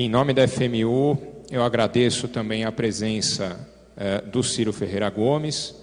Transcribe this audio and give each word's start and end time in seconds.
Em 0.00 0.08
nome 0.08 0.32
da 0.32 0.46
FMU, 0.46 1.18
eu 1.50 1.60
agradeço 1.60 2.28
também 2.28 2.64
a 2.64 2.70
presença 2.70 3.68
eh, 3.96 4.20
do 4.20 4.44
Ciro 4.44 4.72
Ferreira 4.72 5.10
Gomes. 5.10 5.74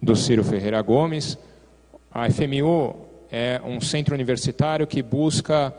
Do 0.00 0.16
Ciro 0.16 0.42
Ferreira 0.42 0.80
Gomes. 0.80 1.36
A 2.10 2.30
FMU 2.30 3.06
é 3.30 3.60
um 3.62 3.82
centro 3.82 4.14
universitário 4.14 4.86
que 4.86 5.02
busca 5.02 5.74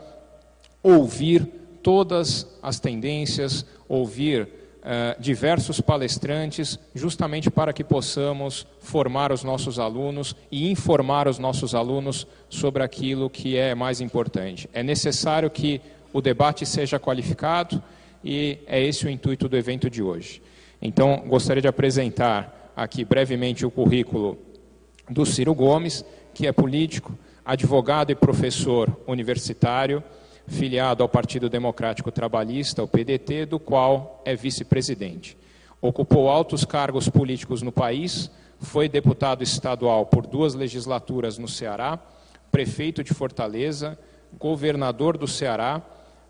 ouvir 0.80 1.44
todas 1.82 2.46
as 2.62 2.78
tendências, 2.78 3.66
ouvir 3.88 4.48
uh, 4.82 5.20
diversos 5.20 5.80
palestrantes, 5.80 6.78
justamente 6.94 7.50
para 7.50 7.72
que 7.72 7.84
possamos 7.84 8.66
formar 8.80 9.32
os 9.32 9.42
nossos 9.42 9.78
alunos 9.78 10.36
e 10.50 10.70
informar 10.70 11.28
os 11.28 11.38
nossos 11.38 11.74
alunos 11.74 12.26
sobre 12.48 12.82
aquilo 12.82 13.30
que 13.30 13.56
é 13.56 13.74
mais 13.74 14.00
importante. 14.00 14.68
É 14.72 14.82
necessário 14.82 15.50
que 15.50 15.80
o 16.12 16.20
debate 16.20 16.66
seja 16.66 16.98
qualificado 16.98 17.82
e 18.24 18.58
é 18.66 18.80
esse 18.82 19.06
o 19.06 19.10
intuito 19.10 19.48
do 19.48 19.56
evento 19.56 19.88
de 19.88 20.02
hoje. 20.02 20.42
Então, 20.80 21.24
gostaria 21.26 21.62
de 21.62 21.68
apresentar 21.68 22.72
aqui 22.76 23.04
brevemente 23.04 23.64
o 23.64 23.70
currículo 23.70 24.38
do 25.08 25.24
Ciro 25.24 25.54
Gomes, 25.54 26.04
que 26.34 26.46
é 26.46 26.52
político, 26.52 27.16
advogado 27.44 28.10
e 28.10 28.14
professor 28.14 28.96
universitário, 29.06 30.02
filiado 30.46 31.02
ao 31.02 31.08
Partido 31.08 31.48
Democrático 31.48 32.10
Trabalhista, 32.10 32.82
o 32.82 32.88
PDT, 32.88 33.46
do 33.46 33.58
qual 33.58 34.22
é 34.24 34.34
vice-presidente. 34.34 35.36
Ocupou 35.80 36.28
altos 36.28 36.64
cargos 36.64 37.08
políticos 37.08 37.62
no 37.62 37.72
país, 37.72 38.30
foi 38.58 38.88
deputado 38.88 39.42
estadual 39.42 40.06
por 40.06 40.26
duas 40.26 40.54
legislaturas 40.54 41.38
no 41.38 41.48
Ceará, 41.48 41.98
prefeito 42.50 43.02
de 43.02 43.12
Fortaleza, 43.12 43.98
governador 44.38 45.16
do 45.16 45.26
Ceará, 45.26 45.82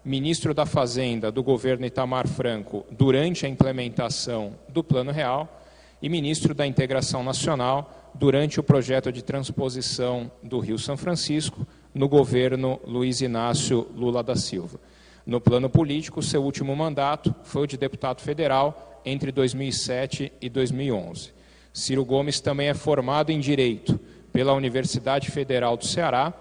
ministro 0.05 0.53
da 0.53 0.67
Fazenda 0.67 1.31
do 1.31 1.43
governo 1.43 1.87
Itamar 1.87 2.27
Franco 2.27 2.85
durante 2.91 3.47
a 3.47 3.49
implementação 3.49 4.55
do 4.69 4.83
Plano 4.83 5.13
Real 5.13 5.61
e 6.01 6.09
ministro 6.09 6.55
da 6.55 6.67
Integração 6.67 7.23
Nacional 7.23 8.11
durante 8.15 8.59
o 8.59 8.63
projeto 8.63 9.13
de 9.13 9.23
transposição 9.23 10.31
do 10.43 10.59
Rio 10.59 10.79
São 10.79 10.97
Francisco, 10.97 11.67
no 11.95 12.09
governo 12.09 12.81
Luiz 12.87 13.21
Inácio 13.21 13.87
Lula 13.95 14.23
da 14.23 14.37
Silva. 14.37 14.79
No 15.27 15.41
plano 15.41 15.71
político, 15.71 16.23
seu 16.23 16.43
último 16.43 16.75
mandato 16.75 17.35
foi 17.45 17.63
o 17.63 17.67
de 17.67 17.77
deputado 17.77 18.21
federal 18.21 19.01
entre 19.05 19.31
2007 19.31 20.33
e 20.41 20.49
2011. 20.49 21.33
Ciro 21.73 22.05
Gomes 22.05 22.41
também 22.41 22.69
é 22.69 22.75
formado 22.75 23.31
em 23.31 23.41
Direito 23.41 23.99
pela 24.33 24.53
Universidade 24.53 25.31
Federal 25.31 25.77
do 25.77 25.87
Ceará, 25.87 26.33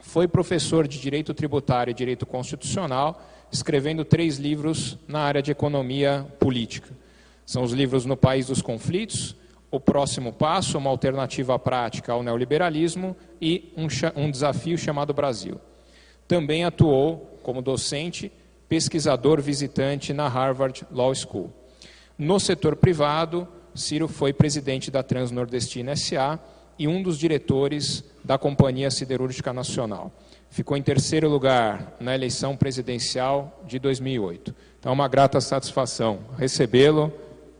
foi 0.00 0.28
professor 0.28 0.86
de 0.86 1.00
Direito 1.00 1.34
Tributário 1.34 1.90
e 1.90 1.94
Direito 1.94 2.24
Constitucional, 2.24 3.20
escrevendo 3.52 4.04
três 4.04 4.38
livros 4.38 4.96
na 5.06 5.20
área 5.20 5.42
de 5.42 5.50
economia 5.50 6.26
política. 6.38 6.88
São 7.44 7.62
os 7.62 7.72
livros 7.72 8.04
No 8.04 8.16
País 8.16 8.46
dos 8.46 8.62
Conflitos, 8.62 9.34
o 9.70 9.78
próximo 9.78 10.32
passo, 10.32 10.78
uma 10.78 10.90
alternativa 10.90 11.58
prática 11.58 12.12
ao 12.12 12.22
neoliberalismo 12.22 13.16
e 13.40 13.72
um, 13.76 13.86
um 14.16 14.30
desafio 14.30 14.78
chamado 14.78 15.12
Brasil. 15.12 15.60
Também 16.26 16.64
atuou 16.64 17.38
como 17.42 17.62
docente, 17.62 18.32
pesquisador 18.68 19.40
visitante 19.40 20.12
na 20.12 20.28
Harvard 20.28 20.86
Law 20.90 21.14
School. 21.14 21.52
No 22.18 22.38
setor 22.38 22.76
privado, 22.76 23.46
Ciro 23.74 24.08
foi 24.08 24.32
presidente 24.32 24.90
da 24.90 25.02
Transnordestina 25.02 25.94
SA 25.96 26.38
e 26.78 26.88
um 26.88 27.02
dos 27.02 27.18
diretores 27.18 28.04
da 28.24 28.36
Companhia 28.36 28.90
Siderúrgica 28.90 29.52
Nacional. 29.52 30.12
Ficou 30.50 30.76
em 30.76 30.82
terceiro 30.82 31.28
lugar 31.28 31.96
na 32.00 32.14
eleição 32.14 32.56
presidencial 32.56 33.62
de 33.66 33.78
2008. 33.78 34.54
Então, 34.78 34.90
é 34.90 34.94
uma 34.94 35.08
grata 35.08 35.40
satisfação 35.40 36.20
recebê-lo. 36.36 37.12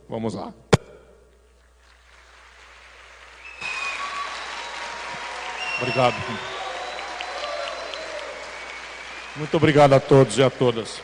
Vamos 0.07 0.33
lá. 0.33 0.53
Obrigado. 5.81 6.15
Muito 9.37 9.55
obrigado 9.55 9.93
a 9.93 9.99
todos 9.99 10.37
e 10.37 10.43
a 10.43 10.49
todas. 10.49 11.01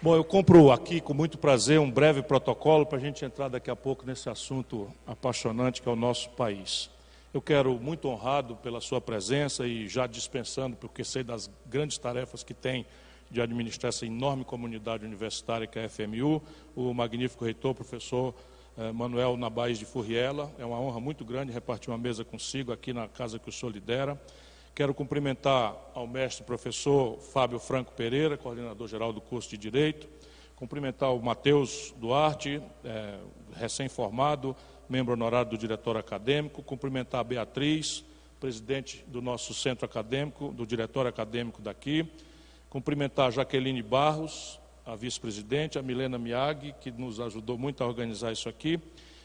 Bom, 0.00 0.14
eu 0.14 0.22
compro 0.22 0.70
aqui 0.70 1.00
com 1.00 1.12
muito 1.12 1.36
prazer 1.38 1.80
um 1.80 1.90
breve 1.90 2.22
protocolo 2.22 2.86
para 2.86 2.98
a 2.98 3.00
gente 3.00 3.24
entrar 3.24 3.48
daqui 3.48 3.70
a 3.70 3.74
pouco 3.74 4.06
nesse 4.06 4.28
assunto 4.28 4.88
apaixonante 5.04 5.82
que 5.82 5.88
é 5.88 5.92
o 5.92 5.96
nosso 5.96 6.30
país. 6.30 6.88
Eu 7.32 7.42
quero, 7.42 7.74
muito 7.80 8.08
honrado 8.08 8.54
pela 8.56 8.80
sua 8.80 9.00
presença 9.00 9.66
e 9.66 9.88
já 9.88 10.06
dispensando, 10.06 10.76
porque 10.76 11.02
sei 11.02 11.24
das 11.24 11.50
grandes 11.66 11.98
tarefas 11.98 12.44
que 12.44 12.54
tem 12.54 12.86
de 13.28 13.40
administrar 13.40 13.88
essa 13.88 14.06
enorme 14.06 14.44
comunidade 14.44 15.04
universitária 15.04 15.66
que 15.66 15.78
é 15.80 15.86
a 15.86 15.88
FMU, 15.88 16.40
o 16.76 16.94
magnífico 16.94 17.44
reitor, 17.44 17.74
professor 17.74 18.32
Manuel 18.94 19.36
Nabais 19.36 19.78
de 19.78 19.84
Furriela. 19.84 20.52
É 20.58 20.64
uma 20.64 20.80
honra 20.80 20.98
muito 20.98 21.24
grande 21.24 21.52
repartir 21.52 21.90
uma 21.90 21.98
mesa 21.98 22.24
consigo 22.24 22.72
aqui 22.72 22.92
na 22.92 23.06
casa 23.06 23.38
que 23.38 23.48
o 23.48 23.52
senhor 23.52 23.72
lidera. 23.72 24.20
Quero 24.74 24.92
cumprimentar 24.92 25.76
ao 25.94 26.04
mestre 26.04 26.42
professor 26.42 27.16
Fábio 27.20 27.60
Franco 27.60 27.92
Pereira, 27.92 28.36
coordenador 28.36 28.88
geral 28.88 29.12
do 29.12 29.20
curso 29.20 29.48
de 29.50 29.56
Direito. 29.56 30.08
Cumprimentar 30.56 31.14
o 31.14 31.22
Matheus 31.22 31.94
Duarte, 31.96 32.60
é, 32.84 33.18
recém-formado, 33.54 34.56
membro 34.88 35.12
honorário 35.12 35.52
do 35.52 35.58
diretório 35.58 36.00
acadêmico. 36.00 36.60
Cumprimentar 36.60 37.20
a 37.20 37.24
Beatriz, 37.24 38.04
presidente 38.40 39.04
do 39.06 39.22
nosso 39.22 39.54
centro 39.54 39.84
acadêmico, 39.84 40.52
do 40.52 40.66
diretório 40.66 41.08
acadêmico 41.08 41.62
daqui. 41.62 42.10
Cumprimentar 42.68 43.28
a 43.28 43.30
Jaqueline 43.30 43.82
Barros, 43.82 44.58
a 44.84 44.94
vice-presidente, 44.94 45.78
a 45.78 45.82
Milena 45.82 46.18
Miag, 46.18 46.74
que 46.80 46.90
nos 46.90 47.20
ajudou 47.20 47.56
muito 47.56 47.82
a 47.82 47.86
organizar 47.86 48.32
isso 48.32 48.48
aqui. 48.48 48.78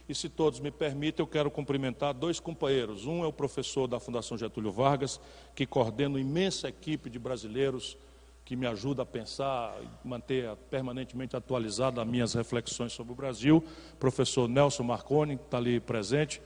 E 0.08 0.16
se 0.16 0.28
todos 0.28 0.60
me 0.60 0.72
permitem, 0.72 1.24
eu 1.24 1.28
quero 1.28 1.52
cumprimentar 1.52 2.14
dois 2.14 2.40
companheiros. 2.40 3.06
Um 3.06 3.24
é 3.24 3.28
o 3.28 3.34
professor 3.34 3.88
da 3.88 4.00
Fundação 4.00 4.38
Getúlio 4.38 4.72
Vargas, 4.72 5.20
que 5.54 5.66
coordena 5.66 6.16
uma 6.16 6.20
imensa 6.20 6.68
equipe 6.68 7.10
de 7.10 7.20
brasileiros 7.20 7.98
que 8.44 8.56
me 8.56 8.66
ajuda 8.66 9.04
a 9.04 9.06
pensar 9.06 9.78
e 9.84 10.08
manter 10.08 10.56
permanentemente 10.72 11.36
atualizado 11.36 12.02
as 12.02 12.08
minhas 12.08 12.34
reflexões 12.34 12.92
sobre 12.92 13.14
o 13.14 13.16
Brasil. 13.16 13.64
Professor 14.00 14.50
Nelson 14.50 14.82
Marconi, 14.82 15.38
que 15.38 15.44
está 15.44 15.58
ali 15.58 15.80
presente. 15.80 16.42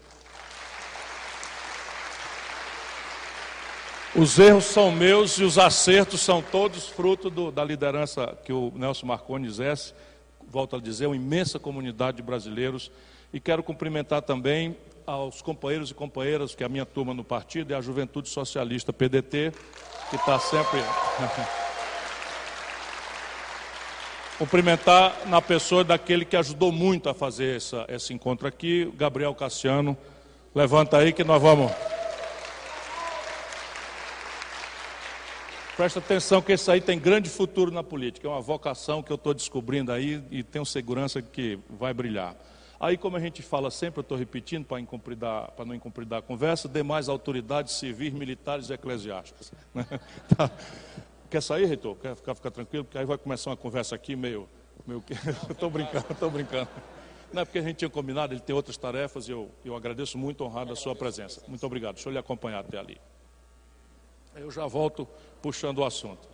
Os 4.16 4.38
erros 4.38 4.66
são 4.66 4.92
meus 4.92 5.40
e 5.40 5.44
os 5.44 5.58
acertos 5.58 6.22
são 6.22 6.40
todos 6.40 6.88
fruto 6.88 7.32
do, 7.32 7.50
da 7.50 7.64
liderança 7.64 8.38
que 8.46 8.54
o 8.54 8.72
Nelson 8.76 9.08
Marconi 9.08 9.48
exerce. 9.48 9.92
Volto 10.48 10.76
a 10.76 10.80
dizer, 10.80 11.08
uma 11.08 11.16
imensa 11.16 11.58
comunidade 11.58 12.18
de 12.18 12.24
brasileiros. 12.24 12.92
E 13.34 13.40
quero 13.40 13.64
cumprimentar 13.64 14.22
também 14.22 14.78
aos 15.08 15.42
companheiros 15.42 15.90
e 15.90 15.96
companheiras, 15.96 16.54
que 16.54 16.62
é 16.62 16.68
a 16.68 16.70
minha 16.70 16.86
turma 16.86 17.12
no 17.12 17.24
partido 17.24 17.74
é 17.74 17.76
a 17.76 17.82
Juventude 17.82 18.30
Socialista 18.30 18.94
PDT, 18.94 19.52
que 20.12 20.16
está 20.16 20.38
sempre. 20.38 20.78
Cumprimentar 24.38 25.22
na 25.26 25.42
pessoa 25.42 25.84
daquele 25.84 26.24
que 26.24 26.38
ajudou 26.38 26.72
muito 26.72 27.10
a 27.10 27.16
fazer 27.16 27.58
essa, 27.58 27.84
esse 27.90 28.14
encontro 28.14 28.48
aqui, 28.48 28.94
Gabriel 28.96 29.34
Cassiano. 29.34 29.98
Levanta 30.54 30.98
aí 30.98 31.12
que 31.12 31.24
nós 31.24 31.42
vamos. 31.42 31.93
Presta 35.76 35.98
atenção 35.98 36.40
que 36.40 36.52
esse 36.52 36.70
aí 36.70 36.80
tem 36.80 37.00
grande 37.00 37.30
futuro 37.32 37.72
na 37.72 37.82
política. 37.82 38.28
É 38.28 38.30
uma 38.30 38.42
vocação 38.42 39.02
que 39.02 39.12
eu 39.12 39.16
estou 39.16 39.34
descobrindo 39.34 39.92
aí 39.92 40.24
e 40.30 40.44
tenho 40.44 40.64
segurança 40.64 41.20
que 41.20 41.58
vai 41.68 41.92
brilhar. 41.92 42.36
Aí, 42.80 42.96
como 42.96 43.18
a 43.18 43.20
gente 43.20 43.42
fala 43.42 43.72
sempre, 43.72 44.00
eu 44.00 44.02
estou 44.02 44.16
repetindo 44.16 44.66
para 44.66 45.66
não 45.66 45.74
incumpridar 45.74 46.20
a 46.20 46.22
conversa, 46.22 46.70
demais 46.70 47.10
autoridades 47.10 47.74
civis, 47.74 48.14
militares 48.14 48.70
e 48.70 48.74
eclesiásticas. 48.74 49.52
Né? 49.74 49.86
Tá. 50.38 50.52
Quer 51.30 51.42
sair, 51.42 51.66
reitor? 51.66 51.96
Quer 51.96 52.16
ficar, 52.16 52.36
ficar 52.36 52.52
tranquilo? 52.52 52.84
Porque 52.84 53.00
aí 53.00 53.06
vai 53.06 53.18
começar 53.18 53.50
uma 53.50 53.58
conversa 53.58 53.96
aqui 53.96 54.16
meio... 54.16 54.48
meio... 54.86 55.04
estou 55.50 55.72
brincando, 55.72 56.06
estou 56.12 56.30
brincando. 56.30 56.70
Não 57.32 57.42
é 57.42 57.46
porque 57.46 57.58
a 57.58 57.64
gente 57.64 57.78
tinha 57.78 57.90
combinado, 57.90 58.32
ele 58.32 58.42
tem 58.42 58.56
outras 58.56 58.78
tarefas 58.78 59.28
e 59.28 59.32
eu, 59.32 59.50
eu 59.66 59.76
agradeço 59.76 60.20
muito 60.20 60.44
honrado 60.44 60.72
a 60.72 60.76
sua 60.76 60.96
presença. 60.96 61.42
Muito 61.48 61.66
obrigado. 61.66 61.96
Deixa 61.96 62.10
eu 62.10 62.14
lhe 62.14 62.20
acompanhar 62.20 62.60
até 62.60 62.78
ali. 62.78 63.02
Eu 64.36 64.52
já 64.52 64.66
volto 64.68 65.08
puxando 65.42 65.80
o 65.80 65.86
assunto. 65.86 66.34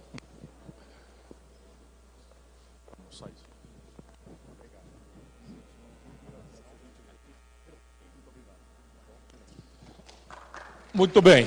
Muito 11.00 11.22
bem. 11.22 11.46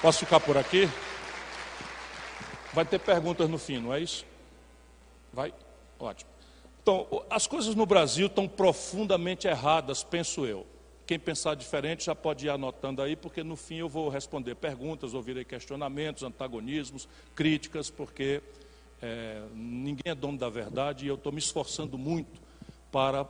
Posso 0.00 0.20
ficar 0.20 0.38
por 0.38 0.56
aqui? 0.56 0.88
Vai 2.72 2.84
ter 2.84 3.00
perguntas 3.00 3.48
no 3.50 3.58
fim, 3.58 3.78
não 3.78 3.92
é 3.92 3.98
isso? 3.98 4.24
Vai? 5.32 5.52
Ótimo. 5.98 6.30
Então, 6.80 7.24
as 7.28 7.46
coisas 7.46 7.74
no 7.74 7.84
Brasil 7.86 8.28
estão 8.28 8.46
profundamente 8.46 9.48
erradas, 9.48 10.04
penso 10.04 10.46
eu. 10.46 10.64
Quem 11.06 11.20
pensar 11.20 11.54
diferente 11.54 12.06
já 12.06 12.16
pode 12.16 12.46
ir 12.46 12.50
anotando 12.50 13.00
aí, 13.00 13.14
porque 13.14 13.44
no 13.44 13.54
fim 13.54 13.76
eu 13.76 13.88
vou 13.88 14.08
responder 14.08 14.56
perguntas, 14.56 15.14
ouvirei 15.14 15.44
questionamentos, 15.44 16.24
antagonismos, 16.24 17.08
críticas, 17.32 17.88
porque 17.88 18.42
é, 19.00 19.40
ninguém 19.54 20.10
é 20.10 20.14
dono 20.16 20.36
da 20.36 20.48
verdade 20.48 21.04
e 21.04 21.08
eu 21.08 21.14
estou 21.14 21.30
me 21.30 21.38
esforçando 21.38 21.96
muito 21.96 22.40
para 22.90 23.24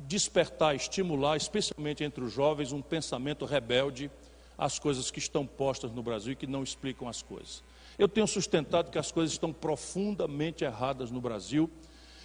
despertar, 0.00 0.74
estimular, 0.74 1.36
especialmente 1.36 2.02
entre 2.02 2.24
os 2.24 2.32
jovens, 2.32 2.72
um 2.72 2.82
pensamento 2.82 3.44
rebelde 3.44 4.10
às 4.58 4.80
coisas 4.80 5.08
que 5.08 5.20
estão 5.20 5.46
postas 5.46 5.92
no 5.92 6.02
Brasil 6.02 6.32
e 6.32 6.36
que 6.36 6.46
não 6.48 6.64
explicam 6.64 7.08
as 7.08 7.22
coisas. 7.22 7.62
Eu 7.96 8.08
tenho 8.08 8.26
sustentado 8.26 8.90
que 8.90 8.98
as 8.98 9.12
coisas 9.12 9.32
estão 9.32 9.52
profundamente 9.52 10.64
erradas 10.64 11.12
no 11.12 11.20
Brasil 11.20 11.70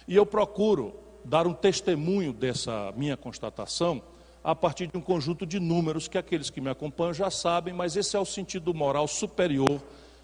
e 0.08 0.16
eu 0.16 0.26
procuro 0.26 0.98
dar 1.24 1.46
um 1.46 1.54
testemunho 1.54 2.32
dessa 2.32 2.92
minha 2.96 3.16
constatação 3.16 4.02
a 4.42 4.54
partir 4.54 4.86
de 4.86 4.96
um 4.96 5.00
conjunto 5.00 5.44
de 5.44 5.58
números 5.58 6.08
que 6.08 6.18
aqueles 6.18 6.50
que 6.50 6.60
me 6.60 6.70
acompanham 6.70 7.12
já 7.12 7.30
sabem, 7.30 7.74
mas 7.74 7.96
esse 7.96 8.16
é 8.16 8.20
o 8.20 8.24
sentido 8.24 8.72
moral 8.72 9.08
superior 9.08 9.80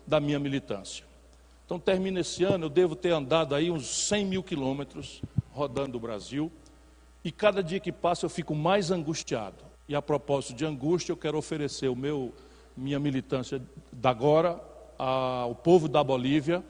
da 0.06 0.20
minha 0.20 0.38
militância. 0.38 1.04
Então, 1.64 1.78
termina 1.78 2.20
esse 2.20 2.44
ano, 2.44 2.66
eu 2.66 2.70
devo 2.70 2.94
ter 2.94 3.10
andado 3.10 3.54
aí 3.54 3.70
uns 3.70 3.86
100 3.86 4.26
mil 4.26 4.42
quilômetros 4.42 5.22
rodando 5.52 5.96
o 5.96 6.00
Brasil, 6.00 6.50
e 7.24 7.32
cada 7.32 7.62
dia 7.62 7.80
que 7.80 7.90
passa 7.90 8.26
eu 8.26 8.30
fico 8.30 8.54
mais 8.54 8.90
angustiado. 8.90 9.56
E 9.88 9.94
a 9.94 10.02
propósito 10.02 10.54
de 10.54 10.64
angústia, 10.64 11.12
eu 11.12 11.16
quero 11.16 11.38
oferecer 11.38 11.88
o 11.88 11.96
meu, 11.96 12.32
minha 12.76 12.98
militância 12.98 13.62
da 13.92 14.10
agora 14.10 14.60
ao 14.98 15.54
povo 15.54 15.88
da 15.88 16.04
Bolívia, 16.04 16.62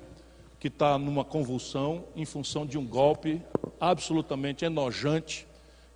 que 0.59 0.69
está 0.69 0.97
numa 0.97 1.25
convulsão 1.25 2.05
em 2.17 2.25
função 2.25 2.65
de 2.65 2.79
um 2.79 2.87
golpe 2.87 3.43
absolutamente 3.81 4.65
enojante 4.65 5.47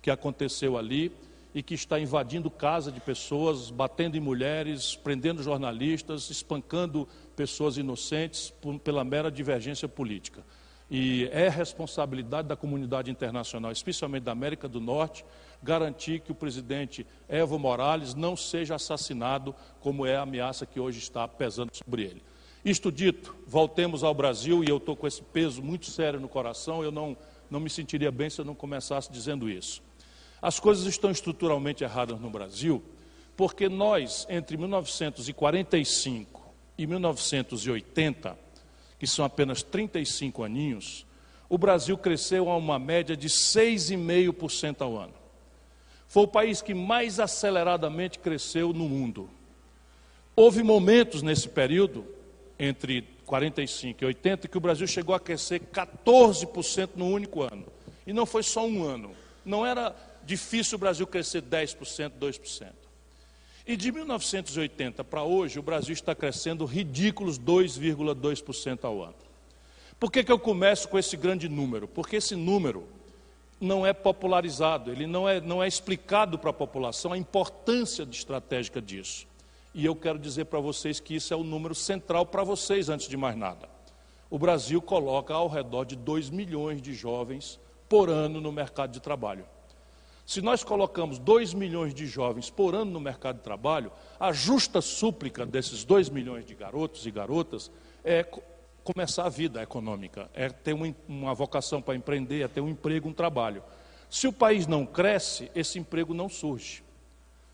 que 0.01 0.11
aconteceu 0.11 0.77
ali 0.77 1.11
e 1.53 1.63
que 1.63 1.73
está 1.73 1.99
invadindo 1.99 2.49
casa 2.49 2.91
de 2.91 2.99
pessoas, 2.99 3.71
batendo 3.71 4.15
em 4.15 4.19
mulheres, 4.19 4.95
prendendo 4.95 5.41
jornalistas, 5.41 6.29
espancando 6.29 7.07
pessoas 7.35 7.77
inocentes 7.77 8.51
por, 8.61 8.79
pela 8.79 9.03
mera 9.03 9.31
divergência 9.31 9.87
política. 9.87 10.43
E 10.91 11.29
é 11.31 11.47
responsabilidade 11.49 12.47
da 12.47 12.55
comunidade 12.55 13.11
internacional, 13.11 13.71
especialmente 13.71 14.23
da 14.23 14.31
América 14.31 14.67
do 14.67 14.79
Norte, 14.79 15.23
garantir 15.61 16.19
que 16.21 16.31
o 16.31 16.35
presidente 16.35 17.05
Evo 17.27 17.59
Morales 17.59 18.15
não 18.15 18.35
seja 18.35 18.75
assassinado, 18.75 19.53
como 19.79 20.05
é 20.05 20.15
a 20.15 20.21
ameaça 20.21 20.65
que 20.65 20.79
hoje 20.79 20.97
está 20.99 21.27
pesando 21.27 21.69
sobre 21.75 22.03
ele. 22.03 22.23
Isto 22.65 22.91
dito, 22.91 23.35
voltemos 23.45 24.03
ao 24.03 24.13
Brasil, 24.13 24.63
e 24.63 24.69
eu 24.69 24.77
estou 24.77 24.95
com 24.95 25.07
esse 25.07 25.21
peso 25.21 25.61
muito 25.61 25.85
sério 25.85 26.19
no 26.19 26.27
coração, 26.27 26.83
eu 26.83 26.91
não, 26.91 27.15
não 27.49 27.59
me 27.59 27.69
sentiria 27.69 28.11
bem 28.11 28.29
se 28.29 28.41
eu 28.41 28.45
não 28.45 28.55
começasse 28.55 29.11
dizendo 29.11 29.49
isso. 29.49 29.81
As 30.41 30.59
coisas 30.59 30.85
estão 30.85 31.11
estruturalmente 31.11 31.83
erradas 31.83 32.19
no 32.19 32.29
Brasil, 32.29 32.81
porque 33.35 33.67
nós, 33.67 34.25
entre 34.29 34.57
1945 34.57 36.41
e 36.77 36.87
1980, 36.87 38.37
que 38.97 39.07
são 39.07 39.25
apenas 39.25 39.63
35 39.63 40.43
aninhos, 40.43 41.05
o 41.49 41.57
Brasil 41.57 41.97
cresceu 41.97 42.49
a 42.49 42.55
uma 42.55 42.77
média 42.77 43.17
de 43.17 43.27
6,5% 43.27 44.81
ao 44.81 44.97
ano. 44.97 45.13
Foi 46.07 46.23
o 46.23 46.27
país 46.27 46.61
que 46.61 46.73
mais 46.73 47.19
aceleradamente 47.19 48.19
cresceu 48.19 48.73
no 48.73 48.87
mundo. 48.87 49.29
Houve 50.35 50.63
momentos 50.63 51.21
nesse 51.21 51.49
período, 51.49 52.05
entre 52.57 53.03
45 53.25 54.03
e 54.03 54.07
80, 54.07 54.47
que 54.47 54.57
o 54.57 54.61
Brasil 54.61 54.87
chegou 54.87 55.13
a 55.13 55.19
crescer 55.19 55.59
14% 55.59 56.91
no 56.95 57.07
único 57.07 57.41
ano. 57.41 57.65
E 58.07 58.13
não 58.13 58.25
foi 58.25 58.41
só 58.41 58.65
um 58.65 58.83
ano. 58.83 59.11
Não 59.45 59.65
era 59.65 59.95
difícil 60.29 60.75
o 60.75 60.79
Brasil 60.79 61.07
crescer 61.07 61.41
10%, 61.41 62.11
2%. 62.19 62.67
E 63.65 63.75
de 63.75 63.91
1980 63.91 65.03
para 65.03 65.23
hoje, 65.23 65.57
o 65.57 65.63
Brasil 65.63 65.93
está 65.93 66.13
crescendo 66.13 66.65
ridículos 66.65 67.39
2,2% 67.39 68.83
ao 68.83 69.01
ano. 69.01 69.15
Por 69.99 70.11
que, 70.11 70.23
que 70.23 70.31
eu 70.31 70.37
começo 70.37 70.87
com 70.87 70.99
esse 70.99 71.17
grande 71.17 71.49
número? 71.49 71.87
Porque 71.87 72.17
esse 72.17 72.35
número 72.35 72.87
não 73.59 73.85
é 73.85 73.91
popularizado, 73.91 74.91
ele 74.91 75.07
não 75.07 75.27
é, 75.27 75.41
não 75.41 75.63
é 75.63 75.67
explicado 75.67 76.37
para 76.37 76.51
a 76.51 76.53
população 76.53 77.11
a 77.11 77.17
importância 77.17 78.03
estratégica 78.03 78.79
disso. 78.79 79.27
E 79.73 79.83
eu 79.83 79.95
quero 79.95 80.19
dizer 80.19 80.45
para 80.45 80.59
vocês 80.59 80.99
que 80.99 81.15
isso 81.15 81.33
é 81.33 81.37
o 81.37 81.43
número 81.43 81.73
central 81.73 82.25
para 82.25 82.43
vocês, 82.43 82.87
antes 82.87 83.07
de 83.07 83.17
mais 83.17 83.35
nada. 83.35 83.67
O 84.29 84.37
Brasil 84.37 84.79
coloca 84.79 85.33
ao 85.33 85.47
redor 85.47 85.85
de 85.85 85.95
2 85.95 86.29
milhões 86.29 86.81
de 86.81 86.93
jovens 86.93 87.59
por 87.89 88.09
ano 88.09 88.39
no 88.39 88.51
mercado 88.51 88.91
de 88.91 88.99
trabalho. 88.99 89.45
Se 90.29 90.43
nós 90.43 90.63
colocamos 90.63 91.17
2 91.17 91.55
milhões 91.55 91.91
de 91.91 92.05
jovens 92.05 92.51
por 92.51 92.75
ano 92.75 92.91
no 92.91 92.99
mercado 92.99 93.37
de 93.37 93.41
trabalho, 93.41 93.91
a 94.19 94.31
justa 94.31 94.79
súplica 94.79 95.43
desses 95.43 95.83
2 95.83 96.07
milhões 96.09 96.45
de 96.45 96.53
garotos 96.53 97.03
e 97.07 97.09
garotas 97.09 97.71
é 98.03 98.23
começar 98.83 99.25
a 99.25 99.29
vida 99.29 99.59
econômica, 99.59 100.29
é 100.35 100.47
ter 100.47 100.73
uma, 100.73 101.33
vocação 101.33 101.81
para 101.81 101.95
empreender, 101.95 102.43
é 102.43 102.47
ter 102.47 102.61
um 102.61 102.69
emprego, 102.69 103.09
um 103.09 103.11
trabalho. 103.11 103.63
Se 104.07 104.27
o 104.27 104.31
país 104.31 104.67
não 104.67 104.85
cresce, 104.85 105.49
esse 105.55 105.79
emprego 105.79 106.13
não 106.13 106.29
surge. 106.29 106.83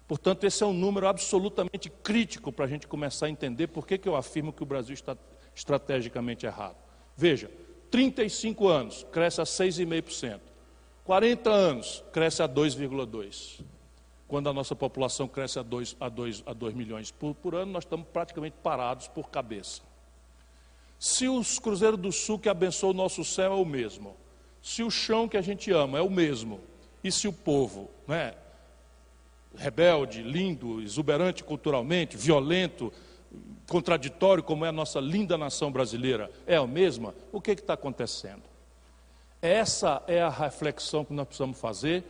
Portanto, 0.05 0.43
esse 0.43 0.61
é 0.61 0.65
um 0.65 0.73
número 0.73 1.07
absolutamente 1.07 1.89
crítico 1.89 2.51
para 2.51 2.65
a 2.65 2.67
gente 2.67 2.87
começar 2.87 3.27
a 3.27 3.29
entender 3.29 3.67
por 3.67 3.87
que, 3.87 3.97
que 3.97 4.09
eu 4.09 4.17
afirmo 4.17 4.51
que 4.51 4.63
o 4.63 4.65
Brasil 4.65 4.93
está 4.93 5.15
estrategicamente 5.55 6.45
errado. 6.45 6.75
Veja, 7.15 7.49
35 7.89 8.67
anos, 8.67 9.07
cresce 9.13 9.39
a 9.39 9.45
6,5%. 9.45 10.54
40 11.05 11.51
anos, 11.51 12.03
cresce 12.11 12.41
a 12.41 12.49
2,2. 12.49 13.63
Quando 14.27 14.49
a 14.49 14.53
nossa 14.53 14.75
população 14.75 15.27
cresce 15.27 15.59
a 15.59 15.61
2, 15.61 15.95
a 15.99 16.09
2, 16.09 16.43
a 16.47 16.53
2 16.53 16.73
milhões 16.73 17.11
por, 17.11 17.35
por 17.35 17.53
ano, 17.53 17.71
nós 17.71 17.83
estamos 17.83 18.07
praticamente 18.11 18.55
parados 18.63 19.07
por 19.07 19.29
cabeça. 19.29 19.83
Se 20.97 21.29
os 21.29 21.59
Cruzeiros 21.59 21.99
do 21.99 22.11
Sul 22.11 22.39
que 22.39 22.49
abençoam 22.49 22.89
o 22.89 22.95
nosso 22.95 23.23
céu 23.23 23.53
é 23.53 23.55
o 23.55 23.63
mesmo, 23.63 24.17
se 24.63 24.81
o 24.81 24.89
chão 24.89 25.29
que 25.29 25.37
a 25.37 25.41
gente 25.41 25.71
ama 25.71 25.99
é 25.99 26.01
o 26.01 26.09
mesmo, 26.09 26.59
e 27.03 27.11
se 27.11 27.27
o 27.27 27.33
povo, 27.33 27.87
né, 28.07 28.33
rebelde, 29.55 30.23
lindo, 30.23 30.81
exuberante 30.81 31.43
culturalmente, 31.43 32.17
violento, 32.17 32.91
contraditório, 33.67 34.41
como 34.41 34.65
é 34.65 34.69
a 34.69 34.71
nossa 34.71 34.99
linda 34.99 35.37
nação 35.37 35.71
brasileira, 35.71 36.31
é 36.47 36.55
a 36.55 36.65
mesma, 36.65 37.13
o 37.31 37.39
que 37.39 37.51
está 37.51 37.75
acontecendo? 37.75 38.54
Essa 39.45 40.01
é 40.07 40.19
a 40.19 40.29
reflexão 40.29 41.05
que 41.05 41.13
nós 41.13 41.27
precisamos 41.27 41.59
fazer 41.59 42.03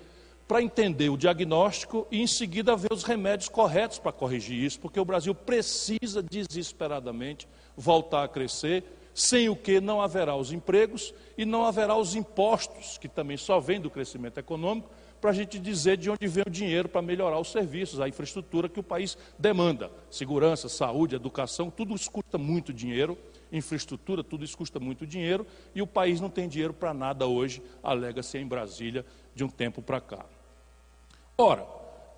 para 0.48 0.62
entender 0.62 1.10
o 1.10 1.18
diagnóstico 1.18 2.08
e, 2.10 2.22
em 2.22 2.28
seguida, 2.28 2.78
ver 2.78 2.94
os 2.94 3.04
remédios 3.04 3.50
corretos 3.50 4.00
para 4.00 4.14
corrigir 4.14 4.64
isso, 4.64 4.80
porque 4.80 4.98
o 4.98 5.04
Brasil 5.04 5.36
precisa 5.36 6.24
desesperadamente 6.24 7.46
voltar 7.76 8.24
a 8.24 8.28
crescer, 8.30 8.86
sem 9.14 9.50
o 9.50 9.56
que 9.56 9.82
não 9.82 10.02
haverá 10.02 10.34
os 10.34 10.54
empregos 10.54 11.14
e 11.38 11.44
não 11.44 11.66
haverá 11.66 11.98
os 11.98 12.16
impostos, 12.16 12.98
que 12.98 13.10
também 13.10 13.36
só 13.36 13.60
vêm 13.60 13.82
do 13.82 13.90
crescimento 13.90 14.38
econômico, 14.38 14.90
para 15.20 15.32
a 15.32 15.34
gente 15.34 15.60
dizer 15.60 15.98
de 15.98 16.10
onde 16.10 16.28
vem 16.28 16.44
o 16.48 16.50
dinheiro 16.50 16.88
para 16.88 17.02
melhorar 17.02 17.40
os 17.40 17.52
serviços, 17.52 18.00
a 18.00 18.08
infraestrutura 18.08 18.70
que 18.70 18.80
o 18.80 18.84
país 18.84 19.18
demanda. 19.38 19.92
Segurança, 20.10 20.70
saúde, 20.70 21.16
educação, 21.16 21.70
tudo 21.70 21.96
isso 21.96 22.10
custa 22.10 22.38
muito 22.38 22.72
dinheiro 22.72 23.18
infraestrutura, 23.52 24.24
tudo 24.24 24.44
isso 24.44 24.58
custa 24.58 24.80
muito 24.80 25.06
dinheiro 25.06 25.46
e 25.74 25.82
o 25.82 25.88
país 25.88 26.20
não 26.20 26.30
tem 26.30 26.48
dinheiro 26.48 26.74
para 26.74 26.94
nada 26.94 27.28
hoje, 27.28 27.62
alega-se 27.84 28.38
em 28.38 28.46
Brasília 28.46 29.06
de 29.34 29.44
um 29.44 29.50
tempo 29.50 29.82
para 29.82 30.02
cá. 30.02 30.26
Ora, 31.38 31.66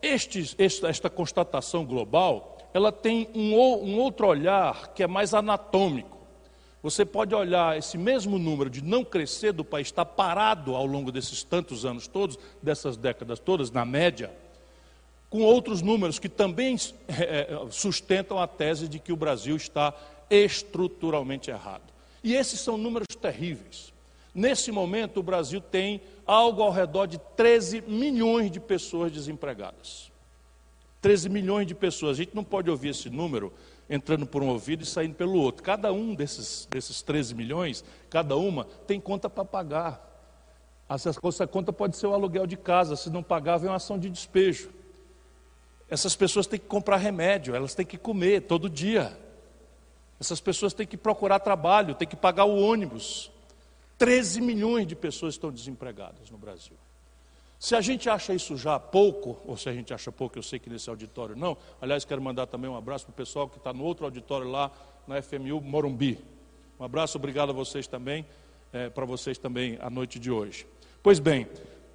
este, 0.01 0.55
esta, 0.59 0.87
esta, 0.87 1.09
constatação 1.09 1.83
global, 1.83 2.57
ela 2.73 2.91
tem 2.91 3.27
um, 3.33 3.55
um 3.55 3.97
outro 3.99 4.27
olhar 4.27 4.89
que 4.93 5.01
é 5.01 5.07
mais 5.07 5.33
anatômico. 5.33 6.17
Você 6.83 7.03
pode 7.03 7.33
olhar 7.33 7.77
esse 7.77 7.97
mesmo 7.97 8.37
número 8.37 8.69
de 8.69 8.83
não 8.83 9.03
crescer 9.03 9.51
do 9.51 9.65
país, 9.65 9.87
está 9.87 10.05
parado 10.05 10.75
ao 10.75 10.85
longo 10.85 11.11
desses 11.11 11.43
tantos 11.43 11.83
anos 11.83 12.07
todos, 12.07 12.37
dessas 12.61 12.95
décadas 12.95 13.39
todas, 13.39 13.71
na 13.71 13.83
média, 13.83 14.31
com 15.29 15.41
outros 15.41 15.81
números 15.81 16.19
que 16.19 16.29
também 16.29 16.77
é, 17.09 17.47
sustentam 17.71 18.39
a 18.39 18.47
tese 18.47 18.87
de 18.87 18.99
que 18.99 19.11
o 19.11 19.17
Brasil 19.17 19.55
está 19.55 19.93
estruturalmente 20.29 21.49
errado. 21.49 21.83
E 22.23 22.35
esses 22.35 22.59
são 22.59 22.77
números 22.77 23.07
terríveis. 23.19 23.93
Nesse 24.33 24.71
momento, 24.71 25.19
o 25.19 25.23
Brasil 25.23 25.59
tem 25.59 26.01
algo 26.25 26.61
ao 26.61 26.71
redor 26.71 27.07
de 27.07 27.17
13 27.35 27.81
milhões 27.87 28.51
de 28.51 28.59
pessoas 28.59 29.11
desempregadas. 29.11 30.11
13 31.01 31.29
milhões 31.29 31.65
de 31.65 31.73
pessoas. 31.73 32.17
A 32.17 32.21
gente 32.21 32.35
não 32.35 32.43
pode 32.43 32.69
ouvir 32.69 32.89
esse 32.89 33.09
número 33.09 33.51
entrando 33.89 34.25
por 34.25 34.43
um 34.43 34.49
ouvido 34.49 34.83
e 34.83 34.85
saindo 34.85 35.15
pelo 35.15 35.39
outro. 35.39 35.63
Cada 35.63 35.91
um 35.93 36.13
desses, 36.13 36.67
desses 36.69 37.01
13 37.01 37.33
milhões, 37.33 37.83
cada 38.09 38.35
uma, 38.35 38.65
tem 38.85 38.99
conta 38.99 39.29
para 39.29 39.45
pagar. 39.45 40.03
Essa 40.89 41.47
conta 41.47 41.73
pode 41.73 41.97
ser 41.97 42.07
o 42.07 42.13
aluguel 42.13 42.47
de 42.47 42.55
casa, 42.55 42.95
se 42.95 43.09
não 43.09 43.21
pagar, 43.21 43.57
vem 43.57 43.69
uma 43.69 43.75
ação 43.75 43.99
de 43.99 44.09
despejo. 44.09 44.69
Essas 45.89 46.15
pessoas 46.15 46.47
têm 46.47 46.59
que 46.59 46.65
comprar 46.65 46.97
remédio, 46.97 47.55
elas 47.55 47.73
têm 47.73 47.85
que 47.85 47.97
comer 47.97 48.41
todo 48.41 48.69
dia. 48.69 49.17
Essas 50.19 50.39
pessoas 50.39 50.73
têm 50.73 50.87
que 50.87 50.97
procurar 50.97 51.39
trabalho, 51.39 51.95
têm 51.95 52.07
que 52.07 52.15
pagar 52.15 52.45
o 52.45 52.59
ônibus. 52.59 53.31
13 53.97 54.41
milhões 54.41 54.87
de 54.87 54.95
pessoas 54.95 55.33
estão 55.33 55.51
desempregadas 55.51 56.29
no 56.29 56.37
Brasil. 56.37 56.75
Se 57.59 57.75
a 57.75 57.81
gente 57.81 58.07
acha 58.07 58.33
isso 58.33 58.55
já 58.55 58.79
pouco, 58.79 59.37
ou 59.45 59.57
se 59.57 59.67
a 59.67 59.73
gente 59.73 59.91
acha 59.91 60.11
pouco, 60.11 60.37
eu 60.37 60.43
sei 60.43 60.59
que 60.59 60.69
nesse 60.69 60.89
auditório 60.89 61.35
não. 61.35 61.57
Aliás, 61.81 62.05
quero 62.05 62.21
mandar 62.21 62.45
também 62.45 62.69
um 62.69 62.77
abraço 62.77 63.05
para 63.05 63.13
o 63.13 63.15
pessoal 63.15 63.49
que 63.49 63.57
está 63.57 63.73
no 63.73 63.83
outro 63.83 64.05
auditório 64.05 64.47
lá 64.47 64.71
na 65.07 65.19
FMU 65.21 65.59
Morumbi. 65.61 66.19
Um 66.79 66.83
abraço, 66.83 67.17
obrigado 67.17 67.49
a 67.49 67.53
vocês 67.53 67.87
também, 67.87 68.25
é, 68.71 68.89
para 68.89 69.05
vocês 69.05 69.39
também 69.39 69.79
a 69.81 69.89
noite 69.89 70.19
de 70.19 70.29
hoje. 70.29 70.67
Pois 71.01 71.17
bem, 71.17 71.47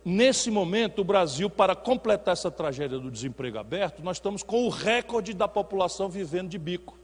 nesse 0.04 0.50
momento, 0.50 1.02
o 1.02 1.04
Brasil, 1.04 1.48
para 1.48 1.76
completar 1.76 2.32
essa 2.32 2.50
tragédia 2.50 2.98
do 2.98 3.10
desemprego 3.10 3.58
aberto, 3.58 4.02
nós 4.02 4.16
estamos 4.16 4.42
com 4.42 4.66
o 4.66 4.68
recorde 4.68 5.32
da 5.32 5.46
população 5.46 6.08
vivendo 6.08 6.48
de 6.48 6.58
bico. 6.58 6.98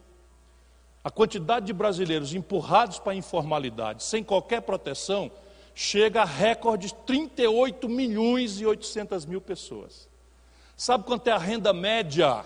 A 1.03 1.09
quantidade 1.09 1.65
de 1.65 1.73
brasileiros 1.73 2.33
empurrados 2.33 2.99
para 2.99 3.13
a 3.13 3.15
informalidade, 3.15 4.03
sem 4.03 4.23
qualquer 4.23 4.61
proteção, 4.61 5.31
chega 5.73 6.21
a 6.23 6.25
recorde 6.25 6.87
de 6.87 6.93
38 6.93 7.87
milhões 7.87 8.59
e 8.59 8.65
800 8.65 9.25
mil 9.25 9.39
pessoas. 9.39 10.09
Sabe 10.75 11.05
quanto 11.05 11.27
é 11.27 11.31
a 11.31 11.37
renda 11.37 11.71
média 11.71 12.45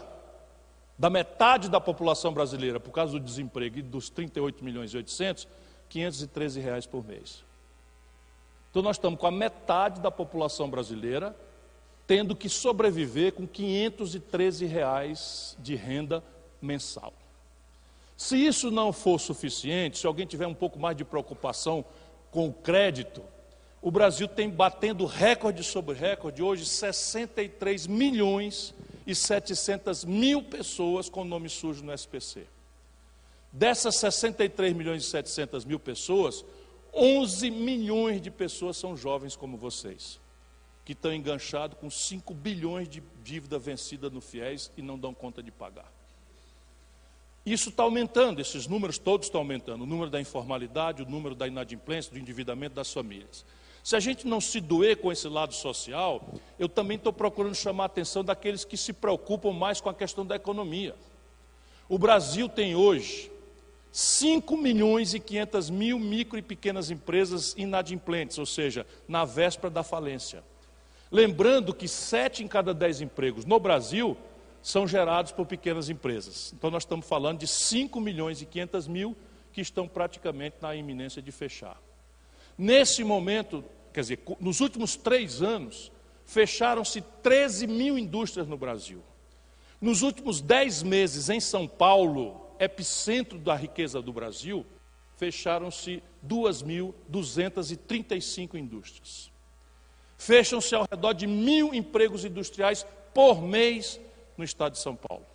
da 0.97 1.09
metade 1.09 1.69
da 1.69 1.81
população 1.81 2.31
brasileira 2.33 2.79
por 2.79 2.91
causa 2.91 3.13
do 3.13 3.19
desemprego 3.19 3.79
e 3.79 3.81
dos 3.81 4.09
38 4.09 4.63
milhões 4.63 4.93
e 4.93 4.97
800? 4.97 5.47
513 5.89 6.59
reais 6.59 6.85
por 6.85 7.05
mês. 7.05 7.43
Então 8.69 8.81
nós 8.81 8.95
estamos 8.95 9.19
com 9.19 9.27
a 9.27 9.31
metade 9.31 10.01
da 10.01 10.09
população 10.09 10.69
brasileira 10.69 11.35
tendo 12.05 12.35
que 12.35 12.49
sobreviver 12.49 13.33
com 13.33 13.47
513 13.47 14.65
reais 14.65 15.55
de 15.59 15.75
renda 15.75 16.23
mensal. 16.61 17.13
Se 18.15 18.37
isso 18.37 18.69
não 18.69 18.93
for 18.93 19.19
suficiente, 19.19 19.97
se 19.97 20.07
alguém 20.07 20.25
tiver 20.25 20.47
um 20.47 20.53
pouco 20.53 20.79
mais 20.79 20.95
de 20.95 21.03
preocupação 21.03 21.83
com 22.31 22.47
o 22.47 22.53
crédito, 22.53 23.23
o 23.81 23.91
Brasil 23.91 24.27
tem 24.27 24.49
batendo 24.49 25.05
recorde 25.05 25.63
sobre 25.63 25.95
recorde, 25.95 26.41
hoje 26.41 26.65
63 26.65 27.85
milhões 27.87 28.73
e 29.05 29.13
700 29.13 30.05
mil 30.05 30.41
pessoas 30.41 31.09
com 31.09 31.25
nome 31.25 31.49
sujo 31.49 31.83
no 31.83 31.91
SPC. 31.91 32.45
Dessas 33.51 33.95
63 33.97 34.73
milhões 34.73 35.03
e 35.03 35.09
700 35.09 35.65
mil 35.65 35.79
pessoas, 35.79 36.45
11 36.93 37.51
milhões 37.51 38.21
de 38.21 38.31
pessoas 38.31 38.77
são 38.77 38.95
jovens 38.95 39.35
como 39.35 39.57
vocês, 39.57 40.19
que 40.85 40.93
estão 40.93 41.13
enganchados 41.13 41.77
com 41.77 41.89
5 41.89 42.33
bilhões 42.33 42.87
de 42.87 43.03
dívida 43.21 43.59
vencida 43.59 44.09
no 44.09 44.21
FIES 44.21 44.71
e 44.77 44.81
não 44.81 44.97
dão 44.97 45.13
conta 45.13 45.43
de 45.43 45.51
pagar. 45.51 45.91
Isso 47.45 47.69
está 47.69 47.83
aumentando, 47.83 48.39
esses 48.39 48.67
números 48.67 48.97
todos 48.97 49.27
estão 49.27 49.41
aumentando. 49.41 49.83
O 49.83 49.87
número 49.87 50.09
da 50.09 50.21
informalidade, 50.21 51.03
o 51.03 51.09
número 51.09 51.35
da 51.35 51.47
inadimplência, 51.47 52.11
do 52.11 52.17
endividamento 52.17 52.75
das 52.75 52.91
famílias. 52.91 53.45
Se 53.83 53.97
a 53.97 53.99
gente 53.99 54.25
não 54.25 54.39
se 54.39 54.61
doer 54.61 54.97
com 54.97 55.11
esse 55.11 55.27
lado 55.27 55.53
social, 55.53 56.25
eu 56.57 56.69
também 56.69 56.95
estou 56.95 57.11
procurando 57.11 57.53
chamar 57.53 57.83
a 57.83 57.87
atenção 57.87 58.23
daqueles 58.23 58.63
que 58.63 58.77
se 58.77 58.93
preocupam 58.93 59.51
mais 59.51 59.81
com 59.81 59.89
a 59.89 59.93
questão 59.93 60.25
da 60.25 60.37
economia. 60.37 60.95
O 61.89 61.97
Brasil 61.97 62.47
tem 62.47 62.75
hoje 62.75 63.29
5 63.91 64.55
milhões 64.55 65.13
e 65.13 65.19
500 65.19 65.69
mil 65.69 65.99
micro 65.99 66.39
e 66.39 66.41
pequenas 66.41 66.89
empresas 66.89 67.53
inadimplentes, 67.57 68.37
ou 68.37 68.45
seja, 68.45 68.87
na 69.05 69.25
véspera 69.25 69.69
da 69.69 69.83
falência. 69.83 70.41
Lembrando 71.11 71.73
que 71.73 71.87
7 71.87 72.41
em 72.41 72.47
cada 72.47 72.73
10 72.73 73.01
empregos 73.01 73.45
no 73.45 73.59
Brasil 73.59 74.17
são 74.63 74.87
gerados 74.87 75.31
por 75.33 75.45
pequenas 75.45 75.89
empresas. 75.89 76.53
Então, 76.57 76.71
nós 76.71 76.83
estamos 76.83 77.05
falando 77.05 77.39
de 77.39 77.47
5 77.47 77.99
milhões 77.99 78.41
e 78.41 78.45
500 78.45 78.87
mil 78.87 79.13
que 79.51 79.59
estão 79.59 79.89
praticamente 79.89 80.55
na 80.61 80.73
iminência 80.73 81.21
de 81.21 81.33
fechar. 81.33 81.77
Nesse 82.57 83.03
momento, 83.03 83.61
quer 83.93 83.99
dizer, 83.99 84.23
nos 84.39 84.61
últimos 84.61 84.95
três 84.95 85.41
anos, 85.41 85.91
fecharam-se 86.25 87.01
13 87.21 87.67
mil 87.67 87.97
indústrias 87.97 88.47
no 88.47 88.55
Brasil. 88.55 89.03
Nos 89.81 90.01
últimos 90.01 90.39
dez 90.39 90.81
meses, 90.81 91.29
em 91.29 91.41
São 91.41 91.67
Paulo, 91.67 92.39
epicentro 92.57 93.37
da 93.37 93.55
riqueza 93.55 94.01
do 94.01 94.13
Brasil, 94.13 94.65
fecharam-se 95.17 96.01
2.235 96.25 98.55
indústrias. 98.55 99.29
Fecham-se 100.17 100.73
ao 100.73 100.87
redor 100.89 101.11
de 101.11 101.27
mil 101.27 101.73
empregos 101.73 102.23
industriais 102.23 102.87
por 103.13 103.41
mês 103.41 103.99
no 104.37 104.43
estado 104.43 104.73
de 104.73 104.79
São 104.79 104.95
Paulo. 104.95 105.25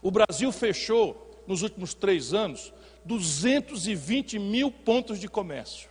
O 0.00 0.10
Brasil 0.10 0.50
fechou, 0.50 1.42
nos 1.46 1.62
últimos 1.62 1.94
três 1.94 2.34
anos, 2.34 2.72
220 3.04 4.38
mil 4.38 4.70
pontos 4.70 5.18
de 5.18 5.28
comércio. 5.28 5.88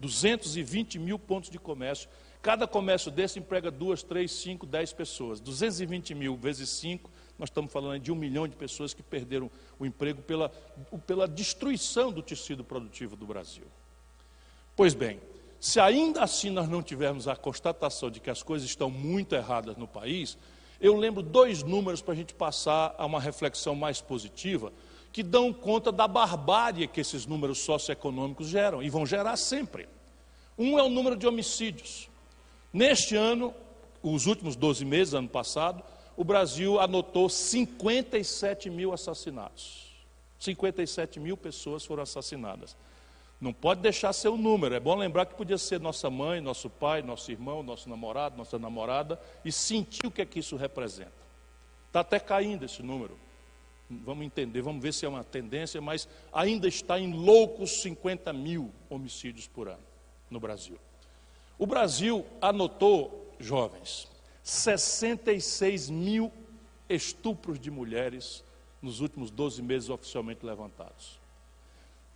220 0.00 0.98
mil 0.98 1.18
pontos 1.18 1.50
de 1.50 1.58
comércio. 1.58 2.08
Cada 2.42 2.66
comércio 2.66 3.10
desse 3.10 3.38
emprega 3.38 3.70
duas, 3.70 4.02
três, 4.02 4.32
cinco, 4.32 4.64
dez 4.64 4.92
pessoas. 4.92 5.40
220 5.40 6.14
mil 6.14 6.36
vezes 6.36 6.70
cinco, 6.70 7.10
nós 7.38 7.50
estamos 7.50 7.70
falando 7.70 8.00
de 8.00 8.10
um 8.10 8.14
milhão 8.14 8.48
de 8.48 8.56
pessoas 8.56 8.94
que 8.94 9.02
perderam 9.02 9.50
o 9.78 9.84
emprego 9.84 10.22
pela, 10.22 10.48
pela 11.06 11.28
destruição 11.28 12.10
do 12.10 12.22
tecido 12.22 12.64
produtivo 12.64 13.14
do 13.14 13.26
Brasil. 13.26 13.66
Pois 14.74 14.94
bem, 14.94 15.20
se 15.60 15.78
ainda 15.78 16.22
assim 16.22 16.48
nós 16.48 16.66
não 16.66 16.82
tivermos 16.82 17.28
a 17.28 17.36
constatação 17.36 18.10
de 18.10 18.18
que 18.18 18.30
as 18.30 18.42
coisas 18.42 18.66
estão 18.66 18.90
muito 18.90 19.34
erradas 19.34 19.76
no 19.76 19.86
país, 19.86 20.38
eu 20.80 20.96
lembro 20.96 21.22
dois 21.22 21.62
números 21.62 22.00
para 22.00 22.14
a 22.14 22.16
gente 22.16 22.34
passar 22.34 22.94
a 22.96 23.04
uma 23.04 23.20
reflexão 23.20 23.74
mais 23.74 24.00
positiva, 24.00 24.72
que 25.12 25.22
dão 25.22 25.52
conta 25.52 25.92
da 25.92 26.08
barbárie 26.08 26.88
que 26.88 27.00
esses 27.00 27.26
números 27.26 27.58
socioeconômicos 27.58 28.48
geram, 28.48 28.82
e 28.82 28.88
vão 28.88 29.04
gerar 29.04 29.36
sempre. 29.36 29.88
Um 30.56 30.78
é 30.78 30.82
o 30.82 30.88
número 30.88 31.16
de 31.16 31.26
homicídios. 31.26 32.08
Neste 32.72 33.16
ano, 33.16 33.54
os 34.02 34.26
últimos 34.26 34.56
12 34.56 34.84
meses, 34.84 35.14
ano 35.14 35.28
passado, 35.28 35.82
o 36.16 36.24
Brasil 36.24 36.80
anotou 36.80 37.28
57 37.28 38.70
mil 38.70 38.92
assassinatos. 38.92 39.90
57 40.38 41.20
mil 41.20 41.36
pessoas 41.36 41.84
foram 41.84 42.02
assassinadas. 42.02 42.76
Não 43.40 43.52
pode 43.52 43.80
deixar 43.80 44.12
um 44.26 44.36
número. 44.36 44.74
É 44.74 44.80
bom 44.80 44.94
lembrar 44.94 45.24
que 45.24 45.34
podia 45.34 45.56
ser 45.56 45.80
nossa 45.80 46.10
mãe, 46.10 46.40
nosso 46.40 46.68
pai, 46.68 47.00
nosso 47.00 47.30
irmão, 47.30 47.62
nosso 47.62 47.88
namorado, 47.88 48.36
nossa 48.36 48.58
namorada, 48.58 49.18
e 49.44 49.50
sentir 49.50 50.06
o 50.06 50.10
que 50.10 50.20
é 50.20 50.26
que 50.26 50.40
isso 50.40 50.56
representa. 50.56 51.12
Está 51.86 52.00
até 52.00 52.20
caindo 52.20 52.64
esse 52.64 52.82
número. 52.82 53.18
Vamos 53.88 54.24
entender, 54.24 54.60
vamos 54.60 54.82
ver 54.82 54.92
se 54.92 55.06
é 55.06 55.08
uma 55.08 55.24
tendência, 55.24 55.80
mas 55.80 56.06
ainda 56.32 56.68
está 56.68 57.00
em 57.00 57.12
loucos 57.12 57.80
50 57.82 58.32
mil 58.32 58.70
homicídios 58.88 59.48
por 59.48 59.68
ano 59.68 59.82
no 60.30 60.38
Brasil. 60.38 60.78
O 61.58 61.66
Brasil 61.66 62.24
anotou, 62.40 63.34
jovens, 63.40 64.08
66 64.42 65.90
mil 65.90 66.32
estupros 66.88 67.58
de 67.58 67.70
mulheres 67.70 68.44
nos 68.80 69.00
últimos 69.00 69.30
12 69.30 69.62
meses 69.62 69.88
oficialmente 69.88 70.44
levantados. 70.44 71.19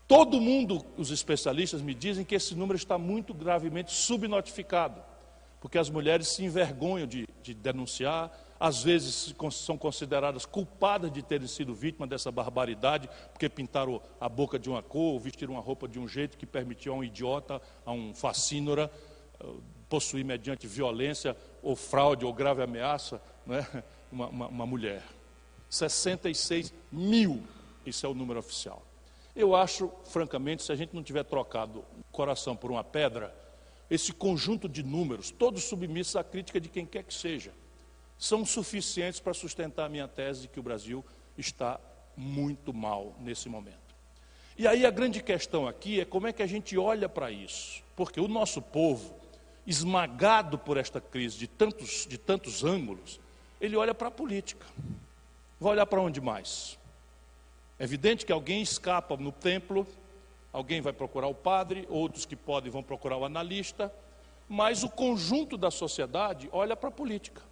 Todo 0.06 0.40
mundo, 0.40 0.84
os 0.99 1.11
especialistas 1.11 1.80
me 1.80 1.94
dizem 1.94 2.25
que 2.25 2.34
esse 2.34 2.54
número 2.54 2.76
está 2.76 2.99
muito 2.99 3.32
gravemente 3.32 3.92
subnotificado, 3.92 5.02
porque 5.61 5.78
as 5.78 5.88
mulheres 5.88 6.28
se 6.28 6.44
envergonham 6.44 7.06
de, 7.06 7.26
de 7.42 7.54
denunciar, 7.54 8.30
às 8.61 8.82
vezes 8.82 9.34
são 9.52 9.78
consideradas 9.78 10.44
culpadas 10.44 11.11
de 11.11 11.23
terem 11.23 11.46
sido 11.46 11.75
vítimas 11.75 12.08
dessa 12.08 12.30
barbaridade, 12.30 13.08
porque 13.32 13.49
pintaram 13.49 14.00
a 14.20 14.28
boca 14.28 14.58
de 14.58 14.68
uma 14.68 14.82
cor, 14.82 15.14
ou 15.14 15.20
vestiram 15.20 15.54
uma 15.54 15.62
roupa 15.62 15.88
de 15.88 15.99
um 15.99 16.06
jeito 16.06 16.37
que 16.37 16.44
permitiu 16.46 16.92
a 16.92 16.96
um 16.96 17.04
idiota, 17.04 17.61
a 17.84 17.92
um 17.92 18.14
fascínora, 18.14 18.90
eh, 19.40 19.46
possuir 19.88 20.25
mediante 20.25 20.66
violência 20.66 21.37
ou 21.62 21.75
fraude 21.75 22.25
ou 22.25 22.32
grave 22.32 22.62
ameaça 22.62 23.20
né, 23.46 23.66
uma, 24.12 24.28
uma, 24.28 24.49
uma 24.49 24.66
mulher. 24.66 25.02
66 25.70 26.73
mil, 26.92 27.42
isso 27.87 28.04
é 28.04 28.08
o 28.08 28.14
número 28.14 28.38
oficial. 28.38 28.82
Eu 29.34 29.56
acho, 29.56 29.90
francamente, 30.04 30.62
se 30.62 30.70
a 30.70 30.76
gente 30.76 30.94
não 30.94 31.02
tiver 31.02 31.24
trocado 31.24 31.80
o 31.80 32.04
coração 32.12 32.54
por 32.54 32.70
uma 32.70 32.84
pedra, 32.84 33.34
esse 33.90 34.12
conjunto 34.12 34.68
de 34.68 34.82
números, 34.82 35.30
todos 35.30 35.64
submissos 35.64 36.16
à 36.16 36.22
crítica 36.22 36.60
de 36.60 36.68
quem 36.68 36.86
quer 36.86 37.02
que 37.02 37.12
seja, 37.12 37.52
são 38.16 38.44
suficientes 38.44 39.20
para 39.20 39.34
sustentar 39.34 39.86
a 39.86 39.88
minha 39.88 40.06
tese 40.06 40.42
de 40.42 40.48
que 40.48 40.60
o 40.60 40.62
Brasil 40.62 41.04
está 41.36 41.80
muito 42.16 42.72
mal 42.72 43.16
nesse 43.20 43.48
momento. 43.48 43.84
E 44.56 44.68
aí 44.68 44.86
a 44.86 44.90
grande 44.90 45.20
questão 45.20 45.66
aqui 45.66 46.00
é 46.00 46.04
como 46.04 46.28
é 46.28 46.32
que 46.32 46.42
a 46.42 46.46
gente 46.46 46.78
olha 46.78 47.08
para 47.08 47.30
isso, 47.30 47.82
porque 47.96 48.20
o 48.20 48.28
nosso 48.28 48.62
povo, 48.62 49.16
esmagado 49.66 50.56
por 50.56 50.76
esta 50.76 51.00
crise 51.00 51.36
de 51.36 51.48
tantos, 51.48 52.06
de 52.08 52.16
tantos 52.16 52.62
ângulos, 52.62 53.18
ele 53.60 53.76
olha 53.76 53.92
para 53.92 54.08
a 54.08 54.12
política. 54.12 54.64
Vai 55.58 55.72
olhar 55.72 55.86
para 55.86 56.00
onde 56.00 56.20
mais? 56.20 56.78
É 57.78 57.85
evidente 57.85 58.25
que 58.25 58.33
alguém 58.33 58.62
escapa 58.62 59.16
no 59.16 59.33
templo, 59.33 59.87
alguém 60.52 60.81
vai 60.81 60.93
procurar 60.93 61.26
o 61.26 61.35
padre, 61.35 61.87
outros 61.90 62.25
que 62.25 62.37
podem 62.37 62.71
vão 62.71 62.83
procurar 62.83 63.16
o 63.16 63.25
analista, 63.25 63.93
mas 64.49 64.83
o 64.83 64.88
conjunto 64.88 65.57
da 65.57 65.71
sociedade 65.71 66.49
olha 66.52 66.76
para 66.76 66.88
a 66.88 66.93
política. 66.93 67.43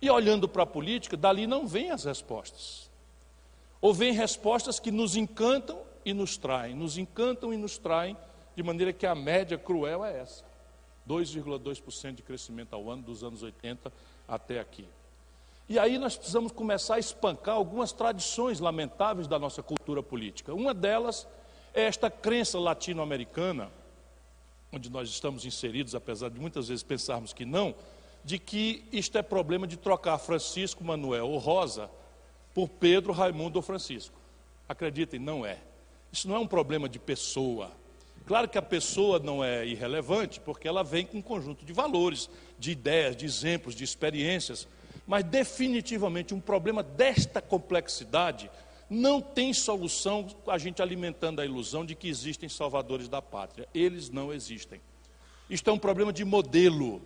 E 0.00 0.10
olhando 0.10 0.48
para 0.48 0.62
a 0.62 0.66
política, 0.66 1.16
dali 1.16 1.46
não 1.46 1.66
vêm 1.66 1.90
as 1.90 2.04
respostas. 2.04 2.90
Ou 3.80 3.92
vêm 3.92 4.12
respostas 4.12 4.80
que 4.80 4.90
nos 4.90 5.16
encantam 5.16 5.80
e 6.04 6.12
nos 6.12 6.36
traem, 6.36 6.74
nos 6.74 6.96
encantam 6.96 7.52
e 7.52 7.56
nos 7.56 7.78
traem, 7.78 8.16
de 8.56 8.62
maneira 8.62 8.92
que 8.92 9.06
a 9.06 9.14
média 9.14 9.58
cruel 9.58 10.04
é 10.04 10.18
essa. 10.18 10.44
2,2% 11.08 12.14
de 12.14 12.22
crescimento 12.22 12.74
ao 12.74 12.90
ano 12.90 13.02
dos 13.02 13.22
anos 13.22 13.42
80 13.42 13.92
até 14.26 14.60
aqui. 14.60 14.86
E 15.72 15.78
aí 15.78 15.96
nós 15.96 16.18
precisamos 16.18 16.52
começar 16.52 16.96
a 16.96 16.98
espancar 16.98 17.54
algumas 17.54 17.92
tradições 17.92 18.60
lamentáveis 18.60 19.26
da 19.26 19.38
nossa 19.38 19.62
cultura 19.62 20.02
política. 20.02 20.52
Uma 20.52 20.74
delas 20.74 21.26
é 21.72 21.84
esta 21.84 22.10
crença 22.10 22.58
latino-americana, 22.58 23.70
onde 24.70 24.90
nós 24.90 25.08
estamos 25.08 25.46
inseridos, 25.46 25.94
apesar 25.94 26.28
de 26.28 26.38
muitas 26.38 26.68
vezes 26.68 26.82
pensarmos 26.82 27.32
que 27.32 27.46
não, 27.46 27.74
de 28.22 28.38
que 28.38 28.84
isto 28.92 29.16
é 29.16 29.22
problema 29.22 29.66
de 29.66 29.78
trocar 29.78 30.18
Francisco, 30.18 30.84
Manuel 30.84 31.30
ou 31.30 31.38
Rosa 31.38 31.88
por 32.52 32.68
Pedro, 32.68 33.10
Raimundo 33.10 33.58
ou 33.58 33.62
Francisco. 33.62 34.20
Acreditem, 34.68 35.18
não 35.18 35.46
é. 35.46 35.56
Isso 36.12 36.28
não 36.28 36.36
é 36.36 36.38
um 36.38 36.46
problema 36.46 36.86
de 36.86 36.98
pessoa. 36.98 37.70
Claro 38.26 38.46
que 38.46 38.58
a 38.58 38.62
pessoa 38.62 39.18
não 39.18 39.42
é 39.42 39.66
irrelevante, 39.66 40.38
porque 40.38 40.68
ela 40.68 40.84
vem 40.84 41.06
com 41.06 41.16
um 41.16 41.22
conjunto 41.22 41.64
de 41.64 41.72
valores, 41.72 42.28
de 42.58 42.72
ideias, 42.72 43.16
de 43.16 43.24
exemplos, 43.24 43.74
de 43.74 43.84
experiências. 43.84 44.68
Mas 45.06 45.24
definitivamente 45.24 46.34
um 46.34 46.40
problema 46.40 46.82
desta 46.82 47.42
complexidade 47.42 48.50
não 48.88 49.20
tem 49.20 49.52
solução 49.54 50.26
a 50.46 50.58
gente 50.58 50.82
alimentando 50.82 51.40
a 51.40 51.44
ilusão 51.44 51.84
de 51.84 51.94
que 51.94 52.08
existem 52.08 52.48
salvadores 52.48 53.08
da 53.08 53.22
pátria. 53.22 53.68
Eles 53.74 54.10
não 54.10 54.32
existem. 54.32 54.80
Isto 55.48 55.70
é 55.70 55.72
um 55.72 55.78
problema 55.78 56.12
de 56.12 56.24
modelo. 56.24 57.02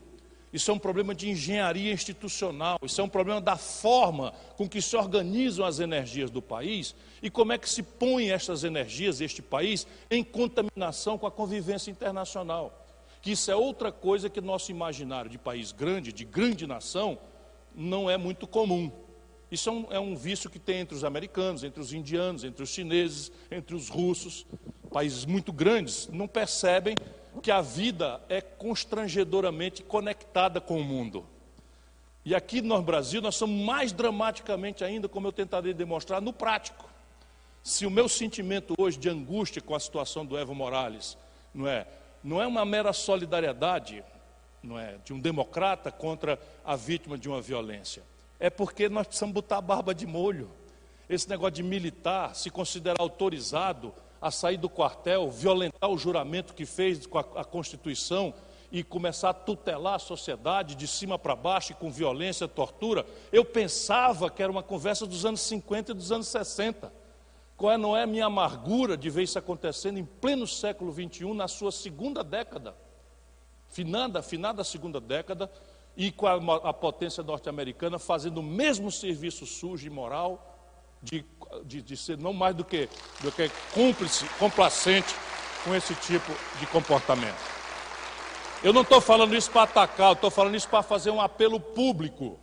Isso 0.52 0.70
é 0.70 0.74
um 0.74 0.78
problema 0.78 1.14
de 1.14 1.28
engenharia 1.28 1.92
institucional, 1.92 2.78
isso 2.82 3.00
é 3.00 3.04
um 3.04 3.08
problema 3.08 3.40
da 3.40 3.56
forma 3.56 4.32
com 4.56 4.68
que 4.68 4.80
se 4.80 4.96
organizam 4.96 5.66
as 5.66 5.80
energias 5.80 6.30
do 6.30 6.40
país 6.40 6.94
e 7.20 7.28
como 7.28 7.52
é 7.52 7.58
que 7.58 7.68
se 7.68 7.82
põem 7.82 8.30
estas 8.30 8.64
energias, 8.64 9.20
este 9.20 9.42
país, 9.42 9.86
em 10.10 10.24
contaminação 10.24 11.18
com 11.18 11.26
a 11.26 11.30
convivência 11.30 11.90
internacional. 11.90 12.86
Que 13.20 13.32
isso 13.32 13.50
é 13.50 13.56
outra 13.56 13.90
coisa 13.90 14.30
que 14.30 14.40
nosso 14.40 14.70
imaginário 14.70 15.30
de 15.30 15.36
país 15.36 15.72
grande, 15.72 16.12
de 16.12 16.24
grande 16.24 16.66
nação, 16.66 17.18
não 17.76 18.08
é 18.08 18.16
muito 18.16 18.46
comum. 18.46 18.90
Isso 19.50 19.68
é 19.68 19.72
um, 19.72 19.86
é 19.90 20.00
um 20.00 20.16
vício 20.16 20.50
que 20.50 20.58
tem 20.58 20.80
entre 20.80 20.96
os 20.96 21.04
americanos, 21.04 21.62
entre 21.62 21.80
os 21.80 21.92
indianos, 21.92 22.42
entre 22.42 22.62
os 22.62 22.70
chineses, 22.70 23.30
entre 23.50 23.76
os 23.76 23.88
russos, 23.88 24.46
países 24.90 25.24
muito 25.24 25.52
grandes, 25.52 26.08
não 26.08 26.26
percebem 26.26 26.96
que 27.42 27.50
a 27.50 27.60
vida 27.60 28.20
é 28.28 28.40
constrangedoramente 28.40 29.82
conectada 29.82 30.60
com 30.60 30.80
o 30.80 30.84
mundo. 30.84 31.24
E 32.24 32.34
aqui 32.34 32.60
no 32.60 32.80
Brasil 32.82 33.20
nós 33.22 33.36
somos 33.36 33.64
mais 33.64 33.92
dramaticamente 33.92 34.82
ainda, 34.82 35.08
como 35.08 35.28
eu 35.28 35.32
tentarei 35.32 35.72
demonstrar, 35.72 36.20
no 36.20 36.32
prático. 36.32 36.88
Se 37.62 37.86
o 37.86 37.90
meu 37.90 38.08
sentimento 38.08 38.74
hoje 38.78 38.98
de 38.98 39.08
angústia 39.08 39.62
com 39.62 39.74
a 39.74 39.80
situação 39.80 40.26
do 40.26 40.36
Evo 40.36 40.54
Morales, 40.54 41.16
não 41.54 41.68
é, 41.68 41.86
não 42.24 42.42
é 42.42 42.46
uma 42.46 42.64
mera 42.64 42.92
solidariedade, 42.92 44.02
não 44.62 44.78
é, 44.78 44.98
de 45.04 45.12
um 45.12 45.20
democrata 45.20 45.90
contra 45.90 46.38
a 46.64 46.76
vítima 46.76 47.16
de 47.16 47.28
uma 47.28 47.40
violência. 47.40 48.02
É 48.38 48.50
porque 48.50 48.88
nós 48.88 49.06
precisamos 49.06 49.34
botar 49.34 49.58
a 49.58 49.62
barba 49.62 49.94
de 49.94 50.06
molho. 50.06 50.50
Esse 51.08 51.28
negócio 51.28 51.54
de 51.54 51.62
militar 51.62 52.34
se 52.34 52.50
considerar 52.50 53.00
autorizado 53.00 53.94
a 54.20 54.30
sair 54.30 54.56
do 54.56 54.68
quartel, 54.68 55.30
violentar 55.30 55.90
o 55.90 55.98
juramento 55.98 56.54
que 56.54 56.66
fez 56.66 57.06
com 57.06 57.18
a, 57.18 57.24
a 57.36 57.44
Constituição 57.44 58.34
e 58.72 58.82
começar 58.82 59.30
a 59.30 59.34
tutelar 59.34 59.94
a 59.94 59.98
sociedade 59.98 60.74
de 60.74 60.86
cima 60.86 61.18
para 61.18 61.36
baixo, 61.36 61.74
com 61.74 61.90
violência, 61.90 62.48
tortura, 62.48 63.06
eu 63.32 63.44
pensava 63.44 64.28
que 64.28 64.42
era 64.42 64.50
uma 64.50 64.62
conversa 64.62 65.06
dos 65.06 65.24
anos 65.24 65.40
50 65.42 65.92
e 65.92 65.94
dos 65.94 66.10
anos 66.10 66.26
60. 66.28 66.92
Qual 67.56 67.72
é, 67.72 67.78
não 67.78 67.96
é 67.96 68.02
a 68.02 68.06
minha 68.06 68.26
amargura 68.26 68.96
de 68.96 69.08
ver 69.08 69.22
isso 69.22 69.38
acontecendo 69.38 69.98
em 69.98 70.04
pleno 70.04 70.46
século 70.46 70.92
XXI, 70.92 71.32
na 71.32 71.48
sua 71.48 71.72
segunda 71.72 72.22
década, 72.22 72.74
finada, 73.76 74.22
finada 74.22 74.64
segunda 74.64 74.98
década, 75.00 75.50
e 75.96 76.10
com 76.10 76.26
a, 76.26 76.56
a 76.68 76.72
potência 76.72 77.22
norte-americana 77.22 77.98
fazendo 77.98 78.38
o 78.38 78.42
mesmo 78.42 78.90
serviço 78.90 79.44
sujo 79.46 79.86
e 79.86 79.90
moral 79.90 80.54
de 81.02 81.24
de, 81.64 81.82
de 81.82 81.96
ser 81.96 82.18
não 82.18 82.32
mais 82.32 82.54
do 82.54 82.64
que, 82.64 82.88
do 83.20 83.30
que 83.32 83.50
cúmplice, 83.72 84.26
complacente 84.38 85.14
com 85.64 85.74
esse 85.74 85.94
tipo 85.94 86.32
de 86.58 86.66
comportamento. 86.66 87.38
Eu 88.62 88.72
não 88.72 88.82
estou 88.82 89.00
falando 89.00 89.34
isso 89.34 89.50
para 89.50 89.62
atacar, 89.62 90.12
estou 90.12 90.30
falando 90.30 90.54
isso 90.54 90.68
para 90.68 90.82
fazer 90.82 91.10
um 91.10 91.20
apelo 91.20 91.60
público, 91.60 92.38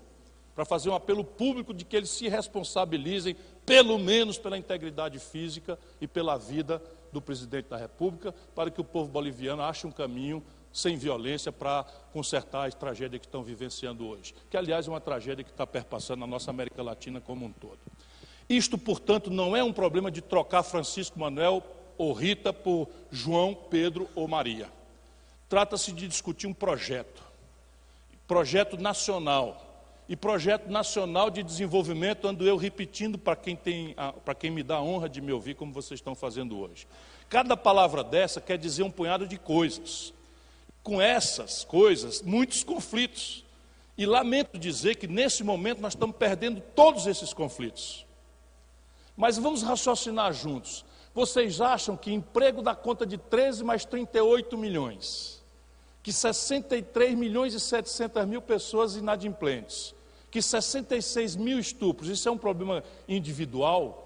para 0.56 0.66
fazer 0.66 0.90
um 0.90 0.96
apelo 0.96 1.24
público 1.24 1.74
de 1.74 1.84
que 1.84 1.96
eles 1.96 2.10
se 2.10 2.28
responsabilizem, 2.28 3.36
pelo 3.66 3.98
menos 3.98 4.38
pela 4.38 4.58
integridade 4.58 5.20
física 5.20 5.78
e 6.00 6.08
pela 6.08 6.38
vida 6.38 6.82
do 7.12 7.22
presidente 7.22 7.70
da 7.70 7.78
República, 7.78 8.34
para 8.56 8.70
que 8.70 8.80
o 8.80 8.84
povo 8.84 9.10
boliviano 9.10 9.64
ache 9.64 9.88
um 9.88 9.92
caminho 9.92 10.44
sem 10.74 10.98
violência 10.98 11.52
para 11.52 11.86
consertar 12.12 12.68
a 12.68 12.72
tragédia 12.72 13.20
que 13.20 13.28
estão 13.28 13.44
vivenciando 13.44 14.08
hoje, 14.08 14.34
que 14.50 14.58
aliás 14.58 14.88
é 14.88 14.90
uma 14.90 15.00
tragédia 15.00 15.44
que 15.44 15.52
está 15.52 15.68
perpassando 15.68 16.24
a 16.24 16.28
nossa 16.28 16.50
América 16.50 16.82
Latina 16.82 17.22
como 17.22 17.46
um 17.46 17.52
todo. 17.52 17.80
Isto, 18.50 18.78
portanto, 18.78 19.30
não 19.30 19.56
é 19.56 19.64
um 19.64 19.72
problema 19.72 20.12
de 20.12 20.22
trocar 20.22 20.64
Francisco 20.64 21.20
Manuel 21.20 21.64
ou 21.98 22.12
Rita 22.12 22.52
por 22.52 22.90
João, 23.12 23.54
Pedro 23.54 24.10
ou 24.16 24.28
Maria. 24.28 24.70
Trata-se 25.48 25.92
de 25.92 26.08
discutir 26.08 26.48
um 26.48 26.54
projeto, 26.54 27.24
projeto 28.28 28.76
nacional. 28.78 29.70
E 30.10 30.18
projeto 30.18 30.70
nacional 30.70 31.30
de 31.30 31.42
desenvolvimento, 31.42 32.28
ando 32.28 32.46
eu 32.46 32.58
repetindo 32.58 33.18
para 33.18 33.38
quem, 33.38 33.56
tem, 33.56 33.96
para 34.26 34.36
quem 34.36 34.52
me 34.52 34.62
dá 34.62 34.76
a 34.76 34.82
honra 34.82 35.08
de 35.08 35.22
me 35.22 35.32
ouvir, 35.32 35.56
como 35.56 35.72
vocês 35.72 36.00
estão 36.00 36.14
fazendo 36.14 36.60
hoje. 36.60 36.86
Cada 37.30 37.56
palavra 37.56 38.04
dessa 38.04 38.42
quer 38.42 38.58
dizer 38.58 38.84
um 38.84 38.92
punhado 38.92 39.26
de 39.26 39.38
coisas. 39.38 40.14
Com 40.84 41.02
essas 41.02 41.64
coisas, 41.64 42.22
muitos 42.22 42.64
conflitos. 42.64 43.44
E 43.98 44.06
lamento 44.06 44.58
dizer 44.58 44.96
que 44.96 45.08
nesse 45.08 45.44
momento 45.44 45.80
nós 45.80 45.94
estamos 45.94 46.16
perdendo 46.16 46.62
todos 46.76 47.08
esses 47.08 47.34
conflitos. 47.34 48.06
Mas 49.16 49.38
vamos 49.38 49.64
raciocinar 49.64 50.34
juntos. 50.34 50.84
Vocês 51.14 51.62
acham 51.62 51.96
que 51.96 52.12
emprego 52.12 52.62
dá 52.62 52.76
conta 52.76 53.06
de 53.06 53.18
13 53.18 53.64
mais 53.64 53.86
38 53.86 54.58
milhões? 54.58 55.44
Que 56.02 56.12
63 56.12 57.16
milhões 57.16 57.54
e 57.54 57.60
700 57.60 58.26
mil 58.26 58.42
pessoas 58.42 58.96
inadimplentes? 58.96 59.94
Que 60.32 60.42
66 60.42 61.36
mil 61.36 61.60
estupros? 61.60 62.10
Isso 62.10 62.28
é 62.28 62.32
um 62.32 62.38
problema 62.38 62.84
individual? 63.08 64.00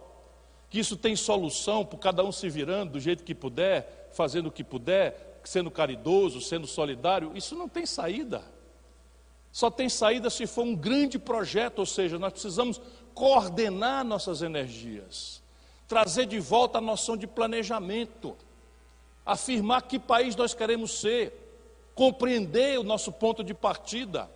Que 0.70 0.80
isso 0.80 0.98
tem 0.98 1.16
solução 1.16 1.86
por 1.86 1.98
cada 1.98 2.24
um 2.24 2.32
se 2.32 2.50
virando 2.50 2.92
do 2.94 3.00
jeito 3.00 3.24
que 3.24 3.34
puder, 3.34 4.10
fazendo 4.12 4.48
o 4.48 4.52
que 4.52 4.63
puder, 4.63 5.37
sendo 5.47 5.71
caridoso, 5.71 6.41
sendo 6.41 6.67
solidário? 6.67 7.31
Isso 7.33 7.55
não 7.55 7.69
tem 7.69 7.86
saída. 7.86 8.43
Só 9.51 9.71
tem 9.71 9.88
saída 9.88 10.29
se 10.29 10.45
for 10.45 10.63
um 10.63 10.75
grande 10.75 11.17
projeto, 11.17 11.79
ou 11.79 11.86
seja, 11.86 12.19
nós 12.19 12.33
precisamos 12.33 12.81
coordenar 13.13 14.03
nossas 14.03 14.41
energias, 14.41 15.41
trazer 15.88 16.25
de 16.25 16.38
volta 16.39 16.77
a 16.77 16.81
noção 16.81 17.15
de 17.15 17.25
planejamento, 17.25 18.36
afirmar 19.25 19.83
que 19.83 19.97
país 19.97 20.36
nós 20.36 20.53
queremos 20.53 20.99
ser, 20.99 21.33
compreender 21.95 22.77
o 22.77 22.83
nosso 22.83 23.12
ponto 23.12 23.43
de 23.43 23.53
partida, 23.53 24.29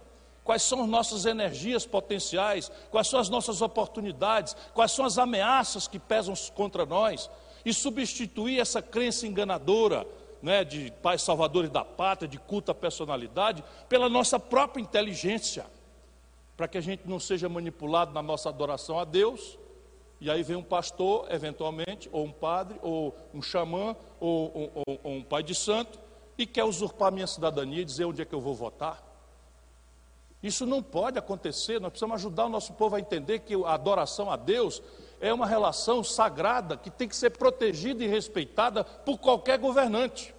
quais 0.44 0.64
são 0.64 0.82
as 0.82 0.90
nossas 0.90 1.26
energias 1.26 1.86
potenciais, 1.86 2.72
quais 2.90 3.08
são 3.08 3.20
as 3.20 3.30
nossas 3.30 3.62
oportunidades, 3.62 4.56
quais 4.74 4.92
são 4.94 5.06
as 5.06 5.18
ameaças 5.18 5.88
que 5.88 6.00
pesam 6.00 6.34
contra 6.56 6.86
nós, 6.86 7.30
e 7.64 7.74
substituir 7.74 8.60
essa 8.60 8.82
crença 8.82 9.28
enganadora 9.28 10.08
né, 10.42 10.64
de 10.64 10.92
pais 11.02 11.22
salvadores 11.22 11.70
da 11.70 11.86
pátria, 11.86 12.28
de 12.28 12.38
culta 12.40 12.74
personalidade, 12.74 13.64
pela 13.88 14.10
nossa 14.10 14.40
própria 14.40 14.82
inteligência 14.82 15.66
para 16.62 16.68
que 16.68 16.78
a 16.78 16.82
gente 16.82 17.08
não 17.08 17.20
seja 17.20 17.50
manipulado 17.50 18.14
na 18.14 18.22
nossa 18.22 18.48
adoração 18.48 19.00
a 19.00 19.04
Deus. 19.04 19.58
E 20.20 20.30
aí 20.30 20.44
vem 20.44 20.56
um 20.56 20.62
pastor, 20.62 21.26
eventualmente, 21.32 22.08
ou 22.12 22.24
um 22.24 22.32
padre, 22.32 22.78
ou 22.84 23.16
um 23.34 23.42
xamã, 23.42 23.96
ou, 24.20 24.72
ou, 24.76 25.00
ou, 25.04 25.12
um 25.12 25.24
pai 25.24 25.42
de 25.42 25.56
santo, 25.56 26.00
e 26.38 26.46
quer 26.46 26.64
usurpar 26.64 27.12
minha 27.12 27.26
cidadania 27.26 27.82
e 27.82 27.86
dizer 27.86 28.06
onde 28.06 28.22
é 28.22 28.26
que 28.26 28.36
eu 28.36 28.40
vou 28.40 28.54
votar. 28.54 29.04
Isso 30.44 30.64
não 30.68 30.84
pode 30.84 31.18
acontecer, 31.18 31.82
nós 31.82 31.90
precisamos 31.90 32.18
ajudar 32.18 32.46
o 32.46 32.50
nosso 32.50 32.74
povo 32.74 32.96
a 32.96 33.00
entender 33.00 33.40
que 33.40 33.56
a 33.56 33.74
adoração 33.74 34.30
a 34.30 34.36
Deus 34.36 34.84
é 35.22 35.34
uma 35.34 35.46
relação 35.46 36.04
sagrada 36.04 36.76
que 36.76 36.90
tem 36.90 37.08
que 37.08 37.16
ser 37.16 37.30
protegida 37.30 38.04
e 38.04 38.08
respeitada 38.08 38.84
por 38.84 39.20
qualquer 39.20 39.60
governante 39.60 40.34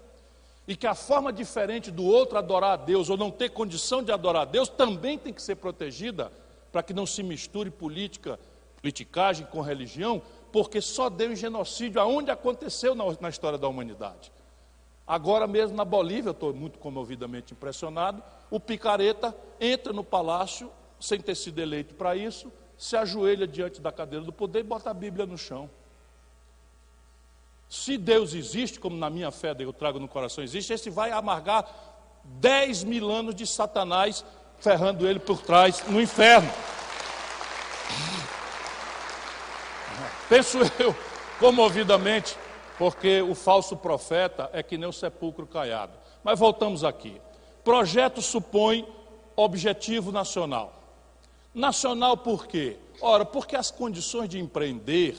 e 0.67 0.77
que 0.77 0.87
a 0.87 0.95
forma 0.95 1.33
diferente 1.33 1.91
do 1.91 2.05
outro 2.05 2.37
adorar 2.39 2.73
a 2.73 2.77
Deus 2.77 3.09
ou 3.09 3.17
não 3.17 3.31
ter 3.31 3.51
condição 3.51 4.03
de 4.03 4.13
adorar 4.13 4.43
a 4.43 4.45
Deus 4.45 4.69
também 4.69 5.17
tem 5.19 5.33
que 5.33 5.43
ser 5.43 5.57
protegida 5.57 6.33
para 6.71 6.83
que 6.83 6.93
não 6.93 7.07
se 7.07 7.23
misture 7.23 7.71
política, 7.71 8.39
politicagem 8.81 9.47
com 9.47 9.61
religião, 9.61 10.23
porque 10.51 10.81
só 10.81 11.09
deu 11.09 11.33
em 11.33 11.37
genocídio 11.37 12.01
aonde 12.01 12.31
aconteceu 12.31 12.95
na, 12.95 13.05
na 13.21 13.29
história 13.29 13.59
da 13.59 13.69
humanidade. 13.69 14.33
Agora 15.07 15.47
mesmo 15.47 15.77
na 15.77 15.85
Bolívia, 15.85 16.31
estou 16.31 16.55
muito 16.55 16.79
comovidamente 16.79 17.53
impressionado, 17.53 18.23
o 18.51 18.61
picareta 18.61 19.37
entra 19.61 19.93
no 19.93 20.05
palácio 20.05 20.71
sem 21.01 21.21
ter 21.21 21.35
sido 21.35 21.61
eleito 21.61 21.95
para 21.95 22.15
isso, 22.15 22.53
se 22.83 22.97
ajoelha 22.97 23.47
diante 23.47 23.81
da 23.81 23.93
cadeira 23.93 24.25
do 24.25 24.33
poder 24.33 24.59
e 24.59 24.65
bota 24.65 24.91
a 24.91 24.95
Bíblia 24.95 25.25
no 25.25 25.39
chão. 25.39 25.71
Se 27.69 27.97
Deus 27.97 28.35
existe, 28.35 28.81
como 28.81 28.97
na 28.97 29.09
minha 29.09 29.31
fé 29.31 29.55
eu 29.57 29.73
trago 29.73 30.01
no 30.01 30.09
coração 30.09 30.43
existe, 30.43 30.73
esse 30.73 30.91
vai 30.91 31.13
amargar 31.13 31.65
10 32.25 32.83
mil 32.83 33.09
anos 33.09 33.37
de 33.37 33.47
Satanás 33.47 34.25
ferrando 34.59 35.07
ele 35.07 35.21
por 35.21 35.41
trás 35.41 35.85
no 35.87 36.01
inferno. 36.01 36.53
Penso 40.29 40.59
eu, 40.81 40.93
comovidamente, 41.39 42.37
porque 42.79 43.23
o 43.23 43.37
falso 43.37 43.77
profeta 43.77 44.51
é 44.53 44.61
que 44.61 44.77
nem 44.77 44.89
o 44.89 44.93
sepulcro 44.93 45.47
caiado. 45.47 45.93
Mas 46.25 46.37
voltamos 46.37 46.83
aqui. 46.83 47.21
Projeto 47.63 48.21
supõe 48.21 48.85
objetivo 49.37 50.11
nacional. 50.11 50.82
Nacional 51.55 52.17
por 52.17 52.47
quê? 52.47 52.79
Ora, 53.01 53.25
porque 53.25 53.55
as 53.55 53.71
condições 53.71 54.29
de 54.29 54.39
empreender, 54.39 55.17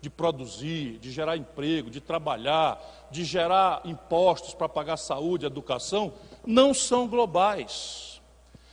de 0.00 0.08
produzir, 0.08 0.98
de 0.98 1.10
gerar 1.10 1.36
emprego, 1.36 1.90
de 1.90 2.00
trabalhar, 2.00 2.80
de 3.10 3.24
gerar 3.24 3.82
impostos 3.84 4.54
para 4.54 4.68
pagar 4.68 4.96
saúde, 4.96 5.44
educação, 5.44 6.14
não 6.46 6.72
são 6.72 7.06
globais. 7.06 8.20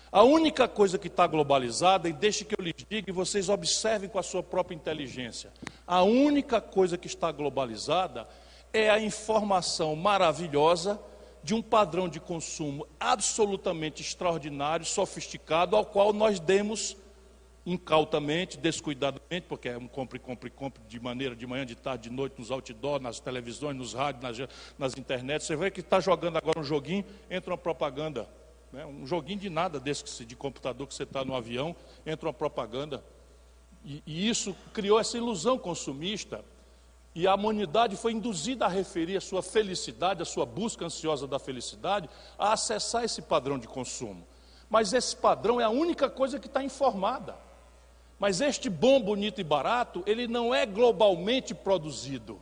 A 0.09 0.23
única 0.23 0.67
coisa 0.67 0.97
que 0.97 1.07
está 1.07 1.27
globalizada, 1.27 2.07
e 2.07 2.13
deixe 2.13 2.45
que 2.45 2.55
eu 2.57 2.63
lhes 2.63 2.75
diga 2.89 3.09
e 3.09 3.13
vocês 3.13 3.49
observem 3.49 4.07
com 4.07 4.17
a 4.17 4.23
sua 4.23 4.41
própria 4.41 4.75
inteligência, 4.75 5.51
a 5.85 6.03
única 6.03 6.61
coisa 6.61 6.97
que 6.97 7.07
está 7.07 7.29
globalizada 7.31 8.25
é 8.71 8.89
a 8.89 8.99
informação 8.99 9.93
maravilhosa 9.95 10.97
de 11.45 11.53
um 11.53 11.61
padrão 11.61 12.09
de 12.09 12.19
consumo 12.19 12.87
absolutamente 12.99 14.01
extraordinário, 14.01 14.83
sofisticado, 14.83 15.75
ao 15.75 15.85
qual 15.85 16.11
nós 16.11 16.39
demos 16.39 16.97
incautamente, 17.63 18.57
descuidadamente, 18.57 19.45
porque 19.47 19.69
é 19.69 19.77
um 19.77 19.87
compre, 19.87 20.17
compre, 20.17 20.49
compre 20.49 20.81
de 20.87 20.99
maneira 20.99 21.35
de 21.35 21.45
manhã, 21.45 21.63
de 21.63 21.75
tarde, 21.75 22.09
de 22.09 22.15
noite, 22.15 22.33
nos 22.39 22.49
outdoors, 22.49 22.99
nas 22.99 23.19
televisões, 23.19 23.77
nos 23.77 23.93
rádios, 23.93 24.23
nas, 24.23 24.49
nas 24.75 24.97
internets. 24.97 25.45
Você 25.45 25.55
vê 25.55 25.69
que 25.69 25.81
está 25.81 25.99
jogando 25.99 26.37
agora 26.37 26.59
um 26.59 26.63
joguinho, 26.63 27.05
entra 27.29 27.51
uma 27.51 27.57
propaganda. 27.59 28.27
Né? 28.73 28.83
Um 28.83 29.05
joguinho 29.05 29.39
de 29.39 29.49
nada 29.49 29.79
desse 29.79 30.25
de 30.25 30.35
computador 30.35 30.87
que 30.87 30.95
você 30.95 31.03
está 31.03 31.23
no 31.23 31.35
avião, 31.35 31.75
entra 32.07 32.27
uma 32.27 32.33
propaganda. 32.33 33.05
E, 33.83 34.01
e 34.03 34.27
isso 34.27 34.55
criou 34.73 34.99
essa 34.99 35.15
ilusão 35.15 35.59
consumista. 35.59 36.43
E 37.15 37.25
a 37.25 37.33
humanidade 37.33 37.95
foi 37.95 38.11
induzida 38.11 38.65
a 38.65 38.69
referir 38.69 39.15
a 39.15 39.21
sua 39.21 39.41
felicidade, 39.41 40.21
a 40.21 40.25
sua 40.25 40.45
busca 40.45 40.85
ansiosa 40.85 41.25
da 41.25 41.39
felicidade, 41.39 42.09
a 42.37 42.51
acessar 42.51 43.05
esse 43.05 43.21
padrão 43.21 43.57
de 43.57 43.69
consumo. 43.69 44.27
Mas 44.69 44.91
esse 44.91 45.15
padrão 45.15 45.61
é 45.61 45.63
a 45.63 45.69
única 45.69 46.09
coisa 46.09 46.37
que 46.37 46.47
está 46.47 46.61
informada. 46.61 47.37
Mas 48.19 48.41
este 48.41 48.69
bom, 48.69 49.01
bonito 49.01 49.39
e 49.39 49.45
barato, 49.45 50.03
ele 50.05 50.27
não 50.27 50.53
é 50.53 50.65
globalmente 50.65 51.55
produzido. 51.55 52.37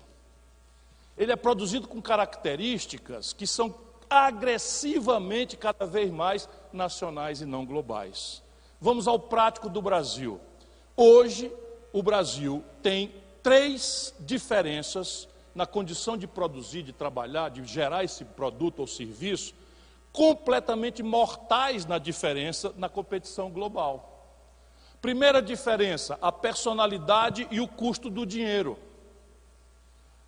Ele 1.15 1.31
é 1.31 1.36
produzido 1.36 1.88
com 1.88 2.01
características 2.01 3.31
que 3.31 3.45
são 3.45 3.75
agressivamente 4.09 5.55
cada 5.55 5.86
vez 5.86 6.09
mais 6.09 6.49
nacionais 6.71 7.41
e 7.41 7.45
não 7.45 7.63
globais. 7.63 8.41
Vamos 8.81 9.07
ao 9.07 9.19
prático 9.19 9.69
do 9.69 9.83
Brasil. 9.83 10.41
Hoje, 10.97 11.51
o 11.91 12.01
Brasil 12.01 12.63
tem 12.81 13.13
três 13.43 14.15
diferenças 14.21 15.27
na 15.53 15.67
condição 15.67 16.17
de 16.17 16.25
produzir, 16.25 16.82
de 16.82 16.93
trabalhar, 16.93 17.49
de 17.49 17.63
gerar 17.65 18.03
esse 18.03 18.25
produto 18.25 18.79
ou 18.79 18.88
serviço, 18.88 19.53
completamente 20.12 21.03
mortais 21.03 21.86
na 21.86 21.97
diferença 21.97 22.73
na 22.77 22.88
competição 22.88 23.51
global. 23.51 24.10
Primeira 25.01 25.41
diferença, 25.41 26.17
a 26.21 26.32
personalidade 26.32 27.47
e 27.51 27.60
o 27.60 27.67
custo 27.67 28.10
do 28.10 28.25
dinheiro. 28.25 28.79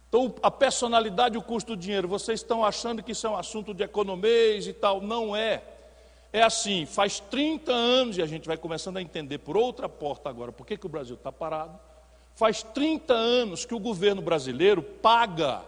Então, 0.10 0.36
a 0.44 0.52
personalidade 0.52 1.36
e 1.36 1.38
o 1.38 1.42
custo 1.42 1.76
do 1.76 1.82
dinheiro, 1.82 2.08
vocês 2.08 2.42
estão 2.42 2.64
achando 2.64 3.02
que 3.02 3.14
isso 3.14 3.26
é 3.26 3.30
um 3.30 3.38
assunto 3.38 3.74
de 3.74 3.84
economia 3.84 4.58
e 4.58 4.74
tal. 4.74 5.02
Não 5.02 5.36
é. 5.36 5.64
É 6.32 6.42
assim, 6.42 6.86
faz 6.86 7.20
30 7.20 7.72
anos, 7.72 8.18
e 8.18 8.22
a 8.22 8.26
gente 8.26 8.48
vai 8.48 8.58
começando 8.58 8.98
a 8.98 9.02
entender 9.02 9.38
por 9.38 9.56
outra 9.56 9.88
porta 9.88 10.30
agora, 10.30 10.52
por 10.52 10.66
que, 10.66 10.78
que 10.78 10.86
o 10.86 10.90
Brasil 10.90 11.16
está 11.16 11.32
parado. 11.32 11.80
Faz 12.36 12.62
30 12.62 13.14
anos 13.14 13.66
que 13.66 13.74
o 13.74 13.80
governo 13.80 14.22
brasileiro 14.22 14.84
paga 14.84 15.62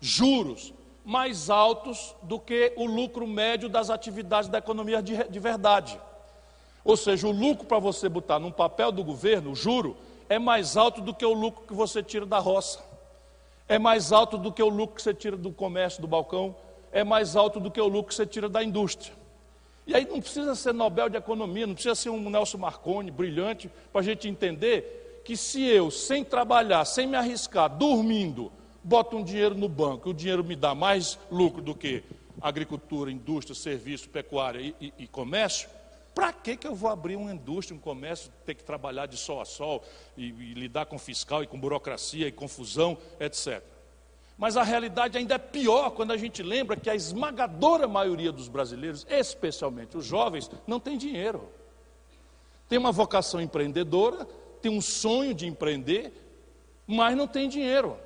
juros 0.00 0.72
mais 1.04 1.50
altos 1.50 2.14
do 2.22 2.38
que 2.38 2.72
o 2.76 2.86
lucro 2.86 3.26
médio 3.26 3.68
das 3.68 3.90
atividades 3.90 4.48
da 4.48 4.58
economia 4.58 5.02
de, 5.02 5.24
de 5.24 5.40
verdade. 5.40 5.98
Ou 6.84 6.96
seja, 6.96 7.26
o 7.26 7.32
lucro 7.32 7.66
para 7.66 7.80
você 7.80 8.08
botar 8.08 8.38
num 8.38 8.52
papel 8.52 8.92
do 8.92 9.02
governo, 9.02 9.50
o 9.50 9.54
juro, 9.56 9.96
é 10.28 10.38
mais 10.38 10.76
alto 10.76 11.00
do 11.00 11.12
que 11.12 11.24
o 11.24 11.32
lucro 11.32 11.64
que 11.66 11.74
você 11.74 12.00
tira 12.00 12.24
da 12.24 12.38
roça. 12.38 12.80
É 13.68 13.78
mais 13.78 14.12
alto 14.12 14.38
do 14.38 14.52
que 14.52 14.62
o 14.62 14.68
lucro 14.68 14.94
que 14.94 15.02
você 15.02 15.12
tira 15.12 15.36
do 15.36 15.50
comércio, 15.50 16.00
do 16.00 16.06
balcão. 16.06 16.54
É 16.92 17.02
mais 17.02 17.34
alto 17.34 17.58
do 17.58 17.70
que 17.70 17.80
o 17.80 17.88
lucro 17.88 18.10
que 18.10 18.14
você 18.14 18.24
tira 18.26 18.48
da 18.48 18.62
indústria. 18.62 19.12
E 19.86 19.94
aí 19.94 20.06
não 20.06 20.20
precisa 20.20 20.54
ser 20.54 20.72
Nobel 20.72 21.08
de 21.08 21.16
Economia, 21.16 21.66
não 21.66 21.74
precisa 21.74 21.94
ser 21.94 22.10
um 22.10 22.30
Nelson 22.30 22.58
Marconi 22.58 23.10
brilhante 23.10 23.70
para 23.90 24.00
a 24.02 24.04
gente 24.04 24.28
entender 24.28 25.07
que 25.28 25.36
se 25.36 25.62
eu, 25.62 25.90
sem 25.90 26.24
trabalhar, 26.24 26.86
sem 26.86 27.06
me 27.06 27.14
arriscar, 27.14 27.68
dormindo, 27.68 28.50
boto 28.82 29.14
um 29.14 29.22
dinheiro 29.22 29.54
no 29.54 29.68
banco, 29.68 30.08
o 30.08 30.14
dinheiro 30.14 30.42
me 30.42 30.56
dá 30.56 30.74
mais 30.74 31.18
lucro 31.30 31.60
do 31.60 31.74
que 31.74 32.02
agricultura, 32.40 33.12
indústria, 33.12 33.54
serviço, 33.54 34.08
pecuária 34.08 34.58
e, 34.58 34.74
e, 34.80 34.94
e 35.00 35.06
comércio, 35.06 35.68
para 36.14 36.32
que, 36.32 36.56
que 36.56 36.66
eu 36.66 36.74
vou 36.74 36.88
abrir 36.88 37.16
uma 37.16 37.30
indústria, 37.30 37.76
um 37.76 37.78
comércio, 37.78 38.32
ter 38.46 38.54
que 38.54 38.64
trabalhar 38.64 39.04
de 39.04 39.18
sol 39.18 39.38
a 39.42 39.44
sol 39.44 39.84
e, 40.16 40.28
e 40.28 40.54
lidar 40.54 40.86
com 40.86 40.98
fiscal 40.98 41.42
e 41.42 41.46
com 41.46 41.60
burocracia 41.60 42.26
e 42.26 42.32
confusão, 42.32 42.96
etc. 43.20 43.62
Mas 44.38 44.56
a 44.56 44.62
realidade 44.62 45.18
ainda 45.18 45.34
é 45.34 45.38
pior 45.38 45.90
quando 45.90 46.12
a 46.12 46.16
gente 46.16 46.42
lembra 46.42 46.74
que 46.74 46.88
a 46.88 46.94
esmagadora 46.94 47.86
maioria 47.86 48.32
dos 48.32 48.48
brasileiros, 48.48 49.06
especialmente 49.10 49.94
os 49.94 50.06
jovens, 50.06 50.50
não 50.66 50.80
tem 50.80 50.96
dinheiro. 50.96 51.50
Tem 52.66 52.78
uma 52.78 52.92
vocação 52.92 53.42
empreendedora, 53.42 54.26
tem 54.60 54.70
um 54.70 54.80
sonho 54.80 55.34
de 55.34 55.46
empreender, 55.46 56.12
mas 56.86 57.16
não 57.16 57.26
tem 57.26 57.48
dinheiro. 57.48 57.96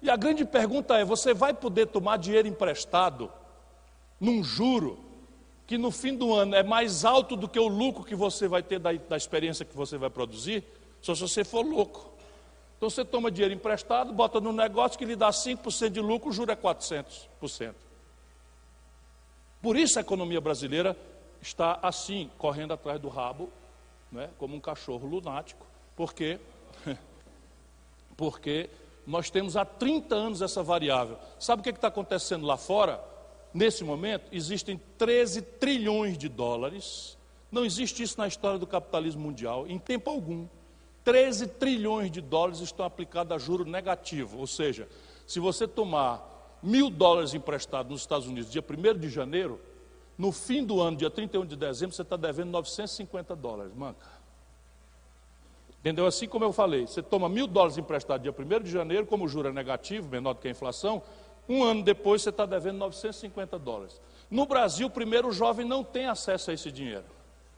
E 0.00 0.10
a 0.10 0.16
grande 0.16 0.44
pergunta 0.44 0.98
é: 0.98 1.04
você 1.04 1.32
vai 1.32 1.54
poder 1.54 1.86
tomar 1.86 2.18
dinheiro 2.18 2.48
emprestado 2.48 3.32
num 4.20 4.42
juro 4.42 4.98
que 5.66 5.78
no 5.78 5.90
fim 5.90 6.14
do 6.14 6.32
ano 6.32 6.54
é 6.54 6.62
mais 6.62 7.04
alto 7.04 7.36
do 7.36 7.48
que 7.48 7.58
o 7.58 7.66
lucro 7.66 8.04
que 8.04 8.14
você 8.14 8.46
vai 8.46 8.62
ter 8.62 8.78
da, 8.78 8.92
da 8.92 9.16
experiência 9.16 9.64
que 9.64 9.76
você 9.76 9.96
vai 9.96 10.10
produzir, 10.10 10.62
só 11.00 11.14
se 11.14 11.22
você 11.22 11.42
for 11.42 11.64
louco. 11.64 12.12
Então 12.76 12.90
você 12.90 13.04
toma 13.04 13.30
dinheiro 13.30 13.54
emprestado, 13.54 14.12
bota 14.12 14.40
no 14.40 14.52
negócio 14.52 14.98
que 14.98 15.04
lhe 15.04 15.16
dá 15.16 15.30
5% 15.30 15.88
de 15.88 16.00
lucro, 16.00 16.28
o 16.28 16.32
juro 16.32 16.52
é 16.52 16.56
400%. 16.56 17.74
Por 19.62 19.76
isso 19.76 19.98
a 19.98 20.02
economia 20.02 20.40
brasileira 20.40 20.94
está 21.40 21.78
assim, 21.80 22.30
correndo 22.36 22.74
atrás 22.74 23.00
do 23.00 23.08
rabo, 23.08 23.50
né, 24.12 24.28
como 24.38 24.54
um 24.54 24.60
cachorro 24.60 25.06
lunático, 25.08 25.64
porque, 25.96 26.38
porque 28.16 28.70
nós 29.06 29.30
temos 29.30 29.56
há 29.56 29.64
30 29.64 30.14
anos 30.14 30.42
essa 30.42 30.62
variável. 30.62 31.18
Sabe 31.38 31.60
o 31.60 31.62
que 31.62 31.70
está 31.70 31.88
acontecendo 31.88 32.46
lá 32.46 32.56
fora? 32.56 33.02
Nesse 33.52 33.84
momento, 33.84 34.26
existem 34.32 34.80
13 34.98 35.42
trilhões 35.42 36.18
de 36.18 36.28
dólares. 36.28 37.16
Não 37.52 37.64
existe 37.64 38.02
isso 38.02 38.18
na 38.18 38.26
história 38.26 38.58
do 38.58 38.66
capitalismo 38.66 39.22
mundial, 39.22 39.66
em 39.68 39.78
tempo 39.78 40.10
algum. 40.10 40.48
13 41.04 41.46
trilhões 41.48 42.10
de 42.10 42.20
dólares 42.20 42.60
estão 42.60 42.84
aplicados 42.84 43.32
a 43.32 43.38
juro 43.38 43.64
negativo. 43.64 44.38
Ou 44.38 44.46
seja, 44.46 44.88
se 45.26 45.38
você 45.38 45.68
tomar 45.68 46.58
mil 46.62 46.88
dólares 46.88 47.34
emprestados 47.34 47.92
nos 47.92 48.00
Estados 48.00 48.26
Unidos 48.26 48.50
dia 48.50 48.64
1 48.66 48.98
de 48.98 49.10
janeiro, 49.10 49.60
no 50.16 50.32
fim 50.32 50.64
do 50.64 50.80
ano, 50.80 50.96
dia 50.96 51.10
31 51.10 51.44
de 51.44 51.56
dezembro, 51.56 51.94
você 51.94 52.02
está 52.02 52.16
devendo 52.16 52.50
950 52.50 53.36
dólares, 53.36 53.72
manca. 53.74 54.06
Entendeu? 55.84 56.06
Assim 56.06 56.26
como 56.26 56.46
eu 56.46 56.50
falei, 56.50 56.86
você 56.86 57.02
toma 57.02 57.28
mil 57.28 57.46
dólares 57.46 57.76
emprestados 57.76 58.22
dia 58.22 58.32
1 58.32 58.62
de 58.62 58.70
janeiro, 58.70 59.04
como 59.04 59.26
o 59.26 59.28
juro 59.28 59.48
é 59.48 59.52
negativo, 59.52 60.08
menor 60.08 60.32
do 60.32 60.40
que 60.40 60.48
a 60.48 60.50
inflação, 60.50 61.02
um 61.46 61.62
ano 61.62 61.82
depois 61.82 62.22
você 62.22 62.30
está 62.30 62.46
devendo 62.46 62.78
950 62.78 63.58
dólares. 63.58 64.00
No 64.30 64.46
Brasil, 64.46 64.88
primeiro, 64.88 65.28
o 65.28 65.32
jovem 65.32 65.66
não 65.66 65.84
tem 65.84 66.06
acesso 66.06 66.50
a 66.50 66.54
esse 66.54 66.72
dinheiro. 66.72 67.04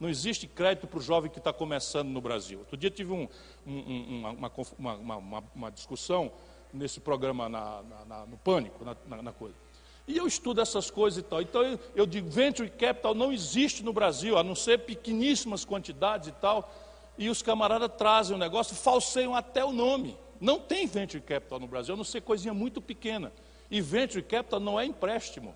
Não 0.00 0.08
existe 0.08 0.48
crédito 0.48 0.88
para 0.88 0.98
o 0.98 1.00
jovem 1.00 1.30
que 1.30 1.38
está 1.38 1.52
começando 1.52 2.08
no 2.08 2.20
Brasil. 2.20 2.58
Outro 2.58 2.76
dia 2.76 2.90
tive 2.90 3.12
um, 3.12 3.28
um, 3.64 4.34
uma, 4.36 4.52
uma, 4.76 5.16
uma, 5.16 5.44
uma, 5.54 5.70
discussão 5.70 6.32
nesse 6.74 6.98
programa 6.98 7.48
na, 7.48 7.80
na, 8.08 8.26
no 8.26 8.36
Pânico, 8.38 8.84
na, 8.84 9.22
na, 9.22 9.32
coisa. 9.32 9.54
E 10.08 10.16
eu 10.16 10.26
estudo 10.26 10.60
essas 10.60 10.90
coisas 10.90 11.20
e 11.20 11.22
tal. 11.22 11.40
Então 11.40 11.62
eu, 11.62 11.78
eu 11.94 12.06
digo, 12.06 12.28
venture 12.28 12.68
capital 12.68 13.14
não 13.14 13.32
existe 13.32 13.84
no 13.84 13.92
Brasil, 13.92 14.36
a 14.36 14.42
não 14.42 14.56
ser 14.56 14.80
pequeníssimas 14.80 15.64
quantidades 15.64 16.28
e 16.28 16.32
tal. 16.32 16.68
E 17.18 17.28
os 17.30 17.42
camaradas 17.42 17.90
trazem 17.96 18.36
o 18.36 18.38
negócio, 18.38 18.76
falseiam 18.76 19.34
até 19.34 19.64
o 19.64 19.72
nome. 19.72 20.16
Não 20.40 20.58
tem 20.58 20.86
venture 20.86 21.22
capital 21.22 21.58
no 21.58 21.66
Brasil, 21.66 21.94
a 21.94 21.96
não 21.96 22.04
ser 22.04 22.20
coisinha 22.20 22.52
muito 22.52 22.80
pequena. 22.80 23.32
E 23.70 23.80
venture 23.80 24.22
capital 24.22 24.60
não 24.60 24.78
é 24.78 24.84
empréstimo. 24.84 25.54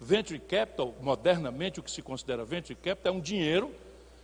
Venture 0.00 0.38
capital, 0.38 0.94
modernamente, 1.00 1.78
o 1.78 1.82
que 1.82 1.90
se 1.90 2.02
considera 2.02 2.44
venture 2.44 2.74
capital 2.74 3.14
é 3.14 3.16
um 3.16 3.20
dinheiro 3.20 3.70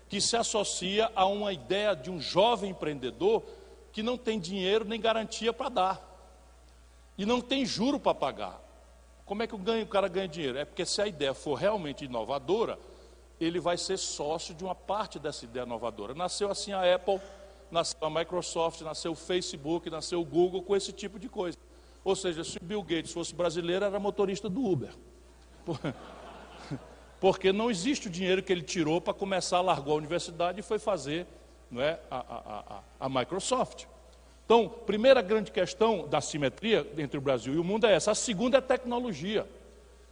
que 0.08 0.20
se 0.20 0.36
associa 0.36 1.10
a 1.14 1.26
uma 1.26 1.52
ideia 1.52 1.94
de 1.94 2.10
um 2.10 2.20
jovem 2.20 2.70
empreendedor 2.70 3.42
que 3.92 4.02
não 4.02 4.16
tem 4.16 4.38
dinheiro 4.38 4.84
nem 4.84 5.00
garantia 5.00 5.52
para 5.52 5.68
dar. 5.68 6.18
E 7.18 7.24
não 7.24 7.40
tem 7.40 7.64
juro 7.64 7.98
para 7.98 8.14
pagar. 8.14 8.60
Como 9.24 9.42
é 9.42 9.46
que 9.46 9.54
o, 9.54 9.86
cara 9.86 10.06
ganha 10.06 10.28
dinheiro? 10.28 10.58
É 10.58 10.64
porque 10.64 10.86
se 10.86 11.02
a 11.02 11.06
ideia 11.06 11.34
for 11.34 11.54
realmente 11.54 12.04
inovadora, 12.04 12.78
ele 13.40 13.60
vai 13.60 13.76
ser 13.76 13.98
sócio 13.98 14.54
de 14.54 14.64
uma 14.64 14.74
parte 14.74 15.18
dessa 15.18 15.44
ideia 15.44 15.64
inovadora. 15.64 16.14
Nasceu 16.14 16.50
assim 16.50 16.72
a 16.72 16.94
Apple, 16.94 17.20
nasceu 17.70 17.98
a 18.00 18.10
Microsoft, 18.10 18.80
nasceu 18.80 19.12
o 19.12 19.16
Facebook, 19.16 19.90
nasceu 19.90 20.20
o 20.20 20.24
Google 20.24 20.62
com 20.62 20.74
esse 20.74 20.92
tipo 20.92 21.18
de 21.18 21.28
coisa. 21.28 21.58
Ou 22.04 22.14
seja, 22.14 22.44
se 22.44 22.56
o 22.56 22.64
Bill 22.64 22.82
Gates 22.82 23.12
fosse 23.12 23.34
brasileiro, 23.34 23.84
era 23.84 23.98
motorista 23.98 24.48
do 24.48 24.64
Uber. 24.64 24.94
Porque 27.20 27.52
não 27.52 27.70
existe 27.70 28.08
o 28.08 28.10
dinheiro 28.10 28.42
que 28.42 28.52
ele 28.52 28.62
tirou 28.62 29.00
para 29.00 29.12
começar, 29.12 29.60
largou 29.60 29.94
a 29.94 29.96
universidade 29.96 30.60
e 30.60 30.62
foi 30.62 30.78
fazer 30.78 31.26
não 31.70 31.82
é, 31.82 31.98
a, 32.10 32.16
a, 32.16 32.64
a, 32.76 32.82
a 33.00 33.08
Microsoft. 33.08 33.86
Então, 34.44 34.68
primeira 34.68 35.20
grande 35.22 35.50
questão 35.50 36.06
da 36.06 36.20
simetria 36.20 36.86
entre 36.96 37.18
o 37.18 37.20
Brasil 37.20 37.54
e 37.54 37.58
o 37.58 37.64
mundo 37.64 37.86
é 37.86 37.94
essa. 37.94 38.12
A 38.12 38.14
segunda 38.14 38.58
é 38.58 38.60
tecnologia. 38.60 39.46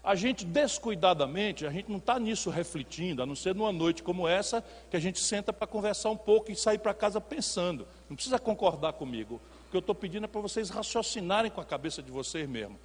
A 0.05 0.15
gente 0.15 0.45
descuidadamente, 0.45 1.67
a 1.67 1.71
gente 1.71 1.91
não 1.91 1.97
está 1.97 2.19
nisso 2.19 2.51
refletindo, 2.51 3.23
a 3.23 3.27
não 3.27 3.35
ser 3.35 3.55
numa 3.55 3.73
noite 3.73 4.03
como 4.03 4.29
essa, 4.29 4.63
que 4.91 4.97
a 4.97 5.01
gente 5.01 5.19
senta 5.19 5.51
para 5.51 5.67
conversar 5.67 6.11
um 6.11 6.17
pouco 6.17 6.53
e 6.53 6.57
sair 6.57 6.79
para 6.79 6.93
casa 6.93 7.21
pensando. 7.23 7.89
Não 8.09 8.15
precisa 8.15 8.39
concordar 8.39 8.93
comigo. 8.93 9.41
O 9.67 9.71
que 9.71 9.77
eu 9.77 9.81
estou 9.81 9.95
pedindo 9.95 10.25
é 10.25 10.29
para 10.29 10.43
vocês 10.43 10.69
raciocinarem 10.69 11.51
com 11.51 11.61
a 11.61 11.65
cabeça 11.65 12.03
de 12.03 12.11
vocês 12.11 12.47
mesmo. 12.47 12.79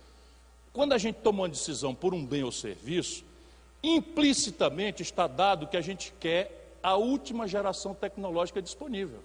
Quando 0.71 0.93
a 0.93 0.97
gente 0.97 1.17
toma 1.17 1.41
uma 1.41 1.49
decisão 1.49 1.93
por 1.93 2.13
um 2.13 2.25
bem 2.25 2.43
ou 2.43 2.53
serviço, 2.53 3.25
implicitamente 3.83 5.01
está 5.01 5.27
dado 5.27 5.67
que 5.67 5.75
a 5.75 5.81
gente 5.81 6.13
quer 6.21 6.77
a 6.81 6.95
última 6.95 7.47
geração 7.47 7.93
tecnológica 7.93 8.61
disponível. 8.61 9.19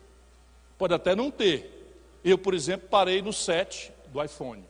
Pode 0.76 0.94
até 0.94 1.14
não 1.14 1.30
ter. 1.30 1.70
Eu, 2.24 2.36
por 2.36 2.54
exemplo, 2.54 2.88
parei 2.88 3.22
no 3.22 3.32
7 3.32 3.92
do 4.08 4.22
iPhone. 4.22 4.64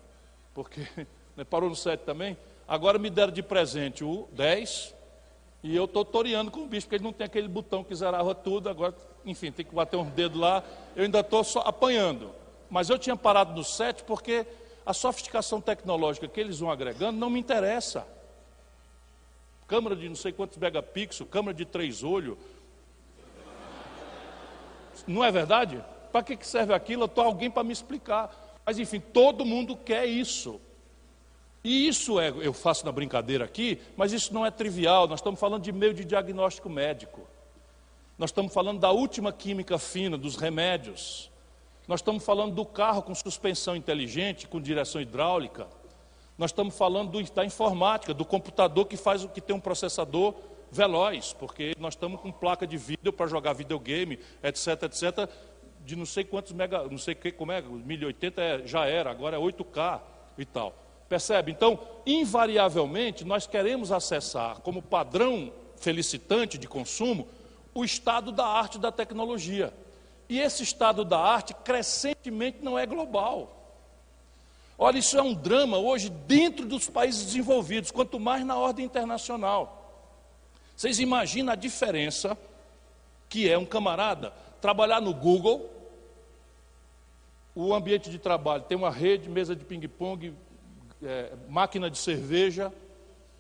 Porque 0.53 0.87
né, 1.35 1.45
parou 1.45 1.71
no 1.71 1.77
7 1.77 2.01
também? 2.01 2.37
Agora 2.67 2.99
me 2.99 3.11
deram 3.11 3.33
de 3.33 3.43
presente 3.43 4.03
o 4.03 4.29
10 4.33 4.95
e 5.63 5.75
eu 5.75 5.85
estou 5.85 6.05
toreando 6.05 6.51
com 6.51 6.61
o 6.61 6.67
bicho, 6.67 6.87
porque 6.87 6.97
ele 6.97 7.05
não 7.05 7.13
tem 7.13 7.27
aquele 7.27 7.49
botão 7.49 7.83
que 7.83 7.95
zerava 7.95 8.35
tudo, 8.35 8.69
agora, 8.69 8.95
enfim, 9.25 9.51
tem 9.51 9.65
que 9.65 9.75
bater 9.75 9.97
uns 9.97 10.11
dedos 10.13 10.39
lá, 10.39 10.63
eu 10.95 11.05
ainda 11.05 11.21
estou 11.21 11.43
só 11.43 11.61
apanhando. 11.61 12.31
Mas 12.69 12.91
eu 12.91 12.99
tinha 12.99 13.17
parado 13.17 13.55
no 13.55 13.65
7 13.65 14.05
porque 14.05 14.47
a 14.85 14.93
sofisticação 14.93 15.61
tecnológica 15.61 16.29
que 16.29 16.41
eles 16.41 16.59
vão 16.59 16.71
agregando 16.71 17.19
não 17.19 17.31
me 17.31 17.41
interessa. 17.41 18.07
Câmera 19.67 19.97
de 19.97 20.09
não 20.09 20.17
sei 20.17 20.33
quantos 20.33 20.59
megapixels, 20.59 21.29
câmera 21.31 21.55
de 21.55 21.65
três 21.65 22.03
olhos. 22.03 22.37
Não 25.07 25.25
é 25.25 25.31
verdade? 25.31 25.83
Para 26.13 26.23
que 26.23 26.47
serve 26.47 26.75
aquilo? 26.75 27.03
Eu 27.03 27.07
estou 27.07 27.25
alguém 27.25 27.51
para 27.51 27.65
me 27.65 27.73
explicar. 27.73 28.61
Mas 28.65 28.79
enfim, 28.79 29.01
todo 29.01 29.45
mundo 29.45 29.77
quer 29.77 30.07
isso. 30.07 30.61
E 31.65 31.89
isso 31.89 32.21
é, 32.21 32.29
eu 32.29 32.53
faço 32.53 32.85
na 32.85 32.93
brincadeira 32.93 33.47
aqui, 33.47 33.81
mas 33.97 34.13
isso 34.13 34.35
não 34.35 34.45
é 34.45 34.51
trivial. 34.51 35.09
Nós 35.09 35.21
estamos 35.21 35.41
falando 35.41 35.63
de 35.63 35.73
meio 35.73 35.95
de 35.95 36.05
diagnóstico 36.05 36.69
médico. 36.69 37.27
Nós 38.19 38.29
estamos 38.29 38.53
falando 38.53 38.79
da 38.79 38.91
última 38.91 39.33
química 39.33 39.79
fina, 39.79 40.19
dos 40.19 40.37
remédios. 40.37 41.31
Nós 41.89 42.01
estamos 42.01 42.23
falando 42.23 42.55
do 42.55 42.67
carro 42.67 43.03
com 43.03 43.15
suspensão 43.15 43.75
inteligente, 43.75 44.47
com 44.47 44.61
direção 44.61 45.01
hidráulica. 45.01 45.67
Nós 46.37 46.51
estamos 46.51 46.77
falando 46.77 47.11
do, 47.11 47.33
da 47.33 47.47
informática, 47.47 48.13
do 48.13 48.27
computador 48.27 48.87
que 48.87 48.99
faz 48.99 49.25
o 49.25 49.29
que 49.29 49.41
tem 49.41 49.57
um 49.57 49.61
processador 49.61 50.35
veloz, 50.71 51.33
porque 51.33 51.75
nós 51.79 51.95
estamos 51.95 52.21
com 52.21 52.31
placa 52.31 52.67
de 52.67 52.77
vídeo 52.77 53.13
para 53.13 53.27
jogar 53.27 53.55
videogame, 53.55 54.19
etc, 54.43 54.83
etc, 54.83 55.31
de 55.85 55.97
não 55.97 56.05
sei 56.05 56.25
quantos 56.25 56.53
mega, 56.53 56.85
não 56.85 56.99
sei 56.99 57.15
que, 57.15 57.33
como 57.33 57.53
é, 57.53 57.63
1080 57.63 58.43
é, 58.43 58.67
já 58.67 58.85
era, 58.85 59.11
agora 59.11 59.37
é 59.37 59.41
8K 59.41 60.01
e 60.37 60.45
tal. 60.45 60.84
Percebe? 61.09 61.53
Então, 61.53 61.79
invariavelmente, 62.07 63.25
nós 63.25 63.47
queremos 63.47 63.93
acessar 63.93 64.61
como 64.61 64.83
padrão 64.83 65.53
felicitante 65.77 66.57
de 66.57 66.67
consumo 66.67 67.29
o 67.75 67.85
estado 67.85 68.33
da 68.33 68.47
arte 68.47 68.79
da 68.79 68.91
tecnologia. 68.91 69.73
E 70.29 70.41
esse 70.41 70.63
estado 70.63 71.05
da 71.05 71.19
arte 71.19 71.53
crescentemente 71.53 72.59
não 72.63 72.79
é 72.79 72.87
global. 72.87 73.61
Olha, 74.79 74.99
isso 74.99 75.17
é 75.19 75.23
um 75.23 75.35
drama 75.35 75.79
hoje 75.79 76.09
dentro 76.09 76.67
dos 76.67 76.89
países 76.89 77.27
desenvolvidos, 77.27 77.91
quanto 77.91 78.19
mais 78.19 78.45
na 78.45 78.57
ordem 78.57 78.85
internacional. 78.85 79.81
Vocês 80.77 80.99
imaginam 80.99 81.53
a 81.53 81.57
diferença 81.57 82.37
que 83.29 83.49
é 83.49 83.57
um 83.57 83.65
camarada 83.65 84.33
trabalhar 84.61 85.01
no 85.01 85.13
Google, 85.13 85.71
o 87.55 87.75
ambiente 87.75 88.11
de 88.11 88.19
trabalho 88.19 88.65
tem 88.65 88.77
uma 88.77 88.91
rede, 88.91 89.29
mesa 89.29 89.55
de 89.55 89.65
ping-pong, 89.65 90.35
é, 91.05 91.33
máquina 91.49 91.91
de 91.91 91.99
cerveja. 91.99 92.73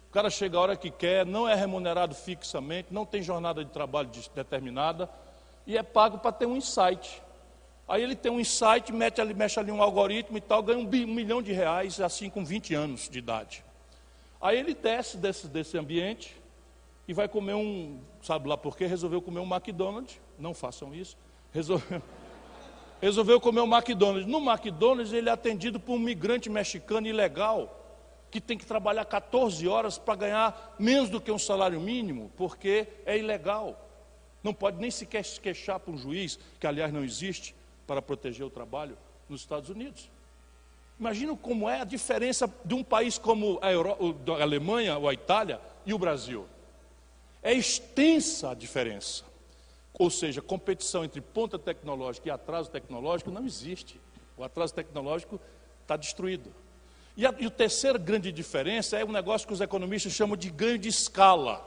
O 0.09 0.13
cara 0.13 0.31
chega 0.31 0.57
a 0.57 0.61
hora 0.61 0.77
que 0.77 0.91
quer, 0.91 1.27
não 1.27 1.49
é 1.49 1.55
remunerado 1.55 2.15
fixamente, 2.15 2.93
não 2.93 3.05
tem 3.05 3.23
jornada 3.23 3.65
de 3.65 3.71
trabalho 3.71 4.11
determinada 4.35 5.09
e 5.67 5.77
é 5.77 5.83
pago 5.83 6.19
para 6.19 6.33
ter 6.33 6.47
um 6.47 6.57
insight. 6.57 7.23
Aí 7.87 8.03
ele 8.03 8.15
tem 8.15 8.31
um 8.31 8.41
insight, 8.41 8.93
mete 8.93 9.21
ali, 9.21 9.35
mexe 9.35 9.59
ali 9.59 9.71
um 9.71 9.83
algoritmo 9.83 10.39
e 10.39 10.41
tal, 10.41 10.63
ganha 10.63 10.79
um, 10.79 10.87
um 10.87 11.15
milhão 11.15 11.43
de 11.43 11.53
reais, 11.53 12.01
assim 12.01 12.31
com 12.31 12.45
20 12.45 12.75
anos 12.75 13.09
de 13.09 13.19
idade. 13.19 13.65
Aí 14.41 14.59
ele 14.59 14.75
desce 14.75 15.17
desse, 15.17 15.49
desse 15.49 15.77
ambiente 15.77 16.37
e 17.07 17.13
vai 17.13 17.29
comer 17.29 17.55
um, 17.55 17.99
sabe 18.23 18.49
lá 18.49 18.57
por 18.57 18.77
quê? 18.77 18.87
Resolveu 18.87 19.21
comer 19.21 19.41
um 19.41 19.55
McDonald's, 19.55 20.19
não 20.39 20.55
façam 20.55 20.95
isso. 20.95 21.17
Resolveu, 21.53 22.01
resolveu 23.05 23.39
comer 23.39 23.61
um 23.61 23.77
McDonald's. 23.77 24.27
No 24.27 24.39
McDonald's 24.39 25.13
ele 25.13 25.29
é 25.29 25.33
atendido 25.33 25.79
por 25.79 25.93
um 25.93 25.99
migrante 25.99 26.49
mexicano 26.49 27.07
ilegal, 27.07 27.83
que 28.31 28.41
tem 28.41 28.57
que 28.57 28.65
trabalhar 28.65 29.05
14 29.05 29.69
horas 29.69 29.99
para 29.99 30.15
ganhar 30.15 30.75
menos 30.79 31.11
do 31.11 31.21
que 31.21 31.31
um 31.31 31.39
salário 31.39 31.79
mínimo, 31.81 32.33
porque 32.35 32.89
é 33.05 33.19
ilegal. 33.19 33.79
Não 34.43 34.55
pode 34.55 34.79
nem 34.79 34.91
sequer 34.91 35.23
se 35.23 35.39
queixar 35.39 35.79
para 35.79 35.93
um 35.93 35.99
juiz, 35.99 36.39
que 36.59 36.67
aliás 36.67 36.91
não 36.93 37.05
existe, 37.05 37.55
para 37.87 38.01
proteger 38.01 38.47
o 38.47 38.51
trabalho 38.51 38.97
nos 39.29 39.43
Estados 39.43 39.69
Unidos. 39.69 40.11
Imagina 40.99 41.37
como 41.37 41.69
é 41.69 41.83
a 41.83 41.85
diferença 41.85 42.51
de 42.65 42.75
um 42.75 42.83
país 42.83 43.19
como 43.19 43.59
a, 43.61 43.71
Euro, 43.71 44.17
a 44.39 44.43
Alemanha 44.43 44.97
ou 44.97 45.11
a 45.11 45.13
Itália 45.13 45.61
e 45.85 45.93
o 45.93 45.99
Brasil. 45.99 46.47
É 47.43 47.53
extensa 47.53 48.51
a 48.51 48.55
diferença. 48.55 49.25
Ou 49.99 50.11
seja, 50.11 50.43
competição 50.43 51.05
entre 51.05 51.21
ponta 51.21 51.59
tecnológica 51.59 52.29
e 52.29 52.31
atraso 52.31 52.71
tecnológico 52.71 53.31
não 53.31 53.47
existe. 53.47 54.01
O 54.37 54.43
atraso 54.43 54.75
tecnológico 54.75 55.41
está 55.83 55.97
destruído. 55.97 56.53
E 57.17 57.25
a, 57.25 57.33
e 57.39 57.49
terceira 57.49 57.97
grande 57.97 58.33
diferença 58.33 58.99
é 58.99 59.05
um 59.05 59.13
negócio 59.13 59.47
que 59.47 59.53
os 59.53 59.61
economistas 59.61 60.13
chamam 60.13 60.37
de 60.37 60.51
ganho 60.51 60.79
de 60.79 60.89
escala. 60.89 61.65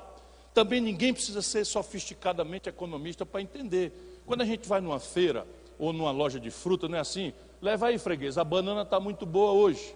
Também 0.54 0.82
ninguém 0.82 1.14
precisa 1.14 1.42
ser 1.42 1.64
sofisticadamente 1.64 2.68
economista 2.68 3.26
para 3.26 3.42
entender. 3.42 4.22
Quando 4.26 4.42
a 4.42 4.46
gente 4.46 4.68
vai 4.68 4.82
numa 4.82 5.00
feira 5.00 5.48
ou 5.80 5.94
numa 5.94 6.12
loja 6.12 6.40
de 6.40 6.52
fruta, 6.52 6.90
não 6.90 6.98
é 6.98 7.02
assim? 7.02 7.34
Leva 7.62 7.88
aí, 7.88 7.98
freguês, 7.98 8.38
a 8.38 8.44
banana 8.44 8.82
está 8.82 9.00
muito 9.00 9.26
boa 9.26 9.54
hoje. 9.54 9.96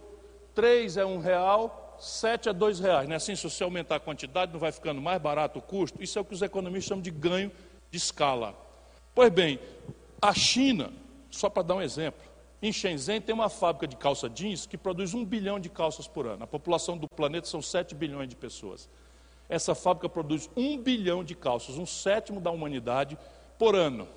Três 0.55 0.95
é 0.95 1.05
um 1.05 1.19
real, 1.19 1.97
sete 1.99 2.47
é 2.47 2.53
dois 2.53 2.79
reais. 2.79 3.07
Não 3.07 3.13
é 3.13 3.17
assim? 3.17 3.35
Se 3.35 3.43
você 3.43 3.63
aumentar 3.63 3.97
a 3.97 3.99
quantidade, 3.99 4.53
não 4.53 4.59
vai 4.59 4.71
ficando 4.71 5.01
mais 5.01 5.21
barato 5.21 5.59
o 5.59 5.61
custo? 5.61 6.01
Isso 6.01 6.17
é 6.17 6.21
o 6.21 6.25
que 6.25 6.33
os 6.33 6.41
economistas 6.41 6.87
chamam 6.87 7.01
de 7.01 7.11
ganho 7.11 7.51
de 7.91 7.97
escala. 7.97 8.56
Pois 9.13 9.30
bem, 9.30 9.60
a 10.21 10.34
China, 10.34 10.91
só 11.30 11.49
para 11.49 11.63
dar 11.63 11.75
um 11.75 11.82
exemplo, 11.82 12.21
em 12.62 12.71
Shenzhen 12.71 13.19
tem 13.19 13.36
uma 13.36 13.49
fábrica 13.49 13.86
de 13.86 13.95
calça 13.95 14.30
jeans 14.30 14.65
que 14.65 14.77
produz 14.77 15.13
um 15.13 15.25
bilhão 15.25 15.60
de 15.60 15.69
calças 15.69 16.08
por 16.08 16.25
ano. 16.25 16.43
A 16.43 16.47
população 16.47 16.97
do 16.97 17.08
planeta 17.08 17.47
são 17.47 17.62
7 17.62 17.93
bilhões 17.93 18.30
de 18.30 18.36
pessoas. 18.36 18.88
Essa 19.49 19.75
fábrica 19.75 20.08
produz 20.08 20.49
um 20.56 20.77
bilhão 20.77 21.23
de 21.23 21.36
calças, 21.36 21.77
um 21.77 21.86
sétimo 21.86 22.39
da 22.39 22.51
humanidade 22.51 23.17
por 23.60 23.75
ano. 23.75 24.08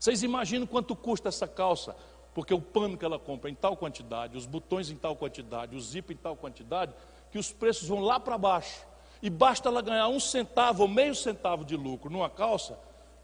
Vocês 0.00 0.24
imaginam 0.24 0.66
quanto 0.66 0.96
custa 0.96 1.28
essa 1.28 1.46
calça? 1.46 1.94
Porque 2.34 2.52
o 2.52 2.60
pano 2.60 2.98
que 2.98 3.04
ela 3.04 3.18
compra 3.18 3.50
em 3.50 3.54
tal 3.54 3.76
quantidade, 3.76 4.36
os 4.36 4.46
botões 4.46 4.90
em 4.90 4.96
tal 4.96 5.14
quantidade, 5.14 5.76
o 5.76 5.80
zip 5.80 6.12
em 6.12 6.16
tal 6.16 6.34
quantidade, 6.34 6.92
que 7.30 7.38
os 7.38 7.52
preços 7.52 7.86
vão 7.86 8.00
lá 8.00 8.18
para 8.18 8.36
baixo. 8.36 8.84
E 9.22 9.30
basta 9.30 9.68
ela 9.68 9.80
ganhar 9.80 10.08
um 10.08 10.18
centavo 10.18 10.82
ou 10.82 10.88
meio 10.88 11.14
centavo 11.14 11.64
de 11.64 11.76
lucro 11.76 12.10
numa 12.10 12.28
calça, 12.28 12.76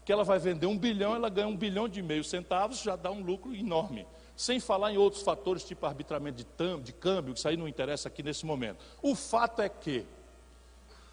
que 0.05 0.13
ela 0.13 0.23
vai 0.23 0.39
vender 0.39 0.65
um 0.65 0.77
bilhão, 0.77 1.13
ela 1.13 1.29
ganha 1.29 1.47
um 1.47 1.55
bilhão 1.55 1.89
de 1.89 2.01
meio 2.01 2.23
centavos, 2.23 2.81
já 2.81 2.95
dá 2.95 3.11
um 3.11 3.21
lucro 3.21 3.53
enorme. 3.53 4.07
Sem 4.35 4.61
falar 4.61 4.93
em 4.93 4.97
outros 4.97 5.21
fatores, 5.21 5.63
tipo 5.65 5.85
arbitramento 5.85 6.37
de, 6.37 6.45
tam, 6.45 6.79
de 6.79 6.93
câmbio, 6.93 7.33
que 7.33 7.39
isso 7.39 7.47
aí 7.47 7.57
não 7.57 7.67
interessa 7.67 8.07
aqui 8.07 8.23
nesse 8.23 8.45
momento. 8.45 8.77
O 9.01 9.13
fato 9.13 9.61
é 9.61 9.67
que 9.67 10.05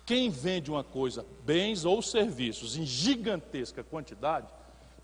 quem 0.07 0.31
vende 0.31 0.71
uma 0.71 0.85
coisa, 0.85 1.27
bens 1.45 1.85
ou 1.85 2.01
serviços, 2.01 2.77
em 2.77 2.87
gigantesca 2.87 3.83
quantidade, 3.83 4.47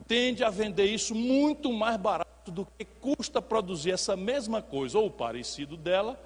tende 0.07 0.45
a 0.45 0.51
vender 0.51 0.87
isso 0.87 1.13
muito 1.13 1.73
mais 1.73 1.97
barato 1.97 2.53
do 2.53 2.65
que 2.79 2.85
custa 2.85 3.43
produzir 3.43 3.91
essa 3.91 4.17
mesma 4.17 4.63
coisa 4.63 4.99
ou 4.99 5.11
parecido 5.11 5.77
dela 5.77 6.19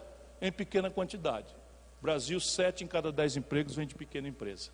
em 0.43 0.53
pequena 0.53 0.91
quantidade. 0.91 1.55
Brasil, 2.07 2.39
sete 2.39 2.85
em 2.85 2.87
cada 2.87 3.11
dez 3.11 3.37
empregos 3.37 3.75
vem 3.75 3.85
de 3.85 3.97
pequena 3.97 4.29
empresa, 4.29 4.71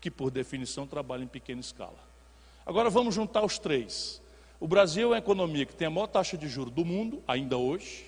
que 0.00 0.10
por 0.10 0.30
definição 0.30 0.86
trabalha 0.86 1.22
em 1.22 1.26
pequena 1.26 1.60
escala. 1.60 1.98
Agora 2.64 2.88
vamos 2.88 3.14
juntar 3.14 3.44
os 3.44 3.58
três. 3.58 4.18
O 4.58 4.66
Brasil 4.66 5.12
é 5.12 5.16
a 5.16 5.18
economia 5.18 5.66
que 5.66 5.74
tem 5.74 5.88
a 5.88 5.90
maior 5.90 6.06
taxa 6.06 6.38
de 6.38 6.48
juros 6.48 6.72
do 6.72 6.82
mundo, 6.82 7.22
ainda 7.28 7.58
hoje. 7.58 8.06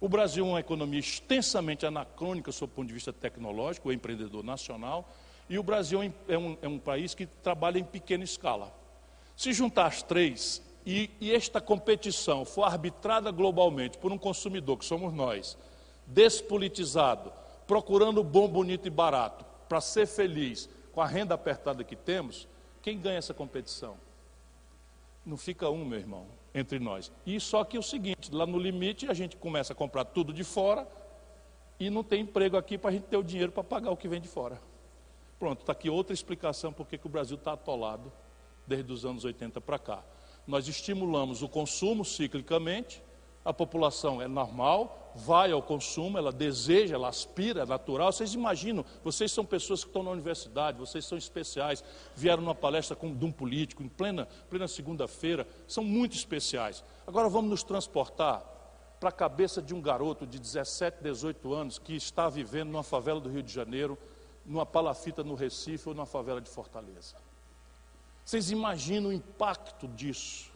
O 0.00 0.08
Brasil 0.08 0.46
é 0.46 0.48
uma 0.48 0.60
economia 0.60 1.00
extensamente 1.00 1.84
anacrônica 1.84 2.52
sob 2.52 2.72
o 2.72 2.76
ponto 2.76 2.86
de 2.86 2.94
vista 2.94 3.12
tecnológico, 3.12 3.88
o 3.88 3.92
empreendedor 3.92 4.44
nacional, 4.44 5.12
e 5.50 5.58
o 5.58 5.62
Brasil 5.64 6.00
é 6.28 6.38
um, 6.38 6.56
é 6.62 6.68
um 6.68 6.78
país 6.78 7.16
que 7.16 7.26
trabalha 7.26 7.80
em 7.80 7.84
pequena 7.84 8.22
escala. 8.22 8.72
Se 9.36 9.52
juntar 9.52 9.86
as 9.86 10.04
três 10.04 10.62
e, 10.86 11.10
e 11.20 11.34
esta 11.34 11.60
competição 11.60 12.44
for 12.44 12.62
arbitrada 12.62 13.32
globalmente 13.32 13.98
por 13.98 14.12
um 14.12 14.18
consumidor, 14.18 14.78
que 14.78 14.84
somos 14.84 15.12
nós, 15.12 15.58
despolitizado, 16.06 17.41
procurando 17.66 18.22
bom, 18.22 18.48
bonito 18.48 18.86
e 18.86 18.90
barato, 18.90 19.44
para 19.68 19.80
ser 19.80 20.06
feliz 20.06 20.68
com 20.92 21.00
a 21.00 21.06
renda 21.06 21.34
apertada 21.34 21.82
que 21.82 21.96
temos, 21.96 22.46
quem 22.82 22.98
ganha 22.98 23.18
essa 23.18 23.32
competição? 23.32 23.96
Não 25.24 25.36
fica 25.36 25.70
um, 25.70 25.84
meu 25.84 25.98
irmão, 25.98 26.26
entre 26.54 26.78
nós. 26.78 27.10
E 27.24 27.38
só 27.40 27.64
que 27.64 27.76
é 27.76 27.80
o 27.80 27.82
seguinte, 27.82 28.32
lá 28.32 28.46
no 28.46 28.58
limite 28.58 29.08
a 29.08 29.14
gente 29.14 29.36
começa 29.36 29.72
a 29.72 29.76
comprar 29.76 30.04
tudo 30.04 30.32
de 30.32 30.44
fora 30.44 30.86
e 31.78 31.88
não 31.88 32.04
tem 32.04 32.22
emprego 32.22 32.56
aqui 32.56 32.76
para 32.76 32.90
a 32.90 32.92
gente 32.92 33.04
ter 33.04 33.16
o 33.16 33.22
dinheiro 33.22 33.52
para 33.52 33.64
pagar 33.64 33.90
o 33.90 33.96
que 33.96 34.08
vem 34.08 34.20
de 34.20 34.28
fora. 34.28 34.60
Pronto, 35.38 35.60
está 35.60 35.72
aqui 35.72 35.90
outra 35.90 36.14
explicação 36.14 36.72
por 36.72 36.86
que 36.86 37.00
o 37.04 37.08
Brasil 37.08 37.36
está 37.36 37.52
atolado 37.52 38.12
desde 38.66 38.92
os 38.92 39.04
anos 39.04 39.24
80 39.24 39.60
para 39.60 39.78
cá. 39.78 40.04
Nós 40.46 40.68
estimulamos 40.68 41.42
o 41.42 41.48
consumo 41.48 42.04
ciclicamente, 42.04 43.02
a 43.44 43.52
população 43.52 44.22
é 44.22 44.28
normal, 44.28 45.12
vai 45.14 45.52
ao 45.52 45.60
consumo, 45.60 46.16
ela 46.16 46.32
deseja, 46.32 46.94
ela 46.94 47.08
aspira, 47.08 47.62
é 47.62 47.66
natural. 47.66 48.12
Vocês 48.12 48.34
imaginam, 48.34 48.84
vocês 49.02 49.32
são 49.32 49.44
pessoas 49.44 49.82
que 49.82 49.90
estão 49.90 50.02
na 50.02 50.10
universidade, 50.10 50.78
vocês 50.78 51.04
são 51.04 51.18
especiais, 51.18 51.82
vieram 52.14 52.42
numa 52.42 52.54
palestra 52.54 52.96
com, 52.96 53.14
de 53.14 53.24
um 53.24 53.32
político 53.32 53.82
em 53.82 53.88
plena, 53.88 54.28
plena 54.48 54.68
segunda-feira, 54.68 55.46
são 55.66 55.82
muito 55.82 56.16
especiais. 56.16 56.84
Agora 57.06 57.28
vamos 57.28 57.50
nos 57.50 57.62
transportar 57.62 58.44
para 59.00 59.08
a 59.08 59.12
cabeça 59.12 59.60
de 59.60 59.74
um 59.74 59.82
garoto 59.82 60.24
de 60.24 60.38
17, 60.38 61.02
18 61.02 61.52
anos 61.52 61.78
que 61.78 61.96
está 61.96 62.28
vivendo 62.28 62.70
numa 62.70 62.84
favela 62.84 63.20
do 63.20 63.28
Rio 63.28 63.42
de 63.42 63.52
Janeiro, 63.52 63.98
numa 64.46 64.64
palafita 64.64 65.24
no 65.24 65.34
Recife 65.34 65.88
ou 65.88 65.94
numa 65.94 66.06
favela 66.06 66.40
de 66.40 66.48
Fortaleza. 66.48 67.16
Vocês 68.24 68.52
imaginam 68.52 69.10
o 69.10 69.12
impacto 69.12 69.88
disso? 69.88 70.51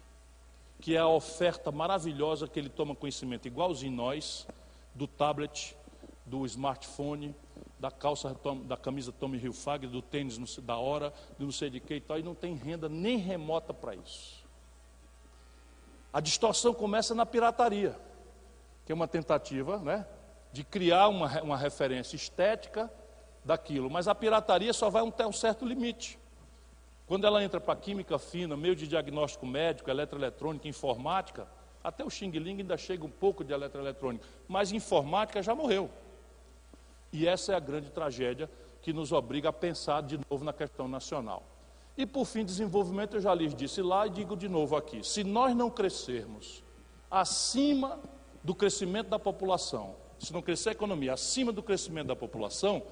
Que 0.80 0.94
é 0.94 0.98
a 0.98 1.08
oferta 1.08 1.72
maravilhosa 1.72 2.46
que 2.46 2.58
ele 2.58 2.68
toma 2.68 2.94
conhecimento, 2.94 3.46
igualzinho 3.46 3.92
nós, 3.92 4.46
do 4.94 5.06
tablet, 5.06 5.76
do 6.24 6.44
smartphone, 6.46 7.34
da 7.78 7.90
calça, 7.90 8.34
da 8.64 8.76
camisa 8.76 9.12
Tommy 9.12 9.38
Hilfiger, 9.38 9.88
do 9.88 10.02
tênis 10.02 10.38
da 10.58 10.76
hora, 10.76 11.12
do 11.38 11.44
não 11.44 11.52
sei 11.52 11.70
de 11.70 11.80
que 11.80 11.94
e 11.94 12.00
tal, 12.00 12.18
e 12.18 12.22
não 12.22 12.34
tem 12.34 12.54
renda 12.54 12.88
nem 12.88 13.18
remota 13.18 13.72
para 13.72 13.94
isso. 13.94 14.44
A 16.12 16.20
distorção 16.20 16.72
começa 16.72 17.14
na 17.14 17.26
pirataria, 17.26 17.94
que 18.84 18.92
é 18.92 18.94
uma 18.94 19.06
tentativa 19.06 19.78
né, 19.78 20.06
de 20.52 20.64
criar 20.64 21.08
uma, 21.08 21.42
uma 21.42 21.56
referência 21.56 22.16
estética 22.16 22.90
daquilo, 23.44 23.90
mas 23.90 24.08
a 24.08 24.14
pirataria 24.14 24.72
só 24.72 24.88
vai 24.88 25.06
até 25.06 25.26
um 25.26 25.32
certo 25.32 25.64
limite. 25.64 26.18
Quando 27.06 27.26
ela 27.26 27.42
entra 27.42 27.60
para 27.60 27.76
química 27.76 28.18
fina, 28.18 28.56
meio 28.56 28.74
de 28.74 28.88
diagnóstico 28.88 29.46
médico, 29.46 29.88
eletroeletrônica, 29.88 30.66
informática, 30.66 31.46
até 31.82 32.04
o 32.04 32.10
Xing 32.10 32.32
Ling 32.32 32.58
ainda 32.58 32.76
chega 32.76 33.04
um 33.04 33.10
pouco 33.10 33.44
de 33.44 33.52
eletroeletrônica, 33.52 34.26
mas 34.48 34.72
informática 34.72 35.40
já 35.40 35.54
morreu. 35.54 35.88
E 37.12 37.28
essa 37.28 37.52
é 37.52 37.54
a 37.54 37.60
grande 37.60 37.90
tragédia 37.90 38.50
que 38.82 38.92
nos 38.92 39.12
obriga 39.12 39.50
a 39.50 39.52
pensar 39.52 40.02
de 40.02 40.18
novo 40.28 40.44
na 40.44 40.52
questão 40.52 40.88
nacional. 40.88 41.44
E 41.96 42.04
por 42.04 42.26
fim, 42.26 42.44
desenvolvimento, 42.44 43.16
eu 43.16 43.20
já 43.20 43.32
lhes 43.32 43.54
disse 43.54 43.80
lá 43.80 44.06
e 44.06 44.10
digo 44.10 44.36
de 44.36 44.48
novo 44.48 44.76
aqui: 44.76 45.06
se 45.06 45.22
nós 45.22 45.54
não 45.54 45.70
crescermos 45.70 46.62
acima 47.08 48.00
do 48.42 48.54
crescimento 48.54 49.08
da 49.08 49.18
população, 49.18 49.94
se 50.18 50.32
não 50.32 50.42
crescer 50.42 50.70
a 50.70 50.72
economia 50.72 51.14
acima 51.14 51.52
do 51.52 51.62
crescimento 51.62 52.08
da 52.08 52.16
população, 52.16 52.82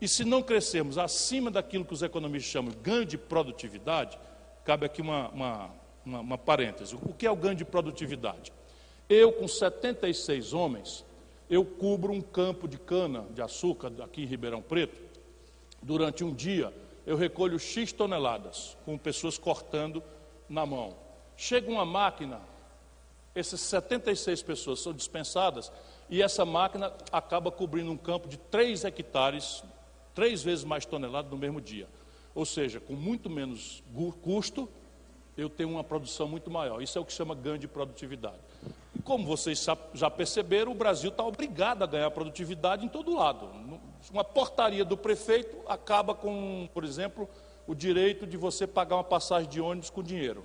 e 0.00 0.06
se 0.06 0.24
não 0.24 0.42
crescermos 0.42 0.96
acima 0.96 1.50
daquilo 1.50 1.84
que 1.84 1.92
os 1.92 2.02
economistas 2.02 2.50
chamam 2.50 2.70
de 2.70 2.78
ganho 2.78 3.04
de 3.04 3.18
produtividade, 3.18 4.18
cabe 4.64 4.86
aqui 4.86 5.00
uma, 5.00 5.28
uma, 5.30 5.70
uma, 6.04 6.20
uma 6.20 6.38
parêntese. 6.38 6.94
O 6.94 7.12
que 7.12 7.26
é 7.26 7.30
o 7.30 7.36
ganho 7.36 7.56
de 7.56 7.64
produtividade? 7.64 8.52
Eu, 9.08 9.32
com 9.32 9.48
76 9.48 10.52
homens, 10.52 11.04
eu 11.50 11.64
cubro 11.64 12.12
um 12.12 12.20
campo 12.20 12.68
de 12.68 12.78
cana 12.78 13.26
de 13.34 13.42
açúcar 13.42 13.90
aqui 14.02 14.22
em 14.22 14.26
Ribeirão 14.26 14.62
Preto. 14.62 15.00
Durante 15.82 16.22
um 16.22 16.32
dia, 16.32 16.72
eu 17.06 17.16
recolho 17.16 17.58
X 17.58 17.90
toneladas, 17.92 18.76
com 18.84 18.98
pessoas 18.98 19.38
cortando 19.38 20.02
na 20.48 20.66
mão. 20.66 20.94
Chega 21.36 21.70
uma 21.70 21.84
máquina, 21.84 22.40
essas 23.34 23.60
76 23.60 24.42
pessoas 24.42 24.80
são 24.80 24.92
dispensadas, 24.92 25.72
e 26.10 26.22
essa 26.22 26.44
máquina 26.44 26.92
acaba 27.10 27.50
cobrindo 27.50 27.90
um 27.90 27.96
campo 27.96 28.28
de 28.28 28.36
3 28.36 28.84
hectares 28.84 29.62
três 30.18 30.42
vezes 30.42 30.64
mais 30.64 30.84
tonelada 30.84 31.28
no 31.30 31.38
mesmo 31.38 31.60
dia. 31.60 31.86
Ou 32.34 32.44
seja, 32.44 32.80
com 32.80 32.92
muito 32.92 33.30
menos 33.30 33.84
custo, 34.20 34.68
eu 35.36 35.48
tenho 35.48 35.70
uma 35.70 35.84
produção 35.84 36.26
muito 36.26 36.50
maior. 36.50 36.82
Isso 36.82 36.98
é 36.98 37.00
o 37.00 37.04
que 37.04 37.12
chama 37.12 37.36
ganho 37.36 37.56
de 37.56 37.68
produtividade. 37.68 38.40
E 38.96 39.00
como 39.00 39.24
vocês 39.24 39.64
já 39.94 40.10
perceberam, 40.10 40.72
o 40.72 40.74
Brasil 40.74 41.10
está 41.10 41.24
obrigado 41.24 41.84
a 41.84 41.86
ganhar 41.86 42.10
produtividade 42.10 42.84
em 42.84 42.88
todo 42.88 43.14
lado. 43.14 43.48
Uma 44.10 44.24
portaria 44.24 44.84
do 44.84 44.96
prefeito 44.96 45.56
acaba 45.68 46.16
com, 46.16 46.68
por 46.74 46.82
exemplo, 46.82 47.28
o 47.64 47.72
direito 47.72 48.26
de 48.26 48.36
você 48.36 48.66
pagar 48.66 48.96
uma 48.96 49.04
passagem 49.04 49.48
de 49.48 49.60
ônibus 49.60 49.88
com 49.88 50.02
dinheiro. 50.02 50.42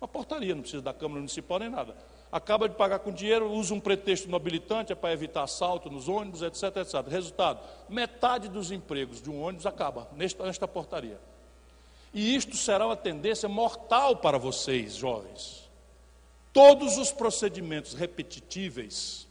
Uma 0.00 0.08
portaria, 0.08 0.52
não 0.52 0.62
precisa 0.62 0.82
da 0.82 0.92
Câmara 0.92 1.20
Municipal 1.20 1.60
nem 1.60 1.70
nada 1.70 1.94
acaba 2.36 2.68
de 2.68 2.74
pagar 2.74 2.98
com 2.98 3.10
dinheiro, 3.10 3.50
usa 3.50 3.72
um 3.72 3.80
pretexto 3.80 4.28
nobilitante, 4.28 4.92
é 4.92 4.94
para 4.94 5.12
evitar 5.12 5.42
assalto 5.42 5.90
nos 5.90 6.06
ônibus, 6.06 6.42
etc, 6.42 6.76
etc. 6.76 7.08
Resultado, 7.08 7.60
metade 7.88 8.48
dos 8.48 8.70
empregos 8.70 9.22
de 9.22 9.30
um 9.30 9.40
ônibus 9.40 9.64
acaba 9.64 10.06
nesta, 10.14 10.44
nesta 10.44 10.68
portaria. 10.68 11.18
E 12.12 12.36
isto 12.36 12.54
será 12.56 12.86
uma 12.86 12.96
tendência 12.96 13.48
mortal 13.48 14.16
para 14.16 14.38
vocês, 14.38 14.96
jovens. 14.96 15.66
Todos 16.52 16.98
os 16.98 17.10
procedimentos 17.10 17.94
repetitíveis, 17.94 19.26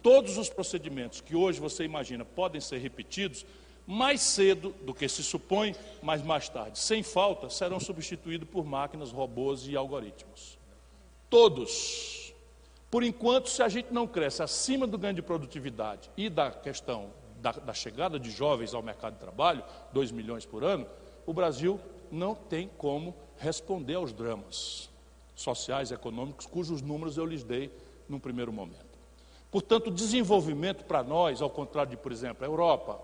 todos 0.00 0.38
os 0.38 0.48
procedimentos 0.48 1.20
que 1.20 1.34
hoje 1.34 1.58
você 1.58 1.84
imagina 1.84 2.24
podem 2.24 2.60
ser 2.60 2.78
repetidos, 2.78 3.44
mais 3.84 4.20
cedo 4.20 4.74
do 4.82 4.94
que 4.94 5.08
se 5.08 5.24
supõe, 5.24 5.74
mas 6.02 6.22
mais 6.22 6.48
tarde, 6.48 6.78
sem 6.78 7.02
falta, 7.02 7.50
serão 7.50 7.80
substituídos 7.80 8.48
por 8.48 8.64
máquinas, 8.64 9.10
robôs 9.10 9.66
e 9.66 9.74
algoritmos. 9.74 10.56
Todos. 11.28 12.17
Por 12.90 13.02
enquanto, 13.02 13.50
se 13.50 13.62
a 13.62 13.68
gente 13.68 13.92
não 13.92 14.06
cresce 14.06 14.42
acima 14.42 14.86
do 14.86 14.96
ganho 14.96 15.14
de 15.14 15.22
produtividade 15.22 16.10
e 16.16 16.30
da 16.30 16.50
questão 16.50 17.10
da, 17.40 17.52
da 17.52 17.74
chegada 17.74 18.18
de 18.18 18.30
jovens 18.30 18.72
ao 18.74 18.82
mercado 18.82 19.14
de 19.14 19.20
trabalho, 19.20 19.62
2 19.92 20.10
milhões 20.10 20.46
por 20.46 20.64
ano, 20.64 20.86
o 21.26 21.32
Brasil 21.32 21.78
não 22.10 22.34
tem 22.34 22.68
como 22.78 23.14
responder 23.36 23.94
aos 23.94 24.12
dramas 24.12 24.88
sociais 25.34 25.90
e 25.90 25.94
econômicos, 25.94 26.46
cujos 26.46 26.82
números 26.82 27.16
eu 27.16 27.26
lhes 27.26 27.44
dei 27.44 27.70
num 28.08 28.18
primeiro 28.18 28.52
momento. 28.52 28.98
Portanto, 29.50 29.90
desenvolvimento 29.90 30.84
para 30.84 31.02
nós, 31.02 31.40
ao 31.40 31.48
contrário 31.50 31.90
de, 31.90 31.96
por 31.96 32.10
exemplo, 32.10 32.44
a 32.44 32.48
Europa, 32.48 33.00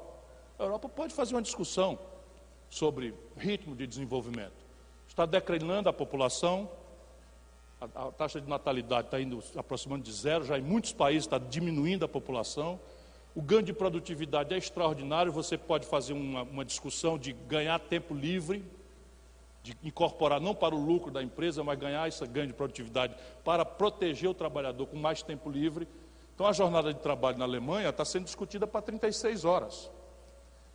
a 0.58 0.62
Europa 0.62 0.88
pode 0.88 1.14
fazer 1.14 1.34
uma 1.34 1.42
discussão 1.42 1.98
sobre 2.68 3.14
ritmo 3.36 3.74
de 3.74 3.86
desenvolvimento. 3.86 4.64
Está 5.06 5.24
declinando 5.26 5.88
a 5.88 5.92
população, 5.92 6.68
a, 7.94 8.08
a 8.08 8.12
taxa 8.12 8.40
de 8.40 8.48
natalidade 8.48 9.08
está 9.08 9.20
indo 9.20 9.42
aproximando 9.56 10.02
de 10.02 10.12
zero, 10.12 10.44
já 10.44 10.58
em 10.58 10.62
muitos 10.62 10.92
países 10.92 11.24
está 11.24 11.38
diminuindo 11.38 12.04
a 12.04 12.08
população. 12.08 12.80
O 13.34 13.42
ganho 13.42 13.62
de 13.62 13.72
produtividade 13.72 14.54
é 14.54 14.58
extraordinário, 14.58 15.32
você 15.32 15.58
pode 15.58 15.86
fazer 15.86 16.12
uma, 16.12 16.42
uma 16.42 16.64
discussão 16.64 17.18
de 17.18 17.32
ganhar 17.32 17.78
tempo 17.80 18.14
livre, 18.14 18.64
de 19.62 19.76
incorporar 19.82 20.40
não 20.40 20.54
para 20.54 20.74
o 20.74 20.78
lucro 20.78 21.10
da 21.10 21.22
empresa, 21.22 21.64
mas 21.64 21.78
ganhar 21.78 22.06
esse 22.06 22.24
ganho 22.26 22.46
de 22.46 22.52
produtividade 22.52 23.14
para 23.44 23.64
proteger 23.64 24.30
o 24.30 24.34
trabalhador 24.34 24.86
com 24.86 24.96
mais 24.96 25.22
tempo 25.22 25.50
livre. 25.50 25.88
Então 26.34 26.46
a 26.46 26.52
jornada 26.52 26.92
de 26.92 27.00
trabalho 27.00 27.38
na 27.38 27.44
Alemanha 27.44 27.88
está 27.88 28.04
sendo 28.04 28.24
discutida 28.24 28.66
para 28.66 28.82
36 28.82 29.44
horas. 29.44 29.90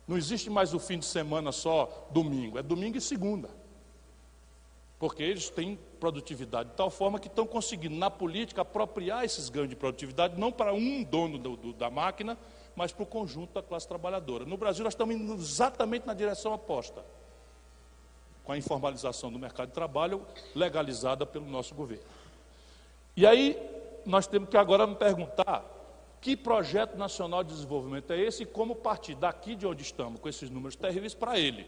Não 0.06 0.18
existe 0.18 0.50
mais 0.50 0.74
o 0.74 0.80
fim 0.80 0.98
de 0.98 1.04
semana 1.04 1.52
só 1.52 2.08
domingo, 2.10 2.58
é 2.58 2.62
domingo 2.62 2.98
e 2.98 3.00
segunda. 3.00 3.48
Porque 4.98 5.22
eles 5.22 5.48
têm 5.48 5.78
produtividade 6.00 6.70
de 6.70 6.74
tal 6.74 6.90
forma 6.90 7.20
que 7.20 7.28
estão 7.28 7.46
conseguindo, 7.46 7.94
na 7.94 8.10
política, 8.10 8.62
apropriar 8.62 9.24
esses 9.24 9.48
ganhos 9.50 9.68
de 9.68 9.76
produtividade, 9.76 10.40
não 10.40 10.50
para 10.50 10.72
um 10.72 11.04
dono 11.04 11.38
do, 11.38 11.56
do, 11.56 11.72
da 11.74 11.90
máquina, 11.90 12.36
mas 12.74 12.90
para 12.90 13.02
o 13.02 13.06
conjunto 13.06 13.52
da 13.52 13.62
classe 13.62 13.86
trabalhadora. 13.86 14.44
No 14.44 14.56
Brasil, 14.56 14.82
nós 14.82 14.94
estamos 14.94 15.14
indo 15.14 15.34
exatamente 15.34 16.06
na 16.06 16.14
direção 16.14 16.54
oposta, 16.54 17.04
com 18.42 18.52
a 18.52 18.58
informalização 18.58 19.30
do 19.30 19.38
mercado 19.38 19.68
de 19.68 19.74
trabalho 19.74 20.26
legalizada 20.54 21.26
pelo 21.26 21.46
nosso 21.46 21.74
governo. 21.74 22.04
E 23.16 23.26
aí, 23.26 23.56
nós 24.06 24.26
temos 24.26 24.48
que 24.48 24.56
agora 24.56 24.86
me 24.86 24.94
perguntar 24.94 25.64
que 26.20 26.36
projeto 26.36 26.96
nacional 26.96 27.42
de 27.42 27.52
desenvolvimento 27.54 28.12
é 28.12 28.20
esse 28.20 28.42
e 28.42 28.46
como 28.46 28.74
partir 28.74 29.14
daqui 29.14 29.54
de 29.54 29.66
onde 29.66 29.82
estamos, 29.82 30.20
com 30.20 30.28
esses 30.28 30.50
números 30.50 30.76
terríveis, 30.76 31.14
para 31.14 31.38
ele, 31.38 31.66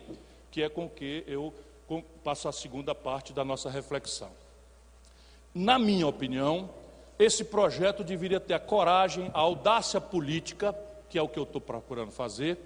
que 0.51 0.63
é 0.63 0.69
com 0.69 0.89
que 0.89 1.25
eu 1.27 1.53
passo 2.01 2.49
a 2.49 2.53
segunda 2.53 2.95
parte 2.95 3.33
da 3.33 3.45
nossa 3.45 3.69
reflexão. 3.69 4.31
Na 5.55 5.79
minha 5.79 6.07
opinião, 6.07 6.71
esse 7.19 7.45
projeto 7.45 8.03
deveria 8.03 8.41
ter 8.41 8.55
a 8.55 8.59
coragem, 8.59 9.31
a 9.35 9.41
audácia 9.41 10.01
política, 10.01 10.75
que 11.09 11.19
é 11.19 11.23
o 11.23 11.29
que 11.29 11.39
eu 11.39 11.43
estou 11.43 11.61
procurando 11.61 12.11
fazer, 12.11 12.59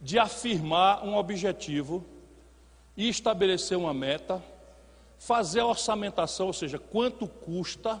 de 0.00 0.18
afirmar 0.18 1.04
um 1.04 1.16
objetivo 1.16 2.04
e 2.96 3.08
estabelecer 3.08 3.76
uma 3.76 3.92
meta, 3.92 4.42
fazer 5.18 5.60
a 5.60 5.66
orçamentação, 5.66 6.46
ou 6.46 6.52
seja, 6.52 6.78
quanto 6.78 7.28
custa, 7.28 8.00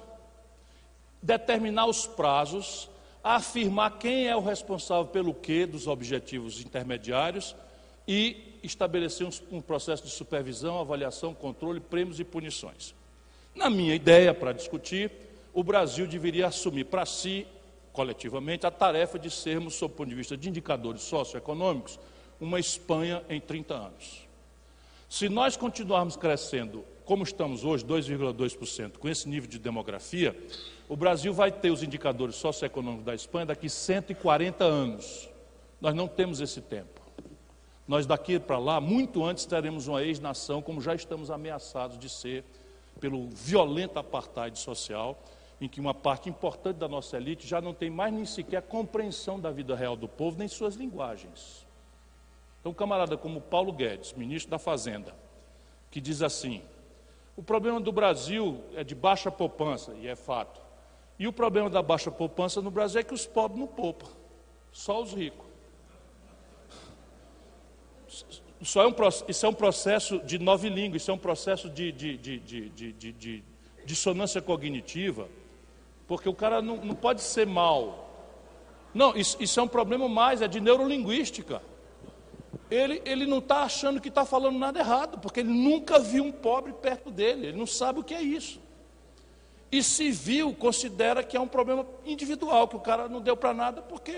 determinar 1.22 1.86
os 1.86 2.06
prazos, 2.06 2.88
afirmar 3.22 3.98
quem 3.98 4.26
é 4.26 4.34
o 4.34 4.40
responsável 4.40 5.06
pelo 5.06 5.32
quê 5.32 5.64
dos 5.66 5.86
objetivos 5.86 6.60
intermediários 6.60 7.54
e 8.08 8.51
estabelecer 8.62 9.26
um, 9.26 9.56
um 9.56 9.60
processo 9.60 10.04
de 10.04 10.10
supervisão, 10.10 10.78
avaliação, 10.78 11.34
controle, 11.34 11.80
prêmios 11.80 12.20
e 12.20 12.24
punições. 12.24 12.94
Na 13.54 13.68
minha 13.68 13.94
ideia, 13.94 14.32
para 14.32 14.52
discutir, 14.52 15.10
o 15.52 15.62
Brasil 15.62 16.06
deveria 16.06 16.46
assumir 16.46 16.84
para 16.84 17.04
si, 17.04 17.46
coletivamente, 17.92 18.66
a 18.66 18.70
tarefa 18.70 19.18
de 19.18 19.30
sermos, 19.30 19.74
sob 19.74 19.92
o 19.92 19.96
ponto 19.96 20.08
de 20.08 20.14
vista 20.14 20.36
de 20.36 20.48
indicadores 20.48 21.02
socioeconômicos, 21.02 21.98
uma 22.40 22.58
Espanha 22.58 23.22
em 23.28 23.40
30 23.40 23.74
anos. 23.74 24.28
Se 25.08 25.28
nós 25.28 25.56
continuarmos 25.56 26.16
crescendo 26.16 26.84
como 27.04 27.24
estamos 27.24 27.64
hoje, 27.64 27.84
2,2%, 27.84 28.96
com 28.96 29.08
esse 29.08 29.28
nível 29.28 29.46
de 29.46 29.58
demografia, 29.58 30.34
o 30.88 30.96
Brasil 30.96 31.32
vai 31.34 31.52
ter 31.52 31.70
os 31.70 31.82
indicadores 31.82 32.36
socioeconômicos 32.36 33.04
da 33.04 33.14
Espanha 33.14 33.46
daqui 33.46 33.68
140 33.68 34.64
anos. 34.64 35.28
Nós 35.80 35.94
não 35.94 36.08
temos 36.08 36.40
esse 36.40 36.60
tempo. 36.60 37.01
Nós 37.86 38.06
daqui 38.06 38.38
para 38.38 38.58
lá, 38.58 38.80
muito 38.80 39.24
antes, 39.24 39.44
teremos 39.44 39.88
uma 39.88 40.02
ex-nação, 40.02 40.62
como 40.62 40.80
já 40.80 40.94
estamos 40.94 41.30
ameaçados 41.30 41.98
de 41.98 42.08
ser, 42.08 42.44
pelo 43.00 43.28
violento 43.30 43.98
apartheid 43.98 44.56
social, 44.58 45.18
em 45.60 45.68
que 45.68 45.80
uma 45.80 45.94
parte 45.94 46.28
importante 46.28 46.76
da 46.76 46.88
nossa 46.88 47.16
elite 47.16 47.46
já 47.46 47.60
não 47.60 47.74
tem 47.74 47.90
mais 47.90 48.12
nem 48.12 48.24
sequer 48.24 48.62
compreensão 48.62 49.38
da 49.38 49.50
vida 49.50 49.74
real 49.74 49.96
do 49.96 50.08
povo, 50.08 50.38
nem 50.38 50.48
suas 50.48 50.74
linguagens. 50.74 51.66
Então, 52.60 52.72
camarada 52.72 53.16
como 53.16 53.40
Paulo 53.40 53.72
Guedes, 53.72 54.12
ministro 54.12 54.50
da 54.50 54.58
Fazenda, 54.58 55.14
que 55.90 56.00
diz 56.00 56.22
assim: 56.22 56.62
o 57.36 57.42
problema 57.42 57.80
do 57.80 57.90
Brasil 57.90 58.62
é 58.74 58.84
de 58.84 58.94
baixa 58.94 59.30
poupança, 59.30 59.92
e 59.94 60.06
é 60.06 60.14
fato. 60.14 60.60
E 61.18 61.26
o 61.26 61.32
problema 61.32 61.68
da 61.68 61.82
baixa 61.82 62.10
poupança 62.10 62.60
no 62.60 62.70
Brasil 62.70 63.00
é 63.00 63.04
que 63.04 63.14
os 63.14 63.26
pobres 63.26 63.60
não 63.60 63.66
poupam, 63.66 64.08
só 64.72 65.02
os 65.02 65.12
ricos. 65.12 65.51
Isso 68.60 68.80
é 68.80 68.86
um, 68.86 68.94
isso 69.28 69.46
é 69.46 69.48
um 69.48 69.54
processo 69.54 70.18
de 70.20 70.38
nove 70.38 70.68
línguas, 70.68 71.02
isso 71.02 71.10
é 71.10 71.14
um 71.14 71.18
processo 71.18 71.68
de, 71.68 71.90
de, 71.90 72.16
de, 72.16 72.92
de 73.12 73.44
dissonância 73.84 74.40
cognitiva, 74.40 75.28
porque 76.06 76.28
o 76.28 76.34
cara 76.34 76.62
não, 76.62 76.76
não 76.76 76.94
pode 76.94 77.22
ser 77.22 77.46
mal. 77.46 78.08
Não, 78.94 79.16
isso, 79.16 79.36
isso 79.40 79.58
é 79.58 79.62
um 79.62 79.68
problema 79.68 80.08
mais, 80.08 80.42
é 80.42 80.48
de 80.48 80.60
neurolinguística 80.60 81.60
ele, 82.70 83.02
ele 83.04 83.26
não 83.26 83.38
está 83.38 83.62
achando 83.62 84.00
que 84.00 84.08
está 84.08 84.24
falando 84.24 84.58
nada 84.58 84.78
errado, 84.78 85.18
porque 85.18 85.40
ele 85.40 85.52
nunca 85.52 85.98
viu 85.98 86.24
um 86.24 86.32
pobre 86.32 86.72
perto 86.72 87.10
dele, 87.10 87.48
ele 87.48 87.58
não 87.58 87.66
sabe 87.66 88.00
o 88.00 88.04
que 88.04 88.14
é 88.14 88.22
isso. 88.22 88.60
E 89.70 89.82
se 89.82 90.10
viu, 90.10 90.54
considera 90.54 91.22
que 91.22 91.36
é 91.36 91.40
um 91.40 91.48
problema 91.48 91.86
individual, 92.04 92.68
que 92.68 92.76
o 92.76 92.80
cara 92.80 93.08
não 93.08 93.20
deu 93.20 93.36
para 93.36 93.54
nada 93.54 93.82
porque 93.82 94.14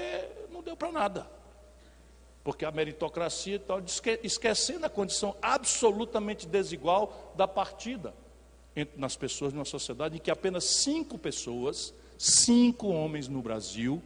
não 0.52 0.62
deu 0.62 0.76
para 0.76 0.90
nada. 0.90 1.30
Porque 2.44 2.66
a 2.66 2.70
meritocracia 2.70 3.56
está 3.56 3.74
esquecendo 4.22 4.84
a 4.84 4.90
condição 4.90 5.34
absolutamente 5.40 6.46
desigual 6.46 7.32
da 7.34 7.48
partida 7.48 8.14
entre, 8.76 9.00
nas 9.00 9.16
pessoas 9.16 9.52
numa 9.52 9.64
sociedade 9.64 10.16
em 10.16 10.20
que 10.20 10.30
apenas 10.30 10.64
cinco 10.64 11.18
pessoas, 11.18 11.94
cinco 12.18 12.88
homens 12.88 13.28
no 13.28 13.40
Brasil, 13.40 14.02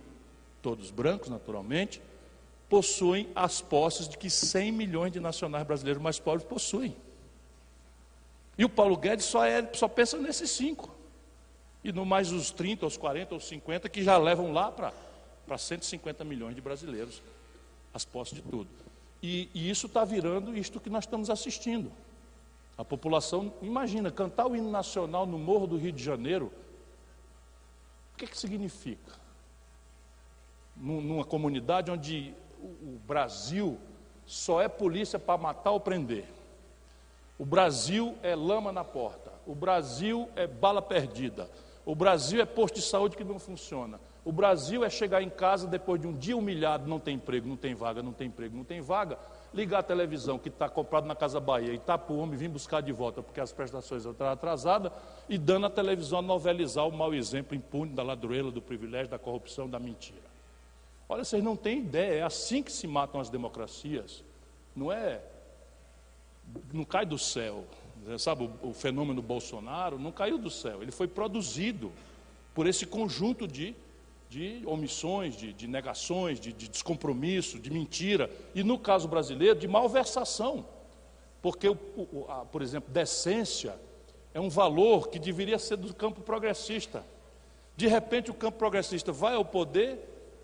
todos 0.63 0.91
brancos 0.91 1.29
naturalmente, 1.29 2.01
possuem 2.69 3.29
as 3.35 3.61
posses 3.61 4.09
de 4.09 4.17
que 4.17 4.29
100 4.29 4.73
milhões 4.73 5.13
de 5.13 5.21
nacionais 5.21 5.67
brasileiros 5.67 6.03
mais 6.03 6.19
pobres 6.19 6.47
possuem. 6.47 6.95
E 8.59 8.65
o 8.65 8.69
Paulo 8.69 8.97
Guedes 8.97 9.25
só, 9.25 9.45
é, 9.45 9.69
só 9.73 9.89
pensa 9.89 10.19
nesses 10.19 10.51
cinco. 10.51 10.95
E 11.83 11.93
no 11.93 12.05
mais 12.05 12.31
os 12.33 12.51
30, 12.51 12.85
os 12.87 12.97
40, 12.97 13.37
os 13.37 13.49
50 13.49 13.89
que 13.89 14.03
já 14.03 14.19
levam 14.19 14.53
lá 14.53 14.71
para 14.71 15.59
150 15.59 16.25
milhões 16.25 16.55
de 16.55 16.61
brasileiros 16.61 17.23
as 17.93 18.05
posses 18.05 18.35
de 18.35 18.43
tudo. 18.43 18.69
E, 19.23 19.49
e 19.53 19.69
isso 19.69 19.87
está 19.87 20.05
virando 20.05 20.57
isto 20.57 20.81
que 20.81 20.91
nós 20.91 21.05
estamos 21.05 21.31
assistindo. 21.31 21.91
A 22.77 22.85
população, 22.85 23.53
imagina, 23.61 24.11
cantar 24.11 24.47
o 24.47 24.55
hino 24.55 24.71
nacional 24.71 25.27
no 25.27 25.39
Morro 25.39 25.67
do 25.67 25.77
Rio 25.77 25.93
de 25.93 26.03
Janeiro, 26.03 26.53
o 28.15 28.19
que, 28.19 28.27
que 28.27 28.39
significa? 28.39 29.13
Numa 30.77 31.25
comunidade 31.25 31.91
onde 31.91 32.33
o 32.61 32.99
Brasil 33.07 33.79
só 34.27 34.61
é 34.61 34.69
polícia 34.69 35.19
para 35.19 35.41
matar 35.41 35.73
ou 35.73 35.81
prender. 35.81 36.29
O 37.39 37.45
Brasil 37.45 38.17
é 38.23 38.35
lama 38.35 38.71
na 38.73 38.85
porta. 38.85 39.33
O 39.47 39.55
Brasil 39.55 40.29
é 40.37 40.47
bala 40.47 40.83
perdida. 40.83 41.51
O 41.87 41.95
Brasil 41.95 42.41
é 42.41 42.45
posto 42.45 42.77
de 42.77 42.83
saúde 42.83 43.17
que 43.17 43.25
não 43.25 43.39
funciona. 43.39 43.99
O 44.29 44.33
Brasil 44.33 44.85
é 44.85 44.91
chegar 44.91 45.23
em 45.23 45.31
casa 45.31 45.67
depois 45.67 45.99
de 45.99 46.07
um 46.07 46.13
dia 46.13 46.37
humilhado, 46.37 46.87
não 46.87 47.01
tem 47.01 47.15
emprego, 47.15 47.49
não 47.49 47.57
tem 47.57 47.75
vaga, 47.75 48.03
não 48.03 48.13
tem 48.13 48.29
emprego, 48.29 48.55
não 48.55 48.63
tem 48.63 48.79
vaga, 48.79 49.19
ligar 49.55 49.79
a 49.79 49.83
televisão 49.83 50.39
que 50.39 50.51
está 50.51 50.69
comprado 50.69 51.07
na 51.07 51.15
Casa 51.15 51.41
Bahia 51.41 51.73
e 51.73 51.79
tá 51.79 51.99
o 52.11 52.19
homem 52.19 52.37
vir 52.37 52.51
buscar 52.51 52.83
de 52.83 52.93
volta 52.93 53.23
porque 53.23 53.41
as 53.41 53.53
prestações 53.53 54.05
estão 54.05 54.29
atrasadas 54.29 54.93
e 55.31 55.39
dando 55.39 55.65
a 55.65 55.71
televisão 55.71 56.19
a 56.19 56.23
novelizar 56.23 56.87
o 56.87 56.93
mau 56.93 57.15
exemplo 57.15 57.57
impune 57.57 57.95
da 57.95 58.03
ladroeira, 58.03 58.51
do 58.51 58.61
privilégio, 58.61 59.09
da 59.09 59.19
corrupção, 59.19 59.67
da 59.67 59.79
mentira. 59.79 60.21
Olha, 61.09 61.25
vocês 61.25 61.43
não 61.43 61.57
têm 61.57 61.79
ideia, 61.79 62.19
é 62.19 62.23
assim 62.23 62.63
que 62.63 62.71
se 62.71 62.87
matam 62.87 63.23
as 63.23 63.31
democracias. 63.31 64.23
Não 64.77 64.93
é. 64.93 65.23
Não 66.71 66.85
cai 66.85 67.07
do 67.07 67.19
céu. 67.19 67.65
Sabe, 68.19 68.51
o 68.61 68.75
fenômeno 68.75 69.23
Bolsonaro 69.23 69.99
não 69.99 70.13
caiu 70.13 70.37
do 70.37 70.51
céu. 70.51 70.83
Ele 70.83 70.93
foi 70.93 71.09
produzido 71.09 71.91
por 72.55 72.67
esse 72.67 72.85
conjunto 72.85 73.49
de, 73.49 73.75
de 74.29 74.63
omissões, 74.67 75.37
de, 75.37 75.53
de 75.53 75.67
negações, 75.67 76.39
de, 76.39 76.53
de, 76.53 76.69
descompromisso, 76.69 77.59
de 77.59 77.71
mentira. 77.71 78.31
E 78.55 78.63
no 78.63 78.79
caso 78.79 79.09
brasileiro, 79.09 79.59
de 79.59 79.67
malversação. 79.67 80.67
Porque, 81.41 81.69
o, 81.69 81.79
o, 81.97 82.27
a, 82.29 82.45
por 82.45 82.61
exemplo, 82.61 82.93
decência 82.93 83.79
é 84.35 84.41
um 84.41 84.51
valor 84.51 85.09
que 85.09 85.19
deveria 85.19 85.59
ser 85.59 85.77
do 85.77 85.95
campo 85.95 86.21
progressista. 86.21 87.05
De 87.77 87.87
repente, 87.87 88.31
o 88.31 88.35
campo 88.35 88.59
progressista 88.59 89.13
vai 89.13 89.35
ao 89.35 89.45
poder 89.45 89.99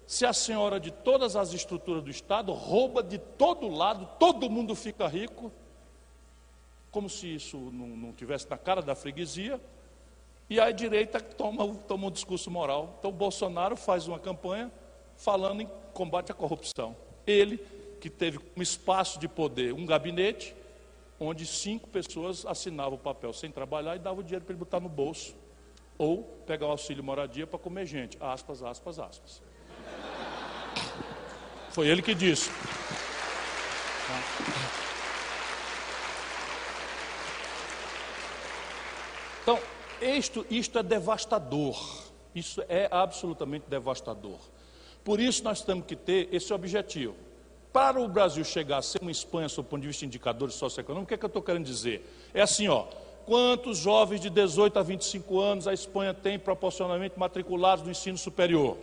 se 0.06 0.26
a 0.26 0.32
senhora 0.32 0.78
de 0.78 0.90
todas 0.90 1.34
as 1.34 1.52
estruturas 1.52 2.02
do 2.02 2.10
Estado 2.10 2.52
rouba 2.52 3.02
de 3.02 3.18
todo 3.18 3.68
lado, 3.68 4.08
todo 4.18 4.50
mundo 4.50 4.74
fica 4.74 5.06
rico, 5.06 5.50
como 6.90 7.08
se 7.08 7.34
isso 7.34 7.56
não, 7.56 7.88
não 7.88 8.12
tivesse 8.12 8.48
na 8.48 8.58
cara 8.58 8.82
da 8.82 8.94
freguesia, 8.94 9.60
e 10.48 10.60
a 10.60 10.70
direita 10.70 11.20
toma, 11.20 11.74
toma 11.88 12.08
um 12.08 12.10
discurso 12.10 12.50
moral. 12.50 12.96
Então, 12.98 13.10
o 13.10 13.14
Bolsonaro 13.14 13.76
faz 13.76 14.06
uma 14.06 14.18
campanha 14.18 14.70
falando 15.16 15.62
em 15.62 15.68
combate 15.92 16.30
à 16.30 16.34
corrupção. 16.34 16.96
Ele, 17.26 17.58
que 18.00 18.10
teve 18.10 18.38
um 18.56 18.62
espaço 18.62 19.18
de 19.18 19.26
poder, 19.26 19.72
um 19.72 19.86
gabinete, 19.86 20.54
onde 21.18 21.46
cinco 21.46 21.88
pessoas 21.88 22.44
assinavam 22.44 22.94
o 22.94 22.98
papel 22.98 23.32
sem 23.32 23.50
trabalhar 23.50 23.96
e 23.96 23.98
davam 23.98 24.20
o 24.20 24.22
dinheiro 24.22 24.44
para 24.44 24.52
ele 24.52 24.58
botar 24.58 24.80
no 24.80 24.88
bolso. 24.88 25.34
Ou 25.96 26.24
pegar 26.46 26.66
o 26.66 26.70
auxílio 26.70 27.02
moradia 27.02 27.46
para 27.46 27.58
comer 27.58 27.86
gente. 27.86 28.18
Aspas, 28.20 28.62
aspas, 28.62 28.98
aspas. 28.98 29.42
Foi 31.70 31.86
ele 31.88 32.02
que 32.02 32.14
disse. 32.14 32.50
Então, 39.42 39.58
isto, 40.00 40.46
isto 40.50 40.78
é 40.78 40.82
devastador. 40.82 41.76
Isso 42.34 42.62
é 42.68 42.88
absolutamente 42.90 43.66
devastador. 43.68 44.38
Por 45.04 45.20
isso 45.20 45.44
nós 45.44 45.62
temos 45.62 45.86
que 45.86 45.94
ter 45.94 46.28
esse 46.32 46.52
objetivo. 46.52 47.14
Para 47.72 48.00
o 48.00 48.08
Brasil 48.08 48.44
chegar 48.44 48.78
a 48.78 48.82
ser 48.82 49.00
uma 49.02 49.10
Espanha, 49.10 49.48
sob 49.48 49.66
o 49.66 49.70
ponto 49.70 49.82
de 49.82 49.88
vista 49.88 50.00
de 50.00 50.06
indicadores 50.06 50.54
socioeconômicos, 50.54 51.06
o 51.06 51.08
que 51.08 51.14
é 51.14 51.16
que 51.16 51.24
eu 51.24 51.28
estou 51.28 51.42
querendo 51.42 51.64
dizer? 51.64 52.08
É 52.32 52.40
assim, 52.40 52.68
ó. 52.68 52.86
Quantos 53.26 53.78
jovens 53.78 54.20
de 54.20 54.28
18 54.30 54.78
a 54.78 54.82
25 54.82 55.40
anos 55.40 55.66
a 55.66 55.72
Espanha 55.72 56.12
tem 56.12 56.38
proporcionalmente 56.38 57.18
matriculados 57.18 57.84
no 57.84 57.90
ensino 57.90 58.18
superior? 58.18 58.76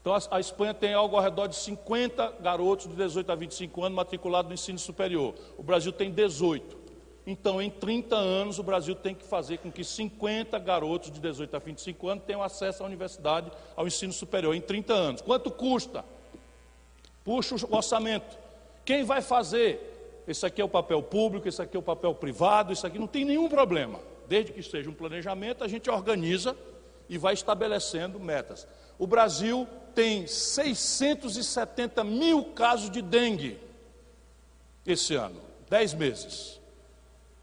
Então, 0.00 0.12
a, 0.30 0.40
Espanha 0.40 0.74
tem 0.74 0.92
algo 0.92 1.16
ao 1.16 1.22
redor 1.22 1.46
de 1.46 1.54
50 1.54 2.38
garotos 2.40 2.88
de 2.88 2.96
18 2.96 3.30
a 3.30 3.34
25 3.36 3.84
anos 3.84 3.94
matriculados 3.94 4.48
no 4.48 4.54
ensino 4.54 4.78
superior. 4.78 5.32
O 5.56 5.62
Brasil 5.62 5.92
tem 5.92 6.10
18. 6.10 6.81
Então, 7.26 7.62
em 7.62 7.70
30 7.70 8.16
anos, 8.16 8.58
o 8.58 8.62
Brasil 8.62 8.94
tem 8.94 9.14
que 9.14 9.24
fazer 9.24 9.58
com 9.58 9.70
que 9.70 9.84
50 9.84 10.58
garotos 10.58 11.10
de 11.10 11.20
18 11.20 11.54
a 11.54 11.58
25 11.60 12.08
anos 12.08 12.24
tenham 12.24 12.42
acesso 12.42 12.82
à 12.82 12.86
universidade, 12.86 13.50
ao 13.76 13.86
ensino 13.86 14.12
superior, 14.12 14.54
em 14.54 14.60
30 14.60 14.92
anos. 14.92 15.20
Quanto 15.20 15.50
custa? 15.50 16.04
Puxa 17.24 17.54
o 17.54 17.76
orçamento. 17.76 18.36
Quem 18.84 19.04
vai 19.04 19.22
fazer? 19.22 20.22
Esse 20.26 20.46
aqui 20.46 20.60
é 20.60 20.64
o 20.64 20.68
papel 20.68 21.02
público, 21.02 21.48
esse 21.48 21.62
aqui 21.62 21.76
é 21.76 21.78
o 21.78 21.82
papel 21.82 22.14
privado, 22.14 22.72
isso 22.72 22.86
aqui 22.86 22.98
não 22.98 23.06
tem 23.06 23.24
nenhum 23.24 23.48
problema. 23.48 24.00
Desde 24.28 24.52
que 24.52 24.62
seja 24.62 24.90
um 24.90 24.94
planejamento, 24.94 25.62
a 25.62 25.68
gente 25.68 25.90
organiza 25.90 26.56
e 27.08 27.18
vai 27.18 27.34
estabelecendo 27.34 28.18
metas. 28.18 28.66
O 28.98 29.06
Brasil 29.06 29.66
tem 29.94 30.26
670 30.26 32.02
mil 32.02 32.46
casos 32.46 32.90
de 32.90 33.02
dengue 33.02 33.58
esse 34.86 35.14
ano, 35.14 35.40
10 35.68 35.94
meses. 35.94 36.61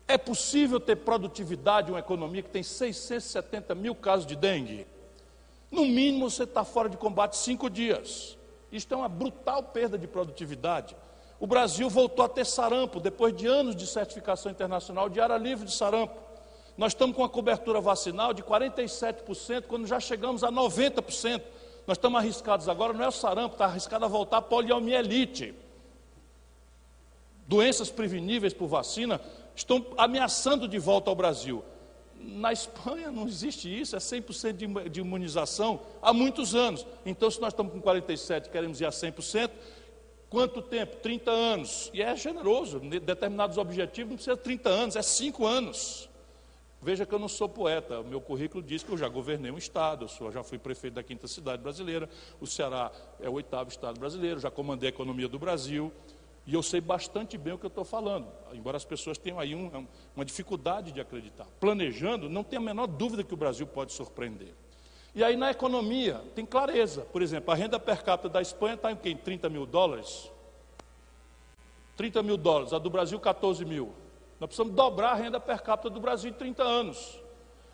É 0.09 0.17
possível 0.17 0.79
ter 0.79 0.95
produtividade 0.95 1.89
em 1.89 1.93
uma 1.93 1.99
economia 1.99 2.41
que 2.41 2.49
tem 2.49 2.63
670 2.63 3.75
mil 3.75 3.93
casos 3.93 4.25
de 4.25 4.35
dengue? 4.35 4.87
No 5.69 5.85
mínimo, 5.85 6.31
você 6.31 6.45
está 6.45 6.65
fora 6.65 6.89
de 6.89 6.97
combate 6.97 7.37
cinco 7.37 7.69
dias. 7.69 8.35
Isto 8.71 8.95
é 8.95 8.97
uma 8.97 9.07
brutal 9.07 9.61
perda 9.61 9.99
de 9.99 10.07
produtividade. 10.07 10.97
O 11.39 11.45
Brasil 11.45 11.87
voltou 11.91 12.25
a 12.25 12.27
ter 12.27 12.43
sarampo 12.43 12.99
depois 12.99 13.37
de 13.37 13.45
anos 13.45 13.75
de 13.75 13.85
certificação 13.85 14.51
internacional 14.51 15.09
de 15.09 15.21
área 15.21 15.37
livre 15.37 15.67
de 15.67 15.73
sarampo. 15.75 16.19
Nós 16.75 16.93
estamos 16.93 17.15
com 17.15 17.21
uma 17.21 17.29
cobertura 17.29 17.79
vacinal 17.79 18.33
de 18.33 18.41
47%, 18.41 19.65
quando 19.67 19.85
já 19.85 19.99
chegamos 19.99 20.43
a 20.43 20.51
90%. 20.51 21.43
Nós 21.85 21.99
estamos 21.99 22.17
arriscados 22.17 22.67
agora, 22.67 22.93
não 22.93 23.05
é 23.05 23.07
o 23.07 23.11
sarampo, 23.11 23.53
está 23.53 23.65
arriscado 23.65 24.05
a 24.05 24.07
voltar 24.07 24.37
a 24.37 24.41
poliomielite. 24.41 25.53
Doenças 27.47 27.91
preveníveis 27.91 28.53
por 28.53 28.67
vacina 28.67 29.21
estão 29.59 29.85
ameaçando 29.97 30.67
de 30.67 30.79
volta 30.79 31.09
ao 31.09 31.15
Brasil. 31.15 31.63
Na 32.15 32.51
Espanha 32.51 33.11
não 33.11 33.27
existe 33.27 33.69
isso, 33.69 33.95
é 33.95 33.99
100% 33.99 34.89
de 34.89 34.99
imunização 34.99 35.81
há 36.01 36.11
muitos 36.13 36.55
anos. 36.55 36.85
Então, 37.05 37.29
se 37.29 37.39
nós 37.39 37.53
estamos 37.53 37.71
com 37.71 37.81
47% 37.81 38.49
queremos 38.49 38.81
ir 38.81 38.85
a 38.85 38.89
100%, 38.89 39.51
quanto 40.29 40.61
tempo? 40.61 40.97
30 40.97 41.31
anos. 41.31 41.89
E 41.93 42.01
é 42.01 42.15
generoso, 42.15 42.79
determinados 42.79 43.57
objetivos 43.57 44.09
não 44.09 44.15
precisa 44.17 44.37
30 44.37 44.69
anos, 44.69 44.95
é 44.95 45.01
5 45.01 45.45
anos. 45.45 46.09
Veja 46.81 47.05
que 47.05 47.13
eu 47.13 47.19
não 47.19 47.27
sou 47.27 47.49
poeta, 47.49 48.01
meu 48.03 48.21
currículo 48.21 48.63
diz 48.63 48.81
que 48.83 48.89
eu 48.89 48.97
já 48.97 49.09
governei 49.09 49.51
um 49.51 49.57
estado, 49.57 50.07
eu 50.21 50.31
já 50.31 50.41
fui 50.43 50.57
prefeito 50.57 50.93
da 50.93 51.03
quinta 51.03 51.27
cidade 51.27 51.61
brasileira, 51.61 52.09
o 52.39 52.47
Ceará 52.47 52.89
é 53.19 53.27
o 53.27 53.33
oitavo 53.33 53.69
estado 53.69 53.99
brasileiro, 53.99 54.39
já 54.39 54.49
comandei 54.49 54.87
a 54.87 54.91
economia 54.91 55.27
do 55.27 55.37
Brasil, 55.37 55.91
e 56.49 56.53
eu 56.55 56.63
sei 56.63 56.81
bastante 56.81 57.37
bem 57.37 57.53
o 57.53 57.59
que 57.59 57.65
eu 57.67 57.69
estou 57.69 57.85
falando, 57.85 58.27
embora 58.51 58.75
as 58.75 58.83
pessoas 58.83 59.19
tenham 59.19 59.39
aí 59.39 59.53
um, 59.53 59.85
uma 60.15 60.25
dificuldade 60.25 60.91
de 60.91 60.99
acreditar. 60.99 61.45
Planejando, 61.59 62.27
não 62.27 62.43
tem 62.43 62.57
a 62.57 62.59
menor 62.59 62.87
dúvida 62.87 63.23
que 63.23 63.35
o 63.35 63.37
Brasil 63.37 63.67
pode 63.67 63.93
surpreender. 63.93 64.55
E 65.13 65.23
aí 65.23 65.37
na 65.37 65.51
economia, 65.51 66.23
tem 66.33 66.47
clareza. 66.47 67.01
Por 67.01 67.21
exemplo, 67.21 67.51
a 67.51 67.55
renda 67.55 67.79
per 67.79 68.03
capita 68.03 68.29
da 68.29 68.41
Espanha 68.41 68.73
está 68.73 68.91
em 68.91 68.95
quem? 68.95 69.15
30 69.15 69.47
mil 69.47 69.67
dólares? 69.67 70.31
30 71.95 72.23
mil 72.23 72.35
dólares, 72.35 72.73
a 72.73 72.79
do 72.79 72.89
Brasil 72.89 73.19
14 73.19 73.63
mil. 73.63 73.93
Nós 74.39 74.47
precisamos 74.47 74.73
dobrar 74.73 75.11
a 75.11 75.15
renda 75.15 75.39
per 75.39 75.61
capita 75.61 75.91
do 75.91 75.99
Brasil 75.99 76.31
em 76.31 76.33
30 76.33 76.63
anos. 76.63 77.21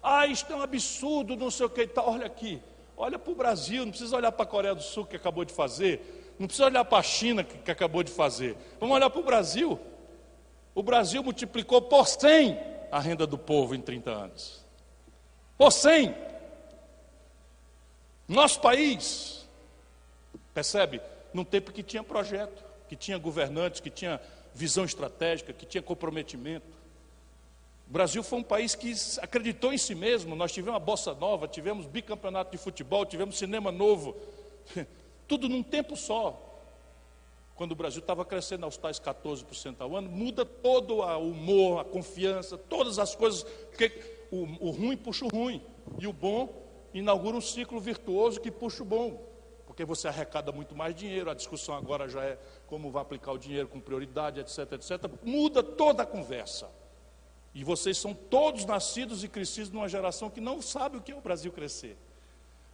Ah, 0.04 0.28
isto 0.28 0.52
é 0.52 0.56
um 0.58 0.62
absurdo, 0.62 1.38
não 1.38 1.50
sei 1.50 1.66
o 1.66 1.70
que. 1.70 1.88
Tá, 1.88 2.04
olha 2.04 2.26
aqui, 2.26 2.62
olha 2.98 3.18
para 3.18 3.32
o 3.32 3.36
Brasil, 3.36 3.86
não 3.86 3.92
precisa 3.92 4.18
olhar 4.18 4.34
para 4.34 4.44
a 4.44 4.48
Coreia 4.48 4.76
do 4.76 4.84
Sul 4.84 5.06
que 5.06 5.16
acabou 5.16 5.46
de 5.46 5.54
fazer. 5.54 6.25
Não 6.38 6.48
precisa 6.48 6.68
olhar 6.68 6.84
para 6.86 6.98
a 6.98 7.04
China 7.04 7.44
que, 7.44 7.58
que 7.58 7.72
acabou 7.72 8.04
de 8.04 8.12
fazer. 8.12 8.56
Vamos 8.80 8.96
olhar 8.96 9.10
para 9.10 9.22
o 9.22 9.24
Brasil. 9.24 9.80
O 10.74 10.84
Brasil 10.84 11.24
multiplicou 11.24 11.82
por 11.82 12.08
100 12.08 12.60
a 12.92 13.00
renda 13.00 13.26
do 13.26 13.38
povo 13.38 13.74
em 13.74 13.82
30 13.82 14.12
anos. 14.12 14.66
Por 15.58 15.72
100. 15.72 16.14
Nosso 18.28 18.60
país, 18.60 19.48
percebe? 20.54 21.02
Num 21.34 21.44
tempo 21.44 21.72
que 21.72 21.84
tinha 21.84 22.04
projeto, 22.04 22.64
que 22.90 22.96
tinha 22.96 23.18
governantes, 23.18 23.80
que 23.80 23.90
tinha 23.90 24.20
visão 24.54 24.84
estratégica, 24.84 25.54
que 25.54 25.66
tinha 25.66 25.82
comprometimento. 25.82 26.76
O 27.88 27.92
Brasil 27.92 28.24
foi 28.24 28.40
um 28.40 28.44
país 28.44 28.74
que 28.74 28.94
acreditou 29.22 29.72
em 29.72 29.78
si 29.78 29.94
mesmo. 29.94 30.36
Nós 30.36 30.52
tivemos 30.52 30.76
a 30.76 30.80
bossa 30.80 31.14
nova, 31.14 31.48
tivemos 31.48 31.86
bicampeonato 31.86 32.52
de 32.52 32.58
futebol, 32.58 33.06
tivemos 33.06 33.38
cinema 33.38 33.72
novo. 33.72 34.16
Tudo 35.28 35.50
num 35.50 35.64
tempo 35.64 35.96
só. 35.96 36.42
Quando 37.56 37.72
o 37.72 37.76
Brasil 37.76 38.02
estava 38.02 38.26
crescendo 38.26 38.66
aos 38.66 38.76
tais 38.76 39.00
14% 39.00 39.76
ao 39.80 39.96
ano, 39.96 40.10
muda 40.10 40.46
todo 40.46 40.98
o 40.98 41.30
humor, 41.30 41.80
a 41.80 41.86
confiança, 41.86 42.58
todas 42.58 43.00
as 43.00 43.16
coisas, 43.16 43.44
porque 43.44 43.92
o, 44.30 44.68
o 44.68 44.72
ruim 44.72 44.98
puxa 44.98 45.26
o 45.26 45.30
ruim, 45.30 45.62
e 45.98 46.06
o 46.06 46.12
bom 46.12 46.50
inaugura 46.94 47.38
um 47.38 47.42
ciclo 47.42 47.80
virtuoso 47.80 48.42
que 48.42 48.52
puxa 48.52 48.84
o 48.84 48.86
bom, 48.86 49.26
porque 49.66 49.86
você 49.86 50.08
arrecada 50.10 50.52
muito 50.52 50.76
mais 50.76 50.94
dinheiro, 50.94 51.30
a 51.30 51.34
discussão 51.34 51.76
agora 51.76 52.10
já 52.10 52.24
é 52.24 52.38
como 52.68 52.92
vai 52.92 53.02
aplicar 53.02 53.32
o 53.32 53.38
dinheiro 53.38 53.70
com 53.70 53.80
prioridade, 53.80 54.42
etc, 54.42 54.74
etc. 54.74 55.10
Muda 55.24 55.64
toda 55.64 56.04
a 56.04 56.06
conversa. 56.06 56.70
E 57.54 57.64
vocês 57.64 57.98
são 57.98 58.14
todos 58.14 58.66
nascidos 58.66 59.24
e 59.24 59.30
crescidos 59.30 59.72
numa 59.72 59.88
geração 59.88 60.30
que 60.30 60.42
não 60.42 60.62
sabe 60.62 60.98
o 60.98 61.02
que 61.02 61.14
é 61.14 61.16
o 61.16 61.22
Brasil 61.22 61.54
crescer. 61.54 61.98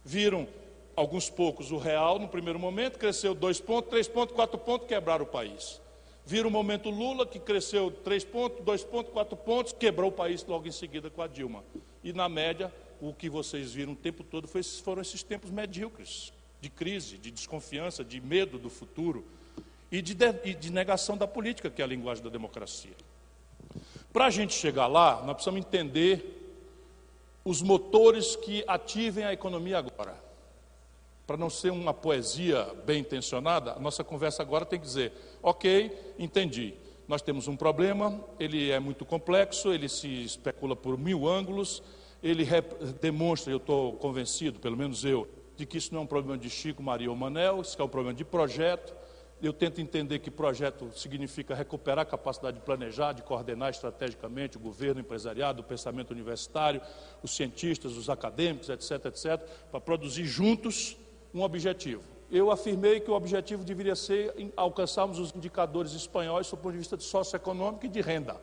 Viram 0.04 0.48
alguns 0.94 1.30
poucos 1.30 1.70
o 1.70 1.78
real 1.78 2.18
no 2.18 2.28
primeiro 2.28 2.58
momento, 2.58 2.98
cresceu 2.98 3.34
dois 3.34 3.60
pontos, 3.60 3.90
três 3.90 4.08
pontos, 4.08 4.34
quatro 4.34 4.58
pontos, 4.58 4.86
quebraram 4.86 5.24
o 5.24 5.28
país. 5.28 5.80
Vira 6.24 6.46
o 6.46 6.50
momento 6.50 6.90
Lula, 6.90 7.26
que 7.26 7.38
cresceu 7.38 7.90
três 7.90 8.24
pontos, 8.24 8.64
dois 8.64 8.84
pontos, 8.84 9.12
quatro 9.12 9.36
pontos, 9.36 9.72
quebrou 9.72 10.10
o 10.10 10.12
país 10.12 10.44
logo 10.46 10.68
em 10.68 10.72
seguida 10.72 11.10
com 11.10 11.20
a 11.20 11.26
Dilma. 11.26 11.64
E 12.04 12.12
na 12.12 12.28
média, 12.28 12.72
o 13.00 13.12
que 13.12 13.28
vocês 13.28 13.72
viram 13.72 13.92
o 13.92 13.96
tempo 13.96 14.22
todo 14.22 14.46
foi, 14.46 14.62
foram 14.62 15.02
esses 15.02 15.22
tempos 15.22 15.50
medíocres, 15.50 16.32
de 16.60 16.70
crise, 16.70 17.18
de 17.18 17.30
desconfiança, 17.30 18.04
de 18.04 18.20
medo 18.20 18.58
do 18.58 18.70
futuro 18.70 19.26
e 19.90 20.00
de, 20.00 20.14
de, 20.14 20.26
e 20.44 20.54
de 20.54 20.70
negação 20.70 21.16
da 21.16 21.26
política, 21.26 21.68
que 21.68 21.82
é 21.82 21.84
a 21.84 21.88
linguagem 21.88 22.22
da 22.22 22.30
democracia. 22.30 22.94
Para 24.12 24.26
a 24.26 24.30
gente 24.30 24.54
chegar 24.54 24.86
lá, 24.86 25.22
nós 25.22 25.34
precisamos 25.34 25.60
entender 25.60 26.38
os 27.44 27.60
motores 27.60 28.36
que 28.36 28.62
ativem 28.68 29.24
a 29.24 29.32
economia 29.32 29.78
agora 29.78 30.31
para 31.32 31.38
não 31.38 31.48
ser 31.48 31.72
uma 31.72 31.94
poesia 31.94 32.62
bem 32.84 33.00
intencionada, 33.00 33.72
a 33.72 33.78
nossa 33.78 34.04
conversa 34.04 34.42
agora 34.42 34.66
tem 34.66 34.78
que 34.78 34.84
dizer: 34.84 35.14
ok, 35.42 36.14
entendi. 36.18 36.74
Nós 37.08 37.22
temos 37.22 37.48
um 37.48 37.56
problema, 37.56 38.22
ele 38.38 38.70
é 38.70 38.78
muito 38.78 39.06
complexo, 39.06 39.72
ele 39.72 39.88
se 39.88 40.24
especula 40.24 40.76
por 40.76 40.98
mil 40.98 41.26
ângulos, 41.26 41.82
ele 42.22 42.46
demonstra, 43.00 43.50
eu 43.50 43.56
estou 43.56 43.94
convencido, 43.94 44.60
pelo 44.60 44.76
menos 44.76 45.06
eu, 45.06 45.26
de 45.56 45.64
que 45.64 45.78
isso 45.78 45.94
não 45.94 46.02
é 46.02 46.04
um 46.04 46.06
problema 46.06 46.36
de 46.36 46.50
Chico, 46.50 46.82
Maria 46.82 47.08
ou 47.08 47.16
Manel, 47.16 47.62
isso 47.62 47.80
é 47.80 47.84
um 47.84 47.88
problema 47.88 48.14
de 48.14 48.26
projeto. 48.26 48.94
Eu 49.40 49.54
tento 49.54 49.80
entender 49.80 50.18
que 50.18 50.30
projeto 50.30 50.90
significa 50.94 51.54
recuperar 51.54 52.00
a 52.00 52.04
capacidade 52.04 52.58
de 52.58 52.62
planejar, 52.62 53.12
de 53.12 53.22
coordenar 53.22 53.70
estrategicamente 53.70 54.58
o 54.58 54.60
governo, 54.60 54.98
o 54.98 55.00
empresariado, 55.00 55.62
o 55.62 55.64
pensamento 55.64 56.10
universitário, 56.10 56.82
os 57.22 57.34
cientistas, 57.34 57.96
os 57.96 58.10
acadêmicos, 58.10 58.68
etc., 58.68 59.06
etc., 59.06 59.40
para 59.70 59.80
produzir 59.80 60.26
juntos 60.26 60.98
um 61.34 61.42
objetivo. 61.42 62.02
Eu 62.30 62.50
afirmei 62.50 63.00
que 63.00 63.10
o 63.10 63.14
objetivo 63.14 63.62
deveria 63.62 63.94
ser 63.94 64.34
alcançarmos 64.56 65.18
os 65.18 65.34
indicadores 65.34 65.92
espanhóis 65.92 66.48
do 66.48 66.56
ponto 66.56 66.72
de 66.72 66.78
vista 66.78 66.96
de 66.96 67.04
socioeconômico 67.04 67.84
e 67.84 67.88
de 67.88 68.00
renda. 68.00 68.40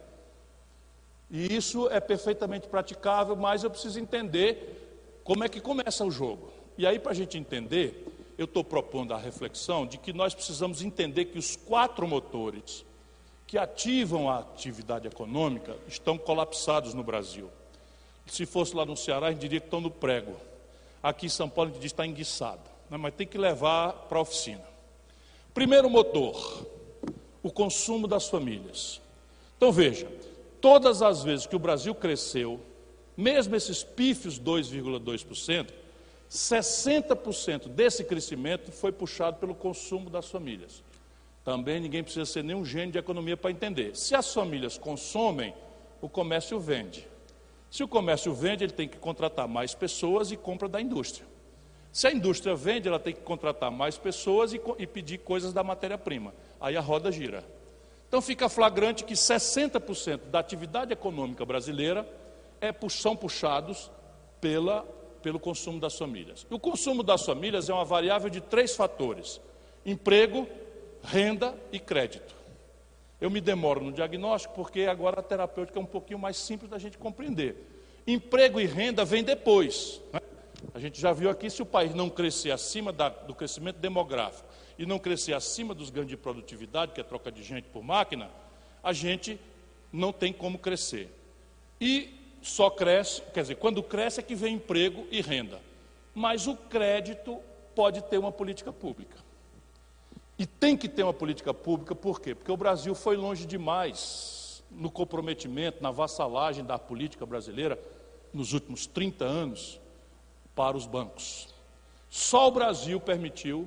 E 1.30 1.56
isso 1.56 1.90
é 1.90 2.00
perfeitamente 2.00 2.68
praticável, 2.68 3.36
mas 3.36 3.64
eu 3.64 3.70
preciso 3.70 4.00
entender 4.00 5.20
como 5.24 5.44
é 5.44 5.50
que 5.50 5.60
começa 5.60 6.04
o 6.06 6.12
jogo. 6.12 6.52
E 6.78 6.86
aí, 6.86 7.00
para 7.00 7.12
a 7.12 7.16
gente 7.16 7.38
entender, 7.38 8.06
eu 8.38 8.46
estou 8.46 8.64
propondo 8.64 9.14
a 9.14 9.18
reflexão 9.18 9.86
de 9.86 9.98
que 9.98 10.14
nós 10.14 10.34
precisamos 10.34 10.82
entender 10.82 11.26
que 11.26 11.38
os 11.38 11.56
quatro 11.56 12.08
motores 12.08 12.86
que 13.46 13.58
ativam 13.58 14.30
a 14.30 14.40
atividade 14.40 15.08
econômica 15.08 15.76
estão 15.88 16.18
colapsados 16.18 16.94
no 16.94 17.04
Brasil. 17.04 17.50
Se 18.28 18.46
fosse 18.46 18.76
lá 18.76 18.86
no 18.86 18.96
Ceará, 18.96 19.28
a 19.28 19.32
gente 19.32 19.42
diria 19.42 19.60
que 19.60 19.66
estão 19.66 19.82
no 19.82 19.90
prego. 19.90 20.36
Aqui 21.02 21.26
em 21.26 21.30
São 21.30 21.50
Paulo, 21.50 21.72
a 21.72 21.74
gente 21.74 21.82
diz 21.82 21.92
que 21.92 21.96
está 21.96 22.06
enguiçado 22.06 22.79
né, 22.90 22.98
mas 22.98 23.14
tem 23.14 23.28
que 23.28 23.38
levar 23.38 23.94
para 24.08 24.18
a 24.18 24.22
oficina. 24.22 24.64
Primeiro 25.54 25.90
motor, 25.90 26.66
o 27.44 27.52
consumo 27.52 28.08
das 28.08 28.28
famílias. 28.28 29.02
Então 29.58 29.72
veja, 29.72 30.08
todas 30.62 31.02
as 31.02 31.24
vezes 31.24 31.46
que 31.46 31.56
o 31.56 31.60
Brasil 31.60 31.94
cresceu, 31.94 32.60
mesmo 33.16 33.56
esses 33.56 33.84
pífios 33.84 34.40
2,2%, 34.40 35.68
60% 36.30 37.68
desse 37.68 38.04
crescimento 38.04 38.72
foi 38.72 38.92
puxado 38.92 39.38
pelo 39.38 39.56
consumo 39.56 40.10
das 40.10 40.30
famílias. 40.30 40.84
Também 41.44 41.80
ninguém 41.80 42.04
precisa 42.04 42.26
ser 42.26 42.44
nenhum 42.44 42.64
gênio 42.64 42.92
de 42.92 43.00
economia 43.00 43.36
para 43.36 43.50
entender. 43.50 43.96
Se 43.96 44.14
as 44.16 44.32
famílias 44.34 44.78
consomem, 44.78 45.54
o 46.02 46.08
comércio 46.08 46.60
vende. 46.60 47.08
Se 47.72 47.84
o 47.84 47.88
comércio 47.88 48.34
vende, 48.34 48.64
ele 48.64 48.74
tem 48.74 48.88
que 48.88 48.98
contratar 48.98 49.48
mais 49.48 49.74
pessoas 49.74 50.32
e 50.32 50.38
compra 50.38 50.68
da 50.68 50.80
indústria. 50.80 51.28
Se 51.92 52.08
a 52.08 52.12
indústria 52.12 52.56
vende, 52.56 52.88
ela 52.88 53.00
tem 53.00 53.14
que 53.14 53.22
contratar 53.22 53.72
mais 53.72 53.98
pessoas 53.98 54.54
e, 54.54 54.62
e 54.78 54.86
pedir 54.86 55.20
coisas 55.20 55.54
da 55.54 55.64
matéria-prima. 55.64 56.34
Aí 56.60 56.78
a 56.78 56.82
roda 56.82 57.12
gira. 57.12 57.44
Então 58.08 58.22
fica 58.22 58.50
flagrante 58.50 59.04
que 59.04 59.14
60% 59.14 60.30
da 60.32 60.40
atividade 60.40 60.94
econômica 60.94 61.46
brasileira 61.46 62.08
é, 62.62 62.74
são 62.90 63.16
puxados 63.16 63.92
pela, 64.42 64.82
pelo 65.22 65.40
consumo 65.40 65.80
das 65.80 65.98
famílias. 65.98 66.46
E 66.50 66.54
o 66.54 66.60
consumo 66.60 67.04
das 67.04 67.26
famílias 67.26 67.70
é 67.70 67.74
uma 67.74 67.86
variável 67.86 68.30
de 68.30 68.42
três 68.42 68.76
fatores: 68.76 69.40
emprego, 69.86 70.48
renda 71.04 71.56
e 71.72 71.80
crédito. 71.80 72.36
Eu 73.22 73.30
me 73.30 73.42
demoro 73.42 73.82
no 73.82 73.92
diagnóstico 73.92 74.54
porque 74.56 74.84
agora 74.84 75.20
a 75.20 75.24
terapêutica 75.24 75.78
é 75.78 75.82
um 75.82 75.86
pouquinho 75.86 76.20
mais 76.20 76.38
simples 76.38 76.70
da 76.70 76.80
gente 76.80 76.98
compreender. 76.98 77.68
Emprego 78.08 78.60
e 78.60 78.66
renda 78.66 79.04
vem 79.04 79.24
depois. 79.24 80.02
Né? 80.14 80.20
A 80.74 80.80
gente 80.80 80.99
já 80.99 81.11
viu 81.11 81.30
aqui, 81.30 81.49
se 81.49 81.61
o 81.61 81.65
país 81.65 81.93
não 81.93 82.09
crescer 82.09 82.51
acima 82.51 82.91
da, 82.91 83.09
do 83.09 83.34
crescimento 83.34 83.78
demográfico 83.78 84.47
e 84.78 84.86
não 84.86 84.99
crescer 84.99 85.34
acima 85.34 85.74
dos 85.74 85.89
ganhos 85.89 86.09
de 86.09 86.17
produtividade, 86.17 86.93
que 86.93 87.01
é 87.01 87.03
troca 87.03 87.32
de 87.32 87.43
gente 87.43 87.67
por 87.70 87.84
máquina, 87.84 88.30
a 88.84 88.93
gente 88.93 89.39
não 89.91 90.13
tem 90.13 90.32
como 90.32 90.59
crescer. 90.59 91.09
E 91.82 92.13
só 92.41 92.70
cresce, 92.70 93.22
quer 93.34 93.41
dizer, 93.41 93.55
quando 93.55 93.82
cresce 93.84 94.20
é 94.20 94.24
que 94.24 94.36
vem 94.36 94.55
emprego 94.55 95.07
e 95.11 95.22
renda. 95.22 95.59
Mas 96.13 96.47
o 96.47 96.55
crédito 96.55 97.39
pode 97.76 98.01
ter 98.03 98.17
uma 98.17 98.32
política 98.32 98.72
pública. 98.72 99.17
E 100.38 100.45
tem 100.45 100.78
que 100.78 100.88
ter 100.88 101.03
uma 101.03 101.13
política 101.13 101.53
pública, 101.53 101.93
por 101.93 102.22
quê? 102.22 102.34
Porque 102.34 102.51
o 102.51 102.57
Brasil 102.57 102.95
foi 102.95 103.17
longe 103.17 103.45
demais 103.45 104.63
no 104.72 104.89
comprometimento, 104.89 105.82
na 105.82 105.91
vassalagem 105.91 106.63
da 106.63 106.78
política 106.78 107.26
brasileira 107.26 107.80
nos 108.34 108.53
últimos 108.53 108.86
30 108.86 109.26
anos 109.26 109.80
para 110.60 110.76
os 110.76 110.86
bancos. 110.86 111.47
Só 112.10 112.49
o 112.49 112.51
Brasil 112.51 112.99
permitiu 112.99 113.66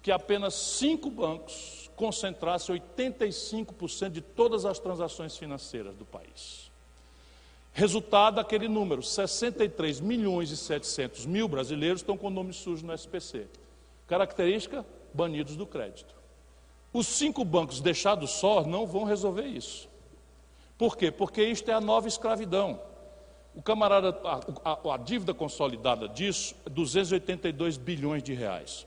que 0.00 0.10
apenas 0.10 0.54
cinco 0.54 1.10
bancos 1.10 1.90
concentrassem 1.94 2.74
85% 2.96 4.08
de 4.08 4.22
todas 4.22 4.64
as 4.64 4.78
transações 4.78 5.36
financeiras 5.36 5.94
do 5.94 6.06
país. 6.06 6.70
Resultado 7.74 8.36
daquele 8.36 8.66
número, 8.66 9.02
63 9.02 10.00
milhões 10.00 10.50
e 10.50 10.56
700 10.56 11.26
mil 11.26 11.48
brasileiros 11.48 12.00
estão 12.00 12.16
com 12.16 12.30
nome 12.30 12.54
sujo 12.54 12.86
no 12.86 12.94
SPC. 12.94 13.46
Característica, 14.06 14.86
banidos 15.12 15.54
do 15.54 15.66
crédito. 15.66 16.14
Os 16.94 17.06
cinco 17.08 17.44
bancos 17.44 17.78
deixados 17.78 18.30
só 18.30 18.64
não 18.64 18.86
vão 18.86 19.04
resolver 19.04 19.44
isso. 19.44 19.86
Por 20.78 20.96
quê? 20.96 21.10
Porque 21.10 21.44
isto 21.44 21.70
é 21.70 21.74
a 21.74 21.80
nova 21.80 22.08
escravidão. 22.08 22.80
O 23.54 23.62
camarada, 23.62 24.18
a, 24.24 24.72
a, 24.72 24.94
a 24.94 24.96
dívida 24.96 25.34
consolidada 25.34 26.08
disso 26.08 26.54
é 26.64 26.70
282 26.70 27.76
bilhões 27.76 28.22
de 28.22 28.32
reais. 28.32 28.86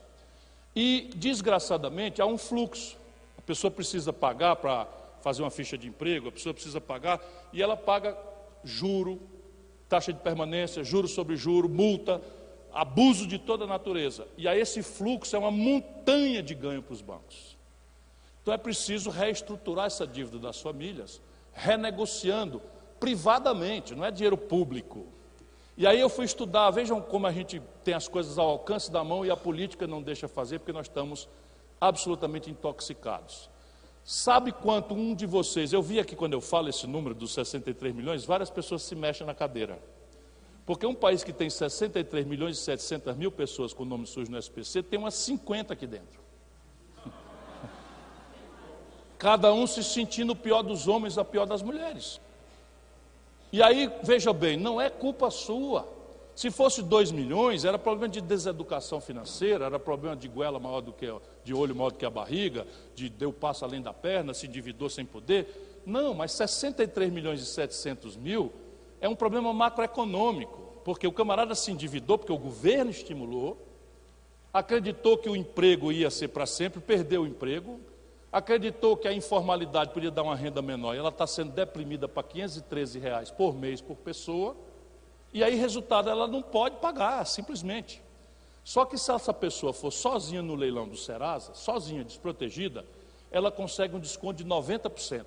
E, 0.74 1.10
desgraçadamente, 1.14 2.20
há 2.20 2.26
um 2.26 2.36
fluxo. 2.36 2.96
A 3.38 3.42
pessoa 3.42 3.70
precisa 3.70 4.12
pagar 4.12 4.56
para 4.56 4.86
fazer 5.22 5.42
uma 5.42 5.50
ficha 5.50 5.78
de 5.78 5.88
emprego, 5.88 6.28
a 6.28 6.32
pessoa 6.32 6.52
precisa 6.52 6.80
pagar, 6.80 7.20
e 7.52 7.62
ela 7.62 7.76
paga 7.76 8.16
juro, 8.62 9.20
taxa 9.88 10.12
de 10.12 10.18
permanência, 10.18 10.84
juro 10.84 11.08
sobre 11.08 11.36
juro, 11.36 11.68
multa, 11.68 12.20
abuso 12.72 13.26
de 13.26 13.38
toda 13.38 13.64
a 13.64 13.66
natureza. 13.66 14.26
E 14.36 14.46
aí 14.46 14.60
esse 14.60 14.82
fluxo 14.82 15.34
é 15.34 15.38
uma 15.38 15.50
montanha 15.50 16.42
de 16.42 16.54
ganho 16.54 16.82
para 16.82 16.92
os 16.92 17.00
bancos. 17.00 17.56
Então 18.42 18.52
é 18.52 18.58
preciso 18.58 19.10
reestruturar 19.10 19.86
essa 19.86 20.06
dívida 20.06 20.38
das 20.38 20.60
famílias, 20.60 21.20
renegociando 21.52 22.60
privadamente, 22.98 23.94
não 23.94 24.04
é 24.04 24.10
dinheiro 24.10 24.36
público. 24.36 25.06
E 25.76 25.86
aí 25.86 26.00
eu 26.00 26.08
fui 26.08 26.24
estudar, 26.24 26.70
vejam 26.70 27.00
como 27.00 27.26
a 27.26 27.32
gente 27.32 27.60
tem 27.84 27.92
as 27.92 28.08
coisas 28.08 28.38
ao 28.38 28.48
alcance 28.48 28.90
da 28.90 29.04
mão 29.04 29.26
e 29.26 29.30
a 29.30 29.36
política 29.36 29.86
não 29.86 30.02
deixa 30.02 30.26
fazer, 30.26 30.58
porque 30.58 30.72
nós 30.72 30.86
estamos 30.86 31.28
absolutamente 31.78 32.50
intoxicados. 32.50 33.50
Sabe 34.02 34.52
quanto 34.52 34.94
um 34.94 35.14
de 35.14 35.26
vocês, 35.26 35.72
eu 35.72 35.82
vi 35.82 36.00
aqui 36.00 36.16
quando 36.16 36.32
eu 36.32 36.40
falo 36.40 36.68
esse 36.68 36.86
número 36.86 37.14
dos 37.14 37.34
63 37.34 37.94
milhões, 37.94 38.24
várias 38.24 38.48
pessoas 38.48 38.82
se 38.82 38.94
mexem 38.94 39.26
na 39.26 39.34
cadeira. 39.34 39.78
Porque 40.64 40.86
um 40.86 40.94
país 40.94 41.22
que 41.22 41.32
tem 41.32 41.50
63 41.50 42.26
milhões 42.26 42.56
e 42.56 42.60
700 42.60 43.16
mil 43.16 43.30
pessoas 43.30 43.74
com 43.74 43.84
nome 43.84 44.06
sujo 44.06 44.30
no 44.30 44.38
SPC, 44.38 44.82
tem 44.82 44.98
umas 44.98 45.14
50 45.14 45.74
aqui 45.74 45.86
dentro. 45.86 46.20
Cada 49.18 49.52
um 49.52 49.66
se 49.66 49.84
sentindo 49.84 50.32
o 50.32 50.36
pior 50.36 50.62
dos 50.62 50.88
homens, 50.88 51.18
a 51.18 51.24
pior 51.24 51.44
das 51.44 51.60
mulheres. 51.60 52.20
E 53.56 53.62
aí, 53.62 53.90
veja 54.02 54.34
bem, 54.34 54.54
não 54.58 54.78
é 54.78 54.90
culpa 54.90 55.30
sua. 55.30 55.88
Se 56.34 56.50
fosse 56.50 56.82
2 56.82 57.10
milhões, 57.10 57.64
era 57.64 57.78
problema 57.78 58.06
de 58.06 58.20
deseducação 58.20 59.00
financeira, 59.00 59.64
era 59.64 59.78
problema 59.78 60.14
de 60.14 60.28
goela 60.28 60.60
maior 60.60 60.82
do 60.82 60.92
que 60.92 61.10
de 61.42 61.54
olho 61.54 61.74
maior 61.74 61.88
do 61.88 61.96
que 61.96 62.04
a 62.04 62.10
barriga, 62.10 62.66
de 62.94 63.08
deu 63.08 63.32
passo 63.32 63.64
além 63.64 63.80
da 63.80 63.94
perna, 63.94 64.34
se 64.34 64.46
endividou 64.46 64.90
sem 64.90 65.06
poder. 65.06 65.80
Não, 65.86 66.12
mas 66.12 66.32
63 66.32 67.10
milhões 67.10 67.40
e 67.40 67.46
700 67.46 68.14
mil 68.18 68.52
é 69.00 69.08
um 69.08 69.16
problema 69.16 69.54
macroeconômico, 69.54 70.82
porque 70.84 71.06
o 71.06 71.12
camarada 71.12 71.54
se 71.54 71.72
endividou 71.72 72.18
porque 72.18 72.32
o 72.34 72.38
governo 72.38 72.90
estimulou, 72.90 73.56
acreditou 74.52 75.16
que 75.16 75.30
o 75.30 75.34
emprego 75.34 75.90
ia 75.90 76.10
ser 76.10 76.28
para 76.28 76.44
sempre, 76.44 76.78
perdeu 76.78 77.22
o 77.22 77.26
emprego, 77.26 77.80
acreditou 78.36 78.98
que 78.98 79.08
a 79.08 79.14
informalidade 79.14 79.94
podia 79.94 80.10
dar 80.10 80.22
uma 80.22 80.36
renda 80.36 80.60
menor 80.60 80.94
e 80.94 80.98
ela 80.98 81.08
está 81.08 81.26
sendo 81.26 81.52
deprimida 81.52 82.06
para 82.06 82.22
513 82.22 82.98
reais 82.98 83.30
por 83.30 83.54
mês 83.54 83.80
por 83.80 83.96
pessoa, 83.96 84.54
e 85.32 85.42
aí, 85.42 85.54
resultado, 85.54 86.10
ela 86.10 86.28
não 86.28 86.42
pode 86.42 86.76
pagar, 86.76 87.24
simplesmente. 87.26 88.02
Só 88.62 88.84
que 88.84 88.98
se 88.98 89.10
essa 89.10 89.32
pessoa 89.32 89.72
for 89.72 89.90
sozinha 89.90 90.42
no 90.42 90.54
leilão 90.54 90.86
do 90.86 90.98
Serasa, 90.98 91.54
sozinha, 91.54 92.04
desprotegida, 92.04 92.84
ela 93.30 93.50
consegue 93.50 93.96
um 93.96 94.00
desconto 94.00 94.44
de 94.44 94.44
90%. 94.44 95.24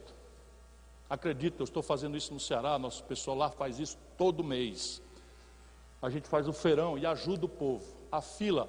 Acredita, 1.10 1.62
eu 1.62 1.66
estou 1.66 1.82
fazendo 1.82 2.16
isso 2.16 2.32
no 2.32 2.40
Ceará, 2.40 2.78
nosso 2.78 3.04
pessoal 3.06 3.36
lá 3.36 3.50
faz 3.50 3.80
isso 3.80 3.98
todo 4.20 4.44
mês. 4.44 5.02
A 6.00 6.12
gente 6.12 6.28
faz 6.28 6.48
o 6.48 6.54
feirão 6.54 6.96
e 6.96 7.08
ajuda 7.08 7.48
o 7.48 7.50
povo. 7.50 7.86
A 8.12 8.22
fila 8.22 8.68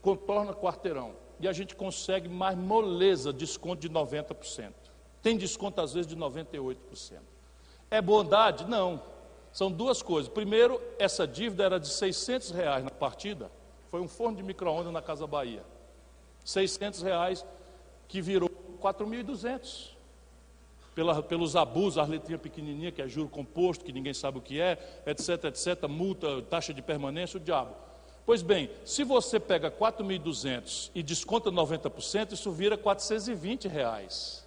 contorna 0.00 0.54
quarteirão. 0.54 1.27
E 1.40 1.46
a 1.46 1.52
gente 1.52 1.76
consegue 1.76 2.28
mais 2.28 2.56
moleza, 2.56 3.32
desconto 3.32 3.80
de 3.80 3.90
90%. 3.90 4.72
Tem 5.22 5.36
desconto 5.36 5.80
às 5.80 5.92
vezes 5.92 6.06
de 6.06 6.16
98%. 6.16 6.76
É 7.90 8.00
bondade? 8.00 8.66
Não. 8.66 9.02
São 9.52 9.70
duas 9.70 10.02
coisas. 10.02 10.30
Primeiro, 10.30 10.80
essa 10.98 11.26
dívida 11.26 11.64
era 11.64 11.80
de 11.80 11.88
600 11.88 12.50
reais 12.50 12.84
na 12.84 12.90
partida. 12.90 13.50
Foi 13.90 14.00
um 14.00 14.08
forno 14.08 14.36
de 14.36 14.42
micro-ondas 14.42 14.92
na 14.92 15.00
Casa 15.00 15.26
Bahia. 15.26 15.64
600 16.44 17.02
reais 17.02 17.46
que 18.06 18.20
virou 18.20 18.48
4.200 18.80 19.96
pela, 20.94 21.22
pelos 21.22 21.54
abusos, 21.54 21.98
as 21.98 22.08
letrinhas 22.08 22.40
pequenininhas, 22.40 22.92
que 22.92 23.00
é 23.00 23.06
juro 23.06 23.28
composto, 23.28 23.84
que 23.84 23.92
ninguém 23.92 24.12
sabe 24.12 24.38
o 24.38 24.40
que 24.40 24.60
é, 24.60 24.76
etc, 25.06 25.44
etc, 25.44 25.88
multa, 25.88 26.42
taxa 26.42 26.74
de 26.74 26.82
permanência, 26.82 27.36
o 27.36 27.40
diabo. 27.40 27.74
Pois 28.28 28.42
bem, 28.42 28.70
se 28.84 29.04
você 29.04 29.40
pega 29.40 29.70
4.200 29.70 30.90
e 30.94 31.02
desconta 31.02 31.50
90%, 31.50 32.32
isso 32.32 32.52
vira 32.52 32.76
420 32.76 33.68
reais. 33.68 34.46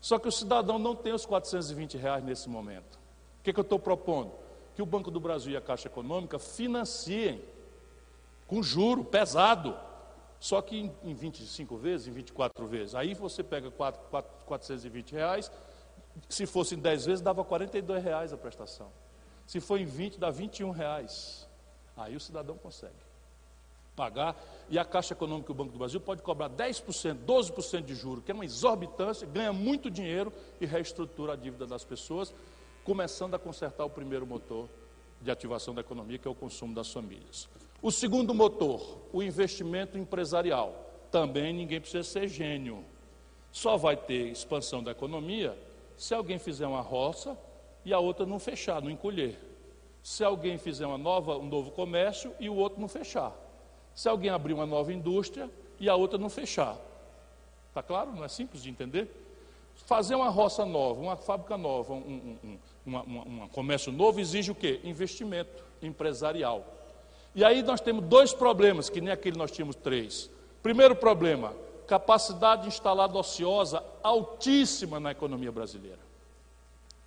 Só 0.00 0.18
que 0.18 0.26
o 0.26 0.32
cidadão 0.32 0.78
não 0.78 0.96
tem 0.96 1.12
os 1.12 1.26
420 1.26 1.98
reais 1.98 2.24
nesse 2.24 2.48
momento. 2.48 2.98
O 3.38 3.42
que, 3.42 3.52
que 3.52 3.60
eu 3.60 3.62
estou 3.62 3.78
propondo? 3.78 4.32
Que 4.74 4.80
o 4.80 4.86
Banco 4.86 5.10
do 5.10 5.20
Brasil 5.20 5.52
e 5.52 5.56
a 5.58 5.60
Caixa 5.60 5.86
Econômica 5.86 6.38
financiem 6.38 7.44
com 8.46 8.62
juro 8.62 9.04
pesado, 9.04 9.76
só 10.38 10.62
que 10.62 10.78
em, 10.78 10.90
em 11.04 11.12
25 11.12 11.76
vezes, 11.76 12.06
em 12.06 12.12
24 12.12 12.66
vezes. 12.66 12.94
Aí 12.94 13.12
você 13.12 13.42
pega 13.42 13.70
4, 13.70 14.00
4, 14.10 14.46
420 14.46 15.12
reais, 15.12 15.52
se 16.26 16.46
fosse 16.46 16.74
em 16.74 16.78
10 16.78 17.04
vezes, 17.04 17.20
dava 17.20 17.44
42 17.44 18.02
reais 18.02 18.32
a 18.32 18.38
prestação. 18.38 18.90
Se 19.46 19.60
for 19.60 19.78
em 19.78 19.84
20, 19.84 20.18
dá 20.18 20.30
21 20.30 20.70
reais. 20.70 21.46
Aí 21.94 22.16
o 22.16 22.20
cidadão 22.20 22.56
consegue 22.56 23.09
pagar. 24.00 24.34
E 24.70 24.78
a 24.78 24.84
Caixa 24.84 25.12
Econômica 25.12 25.50
e 25.50 25.52
o 25.52 25.54
Banco 25.54 25.72
do 25.72 25.78
Brasil 25.78 26.00
pode 26.00 26.22
cobrar 26.22 26.48
10%, 26.48 27.18
12% 27.26 27.82
de 27.82 27.94
juro, 27.94 28.22
que 28.22 28.30
é 28.30 28.34
uma 28.34 28.46
exorbitância, 28.46 29.26
ganha 29.26 29.52
muito 29.52 29.90
dinheiro 29.90 30.32
e 30.58 30.64
reestrutura 30.64 31.34
a 31.34 31.36
dívida 31.36 31.66
das 31.66 31.84
pessoas, 31.84 32.32
começando 32.82 33.34
a 33.34 33.38
consertar 33.38 33.84
o 33.84 33.90
primeiro 33.90 34.26
motor 34.26 34.66
de 35.20 35.30
ativação 35.30 35.74
da 35.74 35.82
economia, 35.82 36.16
que 36.16 36.26
é 36.26 36.30
o 36.30 36.34
consumo 36.34 36.74
das 36.74 36.90
famílias. 36.90 37.46
O 37.82 37.90
segundo 37.90 38.32
motor, 38.32 38.98
o 39.12 39.22
investimento 39.22 39.98
empresarial. 39.98 40.86
Também 41.10 41.52
ninguém 41.52 41.80
precisa 41.80 42.02
ser 42.02 42.26
gênio. 42.26 42.82
Só 43.52 43.76
vai 43.76 43.96
ter 43.96 44.28
expansão 44.28 44.82
da 44.82 44.92
economia 44.92 45.58
se 45.96 46.14
alguém 46.14 46.38
fizer 46.38 46.66
uma 46.66 46.80
roça 46.80 47.36
e 47.84 47.92
a 47.92 47.98
outra 47.98 48.24
não 48.24 48.38
fechar, 48.38 48.80
não 48.80 48.90
encolher. 48.90 49.38
Se 50.02 50.24
alguém 50.24 50.56
fizer 50.56 50.86
uma 50.86 50.96
nova, 50.96 51.36
um 51.36 51.46
novo 51.46 51.70
comércio 51.72 52.32
e 52.40 52.48
o 52.48 52.54
outro 52.54 52.80
não 52.80 52.88
fechar. 52.88 53.49
Se 53.94 54.08
alguém 54.08 54.30
abrir 54.30 54.52
uma 54.52 54.66
nova 54.66 54.92
indústria 54.92 55.50
e 55.78 55.88
a 55.88 55.94
outra 55.94 56.18
não 56.18 56.30
fechar. 56.30 56.76
Está 57.68 57.82
claro? 57.82 58.12
Não 58.12 58.24
é 58.24 58.28
simples 58.28 58.62
de 58.62 58.70
entender? 58.70 59.08
Fazer 59.86 60.14
uma 60.14 60.28
roça 60.28 60.64
nova, 60.66 61.00
uma 61.00 61.16
fábrica 61.16 61.56
nova, 61.56 61.94
um, 61.94 62.36
um, 62.86 62.92
um, 62.92 63.44
um 63.44 63.48
comércio 63.48 63.90
novo 63.92 64.20
exige 64.20 64.50
o 64.50 64.54
quê? 64.54 64.80
Investimento 64.84 65.64
empresarial. 65.80 66.64
E 67.34 67.44
aí 67.44 67.62
nós 67.62 67.80
temos 67.80 68.04
dois 68.04 68.32
problemas, 68.32 68.90
que 68.90 69.00
nem 69.00 69.12
aquele 69.12 69.38
nós 69.38 69.50
tínhamos 69.50 69.76
três. 69.76 70.28
Primeiro 70.62 70.96
problema, 70.96 71.54
capacidade 71.86 72.68
instalada 72.68 73.16
ociosa 73.16 73.82
altíssima 74.02 75.00
na 75.00 75.12
economia 75.12 75.50
brasileira. 75.50 75.98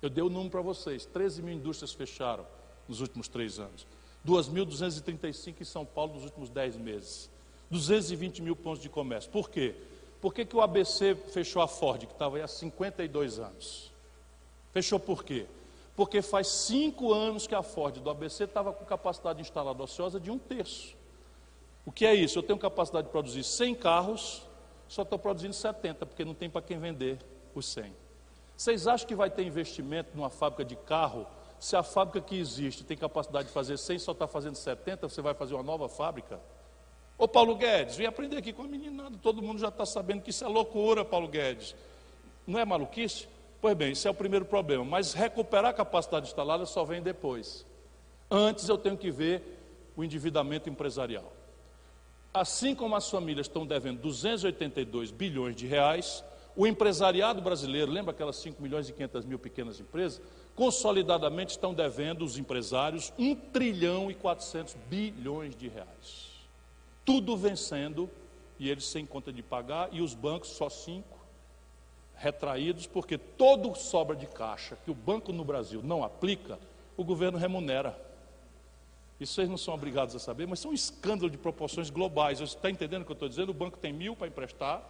Eu 0.00 0.10
dei 0.10 0.22
o 0.22 0.28
número 0.28 0.50
para 0.50 0.62
vocês: 0.62 1.06
13 1.06 1.42
mil 1.42 1.54
indústrias 1.54 1.92
fecharam 1.92 2.46
nos 2.88 3.00
últimos 3.00 3.28
três 3.28 3.58
anos, 3.58 3.86
2.235 4.26 5.60
em 5.60 5.64
São 5.64 5.84
Paulo 5.84 6.14
nos 6.14 6.24
últimos 6.24 6.48
10 6.48 6.76
meses, 6.76 7.30
220 7.70 8.42
mil 8.42 8.56
pontos 8.56 8.80
de 8.80 8.88
comércio. 8.88 9.30
Por 9.30 9.50
quê? 9.50 9.74
Por 10.20 10.32
que, 10.32 10.44
que 10.44 10.56
o 10.56 10.62
ABC 10.62 11.14
fechou 11.14 11.60
a 11.60 11.68
Ford, 11.68 12.06
que 12.06 12.12
estava 12.12 12.36
aí 12.36 12.42
há 12.42 12.48
52 12.48 13.38
anos? 13.38 13.92
Fechou 14.72 14.98
por 14.98 15.22
quê? 15.22 15.46
Porque 15.94 16.22
faz 16.22 16.48
cinco 16.48 17.12
anos 17.12 17.46
que 17.46 17.54
a 17.54 17.62
Ford 17.62 18.00
do 18.00 18.10
ABC 18.10 18.44
estava 18.44 18.72
com 18.72 18.84
capacidade 18.84 19.40
instalada 19.40 19.82
ociosa 19.82 20.18
de 20.18 20.30
um 20.30 20.38
terço. 20.38 20.96
O 21.86 21.92
que 21.92 22.06
é 22.06 22.14
isso? 22.14 22.38
Eu 22.38 22.42
tenho 22.42 22.58
capacidade 22.58 23.06
de 23.06 23.12
produzir 23.12 23.44
100 23.44 23.74
carros, 23.74 24.42
só 24.88 25.02
estou 25.02 25.18
produzindo 25.18 25.52
70, 25.52 26.06
porque 26.06 26.24
não 26.24 26.34
tem 26.34 26.48
para 26.48 26.62
quem 26.62 26.78
vender 26.78 27.18
os 27.54 27.66
100. 27.66 27.94
Vocês 28.56 28.86
acham 28.86 29.06
que 29.06 29.14
vai 29.14 29.28
ter 29.28 29.44
investimento 29.44 30.16
numa 30.16 30.30
fábrica 30.30 30.64
de 30.64 30.76
carro? 30.76 31.26
Se 31.64 31.74
a 31.74 31.82
fábrica 31.82 32.20
que 32.20 32.38
existe 32.38 32.84
tem 32.84 32.94
capacidade 32.94 33.48
de 33.48 33.54
fazer 33.54 33.78
100, 33.78 33.98
só 33.98 34.12
está 34.12 34.26
fazendo 34.26 34.54
70, 34.54 35.08
você 35.08 35.22
vai 35.22 35.32
fazer 35.32 35.54
uma 35.54 35.62
nova 35.62 35.88
fábrica? 35.88 36.38
Ô 37.16 37.26
Paulo 37.26 37.56
Guedes, 37.56 37.96
vem 37.96 38.06
aprender 38.06 38.36
aqui 38.36 38.52
com 38.52 38.64
a 38.64 38.66
meninada. 38.66 39.16
Todo 39.16 39.40
mundo 39.40 39.58
já 39.58 39.68
está 39.68 39.86
sabendo 39.86 40.20
que 40.20 40.28
isso 40.28 40.44
é 40.44 40.46
loucura, 40.46 41.06
Paulo 41.06 41.26
Guedes. 41.26 41.74
Não 42.46 42.60
é 42.60 42.66
maluquice? 42.66 43.26
Pois 43.62 43.74
bem, 43.74 43.92
esse 43.92 44.06
é 44.06 44.10
o 44.10 44.14
primeiro 44.14 44.44
problema. 44.44 44.84
Mas 44.84 45.14
recuperar 45.14 45.70
a 45.70 45.72
capacidade 45.72 46.26
instalada 46.26 46.66
só 46.66 46.84
vem 46.84 47.00
depois. 47.00 47.64
Antes 48.30 48.68
eu 48.68 48.76
tenho 48.76 48.98
que 48.98 49.10
ver 49.10 49.42
o 49.96 50.04
endividamento 50.04 50.68
empresarial. 50.68 51.32
Assim 52.34 52.74
como 52.74 52.94
as 52.94 53.08
famílias 53.08 53.46
estão 53.46 53.64
devendo 53.64 54.02
282 54.02 55.10
bilhões 55.10 55.56
de 55.56 55.66
reais, 55.66 56.22
o 56.54 56.66
empresariado 56.66 57.40
brasileiro, 57.40 57.90
lembra 57.90 58.12
aquelas 58.12 58.36
5 58.36 58.62
milhões 58.62 58.86
e 58.86 58.92
500 58.92 59.24
mil 59.24 59.38
pequenas 59.38 59.80
empresas? 59.80 60.20
Consolidadamente 60.54 61.50
estão 61.50 61.74
devendo 61.74 62.24
os 62.24 62.38
empresários 62.38 63.12
1 63.18 63.34
trilhão 63.52 64.10
e 64.10 64.14
400 64.14 64.74
bilhões 64.88 65.56
de 65.56 65.68
reais 65.68 66.34
tudo 67.04 67.36
vencendo 67.36 68.10
e 68.58 68.70
eles 68.70 68.86
sem 68.86 69.04
conta 69.04 69.32
de 69.32 69.42
pagar, 69.42 69.88
e 69.92 70.00
os 70.00 70.14
bancos 70.14 70.50
só 70.50 70.68
cinco 70.68 71.18
retraídos, 72.16 72.86
porque 72.86 73.18
todo 73.18 73.74
sobra 73.74 74.14
de 74.14 74.26
caixa 74.26 74.78
que 74.84 74.90
o 74.90 74.94
banco 74.94 75.32
no 75.32 75.44
Brasil 75.44 75.82
não 75.82 76.04
aplica, 76.04 76.58
o 76.96 77.04
governo 77.04 77.36
remunera. 77.36 78.00
Isso 79.18 79.34
vocês 79.34 79.48
não 79.48 79.56
são 79.56 79.74
obrigados 79.74 80.14
a 80.14 80.18
saber, 80.18 80.46
mas 80.46 80.60
são 80.60 80.70
um 80.70 80.74
escândalo 80.74 81.28
de 81.28 81.36
proporções 81.36 81.90
globais. 81.90 82.38
Você 82.38 82.56
está 82.56 82.70
entendendo 82.70 83.02
o 83.02 83.04
que 83.04 83.12
eu 83.12 83.14
estou 83.14 83.28
dizendo? 83.28 83.50
O 83.50 83.54
banco 83.54 83.76
tem 83.76 83.92
mil 83.92 84.14
para 84.14 84.28
emprestar, 84.28 84.82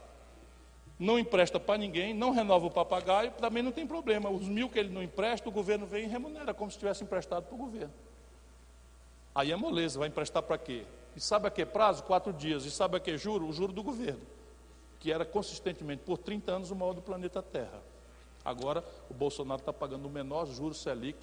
não 0.99 1.19
empresta 1.19 1.59
para 1.59 1.79
ninguém, 1.79 2.15
não 2.15 2.31
renova 2.31 2.67
o 2.67 2.71
papagaio, 2.71 3.33
também 3.33 3.63
não 3.63 3.73
tem 3.73 3.87
problema. 3.87 4.31
Os 4.31 4.47
mil 4.47 4.69
que 4.69 4.79
ele 4.79 4.91
não 4.91 5.03
empresta, 5.03 5.49
o 5.49 5.53
governo 5.53 5.87
vem 5.87 6.05
e 6.05 6.09
remunera, 6.09 6.55
como 6.55 6.71
se 6.71 6.79
tivesse 6.79 7.03
emprestado 7.03 7.45
para 7.45 7.55
o 7.55 7.59
governo. 7.59 7.93
Aí 9.35 9.51
é 9.51 9.57
moleza, 9.57 9.99
vai 9.99 10.09
emprestar 10.09 10.43
para 10.43 10.57
quê? 10.57 10.85
E 11.17 11.21
sabe 11.21 11.49
a 11.49 11.51
que 11.51 11.67
prazo? 11.67 12.05
Quatro 12.05 12.33
dias. 12.33 12.65
E 12.65 12.71
sabe 12.71 12.97
a 12.97 13.01
que 13.01 13.17
juro? 13.19 13.47
O 13.47 13.53
juro 13.53 13.73
do 13.73 13.83
governo, 13.83 14.23
que 15.01 15.13
era 15.13 15.25
consistentemente 15.25 16.03
por 16.05 16.19
30 16.19 16.53
anos 16.53 16.71
o 16.71 16.77
maior 16.77 16.93
do 16.93 17.03
planeta 17.03 17.43
Terra. 17.43 17.83
Agora 18.45 18.85
o 19.11 19.15
Bolsonaro 19.15 19.61
está 19.61 19.73
pagando 19.73 20.07
o 20.07 20.11
menor 20.11 20.47
juro 20.47 20.75
Selic 20.75 21.19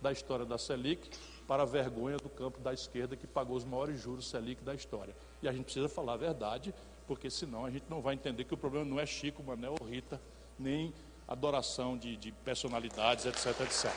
da 0.00 0.12
história 0.12 0.44
da 0.44 0.56
Selic 0.56 1.10
para 1.46 1.62
a 1.62 1.66
vergonha 1.66 2.16
do 2.16 2.28
campo 2.28 2.60
da 2.60 2.72
esquerda 2.72 3.16
que 3.16 3.26
pagou 3.26 3.56
os 3.56 3.64
maiores 3.64 4.00
juros 4.00 4.28
Selic 4.28 4.62
da 4.62 4.74
história. 4.74 5.14
E 5.42 5.48
a 5.48 5.52
gente 5.52 5.64
precisa 5.64 5.88
falar 5.88 6.14
a 6.14 6.16
verdade, 6.16 6.74
porque 7.06 7.30
senão 7.30 7.64
a 7.64 7.70
gente 7.70 7.84
não 7.88 8.00
vai 8.00 8.14
entender 8.14 8.44
que 8.44 8.54
o 8.54 8.56
problema 8.56 8.84
não 8.84 8.98
é 8.98 9.06
Chico, 9.06 9.42
Manel 9.42 9.76
ou 9.80 9.86
Rita, 9.86 10.20
nem 10.58 10.92
adoração 11.28 11.96
de, 11.96 12.16
de 12.16 12.32
personalidades, 12.32 13.26
etc, 13.26 13.60
etc. 13.60 13.90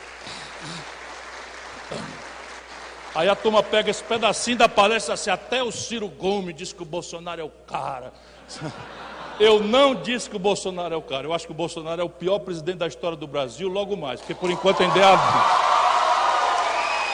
Aí 3.14 3.28
a 3.28 3.34
turma 3.34 3.62
pega 3.62 3.90
esse 3.90 4.04
pedacinho 4.04 4.58
da 4.58 4.68
palestra 4.68 5.14
assim, 5.14 5.30
até 5.30 5.62
o 5.62 5.72
Ciro 5.72 6.08
Gomes 6.08 6.54
diz 6.54 6.72
que 6.72 6.82
o 6.82 6.86
Bolsonaro 6.86 7.40
é 7.40 7.44
o 7.44 7.50
cara. 7.50 8.12
Eu 9.40 9.62
não 9.62 9.94
disse 9.94 10.28
que 10.28 10.36
o 10.36 10.38
Bolsonaro 10.38 10.92
é 10.92 10.96
o 10.98 11.02
cara. 11.02 11.26
Eu 11.26 11.32
acho 11.32 11.46
que 11.46 11.52
o 11.52 11.54
Bolsonaro 11.54 11.98
é 12.02 12.04
o 12.04 12.10
pior 12.10 12.40
presidente 12.40 12.76
da 12.76 12.86
história 12.86 13.16
do 13.16 13.26
Brasil, 13.26 13.70
logo 13.70 13.96
mais, 13.96 14.20
porque 14.20 14.34
por 14.34 14.50
enquanto 14.50 14.82
ainda 14.82 14.98
é 14.98 15.02
a... 15.02 15.16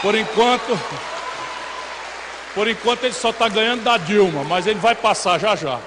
Por 0.03 0.13
enquanto, 0.17 0.73
por 2.57 2.67
enquanto 2.67 3.05
ele 3.05 3.15
só 3.15 3.31
está 3.31 3.49
ganhando 3.49 3.85
da 3.85 3.97
Dilma, 3.97 4.43
mas 4.43 4.67
ele 4.67 4.81
vai 4.81 4.97
passar 4.97 5.39
já 5.39 5.55
já. 5.55 5.81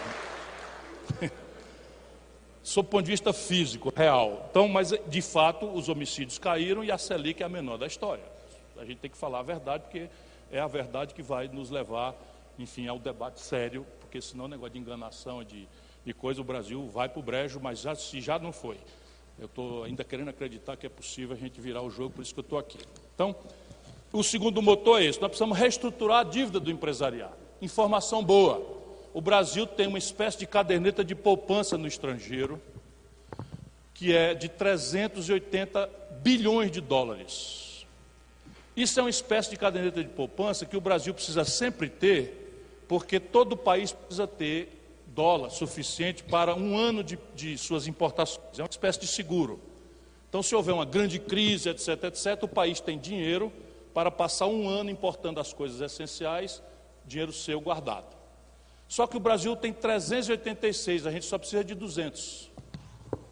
Sob 2.63 2.87
o 2.87 2.89
ponto 2.89 3.03
de 3.03 3.11
vista 3.11 3.33
físico, 3.33 3.91
real. 3.93 4.47
Então, 4.49 4.69
mas 4.69 4.93
de 5.07 5.21
fato 5.21 5.65
os 5.65 5.89
homicídios 5.89 6.37
caíram 6.37 6.81
e 6.81 6.91
a 6.91 6.97
Selic 6.97 7.43
é 7.43 7.45
a 7.45 7.49
menor 7.49 7.77
da 7.77 7.85
história 7.85 8.23
a 8.79 8.85
gente 8.85 8.99
tem 8.99 9.11
que 9.11 9.17
falar 9.17 9.39
a 9.39 9.43
verdade, 9.43 9.83
porque 9.83 10.09
é 10.51 10.59
a 10.59 10.67
verdade 10.67 11.13
que 11.13 11.21
vai 11.21 11.47
nos 11.47 11.69
levar, 11.69 12.15
enfim, 12.57 12.87
ao 12.87 12.97
debate 12.97 13.41
sério, 13.41 13.85
porque 13.99 14.21
senão 14.21 14.45
o 14.45 14.47
negócio 14.47 14.73
de 14.73 14.79
enganação, 14.79 15.43
de, 15.43 15.67
de 16.05 16.13
coisa, 16.13 16.39
o 16.39 16.43
Brasil 16.43 16.87
vai 16.87 17.09
para 17.09 17.19
o 17.19 17.23
brejo, 17.23 17.59
mas 17.59 17.81
já, 17.81 17.93
se 17.93 18.21
já 18.21 18.39
não 18.39 18.53
foi. 18.53 18.77
Eu 19.37 19.45
estou 19.45 19.83
ainda 19.83 20.03
querendo 20.03 20.29
acreditar 20.29 20.77
que 20.77 20.85
é 20.85 20.89
possível 20.89 21.35
a 21.35 21.39
gente 21.39 21.59
virar 21.59 21.81
o 21.81 21.89
jogo, 21.89 22.15
por 22.15 22.21
isso 22.21 22.33
que 22.33 22.39
eu 22.39 22.43
estou 22.43 22.57
aqui. 22.57 22.79
Então, 23.13 23.35
o 24.11 24.23
segundo 24.23 24.61
motor 24.61 25.01
é 25.01 25.05
esse: 25.05 25.21
nós 25.21 25.29
precisamos 25.29 25.57
reestruturar 25.57 26.19
a 26.19 26.23
dívida 26.23 26.59
do 26.59 26.71
empresariado. 26.71 27.33
Informação 27.61 28.23
boa: 28.23 28.61
o 29.13 29.21
Brasil 29.21 29.67
tem 29.67 29.87
uma 29.87 29.97
espécie 29.97 30.39
de 30.39 30.47
caderneta 30.47 31.03
de 31.03 31.15
poupança 31.15 31.77
no 31.77 31.87
estrangeiro, 31.87 32.61
que 33.93 34.15
é 34.15 34.33
de 34.33 34.49
380 34.49 35.89
bilhões 36.21 36.71
de 36.71 36.81
dólares. 36.81 37.85
Isso 38.75 38.99
é 38.99 39.03
uma 39.03 39.09
espécie 39.09 39.49
de 39.49 39.57
caderneta 39.57 40.01
de 40.01 40.09
poupança 40.09 40.65
que 40.65 40.77
o 40.77 40.81
Brasil 40.81 41.13
precisa 41.13 41.43
sempre 41.43 41.89
ter, 41.89 42.85
porque 42.87 43.19
todo 43.19 43.57
país 43.57 43.91
precisa 43.91 44.25
ter 44.25 44.77
dólar 45.07 45.49
suficiente 45.49 46.23
para 46.23 46.55
um 46.55 46.77
ano 46.77 47.03
de, 47.03 47.19
de 47.35 47.57
suas 47.57 47.87
importações. 47.87 48.57
É 48.57 48.61
uma 48.61 48.69
espécie 48.69 48.99
de 49.01 49.07
seguro. 49.07 49.59
Então, 50.29 50.41
se 50.41 50.55
houver 50.55 50.73
uma 50.73 50.85
grande 50.85 51.19
crise, 51.19 51.69
etc., 51.69 52.05
etc., 52.05 52.43
o 52.43 52.47
país 52.47 52.79
tem 52.79 52.97
dinheiro 52.97 53.51
para 53.93 54.11
passar 54.11 54.47
um 54.47 54.67
ano 54.67 54.89
importando 54.89 55.39
as 55.39 55.53
coisas 55.53 55.81
essenciais, 55.81 56.61
dinheiro 57.05 57.33
seu 57.33 57.59
guardado. 57.59 58.17
Só 58.87 59.05
que 59.05 59.17
o 59.17 59.19
Brasil 59.19 59.55
tem 59.55 59.71
386, 59.71 61.05
a 61.05 61.11
gente 61.11 61.25
só 61.25 61.37
precisa 61.37 61.63
de 61.63 61.75
200. 61.75 62.49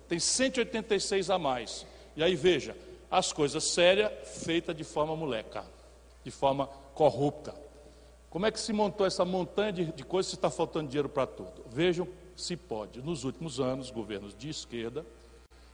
Tem 0.08 0.20
186 0.20 1.30
a 1.30 1.40
mais. 1.40 1.86
E 2.16 2.24
aí 2.24 2.36
veja, 2.36 2.76
as 3.10 3.34
coisas 3.34 3.64
sérias 3.64 4.12
feitas 4.44 4.76
de 4.76 4.84
forma 4.84 5.16
moleca, 5.16 5.66
de 6.24 6.32
forma 6.32 6.68
corrupta. 6.94 7.54
Como 8.30 8.46
é 8.46 8.52
que 8.52 8.60
se 8.60 8.74
montou 8.74 9.08
essa 9.08 9.26
montanha 9.26 9.72
de, 9.72 9.86
de 9.86 10.04
coisas 10.04 10.30
se 10.30 10.36
está 10.36 10.50
faltando 10.50 10.90
dinheiro 10.90 11.10
para 11.10 11.26
tudo? 11.26 11.66
Vejam 11.72 12.08
se 12.36 12.56
pode. 12.56 13.02
Nos 13.02 13.24
últimos 13.24 13.60
anos, 13.60 13.90
governos 13.90 14.36
de 14.38 14.50
esquerda 14.50 15.06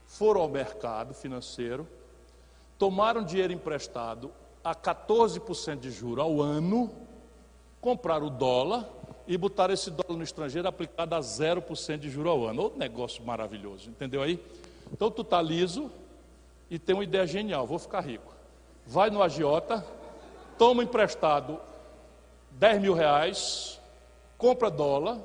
foram 0.07 0.41
ao 0.41 0.47
mercado 0.47 1.13
financeiro, 1.13 1.88
tomaram 2.77 3.23
dinheiro 3.23 3.51
emprestado 3.51 4.31
a 4.64 4.74
14% 4.74 5.80
de 5.80 5.91
juro 5.91 6.22
ao 6.22 6.41
ano, 6.41 6.91
compraram 7.82 8.28
o 8.28 8.30
dólar 8.30 8.88
e 9.28 9.38
botaram 9.38 9.74
esse 9.74 9.91
dólar 9.91 10.18
no 10.18 10.24
estrangeiro 10.24 10.68
aplicado 10.68 11.16
a 11.16 11.20
0% 11.20 11.97
de 11.97 12.09
juro 12.09 12.30
ao 12.30 12.45
ano. 12.45 12.64
Outro 12.64 12.80
negócio 12.80 13.24
maravilhoso, 13.24 13.89
entendeu 13.89 14.22
aí? 14.22 14.43
Então 14.91 15.11
tu 15.11 15.22
está 15.22 15.41
liso, 15.41 15.91
e 16.74 16.80
tem 16.80 16.95
uma 16.95 17.03
ideia 17.03 17.28
genial: 17.28 17.68
vou 17.68 17.78
ficar 17.78 18.01
rico. 18.01 18.34
Vai 18.88 19.11
no 19.11 19.22
agiota, 19.22 19.86
toma 20.57 20.84
emprestado 20.84 21.59
10 22.51 22.82
mil 22.82 22.93
reais, 22.95 23.80
compra 24.38 24.72
dólar 24.72 25.20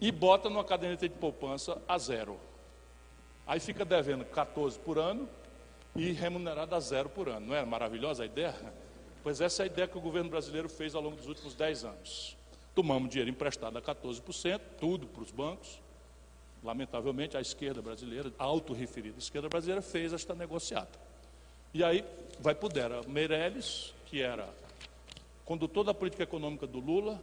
e 0.00 0.10
bota 0.10 0.48
numa 0.48 0.64
caderneta 0.64 1.06
de 1.06 1.14
poupança 1.14 1.76
a 1.86 1.98
zero. 1.98 2.38
Aí 3.46 3.60
fica 3.60 3.84
devendo 3.84 4.24
14 4.24 4.78
por 4.78 4.98
ano 4.98 5.28
e 5.94 6.12
remunerado 6.12 6.74
a 6.74 6.80
zero 6.80 7.08
por 7.08 7.28
ano. 7.28 7.46
Não 7.46 7.54
é 7.54 7.64
maravilhosa 7.64 8.22
a 8.22 8.26
ideia? 8.26 8.54
Pois 9.22 9.40
essa 9.40 9.62
é 9.62 9.64
a 9.64 9.66
ideia 9.66 9.88
que 9.88 9.98
o 9.98 10.00
governo 10.00 10.30
brasileiro 10.30 10.68
fez 10.68 10.94
ao 10.94 11.02
longo 11.02 11.16
dos 11.16 11.28
últimos 11.28 11.54
10 11.54 11.84
anos. 11.84 12.36
Tomamos 12.74 13.10
dinheiro 13.10 13.30
emprestado 13.30 13.76
a 13.76 13.82
14%, 13.82 14.60
tudo 14.78 15.06
para 15.06 15.22
os 15.22 15.30
bancos, 15.30 15.82
Lamentavelmente, 16.62 17.36
a 17.36 17.40
esquerda 17.40 17.82
brasileira, 17.82 18.32
a 18.38 18.44
autorreferida 18.44 19.18
esquerda 19.18 19.48
brasileira, 19.48 19.82
fez 19.82 20.12
esta 20.12 20.32
negociata. 20.32 20.98
E 21.74 21.82
aí 21.82 22.04
vai 22.38 22.54
por 22.54 22.72
dera 22.72 23.00
Meirelles, 23.08 23.92
que 24.06 24.22
era 24.22 24.48
condutor 25.44 25.84
da 25.84 25.92
política 25.92 26.22
econômica 26.22 26.66
do 26.66 26.78
Lula, 26.78 27.20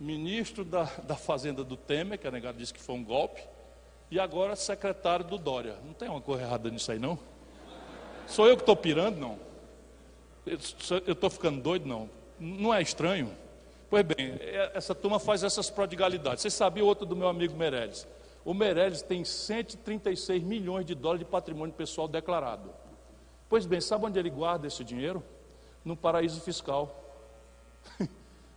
ministro 0.00 0.64
da, 0.64 0.84
da 1.04 1.14
Fazenda 1.14 1.62
do 1.62 1.76
Temer, 1.76 2.18
que 2.18 2.26
a 2.26 2.30
negada 2.30 2.58
disse 2.58 2.74
que 2.74 2.80
foi 2.80 2.96
um 2.96 3.04
golpe, 3.04 3.40
e 4.10 4.18
agora 4.18 4.56
secretário 4.56 5.24
do 5.24 5.38
Dória. 5.38 5.76
Não 5.84 5.92
tem 5.92 6.08
uma 6.08 6.20
coisa 6.20 6.42
errada 6.42 6.68
nisso 6.70 6.90
aí, 6.90 6.98
não? 6.98 7.16
Sou 8.26 8.46
eu 8.46 8.56
que 8.56 8.62
estou 8.62 8.76
pirando, 8.76 9.18
não? 9.18 9.38
Eu 10.46 11.12
estou 11.12 11.30
ficando 11.30 11.60
doido, 11.60 11.86
não? 11.86 12.08
Não 12.38 12.74
é 12.74 12.82
estranho? 12.82 13.30
Pois 13.88 14.04
bem, 14.04 14.36
é, 14.40 14.72
essa 14.74 14.94
turma 14.94 15.18
faz 15.18 15.42
essas 15.42 15.70
prodigalidades. 15.70 16.42
Vocês 16.42 16.54
sabiam 16.54 16.86
outro 16.86 17.06
do 17.06 17.14
meu 17.14 17.28
amigo 17.28 17.56
Meirelles? 17.56 18.06
O 18.44 18.52
Meirelles 18.52 19.02
tem 19.02 19.24
136 19.24 20.42
milhões 20.42 20.84
de 20.84 20.94
dólares 20.94 21.24
de 21.24 21.30
patrimônio 21.30 21.74
pessoal 21.74 22.06
declarado. 22.08 22.70
Pois 23.48 23.64
bem, 23.66 23.80
sabe 23.80 24.04
onde 24.04 24.18
ele 24.18 24.30
guarda 24.30 24.66
esse 24.66 24.82
dinheiro? 24.82 25.22
No 25.84 25.96
paraíso 25.96 26.40
fiscal. 26.40 27.00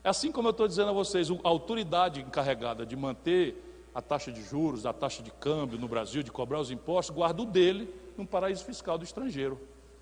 É 0.04 0.10
assim 0.10 0.32
como 0.32 0.48
eu 0.48 0.52
estou 0.52 0.70
dizendo 0.70 0.90
a 0.92 0.94
vocês, 0.94 1.30
a 1.30 1.34
autoridade 1.44 2.22
encarregada 2.22 2.86
de 2.86 2.96
manter 2.96 3.67
a 3.98 4.02
taxa 4.02 4.32
de 4.32 4.44
juros, 4.44 4.86
a 4.86 4.94
taxa 4.94 5.24
de 5.24 5.32
câmbio 5.32 5.80
no 5.80 5.88
Brasil, 5.88 6.22
de 6.22 6.32
cobrar 6.32 6.60
os 6.60 6.70
impostos, 6.70 7.16
guarda 7.16 7.42
o 7.42 7.46
dele 7.48 7.92
no 8.16 8.28
paraíso 8.28 8.64
fiscal 8.64 8.96
do 8.96 9.04
estrangeiro. 9.04 9.60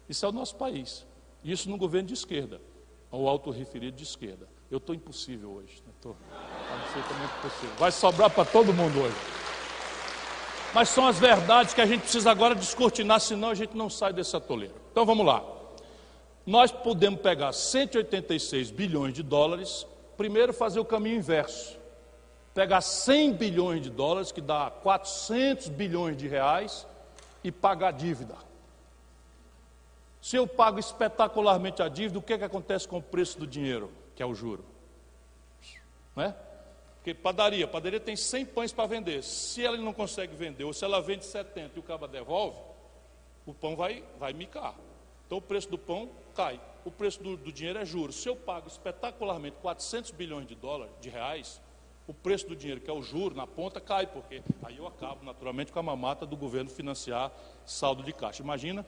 Isso 0.09 0.25
é 0.25 0.27
o 0.27 0.33
nosso 0.33 0.57
país. 0.57 1.07
Isso 1.41 1.69
no 1.69 1.77
governo 1.77 2.09
de 2.09 2.13
esquerda, 2.13 2.59
ou 3.09 3.29
autorreferido 3.29 3.95
de 3.95 4.03
esquerda. 4.03 4.49
Eu 4.69 4.79
estou 4.79 4.93
impossível 4.93 5.49
hoje. 5.49 5.81
Estou 5.95 6.11
né? 6.11 6.37
absolutamente 6.73 7.33
impossível. 7.39 7.75
Vai 7.77 7.89
sobrar 7.89 8.29
para 8.29 8.43
todo 8.43 8.73
mundo 8.73 8.99
hoje. 8.99 9.15
Mas 10.73 10.89
são 10.89 11.07
as 11.07 11.17
verdades 11.17 11.73
que 11.73 11.79
a 11.79 11.85
gente 11.85 12.01
precisa 12.01 12.29
agora 12.29 12.53
descortinar, 12.53 13.21
senão 13.21 13.51
a 13.51 13.55
gente 13.55 13.77
não 13.77 13.89
sai 13.89 14.11
desse 14.11 14.35
atoleiro. 14.35 14.75
Então 14.91 15.05
vamos 15.05 15.25
lá. 15.25 15.41
Nós 16.45 16.69
podemos 16.69 17.21
pegar 17.21 17.53
186 17.53 18.71
bilhões 18.71 19.13
de 19.13 19.23
dólares, 19.23 19.87
primeiro 20.17 20.51
fazer 20.51 20.81
o 20.81 20.85
caminho 20.85 21.15
inverso. 21.15 21.84
Pegar 22.55 22.79
100 22.79 23.33
bilhões 23.33 23.81
de 23.83 23.89
dólares, 23.89 24.31
que 24.31 24.39
dá 24.39 24.71
400 24.71 25.67
bilhões 25.67 26.15
de 26.15 26.25
reais, 26.27 26.87
e 27.43 27.51
pagar 27.51 27.89
a 27.89 27.91
dívida. 27.91 28.35
Se 30.21 30.37
eu 30.37 30.47
pago 30.47 30.79
espetacularmente 30.79 31.83
a 31.83 31.89
dívida, 31.89 32.17
o 32.17 32.21
que, 32.21 32.33
é 32.33 32.37
que 32.37 32.45
acontece 32.45 32.87
com 32.87 32.97
o 32.97 33.03
preço 33.03 33.37
do 33.37 33.45
dinheiro, 33.45 33.91
que 34.15 34.23
é 34.23 34.25
o 34.25 34.33
juro? 34.33 34.65
Né? 36.15 36.33
Porque 36.95 37.13
padaria, 37.13 37.67
padaria 37.67 37.99
tem 37.99 38.15
100 38.15 38.45
pães 38.45 38.71
para 38.71 38.87
vender. 38.87 39.21
Se 39.21 39.63
ela 39.63 39.77
não 39.77 39.93
consegue 39.93 40.33
vender, 40.33 40.63
ou 40.63 40.73
se 40.73 40.83
ela 40.83 41.01
vende 41.01 41.25
70 41.25 41.75
e 41.75 41.79
o 41.79 41.83
cabo 41.83 42.07
devolve, 42.07 42.57
o 43.45 43.53
pão 43.53 43.75
vai, 43.75 44.01
vai 44.17 44.31
micar. 44.31 44.73
Então 45.25 45.39
o 45.39 45.41
preço 45.41 45.69
do 45.69 45.77
pão 45.77 46.09
cai. 46.33 46.59
O 46.85 46.89
preço 46.89 47.21
do, 47.21 47.35
do 47.35 47.51
dinheiro 47.51 47.79
é 47.79 47.85
juros. 47.85 48.15
Se 48.15 48.29
eu 48.29 48.35
pago 48.35 48.67
espetacularmente 48.67 49.57
400 49.61 50.11
bilhões 50.11 50.47
de 50.47 50.55
dólares, 50.55 50.93
de 51.01 51.09
reais, 51.09 51.61
o 52.07 52.13
preço 52.13 52.47
do 52.47 52.55
dinheiro, 52.55 52.81
que 52.81 52.89
é 52.89 52.93
o 52.93 53.01
juro 53.01 53.35
na 53.35 53.47
ponta, 53.47 53.81
cai, 53.81 54.05
porque 54.05 54.41
aí 54.63 54.77
eu 54.77 54.85
acabo 54.85 55.25
naturalmente 55.25 55.71
com 55.71 55.79
a 55.79 55.83
mamata 55.83 56.25
do 56.25 56.37
governo 56.37 56.69
financiar 56.69 57.31
saldo 57.65 58.03
de 58.03 58.13
caixa. 58.13 58.43
Imagina 58.43 58.85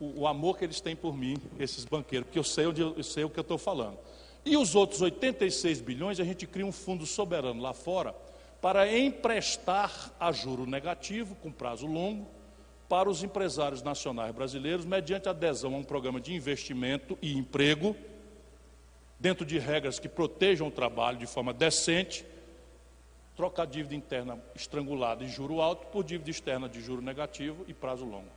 o, 0.00 0.22
o 0.22 0.26
amor 0.26 0.58
que 0.58 0.64
eles 0.64 0.80
têm 0.80 0.96
por 0.96 1.16
mim, 1.16 1.36
esses 1.58 1.84
banqueiros, 1.84 2.26
porque 2.26 2.38
eu 2.38 2.44
sei, 2.44 2.66
onde, 2.66 2.80
eu 2.80 3.02
sei 3.02 3.24
o 3.24 3.30
que 3.30 3.38
eu 3.38 3.42
estou 3.42 3.58
falando. 3.58 3.98
E 4.44 4.56
os 4.56 4.74
outros 4.74 5.00
86 5.00 5.80
bilhões, 5.80 6.20
a 6.20 6.24
gente 6.24 6.46
cria 6.46 6.66
um 6.66 6.72
fundo 6.72 7.06
soberano 7.06 7.60
lá 7.60 7.72
fora 7.72 8.14
para 8.60 8.90
emprestar 8.96 10.12
a 10.18 10.32
juro 10.32 10.66
negativo, 10.66 11.34
com 11.36 11.52
prazo 11.52 11.86
longo, 11.86 12.26
para 12.88 13.08
os 13.08 13.22
empresários 13.22 13.82
nacionais 13.82 14.32
brasileiros, 14.32 14.84
mediante 14.84 15.28
adesão 15.28 15.74
a 15.74 15.78
um 15.78 15.84
programa 15.84 16.20
de 16.20 16.32
investimento 16.32 17.18
e 17.20 17.36
emprego, 17.36 17.96
dentro 19.18 19.44
de 19.44 19.58
regras 19.58 19.98
que 19.98 20.08
protejam 20.08 20.68
o 20.68 20.70
trabalho 20.70 21.18
de 21.18 21.26
forma 21.26 21.52
decente, 21.52 22.24
trocar 23.36 23.66
dívida 23.66 23.94
interna 23.94 24.38
estrangulada 24.54 25.22
e 25.22 25.28
juro 25.28 25.60
alto 25.60 25.86
por 25.88 26.02
dívida 26.02 26.30
externa 26.30 26.68
de 26.68 26.80
juro 26.80 27.02
negativo 27.02 27.64
e 27.68 27.74
prazo 27.74 28.04
longo. 28.04 28.30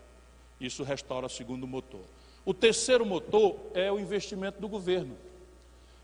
Isso 0.59 0.83
restaura 0.83 1.27
o 1.27 1.29
segundo 1.29 1.65
motor. 1.65 2.01
O 2.45 2.53
terceiro 2.53 3.05
motor 3.05 3.57
é 3.73 3.91
o 3.91 3.99
investimento 3.99 4.59
do 4.59 4.67
governo. 4.67 5.15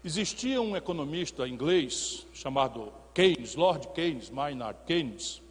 Existia 0.04 0.62
um 0.62 0.76
economista 0.76 1.48
inglês 1.48 2.26
chamado 2.34 2.94
Keynes, 3.14 3.56
Lord 3.56 3.88
Keynes, 3.90 4.30
Maynard 4.30 4.80
Keynes, 4.86 5.42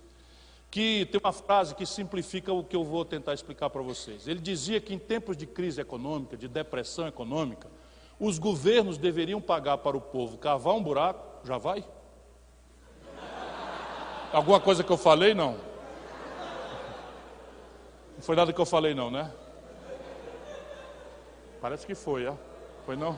que 0.70 1.06
tem 1.10 1.20
uma 1.22 1.32
frase 1.32 1.74
que 1.74 1.84
simplifica 1.84 2.52
o 2.52 2.64
que 2.64 2.74
eu 2.74 2.84
vou 2.84 3.04
tentar 3.04 3.34
explicar 3.34 3.68
para 3.68 3.82
vocês. 3.82 4.26
Ele 4.26 4.40
dizia 4.40 4.80
que 4.80 4.94
em 4.94 4.98
tempos 4.98 5.36
de 5.36 5.46
crise 5.46 5.80
econômica, 5.80 6.36
de 6.36 6.48
depressão 6.48 7.06
econômica, 7.06 7.68
os 8.18 8.38
governos 8.38 8.96
deveriam 8.96 9.40
pagar 9.40 9.78
para 9.78 9.96
o 9.96 10.00
povo 10.00 10.38
cavar 10.38 10.74
um 10.74 10.82
buraco, 10.82 11.46
já 11.46 11.58
vai? 11.58 11.84
Alguma 14.34 14.58
coisa 14.58 14.82
que 14.82 14.90
eu 14.90 14.96
falei, 14.96 15.32
não? 15.32 15.52
Não 18.16 18.20
foi 18.20 18.34
nada 18.34 18.52
que 18.52 18.60
eu 18.60 18.66
falei, 18.66 18.92
não, 18.92 19.08
né? 19.08 19.30
Parece 21.60 21.86
que 21.86 21.94
foi, 21.94 22.26
ó. 22.26 22.34
Foi 22.84 22.96
não? 22.96 23.16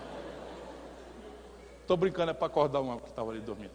Estou 1.80 1.96
brincando, 1.96 2.32
é 2.32 2.34
para 2.34 2.48
acordar 2.48 2.80
uma 2.80 3.00
que 3.00 3.08
estava 3.08 3.30
ali 3.30 3.40
dormindo. 3.40 3.72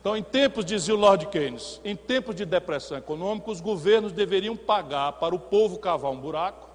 Então, 0.00 0.16
em 0.16 0.22
tempos, 0.22 0.64
dizia 0.64 0.94
o 0.94 0.96
Lord 0.96 1.26
Keynes, 1.26 1.80
em 1.84 1.96
tempos 1.96 2.36
de 2.36 2.44
depressão 2.44 2.96
econômica, 2.96 3.50
os 3.50 3.60
governos 3.60 4.12
deveriam 4.12 4.56
pagar 4.56 5.14
para 5.14 5.34
o 5.34 5.40
povo 5.40 5.80
cavar 5.80 6.12
um 6.12 6.20
buraco 6.20 6.70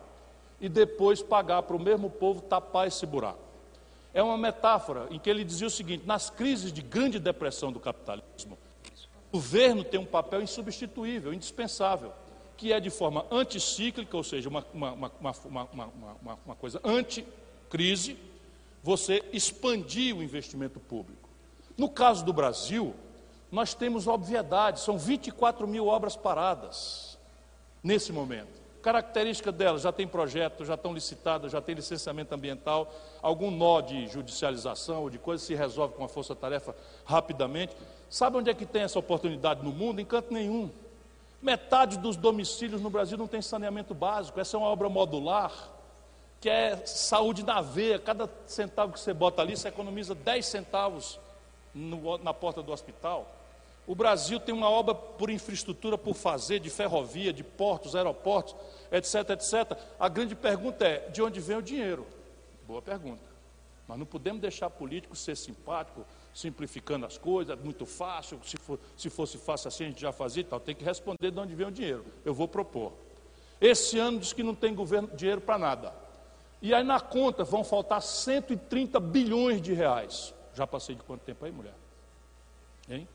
e 0.60 0.68
depois 0.68 1.22
pagar 1.22 1.64
para 1.64 1.78
o 1.78 1.80
mesmo 1.80 2.10
povo 2.10 2.42
tapar 2.42 2.86
esse 2.86 3.06
buraco. 3.06 3.40
É 4.14 4.22
uma 4.22 4.38
metáfora 4.38 5.08
em 5.10 5.18
que 5.18 5.30
ele 5.30 5.46
dizia 5.46 5.68
o 5.68 5.72
seguinte: 5.72 6.06
nas 6.06 6.30
crises 6.30 6.74
de 6.74 6.82
grande 6.82 7.18
depressão 7.18 7.72
do 7.72 7.80
capitalismo, 7.80 8.58
o 9.32 9.38
governo 9.38 9.84
tem 9.84 10.00
um 10.00 10.06
papel 10.06 10.42
insubstituível, 10.42 11.34
indispensável, 11.34 12.12
que 12.58 12.74
é 12.74 12.80
de 12.80 12.90
forma 12.90 13.26
anticíclica, 13.32 14.16
ou 14.16 14.24
seja, 14.24 14.50
uma, 14.50 14.66
uma, 14.74 14.94
uma, 15.50 16.40
uma 16.46 16.56
coisa 16.56 16.82
anti-crise, 16.84 18.18
você 18.84 19.24
expandir 19.32 20.16
o 20.16 20.22
investimento 20.22 20.80
público. 20.80 21.30
No 21.78 21.90
caso 21.90 22.26
do 22.26 22.34
Brasil, 22.34 22.94
nós 23.52 23.74
temos 23.74 24.06
obviedade, 24.06 24.80
são 24.80 24.98
24 24.98 25.68
mil 25.68 25.88
obras 25.88 26.16
paradas 26.16 27.18
nesse 27.82 28.12
momento. 28.12 28.61
Característica 28.82 29.52
delas, 29.52 29.84
já 29.84 29.92
tem 29.92 30.08
projeto, 30.08 30.66
já 30.66 30.74
estão 30.74 30.94
licitadas, 30.94 31.52
já 31.52 31.62
tem 31.62 31.76
licenciamento 31.76 32.34
ambiental, 32.34 32.92
algum 33.22 33.52
nó 33.52 33.80
de 33.80 34.08
judicialização 34.08 35.04
ou 35.04 35.10
de 35.10 35.20
coisa 35.20 35.44
se 35.44 35.54
resolve 35.54 35.94
com 35.94 36.04
a 36.04 36.10
força-tarefa 36.10 36.76
rapidamente. 37.06 37.76
Sabe 38.10 38.38
onde 38.38 38.50
é 38.50 38.54
que 38.54 38.66
tem 38.66 38.82
essa 38.82 38.98
oportunidade 38.98 39.64
no 39.64 39.72
mundo? 39.72 40.02
Em 40.02 40.06
canto 40.06 40.34
nenhum. 40.34 40.70
Metade 41.42 41.98
dos 41.98 42.16
domicílios 42.16 42.82
no 42.82 42.90
Brasil 42.90 43.18
não 43.18 43.28
tem 43.28 43.42
saneamento 43.42 43.94
básico, 43.94 44.40
essa 44.40 44.58
é 44.58 44.60
uma 44.60 44.70
obra 44.70 44.90
modular 44.90 45.52
que 46.42 46.50
é 46.50 46.76
saúde 46.88 47.46
na 47.46 47.62
veia, 47.62 48.00
cada 48.00 48.28
centavo 48.48 48.94
que 48.94 49.00
você 49.00 49.14
bota 49.14 49.44
ali, 49.44 49.56
você 49.56 49.68
economiza 49.68 50.16
10 50.16 50.44
centavos 50.44 51.20
no, 51.74 52.18
na 52.18 52.34
porta 52.34 52.64
do 52.64 52.72
hospital. 52.72 53.32
O 53.92 53.96
Brasil 53.96 54.40
tem 54.40 54.56
uma 54.56 54.70
obra 54.70 54.96
por 54.96 55.30
infraestrutura 55.30 55.98
por 55.98 56.16
fazer, 56.16 56.62
de 56.62 56.70
ferrovia, 56.70 57.34
de 57.34 57.44
portos, 57.44 57.94
aeroportos, 57.94 58.56
etc, 58.90 59.32
etc. 59.32 59.78
A 60.00 60.08
grande 60.08 60.34
pergunta 60.34 60.86
é: 60.86 61.10
de 61.10 61.22
onde 61.22 61.42
vem 61.42 61.58
o 61.58 61.62
dinheiro? 61.62 62.08
Boa 62.66 62.82
pergunta. 62.82 63.22
Nós 63.90 64.00
não 64.00 64.06
podemos 64.06 64.42
deixar 64.42 64.70
político 64.70 65.14
ser 65.14 65.36
simpático, 65.36 66.06
simplificando 66.34 67.06
as 67.06 67.18
coisas, 67.18 67.60
muito 67.60 67.86
fácil, 67.86 68.40
se, 68.46 68.56
for, 68.56 68.80
se 68.96 69.10
fosse 69.10 69.38
fácil 69.38 69.68
assim 69.68 69.84
a 69.84 69.88
gente 69.88 70.00
já 70.00 70.14
fazia 70.14 70.40
e 70.40 70.46
tal. 70.46 70.62
Tem 70.62 70.74
que 70.74 70.86
responder 70.86 71.30
de 71.30 71.38
onde 71.38 71.54
vem 71.54 71.68
o 71.68 71.72
dinheiro. 71.72 72.06
Eu 72.24 72.34
vou 72.34 72.48
propor. 72.48 72.94
Esse 73.60 74.00
ano 74.00 74.20
diz 74.20 74.32
que 74.32 74.42
não 74.42 74.56
tem 74.56 74.74
governo, 74.74 75.10
dinheiro 75.18 75.42
para 75.42 75.58
nada. 75.58 75.94
E 76.62 76.74
aí 76.74 76.82
na 76.82 77.02
conta 77.02 77.44
vão 77.44 77.62
faltar 77.62 78.02
130 78.02 79.02
bilhões 79.02 79.62
de 79.62 79.74
reais. 79.74 80.34
Já 80.54 80.66
passei 80.66 80.96
de 80.96 81.04
quanto 81.04 81.24
tempo 81.24 81.44
aí, 81.44 81.52
mulher? 81.52 81.76
Hein? 82.88 83.06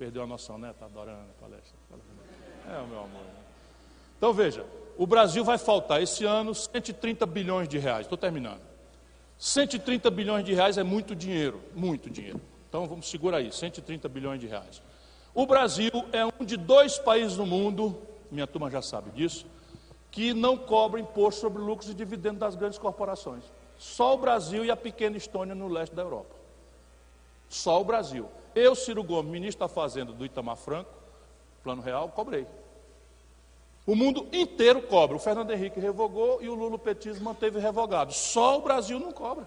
Perdeu 0.00 0.22
a 0.22 0.26
noção, 0.26 0.56
né? 0.56 0.70
Está 0.70 0.86
adorando 0.86 1.26
a 1.28 1.42
palestra. 1.42 1.78
É, 2.66 2.86
meu 2.86 3.00
amor. 3.00 3.22
Então 4.16 4.32
veja, 4.32 4.64
o 4.96 5.06
Brasil 5.06 5.44
vai 5.44 5.58
faltar 5.58 6.02
esse 6.02 6.24
ano 6.24 6.54
130 6.54 7.26
bilhões 7.26 7.68
de 7.68 7.76
reais. 7.76 8.06
Estou 8.06 8.16
terminando. 8.16 8.62
130 9.36 10.10
bilhões 10.10 10.42
de 10.42 10.54
reais 10.54 10.78
é 10.78 10.82
muito 10.82 11.14
dinheiro, 11.14 11.60
muito 11.74 12.08
dinheiro. 12.08 12.40
Então 12.66 12.88
vamos 12.88 13.10
segurar 13.10 13.36
aí, 13.36 13.52
130 13.52 14.08
bilhões 14.08 14.40
de 14.40 14.46
reais. 14.46 14.80
O 15.34 15.44
Brasil 15.44 15.92
é 16.12 16.24
um 16.24 16.46
de 16.46 16.56
dois 16.56 16.98
países 16.98 17.36
no 17.36 17.44
mundo, 17.44 18.00
minha 18.30 18.46
turma 18.46 18.70
já 18.70 18.80
sabe 18.80 19.10
disso, 19.10 19.44
que 20.10 20.32
não 20.32 20.56
cobra 20.56 20.98
imposto 20.98 21.42
sobre 21.42 21.60
lucros 21.60 21.90
e 21.90 21.94
dividendos 21.94 22.40
das 22.40 22.56
grandes 22.56 22.78
corporações. 22.78 23.44
Só 23.76 24.14
o 24.14 24.18
Brasil 24.18 24.64
e 24.64 24.70
a 24.70 24.76
pequena 24.76 25.18
Estônia 25.18 25.54
no 25.54 25.68
leste 25.68 25.94
da 25.94 26.00
Europa. 26.00 26.39
Só 27.50 27.80
o 27.80 27.84
Brasil. 27.84 28.28
Eu, 28.54 28.74
Ciro 28.76 29.02
Gomes, 29.02 29.30
ministro 29.30 29.66
da 29.66 29.68
Fazenda 29.68 30.12
do 30.12 30.24
Itamar 30.24 30.56
Franco, 30.56 30.90
Plano 31.62 31.82
Real, 31.82 32.08
cobrei. 32.08 32.46
O 33.84 33.96
mundo 33.96 34.28
inteiro 34.32 34.80
cobra. 34.82 35.16
O 35.16 35.20
Fernando 35.20 35.50
Henrique 35.50 35.80
revogou 35.80 36.40
e 36.40 36.48
o 36.48 36.54
Lula 36.54 36.78
Petismo 36.78 37.24
manteve 37.24 37.58
revogado. 37.58 38.12
Só 38.12 38.58
o 38.58 38.62
Brasil 38.62 39.00
não 39.00 39.10
cobra. 39.10 39.46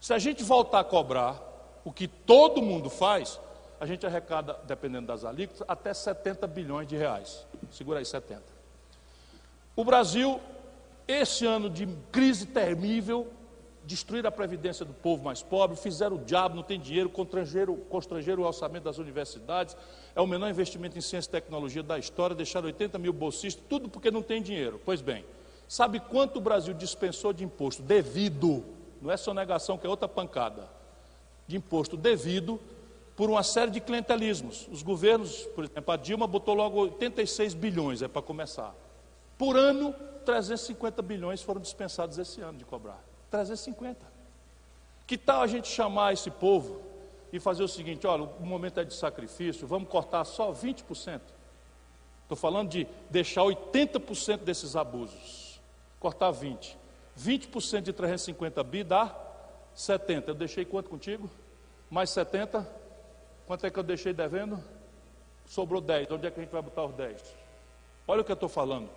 Se 0.00 0.12
a 0.12 0.18
gente 0.18 0.42
voltar 0.42 0.80
a 0.80 0.84
cobrar 0.84 1.40
o 1.84 1.92
que 1.92 2.08
todo 2.08 2.60
mundo 2.60 2.90
faz, 2.90 3.40
a 3.78 3.86
gente 3.86 4.04
arrecada, 4.04 4.58
dependendo 4.64 5.06
das 5.06 5.24
alíquotas, 5.24 5.64
até 5.68 5.94
70 5.94 6.48
bilhões 6.48 6.88
de 6.88 6.96
reais. 6.96 7.46
Segura 7.70 8.00
aí, 8.00 8.04
70. 8.04 8.42
O 9.76 9.84
Brasil, 9.84 10.40
esse 11.06 11.46
ano 11.46 11.70
de 11.70 11.86
crise 12.10 12.46
terrível, 12.46 13.30
destruíram 13.86 14.28
a 14.28 14.32
previdência 14.32 14.84
do 14.84 14.92
povo 14.92 15.22
mais 15.22 15.42
pobre, 15.42 15.76
fizeram 15.76 16.16
o 16.16 16.18
diabo, 16.18 16.56
não 16.56 16.62
tem 16.62 16.78
dinheiro, 16.78 17.08
constrangeram, 17.08 17.76
constrangeram 17.76 18.42
o 18.42 18.46
orçamento 18.46 18.82
das 18.82 18.98
universidades, 18.98 19.76
é 20.14 20.20
o 20.20 20.26
menor 20.26 20.50
investimento 20.50 20.98
em 20.98 21.00
ciência 21.00 21.28
e 21.28 21.32
tecnologia 21.32 21.82
da 21.82 21.96
história, 21.98 22.34
deixaram 22.34 22.66
80 22.66 22.98
mil 22.98 23.12
bolsistas, 23.12 23.64
tudo 23.68 23.88
porque 23.88 24.10
não 24.10 24.22
tem 24.22 24.42
dinheiro. 24.42 24.80
Pois 24.84 25.00
bem, 25.00 25.24
sabe 25.68 26.00
quanto 26.00 26.38
o 26.38 26.40
Brasil 26.40 26.74
dispensou 26.74 27.32
de 27.32 27.44
imposto 27.44 27.80
devido, 27.80 28.64
não 29.00 29.10
é 29.10 29.16
sonegação 29.16 29.78
que 29.78 29.86
é 29.86 29.90
outra 29.90 30.08
pancada, 30.08 30.68
de 31.46 31.56
imposto 31.56 31.96
devido 31.96 32.60
por 33.14 33.30
uma 33.30 33.44
série 33.44 33.70
de 33.70 33.80
clientelismos. 33.80 34.68
Os 34.70 34.82
governos, 34.82 35.44
por 35.54 35.64
exemplo, 35.64 35.94
a 35.94 35.96
Dilma 35.96 36.26
botou 36.26 36.54
logo 36.54 36.80
86 36.80 37.54
bilhões, 37.54 38.02
é 38.02 38.08
para 38.08 38.20
começar. 38.20 38.74
Por 39.38 39.56
ano, 39.56 39.94
350 40.24 41.00
bilhões 41.02 41.40
foram 41.40 41.60
dispensados 41.60 42.18
esse 42.18 42.40
ano 42.40 42.58
de 42.58 42.64
cobrar. 42.64 43.05
350. 43.30 44.04
Que 45.06 45.16
tal 45.16 45.42
a 45.42 45.46
gente 45.46 45.68
chamar 45.68 46.12
esse 46.12 46.30
povo 46.30 46.80
e 47.32 47.38
fazer 47.38 47.62
o 47.62 47.68
seguinte: 47.68 48.06
olha, 48.06 48.24
o 48.24 48.46
momento 48.46 48.80
é 48.80 48.84
de 48.84 48.94
sacrifício, 48.94 49.66
vamos 49.66 49.88
cortar 49.88 50.24
só 50.24 50.52
20%. 50.52 51.20
Estou 52.22 52.36
falando 52.36 52.70
de 52.70 52.86
deixar 53.08 53.42
80% 53.42 54.38
desses 54.38 54.74
abusos, 54.74 55.60
cortar 56.00 56.32
20%. 56.32 56.74
20% 57.18 57.82
de 57.82 57.92
350 57.92 58.62
bi 58.62 58.84
dá 58.84 59.14
70. 59.74 60.30
Eu 60.30 60.34
deixei 60.34 60.64
quanto 60.64 60.90
contigo? 60.90 61.30
Mais 61.88 62.10
70? 62.10 62.68
Quanto 63.46 63.64
é 63.64 63.70
que 63.70 63.78
eu 63.78 63.82
deixei 63.82 64.12
devendo? 64.12 64.62
Sobrou 65.46 65.80
10. 65.80 66.10
Onde 66.10 66.26
é 66.26 66.30
que 66.30 66.40
a 66.40 66.42
gente 66.42 66.52
vai 66.52 66.60
botar 66.60 66.84
os 66.84 66.94
10? 66.94 67.22
Olha 68.06 68.20
o 68.20 68.24
que 68.24 68.32
eu 68.32 68.34
estou 68.34 68.48
falando. 68.48 68.90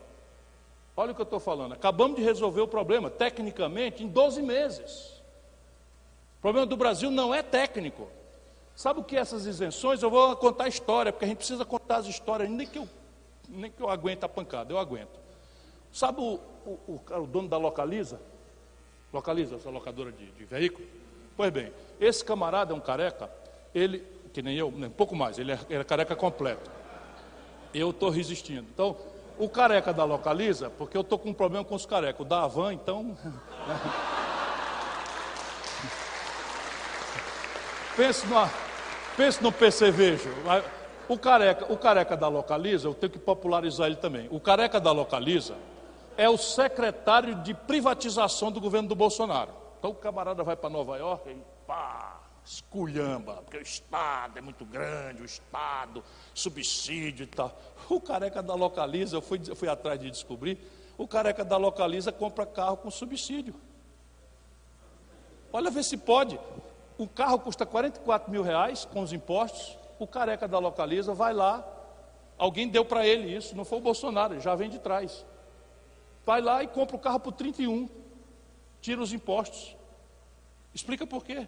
Olha 1.00 1.14
o 1.14 1.16
que 1.16 1.22
eu 1.22 1.24
estou 1.24 1.40
falando. 1.40 1.72
Acabamos 1.72 2.18
de 2.18 2.24
resolver 2.24 2.60
o 2.60 2.68
problema, 2.68 3.10
tecnicamente, 3.10 4.04
em 4.04 4.08
12 4.10 4.42
meses. 4.42 5.24
O 6.38 6.42
problema 6.42 6.68
do 6.68 6.76
Brasil 6.76 7.10
não 7.10 7.34
é 7.34 7.42
técnico. 7.42 8.10
Sabe 8.76 9.00
o 9.00 9.04
que 9.06 9.16
é 9.16 9.22
essas 9.22 9.46
isenções? 9.46 10.04
Eu 10.04 10.10
vou 10.10 10.36
contar 10.36 10.66
a 10.66 10.68
história, 10.68 11.14
porque 11.14 11.24
a 11.24 11.28
gente 11.30 11.38
precisa 11.38 11.64
contar 11.64 12.00
as 12.00 12.06
histórias, 12.06 12.50
nem 12.50 12.68
que 12.68 12.80
eu, 12.80 12.90
nem 13.48 13.72
que 13.72 13.82
eu 13.82 13.90
aguente 13.90 14.26
a 14.26 14.28
pancada, 14.28 14.74
eu 14.74 14.78
aguento. 14.78 15.18
Sabe 15.90 16.20
o, 16.20 16.38
o, 16.66 17.00
o, 17.10 17.26
dono 17.26 17.48
da 17.48 17.56
Localiza? 17.56 18.20
Localiza, 19.14 19.56
essa 19.56 19.70
locadora 19.70 20.12
de, 20.12 20.30
de 20.32 20.44
veículo? 20.44 20.86
Pois 21.38 21.50
bem, 21.50 21.72
esse 21.98 22.26
camarada 22.26 22.74
é 22.74 22.76
um 22.76 22.82
careca, 22.82 23.32
ele, 23.74 24.06
que 24.34 24.42
nem 24.42 24.58
eu, 24.58 24.68
um 24.68 24.90
pouco 24.90 25.16
mais, 25.16 25.40
ele 25.40 25.54
é, 25.54 25.60
ele 25.70 25.80
é 25.80 25.84
careca 25.86 26.14
completo. 26.14 26.70
Eu 27.74 27.92
estou 27.92 28.10
resistindo. 28.10 28.68
Então, 28.74 28.98
o 29.40 29.50
careca 29.50 29.92
da 29.94 30.04
Localiza, 30.04 30.70
porque 30.70 30.98
eu 30.98 31.02
estou 31.02 31.18
com 31.18 31.30
um 31.30 31.34
problema 31.34 31.64
com 31.64 31.74
os 31.74 31.86
carecas. 31.86 32.20
O 32.22 32.26
da 32.26 32.44
Avan, 32.44 32.74
então. 32.74 33.16
pense, 37.96 38.28
no, 38.28 38.50
pense 39.16 39.42
no 39.42 39.50
percevejo. 39.52 40.30
O 41.08 41.18
careca, 41.18 41.72
o 41.72 41.78
careca 41.78 42.18
da 42.18 42.28
Localiza, 42.28 42.90
eu 42.90 42.94
tenho 42.94 43.12
que 43.12 43.18
popularizar 43.18 43.88
ele 43.88 43.96
também. 43.96 44.28
O 44.30 44.40
careca 44.40 44.80
da 44.80 44.92
Localiza 44.92 45.56
é 46.18 46.30
o 46.30 46.38
secretário 46.38 47.36
de 47.36 47.54
privatização 47.54 48.52
do 48.52 48.60
governo 48.60 48.90
do 48.90 48.96
Bolsonaro. 48.96 49.52
Então 49.80 49.92
o 49.92 49.96
camarada 49.96 50.44
vai 50.44 50.58
para 50.58 50.70
Nova 50.70 50.98
York 50.98 51.30
e 51.30 51.38
pá, 51.66 52.09
esculhamba, 52.52 53.36
porque 53.44 53.58
o 53.58 53.62
Estado 53.62 54.40
é 54.40 54.42
muito 54.42 54.66
grande, 54.66 55.22
o 55.22 55.26
Estado, 55.26 56.04
subsídio 56.34 57.24
e 57.24 57.28
tal. 57.28 57.56
O 57.90 58.02
careca 58.02 58.42
da 58.42 58.56
Localiza, 58.56 59.18
eu 59.18 59.22
fui, 59.22 59.42
eu 59.48 59.56
fui 59.56 59.68
atrás 59.68 60.00
de 60.00 60.10
descobrir, 60.10 60.58
o 60.98 61.08
careca 61.08 61.46
da 61.46 61.58
Localiza 61.58 62.12
compra 62.12 62.46
carro 62.46 62.78
com 62.78 62.90
subsídio. 62.90 63.54
Olha, 65.54 65.70
ver 65.70 65.84
se 65.84 65.98
pode. 65.98 66.40
O 66.98 67.08
carro 67.08 67.40
custa 67.40 67.66
44 67.66 68.32
mil 68.32 68.44
reais 68.44 68.86
com 68.86 69.02
os 69.02 69.14
impostos, 69.14 69.78
o 70.00 70.08
careca 70.08 70.48
da 70.48 70.60
Localiza 70.60 71.14
vai 71.14 71.34
lá, 71.34 71.66
alguém 72.38 72.68
deu 72.68 72.84
para 72.84 73.06
ele 73.06 73.36
isso, 73.36 73.56
não 73.56 73.66
foi 73.66 73.78
o 73.78 73.82
Bolsonaro, 73.82 74.40
já 74.40 74.56
vem 74.56 74.70
de 74.70 74.80
trás 74.80 75.26
vai 76.30 76.42
lá 76.42 76.64
e 76.64 76.68
compra 76.68 76.96
o 76.96 77.00
carro 77.00 77.20
por 77.20 77.32
31, 77.32 77.90
tira 78.82 79.02
os 79.02 79.12
impostos. 79.12 79.76
Explica 80.76 81.08
por 81.08 81.26
quê. 81.26 81.48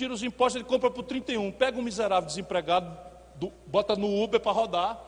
Tira 0.00 0.14
os 0.14 0.22
impostos, 0.22 0.56
ele 0.56 0.64
compra 0.64 0.90
por 0.90 1.02
31, 1.02 1.52
pega 1.52 1.78
um 1.78 1.82
miserável 1.82 2.26
desempregado, 2.26 2.90
do, 3.34 3.52
bota 3.66 3.94
no 3.94 4.24
Uber 4.24 4.40
para 4.40 4.50
rodar, 4.50 4.98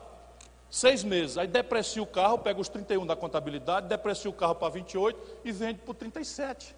seis 0.69 1.03
meses, 1.03 1.35
aí 1.35 1.47
deprecia 1.47 2.03
o 2.03 2.05
carro, 2.05 2.37
pega 2.37 2.61
os 2.61 2.69
31 2.69 3.03
da 3.03 3.15
contabilidade, 3.15 3.87
deprecia 3.87 4.29
o 4.29 4.33
carro 4.33 4.53
para 4.53 4.69
28 4.69 5.19
e 5.43 5.51
vende 5.51 5.79
por 5.79 5.95
37. 5.95 6.75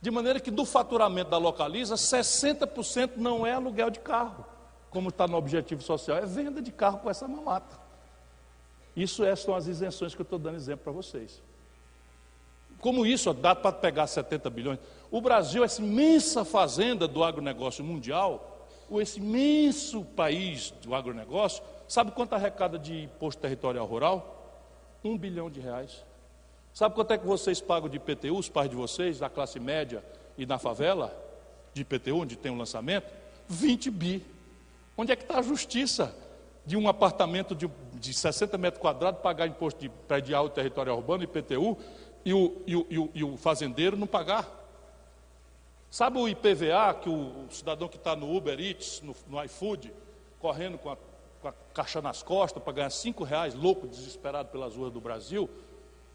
De 0.00 0.10
maneira 0.10 0.40
que 0.40 0.50
do 0.50 0.64
faturamento 0.64 1.30
da 1.30 1.38
localiza, 1.38 1.94
60% 1.94 3.12
não 3.18 3.46
é 3.46 3.52
aluguel 3.52 3.88
de 3.88 4.00
carro, 4.00 4.44
como 4.90 5.10
está 5.10 5.28
no 5.28 5.36
objetivo 5.36 5.80
social, 5.80 6.18
é 6.18 6.26
venda 6.26 6.60
de 6.60 6.72
carro 6.72 6.98
com 6.98 7.08
essa 7.08 7.28
mamata. 7.28 7.78
Isso 8.96 9.24
é, 9.24 9.36
são 9.36 9.54
as 9.54 9.68
isenções 9.68 10.12
que 10.12 10.20
eu 10.20 10.24
estou 10.24 10.40
dando 10.40 10.56
exemplo 10.56 10.82
para 10.82 10.92
vocês. 10.92 11.40
Como 12.80 13.04
isso 13.04 13.32
dá 13.32 13.54
para 13.54 13.72
pegar 13.72 14.06
70 14.06 14.50
bilhões? 14.50 14.78
O 15.10 15.20
Brasil, 15.20 15.64
essa 15.64 15.82
imensa 15.82 16.44
fazenda 16.44 17.08
do 17.08 17.24
agronegócio 17.24 17.82
mundial, 17.82 18.66
ou 18.90 19.00
esse 19.00 19.18
imenso 19.18 20.04
país 20.04 20.70
do 20.82 20.94
agronegócio, 20.94 21.62
sabe 21.86 22.12
quanto 22.12 22.34
arrecada 22.34 22.78
de 22.78 23.04
imposto 23.04 23.40
territorial 23.40 23.86
rural? 23.86 24.62
Um 25.02 25.16
bilhão 25.16 25.50
de 25.50 25.60
reais. 25.60 26.04
Sabe 26.72 26.94
quanto 26.94 27.12
é 27.12 27.18
que 27.18 27.26
vocês 27.26 27.60
pagam 27.60 27.88
de 27.88 27.96
IPTU, 27.96 28.36
os 28.36 28.48
pais 28.48 28.70
de 28.70 28.76
vocês, 28.76 29.18
da 29.18 29.28
classe 29.28 29.58
média 29.58 30.04
e 30.36 30.46
na 30.46 30.58
favela, 30.58 31.16
de 31.74 31.82
IPTU, 31.82 32.20
onde 32.20 32.36
tem 32.36 32.52
um 32.52 32.58
lançamento? 32.58 33.12
20 33.48 33.90
bi. 33.90 34.24
Onde 34.96 35.12
é 35.12 35.16
que 35.16 35.22
está 35.22 35.38
a 35.38 35.42
justiça? 35.42 36.14
de 36.68 36.76
um 36.76 36.86
apartamento 36.86 37.54
de, 37.54 37.66
de 37.94 38.12
60 38.12 38.58
metros 38.58 38.78
quadrados 38.78 39.22
pagar 39.22 39.46
imposto 39.46 39.80
de 39.80 39.88
predial 39.88 40.50
territorial 40.50 40.98
urbano, 40.98 41.24
IPTU, 41.24 41.78
e 42.24 42.32
o, 42.32 42.62
e, 42.66 42.76
o, 42.76 42.86
e, 42.88 42.98
o, 42.98 43.10
e 43.14 43.24
o 43.24 43.36
fazendeiro 43.36 43.96
não 43.96 44.06
pagar. 44.06 44.46
Sabe 45.90 46.18
o 46.18 46.28
IPVA, 46.28 46.94
que 47.00 47.08
o, 47.08 47.46
o 47.46 47.46
cidadão 47.50 47.88
que 47.88 47.96
está 47.96 48.14
no 48.14 48.34
Uber 48.34 48.60
Eats, 48.60 49.00
no, 49.02 49.16
no 49.26 49.42
iFood, 49.44 49.92
correndo 50.38 50.76
com 50.76 50.90
a, 50.90 50.96
com 51.40 51.48
a, 51.48 51.54
caixa 51.72 52.02
nas 52.02 52.22
costas 52.22 52.62
para 52.62 52.72
ganhar 52.72 52.90
cinco 52.90 53.24
reais, 53.24 53.54
louco, 53.54 53.86
desesperado 53.86 54.50
pelas 54.50 54.76
ruas 54.76 54.92
do 54.92 55.00
Brasil, 55.00 55.48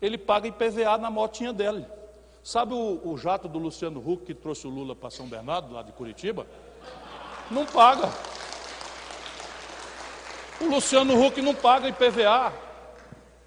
ele 0.01 0.17
paga 0.17 0.47
IPVA 0.47 0.97
na 0.97 1.09
motinha 1.09 1.51
dele. 1.51 1.85
Sabe 2.43 2.73
o, 2.73 3.01
o 3.03 3.17
jato 3.17 3.47
do 3.47 3.57
Luciano 3.57 3.99
Huck 3.99 4.25
que 4.25 4.33
trouxe 4.33 4.67
o 4.67 4.69
Lula 4.69 4.95
para 4.95 5.09
São 5.09 5.27
Bernardo, 5.27 5.73
lá 5.73 5.81
de 5.81 5.91
Curitiba? 5.93 6.45
Não 7.49 7.65
paga. 7.65 8.11
O 10.61 10.65
Luciano 10.65 11.19
Huck 11.19 11.41
não 11.41 11.55
paga 11.55 11.87
IPVA. 11.87 12.53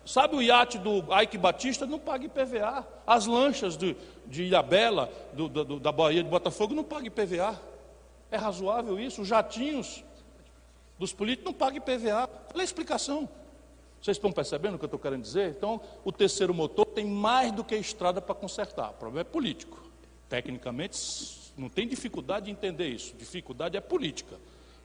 Sabe 0.07 0.36
o 0.36 0.42
iate 0.42 0.78
do 0.78 1.02
Ike 1.20 1.36
Batista? 1.36 1.84
Não 1.84 1.98
paga 1.98 2.24
IPVA. 2.24 2.86
As 3.04 3.26
lanchas 3.26 3.76
de 3.76 3.96
Ilhabela, 4.30 5.11
do, 5.32 5.48
do, 5.48 5.80
da 5.80 5.90
Bahia 5.90 6.22
de 6.22 6.30
Botafogo, 6.30 6.74
não 6.74 6.84
pagam 6.84 7.07
IPVA. 7.07 7.61
É 8.30 8.36
razoável 8.36 9.00
isso? 9.00 9.22
Os 9.22 9.28
jatinhos 9.28 10.04
dos 10.96 11.12
políticos 11.12 11.46
não 11.46 11.52
pagam 11.52 11.78
IPVA. 11.78 12.28
Qual 12.28 12.59
é 12.59 12.61
a 12.61 12.64
explicação? 12.64 13.28
Vocês 14.00 14.16
estão 14.16 14.30
percebendo 14.30 14.76
o 14.76 14.78
que 14.78 14.84
eu 14.84 14.86
estou 14.86 15.00
querendo 15.00 15.22
dizer? 15.22 15.50
Então, 15.50 15.80
o 16.04 16.12
terceiro 16.12 16.54
motor 16.54 16.86
tem 16.86 17.04
mais 17.04 17.50
do 17.50 17.64
que 17.64 17.74
estrada 17.74 18.22
para 18.22 18.34
consertar. 18.36 18.90
O 18.90 18.94
problema 18.94 19.22
é 19.22 19.24
político. 19.24 19.82
Tecnicamente, 20.28 21.52
não 21.57 21.68
tem 21.68 21.88
dificuldade 21.88 22.46
de 22.46 22.52
entender 22.52 22.86
isso. 22.86 23.12
Dificuldade 23.16 23.76
é 23.76 23.80
política. 23.80 24.36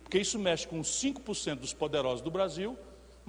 Porque 0.02 0.18
isso 0.18 0.40
mexe 0.40 0.68
com 0.68 0.82
5% 0.82 1.60
dos 1.60 1.74
poderosos 1.74 2.22
do 2.22 2.32
Brasil, 2.32 2.76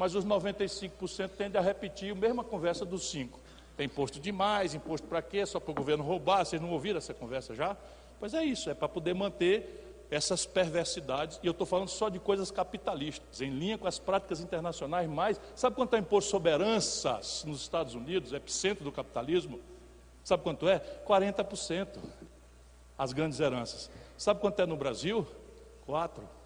mas 0.02 0.16
os 0.16 0.24
95% 0.24 1.30
tendem 1.38 1.60
a 1.60 1.62
repetir 1.62 2.10
a 2.10 2.14
mesma 2.16 2.42
conversa 2.42 2.84
dos 2.84 3.02
5%. 3.14 3.28
Tem 3.76 3.86
imposto 3.86 4.18
demais, 4.18 4.74
imposto 4.74 5.06
para 5.06 5.22
quê? 5.22 5.46
Só 5.46 5.60
para 5.60 5.70
o 5.70 5.74
governo 5.74 6.02
roubar. 6.02 6.44
Vocês 6.44 6.60
não 6.60 6.72
ouviram 6.72 6.98
essa 6.98 7.14
conversa 7.14 7.54
já? 7.54 7.76
Pois 8.18 8.34
é 8.34 8.44
isso, 8.44 8.68
é 8.68 8.74
para 8.74 8.88
poder 8.88 9.14
manter 9.14 10.08
essas 10.10 10.44
perversidades, 10.44 11.38
e 11.40 11.46
eu 11.46 11.52
estou 11.52 11.64
falando 11.64 11.88
só 11.88 12.08
de 12.08 12.18
coisas 12.18 12.50
capitalistas, 12.50 13.40
em 13.40 13.50
linha 13.50 13.78
com 13.78 13.86
as 13.86 14.00
práticas 14.00 14.40
internacionais 14.40 15.08
mais. 15.08 15.40
Sabe 15.54 15.76
quanto 15.76 15.94
é 15.94 16.00
imposto 16.00 16.32
sobre 16.32 16.50
heranças 16.50 17.44
nos 17.46 17.60
Estados 17.60 17.94
Unidos, 17.94 18.32
epicentro 18.32 18.82
do 18.82 18.90
capitalismo? 18.90 19.60
Sabe 20.24 20.42
quanto 20.42 20.68
é? 20.68 20.80
40%. 21.06 21.86
As 22.98 23.12
grandes 23.12 23.38
heranças. 23.38 23.88
Sabe 24.18 24.40
quanto 24.40 24.60
é 24.60 24.66
no 24.66 24.76
Brasil? 24.76 25.24
4%. 25.86 26.41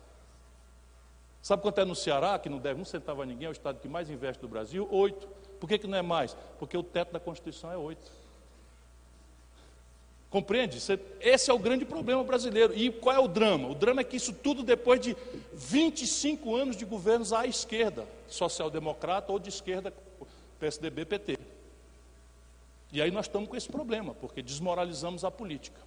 Sabe 1.46 1.62
quanto 1.62 1.80
é 1.80 1.84
no 1.84 1.94
Ceará, 1.94 2.36
que 2.40 2.48
não 2.48 2.58
deve 2.58 2.80
um 2.80 2.84
centavo 2.84 3.22
a 3.22 3.24
ninguém, 3.24 3.46
é 3.46 3.48
o 3.48 3.52
estado 3.52 3.78
que 3.78 3.86
mais 3.86 4.10
investe 4.10 4.40
do 4.42 4.48
Brasil? 4.48 4.88
Oito. 4.90 5.28
Por 5.60 5.68
que, 5.68 5.78
que 5.78 5.86
não 5.86 5.96
é 5.96 6.02
mais? 6.02 6.36
Porque 6.58 6.76
o 6.76 6.82
teto 6.82 7.12
da 7.12 7.20
Constituição 7.20 7.70
é 7.70 7.76
oito. 7.76 8.10
Compreende? 10.28 10.76
Esse 11.20 11.48
é 11.48 11.54
o 11.54 11.58
grande 11.60 11.84
problema 11.84 12.24
brasileiro. 12.24 12.76
E 12.76 12.90
qual 12.90 13.14
é 13.14 13.20
o 13.20 13.28
drama? 13.28 13.68
O 13.68 13.76
drama 13.76 14.00
é 14.00 14.04
que 14.04 14.16
isso 14.16 14.32
tudo 14.32 14.64
depois 14.64 14.98
de 14.98 15.16
25 15.52 16.56
anos 16.56 16.76
de 16.76 16.84
governos 16.84 17.32
à 17.32 17.46
esquerda, 17.46 18.08
social-democrata 18.26 19.30
ou 19.30 19.38
de 19.38 19.48
esquerda, 19.48 19.94
PSDB, 20.58 21.04
PT. 21.04 21.38
E 22.90 23.00
aí 23.00 23.12
nós 23.12 23.26
estamos 23.26 23.48
com 23.48 23.54
esse 23.54 23.68
problema, 23.68 24.14
porque 24.14 24.42
desmoralizamos 24.42 25.24
a 25.24 25.30
política. 25.30 25.80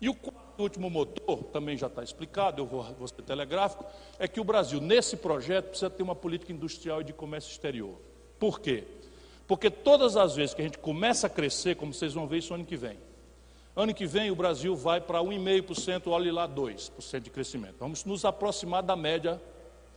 E 0.00 0.08
o 0.08 0.16
último 0.58 0.90
motor, 0.90 1.44
também 1.44 1.76
já 1.76 1.86
está 1.86 2.02
explicado, 2.02 2.60
eu 2.60 2.66
vou, 2.66 2.82
vou 2.82 3.08
ser 3.08 3.22
telegráfico, 3.22 3.84
é 4.18 4.28
que 4.28 4.40
o 4.40 4.44
Brasil, 4.44 4.80
nesse 4.80 5.16
projeto, 5.16 5.68
precisa 5.68 5.90
ter 5.90 6.02
uma 6.02 6.14
política 6.14 6.52
industrial 6.52 7.00
e 7.00 7.04
de 7.04 7.12
comércio 7.12 7.50
exterior. 7.50 7.96
Por 8.38 8.60
quê? 8.60 8.84
Porque 9.46 9.70
todas 9.70 10.16
as 10.16 10.34
vezes 10.34 10.54
que 10.54 10.60
a 10.60 10.64
gente 10.64 10.78
começa 10.78 11.26
a 11.26 11.30
crescer, 11.30 11.76
como 11.76 11.94
vocês 11.94 12.12
vão 12.12 12.26
ver 12.26 12.38
isso 12.38 12.52
ano 12.52 12.64
que 12.64 12.76
vem, 12.76 12.98
ano 13.74 13.94
que 13.94 14.06
vem 14.06 14.30
o 14.30 14.36
Brasil 14.36 14.74
vai 14.74 15.00
para 15.00 15.20
1,5%, 15.20 16.08
olhe 16.08 16.30
lá 16.30 16.48
2% 16.48 17.20
de 17.20 17.30
crescimento. 17.30 17.76
Vamos 17.78 18.04
nos 18.04 18.24
aproximar 18.24 18.82
da 18.82 18.96
média 18.96 19.40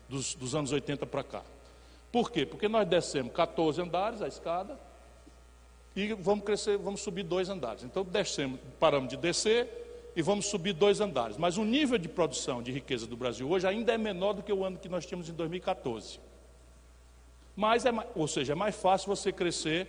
dos, 0.08 0.36
dos 0.36 0.56
anos 0.56 0.72
80 0.72 1.06
para 1.06 1.24
cá. 1.24 1.43
Por 2.12 2.32
quê? 2.32 2.45
Porque 2.45 2.68
nós 2.68 2.88
descemos 2.88 3.34
14 3.34 3.82
andares 3.82 4.22
a 4.22 4.28
escada 4.28 4.80
e 5.95 6.14
vamos 6.14 6.45
crescer, 6.45 6.78
vamos 6.78 7.02
subir 7.02 7.24
dois 7.24 7.50
andares. 7.50 7.84
Então 7.84 8.04
descemos, 8.04 8.60
paramos 8.80 9.10
de 9.10 9.18
descer 9.18 9.89
e 10.20 10.22
vamos 10.22 10.47
subir 10.47 10.74
dois 10.74 10.99
andares. 10.99 11.38
Mas 11.38 11.57
o 11.57 11.63
nível 11.63 11.97
de 11.97 12.09
produção 12.09 12.61
de 12.61 12.74
riqueza 12.74 13.07
do 13.07 13.15
Brasil 13.15 13.49
hoje 13.49 13.65
ainda 13.65 13.93
é 13.93 13.97
menor 13.97 14.34
do 14.34 14.43
que 14.43 14.51
o 14.51 14.65
ano 14.65 14.78
que 14.78 14.89
nós 14.89 15.05
tínhamos 15.05 15.30
em 15.30 15.34
2014. 15.34 16.20
Mas 17.55 17.86
é, 17.86 17.91
ou 18.13 18.28
seja, 18.28 18.51
é 18.51 18.55
mais 18.55 18.76
fácil 18.76 19.07
você 19.07 19.32
crescer 19.32 19.88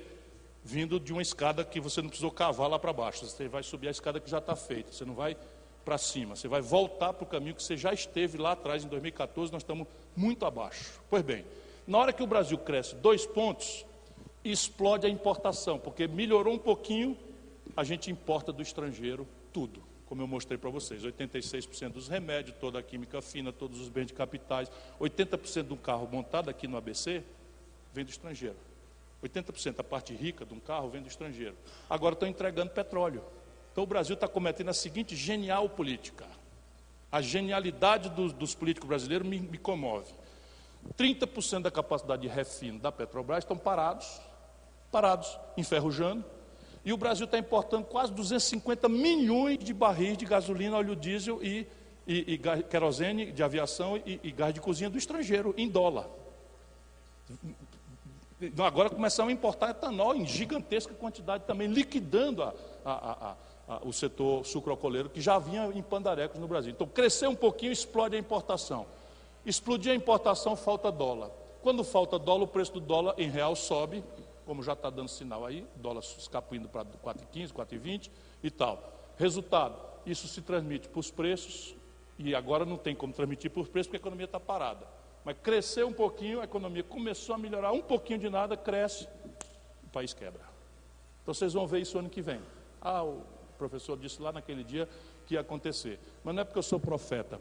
vindo 0.62 1.00
de 1.00 1.12
uma 1.12 1.20
escada 1.20 1.64
que 1.64 1.80
você 1.80 2.00
não 2.00 2.08
precisou 2.08 2.30
cavar 2.30 2.70
lá 2.70 2.78
para 2.78 2.92
baixo. 2.92 3.26
Você 3.26 3.48
vai 3.48 3.64
subir 3.64 3.88
a 3.88 3.90
escada 3.90 4.20
que 4.20 4.30
já 4.30 4.38
está 4.38 4.54
feita. 4.54 4.92
Você 4.92 5.04
não 5.04 5.14
vai 5.14 5.36
para 5.84 5.98
cima. 5.98 6.36
Você 6.36 6.46
vai 6.46 6.60
voltar 6.60 7.12
para 7.12 7.24
o 7.24 7.26
caminho 7.26 7.56
que 7.56 7.62
você 7.64 7.76
já 7.76 7.92
esteve 7.92 8.38
lá 8.38 8.52
atrás 8.52 8.84
em 8.84 8.88
2014. 8.88 9.52
Nós 9.52 9.62
estamos 9.62 9.88
muito 10.14 10.46
abaixo. 10.46 11.00
Pois 11.10 11.24
bem, 11.24 11.44
na 11.88 11.98
hora 11.98 12.12
que 12.12 12.22
o 12.22 12.26
Brasil 12.28 12.56
cresce 12.56 12.94
dois 12.94 13.26
pontos, 13.26 13.84
explode 14.44 15.08
a 15.08 15.10
importação, 15.10 15.76
porque 15.76 16.06
melhorou 16.06 16.54
um 16.54 16.58
pouquinho, 16.58 17.18
a 17.76 17.82
gente 17.82 18.12
importa 18.12 18.52
do 18.52 18.62
estrangeiro 18.62 19.26
tudo, 19.52 19.89
como 20.11 20.22
eu 20.22 20.26
mostrei 20.26 20.58
para 20.58 20.68
vocês: 20.68 21.04
86% 21.04 21.92
dos 21.92 22.08
remédios, 22.08 22.56
toda 22.61 22.80
a 22.80 22.82
química 22.82 23.22
fina, 23.22 23.52
todos 23.52 23.80
os 23.80 23.88
bens 23.88 24.06
de 24.06 24.12
capitais, 24.12 24.68
80% 25.00 25.68
de 25.68 25.72
um 25.72 25.76
carro 25.76 26.08
montado 26.11 26.50
aqui 26.50 26.66
no 26.66 26.76
ABC 26.76 27.22
vem 27.94 28.04
do 28.04 28.11
estrangeiro. 28.11 28.56
80% 29.22 29.76
da 29.76 29.84
parte 29.84 30.12
rica 30.12 30.44
de 30.44 30.52
um 30.52 30.58
carro 30.58 30.88
vem 30.90 31.00
do 31.00 31.06
estrangeiro. 31.06 31.54
Agora 31.88 32.14
estão 32.14 32.28
entregando 32.28 32.72
petróleo. 32.72 33.22
Então 33.70 33.84
o 33.84 33.86
Brasil 33.86 34.14
está 34.14 34.26
cometendo 34.26 34.70
a 34.70 34.74
seguinte 34.74 35.14
genial 35.14 35.68
política. 35.68 36.26
A 37.12 37.22
genialidade 37.22 38.08
dos, 38.11 38.32
dos 38.32 38.52
políticos 38.52 38.88
brasileiros 38.88 39.28
me, 39.28 39.38
me 39.38 39.58
comove. 39.58 40.12
30% 40.98 41.62
da 41.62 41.70
capacidade 41.70 42.22
de 42.22 42.28
refino 42.28 42.80
da 42.80 42.90
Petrobras 42.90 43.44
estão 43.44 43.56
parados, 43.56 44.20
parados, 44.90 45.38
enferrujando, 45.56 46.24
e 46.84 46.92
o 46.92 46.96
Brasil 46.96 47.26
está 47.26 47.38
importando 47.38 47.84
quase 47.84 48.12
250 48.12 48.88
milhões 48.88 49.58
de 49.58 49.74
barris 49.74 50.16
de 50.16 50.24
gasolina, 50.24 50.76
óleo 50.76 50.96
diesel 50.96 51.42
e, 51.42 51.66
e, 52.06 52.34
e 52.34 52.38
querosene 52.38 53.32
de 53.32 53.42
aviação 53.42 53.98
e, 53.98 54.18
e, 54.22 54.30
gás 54.30 54.54
de 54.54 54.60
cozinha 54.60 54.88
do 54.88 54.96
estrangeiro, 54.96 55.54
em 55.58 55.68
dólar. 55.68 56.08
Agora 58.64 58.88
começamos 58.88 59.30
a 59.30 59.32
importar 59.34 59.70
etanol 59.70 60.14
em 60.16 60.24
gigantesca 60.24 60.94
quantidade 60.94 61.44
também, 61.44 61.68
liquidando 61.68 62.42
a, 62.42 62.54
a, 62.84 63.36
a, 63.68 63.80
o 63.84 63.92
setor 63.92 64.46
sucrocoleiro 64.46 65.10
que 65.10 65.20
já 65.20 65.38
vinha 65.38 65.70
em 65.74 65.82
pandarecos 65.82 66.40
no 66.40 66.48
Brasil. 66.48 66.72
Então, 66.72 66.86
crescer 66.86 67.28
um 67.28 67.34
pouquinho, 67.34 67.72
explode 67.72 68.16
a 68.16 68.18
importação. 68.18 68.86
Explodir 69.44 69.92
a 69.92 69.94
importação, 69.94 70.56
falta 70.56 70.90
dólar. 70.90 71.30
Quando 71.62 71.84
falta 71.84 72.18
dólar, 72.18 72.44
o 72.44 72.48
preço 72.48 72.72
do 72.72 72.80
dólar 72.80 73.14
em 73.18 73.28
real 73.28 73.54
sobe, 73.54 74.02
como 74.51 74.64
já 74.64 74.72
está 74.72 74.90
dando 74.90 75.09
sinal 75.09 75.46
aí, 75.46 75.64
dólar 75.76 76.01
escapuindo 76.01 76.68
para 76.68 76.84
4,15, 76.84 77.53
4,20 77.53 78.11
e 78.42 78.51
tal. 78.51 79.12
Resultado, 79.16 79.80
isso 80.05 80.26
se 80.26 80.42
transmite 80.42 80.88
para 80.88 80.98
os 80.98 81.09
preços, 81.09 81.76
e 82.18 82.34
agora 82.34 82.64
não 82.64 82.76
tem 82.76 82.92
como 82.92 83.12
transmitir 83.12 83.48
por 83.48 83.68
preços 83.68 83.86
porque 83.86 83.98
a 83.98 84.01
economia 84.01 84.24
está 84.24 84.40
parada. 84.40 84.88
Mas 85.24 85.36
cresceu 85.40 85.86
um 85.86 85.92
pouquinho, 85.92 86.40
a 86.40 86.44
economia 86.44 86.82
começou 86.82 87.36
a 87.36 87.38
melhorar 87.38 87.70
um 87.70 87.80
pouquinho 87.80 88.18
de 88.18 88.28
nada, 88.28 88.57
cresce, 88.57 89.07
o 89.84 89.90
país 89.92 90.12
quebra. 90.12 90.42
Então 91.22 91.32
vocês 91.32 91.53
vão 91.53 91.64
ver 91.64 91.82
isso 91.82 91.96
ano 91.96 92.11
que 92.11 92.20
vem. 92.20 92.40
Ah, 92.80 93.05
o 93.05 93.22
professor 93.57 93.96
disse 93.96 94.20
lá 94.20 94.32
naquele 94.32 94.64
dia 94.64 94.88
que 95.26 95.34
ia 95.34 95.42
acontecer. 95.42 96.01
Mas 96.24 96.34
não 96.34 96.42
é 96.42 96.44
porque 96.44 96.59
eu 96.59 96.64
sou 96.64 96.80
profeta 96.80 97.38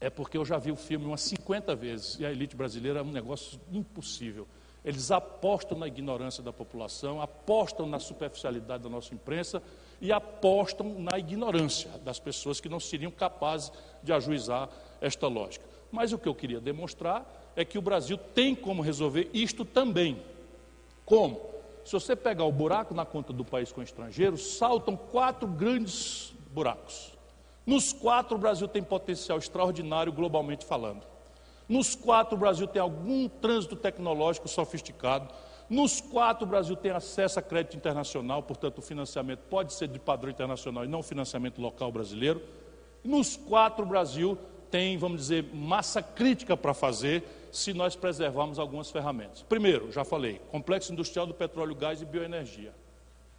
é 0.00 0.08
porque 0.08 0.38
eu 0.38 0.44
já 0.44 0.56
vi 0.56 0.72
o 0.72 0.76
filme 0.76 1.04
umas 1.04 1.20
50 1.20 1.76
vezes 1.76 2.18
e 2.18 2.24
a 2.24 2.32
elite 2.32 2.56
brasileira 2.56 3.00
é 3.00 3.02
um 3.02 3.12
negócio 3.12 3.60
impossível. 3.70 4.48
Eles 4.84 5.10
apostam 5.10 5.78
na 5.78 5.86
ignorância 5.86 6.42
da 6.42 6.52
população, 6.52 7.20
apostam 7.20 7.86
na 7.86 7.98
superficialidade 7.98 8.82
da 8.82 8.88
nossa 8.88 9.14
imprensa 9.14 9.62
e 10.00 10.10
apostam 10.10 10.98
na 10.98 11.18
ignorância 11.18 11.90
das 12.02 12.18
pessoas 12.18 12.60
que 12.60 12.68
não 12.68 12.80
seriam 12.80 13.10
capazes 13.10 13.70
de 14.02 14.12
ajuizar 14.12 14.68
esta 15.00 15.28
lógica. 15.28 15.64
Mas 15.92 16.12
o 16.12 16.18
que 16.18 16.28
eu 16.28 16.34
queria 16.34 16.60
demonstrar 16.60 17.52
é 17.54 17.64
que 17.64 17.76
o 17.76 17.82
Brasil 17.82 18.16
tem 18.16 18.54
como 18.54 18.80
resolver 18.80 19.28
isto 19.34 19.64
também. 19.64 20.22
Como? 21.04 21.50
Se 21.84 21.92
você 21.92 22.14
pegar 22.14 22.44
o 22.44 22.52
buraco 22.52 22.94
na 22.94 23.04
conta 23.04 23.32
do 23.32 23.44
país 23.44 23.72
com 23.72 23.82
estrangeiros, 23.82 24.56
saltam 24.56 24.96
quatro 24.96 25.48
grandes 25.48 26.32
buracos. 26.52 27.18
Nos 27.66 27.92
quatro, 27.92 28.36
o 28.36 28.38
Brasil 28.38 28.66
tem 28.66 28.82
potencial 28.82 29.38
extraordinário 29.38 30.12
globalmente 30.12 30.64
falando. 30.64 31.02
Nos 31.70 31.94
quatro, 31.94 32.34
o 32.34 32.40
Brasil 32.40 32.66
tem 32.66 32.82
algum 32.82 33.28
trânsito 33.28 33.76
tecnológico 33.76 34.48
sofisticado. 34.48 35.32
Nos 35.68 36.00
quatro, 36.00 36.44
o 36.44 36.48
Brasil 36.48 36.74
tem 36.74 36.90
acesso 36.90 37.38
a 37.38 37.42
crédito 37.42 37.76
internacional, 37.76 38.42
portanto, 38.42 38.78
o 38.78 38.82
financiamento 38.82 39.38
pode 39.48 39.72
ser 39.74 39.86
de 39.86 40.00
padrão 40.00 40.32
internacional 40.32 40.84
e 40.84 40.88
não 40.88 41.00
financiamento 41.00 41.60
local 41.60 41.92
brasileiro. 41.92 42.42
Nos 43.04 43.36
quatro, 43.36 43.84
o 43.84 43.88
Brasil 43.88 44.36
tem, 44.68 44.98
vamos 44.98 45.20
dizer, 45.20 45.44
massa 45.54 46.02
crítica 46.02 46.56
para 46.56 46.74
fazer 46.74 47.22
se 47.52 47.72
nós 47.72 47.94
preservarmos 47.94 48.58
algumas 48.58 48.90
ferramentas. 48.90 49.42
Primeiro, 49.42 49.92
já 49.92 50.04
falei, 50.04 50.40
complexo 50.50 50.92
industrial 50.92 51.24
do 51.24 51.34
petróleo, 51.34 51.76
gás 51.76 52.02
e 52.02 52.04
bioenergia. 52.04 52.74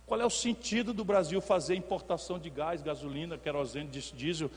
Qual 0.05 0.21
é 0.21 0.25
o 0.25 0.29
sentido 0.29 0.93
do 0.93 1.03
Brasil 1.03 1.41
fazer 1.41 1.75
importação 1.75 2.39
de 2.39 2.49
gás, 2.49 2.81
gasolina, 2.81 3.37
querosene, 3.37 3.89
diesel 3.89 4.49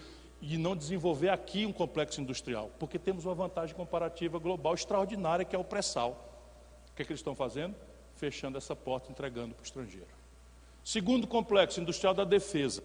e 0.47 0.59
não 0.59 0.77
desenvolver 0.77 1.31
aqui 1.31 1.65
um 1.65 1.73
complexo 1.73 2.21
industrial? 2.21 2.71
Porque 2.79 2.99
temos 2.99 3.25
uma 3.25 3.35
vantagem 3.35 3.75
comparativa 3.75 4.39
global 4.39 4.75
extraordinária 4.75 5.45
que 5.45 5.57
é 5.57 5.59
o 5.59 5.65
pré-sal. 5.65 6.33
O 6.91 6.95
que, 6.95 7.03
é 7.03 7.05
que 7.05 7.13
eles 7.13 7.21
estão 7.21 7.35
fazendo? 7.35 7.75
Fechando 8.15 8.59
essa 8.59 8.77
porta, 8.77 9.11
entregando 9.11 9.55
para 9.55 9.63
o 9.63 9.65
estrangeiro. 9.65 10.07
Segundo 10.85 11.27
complexo 11.27 11.81
industrial 11.81 12.13
da 12.13 12.25
defesa. 12.25 12.85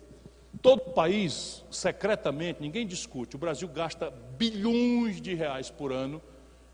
Todo 0.62 0.80
país, 0.93 1.64
secretamente, 1.70 2.62
ninguém 2.62 2.88
discute, 2.88 3.36
o 3.36 3.39
Brasil 3.39 3.68
gasta 3.68 4.10
bilhões 4.10 5.22
de 5.22 5.36
reais 5.36 5.70
por 5.70 5.91
ano 5.91 6.22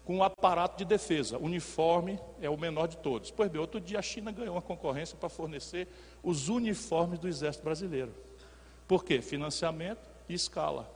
com 0.05 0.17
um 0.17 0.23
aparato 0.23 0.77
de 0.77 0.85
defesa. 0.85 1.37
Uniforme 1.39 2.19
é 2.39 2.49
o 2.49 2.55
menor 2.55 2.87
de 2.87 2.97
todos. 2.97 3.31
Pois 3.31 3.49
bem, 3.49 3.59
outro 3.59 3.81
dia 3.81 3.97
a 3.97 4.03
China 4.03 4.31
ganhou 4.31 4.53
uma 4.53 4.61
concorrência 4.61 5.17
para 5.17 5.29
fornecer 5.29 5.87
os 6.21 6.47
uniformes 6.47 7.17
do 7.17 7.27
Exército 7.27 7.65
Brasileiro. 7.65 8.13
Por 8.87 9.03
quê? 9.03 9.19
Financiamento 9.19 10.14
e 10.27 10.33
escala. 10.33 10.89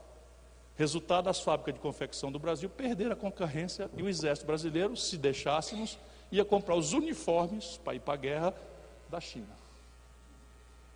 Resultado, 0.76 1.28
as 1.28 1.40
fábricas 1.40 1.74
de 1.74 1.80
confecção 1.80 2.32
do 2.32 2.38
Brasil 2.38 2.68
perderam 2.70 3.12
a 3.12 3.16
concorrência 3.16 3.90
e 3.96 4.02
o 4.02 4.08
Exército 4.08 4.46
Brasileiro, 4.46 4.96
se 4.96 5.18
deixássemos, 5.18 5.98
ia 6.32 6.44
comprar 6.44 6.74
os 6.74 6.92
uniformes 6.92 7.78
para 7.84 7.94
ir 7.94 8.00
para 8.00 8.14
a 8.14 8.16
guerra 8.16 8.54
da 9.10 9.20
China. 9.20 9.60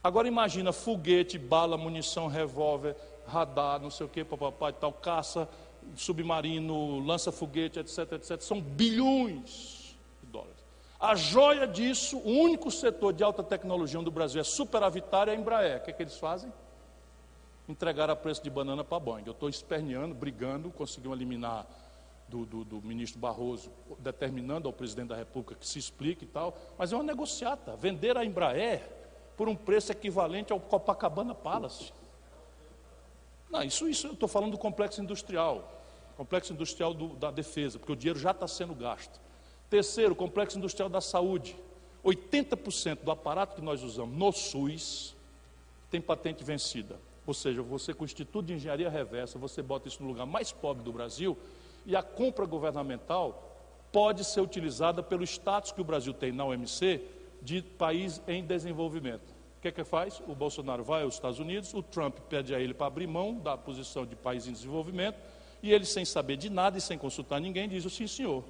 Agora 0.03 0.29
imagina 0.29 0.73
foguete, 0.73 1.39
bala, 1.39 1.77
munição, 1.77 2.29
revólver, 2.29 2.97
radar, 3.27 3.81
não 3.81 3.91
sei 3.91 4.07
o 4.07 4.09
que, 4.09 4.25
papai, 4.25 4.73
tal, 4.73 4.93
caça, 4.93 5.49
submarino, 5.97 7.01
lança-foguete, 7.01 7.79
etc, 7.79 8.13
etc. 8.13 8.41
São 8.41 8.61
bilhões 8.61 9.97
de 10.23 10.31
dólares. 10.31 10.55
A 11.01 11.15
joia 11.15 11.67
disso, 11.67 12.19
o 12.19 12.31
único 12.31 12.71
setor 12.71 13.13
de 13.13 13.23
alta 13.23 13.43
tecnologia 13.43 14.01
do 14.01 14.11
Brasil 14.11 14.41
é 14.41 14.45
superavitário 14.45 15.31
é 15.31 15.37
a 15.37 15.39
Embraer. 15.39 15.79
O 15.79 15.85
que, 15.85 15.91
é 15.91 15.93
que 15.93 16.03
eles 16.03 16.17
fazem? 16.17 16.53
Entregar 17.69 18.11
a 18.11 18.17
preço 18.17 18.43
de 18.43 18.51
banana 18.51 18.85
para 18.85 18.97
a 18.97 19.01
Boeing. 19.01 19.25
Eu 19.27 19.33
estou 19.33 19.49
esperneando, 19.49 20.15
brigando, 20.15 20.71
conseguimos 20.71 21.17
eliminar 21.17 21.67
do, 22.29 22.45
do, 22.45 22.65
do, 22.65 22.83
ministro 22.83 23.19
Barroso, 23.19 23.71
determinando 23.99 24.69
ao 24.69 24.73
presidente 24.73 25.09
da 25.09 25.17
República 25.17 25.55
que 25.55 25.67
se 25.67 25.79
explique 25.79 26.25
e 26.25 26.29
tal, 26.29 26.57
mas 26.79 26.93
é 26.93 26.97
uma 26.97 27.05
negociata. 27.05 27.77
Vender 27.77 28.17
a 28.17 28.25
Embraer 28.25 28.83
por 29.37 29.49
um 29.49 29.57
preço 29.57 29.93
equivalente 29.93 30.53
ao 30.53 30.61
Copacabana 30.61 31.35
Palace. 31.35 31.93
Não, 33.51 33.63
isso, 33.63 33.89
isso 33.89 34.09
eu 34.09 34.13
estou 34.13 34.29
falando 34.29 34.53
do 34.53 34.59
complexo 34.59 35.01
industrial, 35.01 35.81
complexo 36.17 36.53
industrial 36.53 36.93
do, 36.93 37.09
da 37.11 37.31
defesa, 37.31 37.79
porque 37.79 37.93
o 37.93 37.97
dinheiro 37.97 38.19
já 38.19 38.31
está 38.31 38.49
sendo 38.49 38.75
gasto. 38.75 39.21
Terceiro, 39.71 40.15
complexo 40.15 40.59
industrial 40.59 40.89
da 40.89 41.01
saúde. 41.01 41.57
80% 42.05 42.99
do 43.03 43.11
aparato 43.11 43.57
que 43.57 43.63
nós 43.63 43.83
usamos 43.83 44.17
no 44.17 44.31
SUS 44.33 45.17
tem 45.91 46.01
patente 46.01 46.45
vencida. 46.45 46.99
Ou 47.27 47.35
seja, 47.35 47.63
você 47.63 47.95
com 47.95 48.03
o 48.03 48.05
Instituto 48.05 48.47
de 48.47 48.55
Engenharia 48.55 48.91
Reversa, 48.91 49.39
você 49.39 49.63
bota 49.63 49.89
isso 49.89 50.03
no 50.03 50.09
lugar 50.09 50.27
mais 50.27 50.53
pobre 50.53 50.83
do 50.83 50.93
Brasil 50.93 51.37
e 51.87 51.97
a 51.97 52.03
compra 52.03 52.45
governamental 52.45 53.51
pode 53.93 54.25
ser 54.25 54.41
utilizada 54.41 55.03
pelo 55.03 55.25
status 55.25 55.73
que 55.73 55.81
o 55.81 55.85
Brasil 55.85 56.13
tem 56.13 56.33
na 56.33 56.45
OMC 56.45 57.01
de 57.41 57.63
país 57.63 58.21
em 58.27 58.45
desenvolvimento 58.45 59.35
que 59.65 59.69
é 59.69 59.73
que 59.73 59.85
faz? 59.85 60.21
O 60.29 60.35
Bolsonaro 60.35 60.85
vai 60.85 61.05
aos 61.05 61.15
Estados 61.15 61.39
Unidos, 61.39 61.73
o 61.73 61.83
Trump 61.83 62.19
pede 62.29 62.55
a 62.55 62.61
ele 62.61 62.75
para 62.75 62.87
abrir 62.87 63.07
mão 63.07 63.39
da 63.39 63.57
posição 63.57 64.05
de 64.05 64.15
país 64.15 64.47
em 64.47 64.53
desenvolvimento, 64.53 65.17
e 65.63 65.73
ele, 65.73 65.87
sem 65.87 66.05
saber 66.05 66.37
de 66.37 66.51
nada 66.51 66.77
e 66.77 66.83
sem 66.83 66.99
consultar 66.99 67.41
ninguém, 67.41 67.67
diz 67.67 67.83
o 67.87 67.89
sim, 67.89 68.07
senhor. 68.07 68.45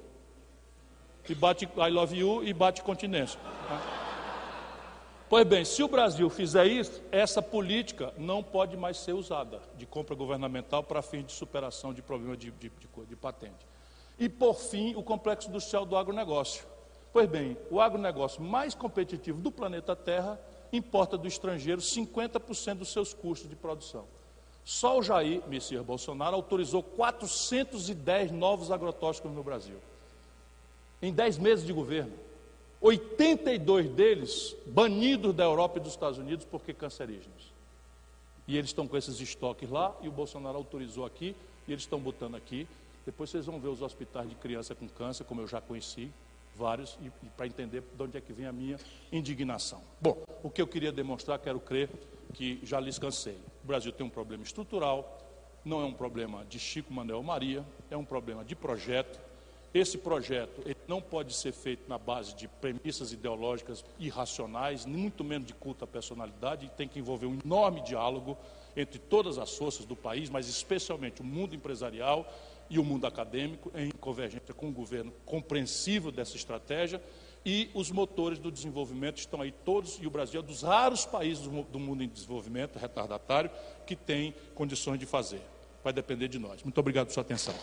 E 1.29 1.33
bate 1.33 1.63
I 1.77 1.89
love 1.89 2.13
you 2.13 2.43
e 2.43 2.53
bate 2.53 2.81
continência. 2.81 3.39
Pois 5.27 5.45
bem, 5.45 5.65
se 5.65 5.81
o 5.81 5.87
Brasil 5.87 6.29
fizer 6.29 6.67
isso, 6.67 7.01
essa 7.11 7.41
política 7.41 8.13
não 8.15 8.43
pode 8.43 8.77
mais 8.77 8.97
ser 8.97 9.13
usada 9.13 9.59
de 9.75 9.85
compra 9.85 10.13
governamental 10.13 10.83
para 10.83 11.01
fins 11.01 11.25
de 11.25 11.31
superação 11.31 11.93
de 11.93 12.01
problemas 12.01 12.37
de, 12.37 12.51
de, 12.51 12.69
de, 12.69 12.87
de 13.09 13.15
patente. 13.15 13.65
E, 14.19 14.29
por 14.29 14.55
fim, 14.55 14.95
o 14.95 15.01
complexo 15.01 15.49
industrial 15.49 15.85
do 15.85 15.97
agronegócio. 15.97 16.63
Pois 17.11 17.27
bem, 17.27 17.57
o 17.71 17.81
agronegócio 17.81 18.41
mais 18.41 18.75
competitivo 18.75 19.41
do 19.41 19.51
planeta 19.51 19.95
Terra 19.95 20.39
importa 20.71 21.17
do 21.17 21.27
estrangeiro 21.27 21.81
50% 21.81 22.75
dos 22.75 22.91
seus 22.91 23.13
custos 23.13 23.49
de 23.49 23.55
produção. 23.55 24.05
Só 24.63 24.99
o 24.99 25.03
Jair 25.03 25.41
Messias 25.47 25.85
Bolsonaro 25.85 26.35
autorizou 26.35 26.83
410 26.83 28.31
novos 28.31 28.71
agrotóxicos 28.71 29.31
no 29.31 29.43
Brasil. 29.43 29.77
Em 31.01 31.13
10 31.13 31.37
meses 31.37 31.65
de 31.65 31.73
governo. 31.73 32.13
82 32.85 33.89
deles 33.89 34.55
banidos 34.67 35.33
da 35.33 35.43
Europa 35.43 35.79
e 35.79 35.81
dos 35.81 35.93
Estados 35.93 36.19
Unidos 36.19 36.45
porque 36.45 36.71
cancerígenos. 36.71 37.51
E 38.47 38.55
eles 38.55 38.69
estão 38.69 38.87
com 38.87 38.95
esses 38.95 39.19
estoques 39.19 39.67
lá 39.71 39.95
e 40.03 40.07
o 40.07 40.11
Bolsonaro 40.11 40.55
autorizou 40.55 41.03
aqui 41.03 41.35
e 41.67 41.71
eles 41.71 41.81
estão 41.81 41.99
botando 41.99 42.35
aqui. 42.35 42.67
Depois 43.03 43.31
vocês 43.31 43.47
vão 43.47 43.59
ver 43.59 43.69
os 43.69 43.81
hospitais 43.81 44.29
de 44.29 44.35
criança 44.35 44.75
com 44.75 44.87
câncer, 44.87 45.23
como 45.23 45.41
eu 45.41 45.47
já 45.47 45.59
conheci, 45.59 46.11
vários, 46.55 46.95
e, 47.01 47.07
e 47.07 47.29
para 47.35 47.47
entender 47.47 47.81
de 47.81 48.03
onde 48.03 48.19
é 48.19 48.21
que 48.21 48.31
vem 48.31 48.45
a 48.45 48.51
minha 48.51 48.77
indignação. 49.11 49.81
Bom, 49.99 50.21
o 50.43 50.51
que 50.51 50.61
eu 50.61 50.67
queria 50.67 50.91
demonstrar, 50.91 51.39
quero 51.39 51.59
crer 51.59 51.89
que 52.35 52.59
já 52.61 52.79
lhes 52.79 52.99
cansei. 52.99 53.37
O 53.63 53.67
Brasil 53.67 53.91
tem 53.91 54.05
um 54.05 54.11
problema 54.11 54.43
estrutural, 54.43 55.25
não 55.63 55.81
é 55.81 55.85
um 55.85 55.93
problema 55.93 56.45
de 56.45 56.59
Chico 56.59 56.93
Manuel 56.93 57.23
Maria, 57.23 57.65
é 57.89 57.97
um 57.97 58.05
problema 58.05 58.45
de 58.45 58.55
projeto. 58.55 59.19
Esse 59.75 59.97
projeto 59.97 60.63
não 60.87 61.01
pode 61.01 61.33
ser 61.33 61.51
feito 61.51 61.89
na 61.89 61.97
base 61.97 62.33
de 62.33 62.47
premissas 62.47 63.11
ideológicas 63.11 63.83
irracionais, 63.99 64.85
muito 64.85 65.21
menos 65.21 65.45
de 65.45 65.53
culto 65.53 65.83
à 65.83 65.87
personalidade, 65.87 66.71
tem 66.77 66.87
que 66.87 66.97
envolver 66.97 67.25
um 67.25 67.37
enorme 67.43 67.81
diálogo 67.81 68.37
entre 68.73 68.97
todas 68.97 69.37
as 69.37 69.53
forças 69.53 69.85
do 69.85 69.93
país, 69.93 70.29
mas 70.29 70.47
especialmente 70.47 71.19
o 71.19 71.25
mundo 71.25 71.53
empresarial 71.53 72.25
e 72.69 72.79
o 72.79 72.85
mundo 72.85 73.05
acadêmico, 73.05 73.69
em 73.75 73.91
convergência 73.91 74.53
com 74.53 74.69
o 74.69 74.71
governo 74.71 75.11
compreensível 75.25 76.09
dessa 76.09 76.37
estratégia, 76.37 77.03
e 77.45 77.69
os 77.73 77.91
motores 77.91 78.39
do 78.39 78.49
desenvolvimento 78.49 79.17
estão 79.17 79.41
aí 79.41 79.51
todos, 79.51 79.99
e 80.01 80.07
o 80.07 80.09
Brasil 80.09 80.39
é 80.39 80.43
um 80.43 80.47
dos 80.47 80.61
raros 80.61 81.05
países 81.05 81.43
do 81.43 81.79
mundo 81.79 82.01
em 82.01 82.07
desenvolvimento 82.07 82.79
retardatário 82.79 83.51
que 83.85 83.97
tem 83.97 84.33
condições 84.55 84.97
de 84.97 85.05
fazer. 85.05 85.41
Vai 85.83 85.91
depender 85.91 86.29
de 86.29 86.39
nós. 86.39 86.63
Muito 86.63 86.77
obrigado 86.77 87.07
por 87.07 87.13
sua 87.13 87.23
atenção. 87.23 87.53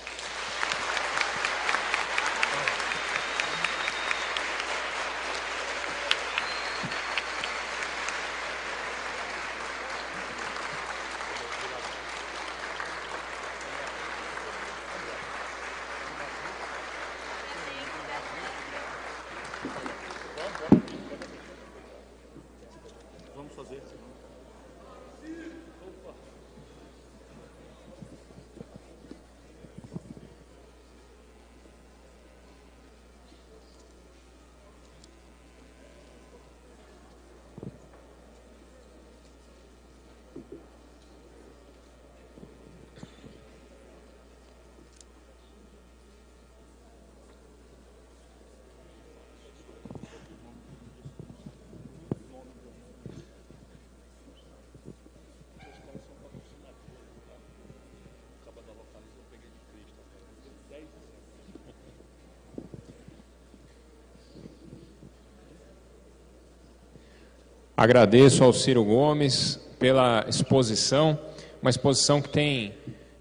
Agradeço 67.83 68.45
ao 68.45 68.53
Ciro 68.53 68.85
Gomes 68.85 69.57
pela 69.77 70.25
exposição, 70.29 71.19
uma 71.61 71.69
exposição 71.69 72.23
que 72.23 72.29
tem 72.29 72.75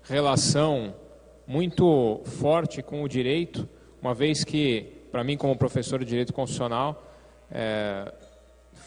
relação 0.03 0.93
muito 1.47 2.21
forte 2.25 2.83
com 2.83 3.01
o 3.01 3.09
direito, 3.09 3.67
uma 3.99 4.13
vez 4.13 4.43
que, 4.43 5.07
para 5.11 5.23
mim, 5.23 5.35
como 5.35 5.57
professor 5.57 5.97
de 5.97 6.05
direito 6.05 6.31
constitucional, 6.31 7.11
é, 7.49 8.13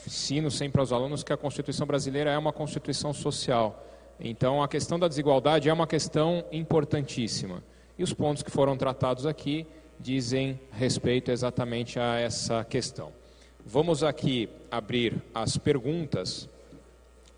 ensino 0.07 0.49
sempre 0.49 0.81
aos 0.81 0.93
alunos 0.93 1.25
que 1.25 1.33
a 1.33 1.37
Constituição 1.37 1.89
brasileira 1.89 2.31
é 2.31 2.39
uma 2.39 2.53
Constituição 2.53 3.13
social. 3.13 3.85
Então, 4.21 4.63
a 4.63 4.69
questão 4.69 4.97
da 4.97 5.09
desigualdade 5.09 5.69
é 5.69 5.73
uma 5.73 5.89
questão 5.89 6.45
importantíssima. 6.53 7.65
E 7.99 8.05
os 8.05 8.15
pontos 8.15 8.45
que 8.45 8.51
foram 8.53 8.77
tratados 8.77 9.27
aqui 9.27 9.67
dizem 9.99 10.61
respeito 10.71 11.33
exatamente 11.33 11.99
a 11.99 12.21
essa 12.21 12.63
questão. 12.63 13.24
Vamos 13.67 14.05
aqui 14.05 14.51
abrir 14.71 15.23
as 15.35 15.57
perguntas. 15.57 16.47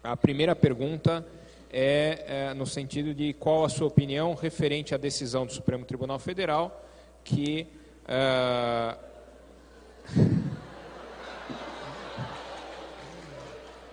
A 0.02 0.16
primeira 0.16 0.56
pergunta 0.56 1.24
é, 1.70 2.24
é, 2.26 2.52
no 2.52 2.66
sentido 2.66 3.14
de 3.14 3.32
qual 3.32 3.64
a 3.64 3.68
sua 3.68 3.86
opinião 3.86 4.34
referente 4.34 4.92
à 4.92 4.98
decisão 4.98 5.46
do 5.46 5.52
Supremo 5.52 5.84
Tribunal 5.84 6.18
Federal 6.18 6.84
que 7.22 7.68
uh, 8.02 8.98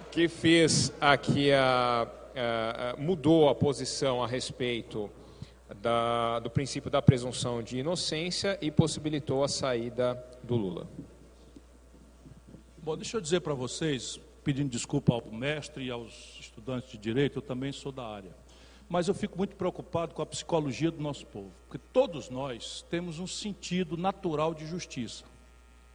que 0.09 0.27
fez 0.27 0.91
aqui 0.99 1.51
a, 1.53 2.07
mudou 2.97 3.47
a 3.47 3.53
posição 3.53 4.23
a 4.23 4.27
respeito 4.27 5.07
da, 5.81 6.39
do 6.39 6.49
princípio 6.49 6.89
da 6.89 6.99
presunção 6.99 7.61
de 7.61 7.77
inocência 7.77 8.57
e 8.59 8.71
possibilitou 8.71 9.43
a 9.43 9.47
saída 9.47 10.23
do 10.41 10.55
Lula. 10.55 10.87
Bom, 12.83 12.97
deixa 12.97 13.15
eu 13.15 13.21
dizer 13.21 13.39
para 13.39 13.53
vocês, 13.53 14.19
pedindo 14.43 14.69
desculpa 14.69 15.13
ao 15.13 15.31
mestre 15.31 15.85
e 15.85 15.89
aos 15.89 16.37
estudantes 16.37 16.91
de 16.91 16.97
direito, 16.97 17.37
eu 17.37 17.41
também 17.41 17.71
sou 17.71 17.93
da 17.93 18.05
área. 18.05 18.35
Mas 18.89 19.07
eu 19.07 19.13
fico 19.13 19.37
muito 19.37 19.55
preocupado 19.55 20.13
com 20.13 20.21
a 20.21 20.25
psicologia 20.25 20.91
do 20.91 21.01
nosso 21.01 21.25
povo, 21.27 21.49
porque 21.65 21.81
todos 21.93 22.29
nós 22.29 22.85
temos 22.89 23.19
um 23.19 23.25
sentido 23.25 23.95
natural 23.95 24.53
de 24.53 24.67
justiça. 24.67 25.23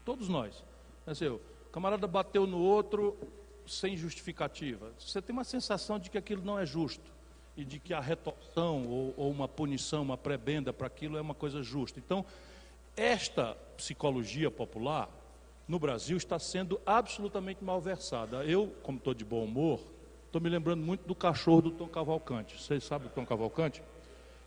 Todos 0.03 0.31
nós. 0.31 0.65
Dizer, 1.07 1.31
o 1.31 1.41
camarada 1.71 2.07
bateu 2.07 2.47
no 2.47 2.59
outro 2.59 3.19
sem 3.67 3.95
justificativa. 3.95 4.91
Você 4.99 5.21
tem 5.21 5.35
uma 5.35 5.45
sensação 5.45 5.99
de 5.99 6.09
que 6.09 6.17
aquilo 6.17 6.43
não 6.43 6.59
é 6.59 6.65
justo 6.65 7.13
e 7.55 7.67
de 7.67 7.79
que 7.79 7.93
a 7.93 8.01
retorção 8.01 8.87
ou, 8.87 9.13
ou 9.15 9.31
uma 9.31 9.47
punição, 9.47 10.01
uma 10.01 10.17
prebenda 10.17 10.73
para 10.73 10.87
aquilo 10.87 11.19
é 11.19 11.21
uma 11.21 11.35
coisa 11.35 11.63
justa. 11.63 11.99
Então, 11.99 12.25
esta 12.97 13.59
psicologia 13.77 14.51
popular 14.51 15.18
no 15.69 15.79
Brasil 15.79 16.17
está 16.17 16.39
sendo 16.39 16.81
absolutamente 16.87 17.63
malversada. 17.63 18.43
Eu, 18.45 18.73
como 18.83 18.97
estou 18.97 19.13
de 19.13 19.25
bom 19.25 19.45
humor, 19.45 19.79
estou 20.27 20.41
me 20.41 20.49
lembrando 20.49 20.83
muito 20.83 21.07
do 21.07 21.15
cachorro 21.15 21.61
do 21.61 21.71
Tom 21.71 21.87
Cavalcante. 21.87 22.61
Vocês 22.61 22.83
sabem 22.83 23.09
o 23.09 23.11
Tom 23.11 23.27
Cavalcante? 23.27 23.83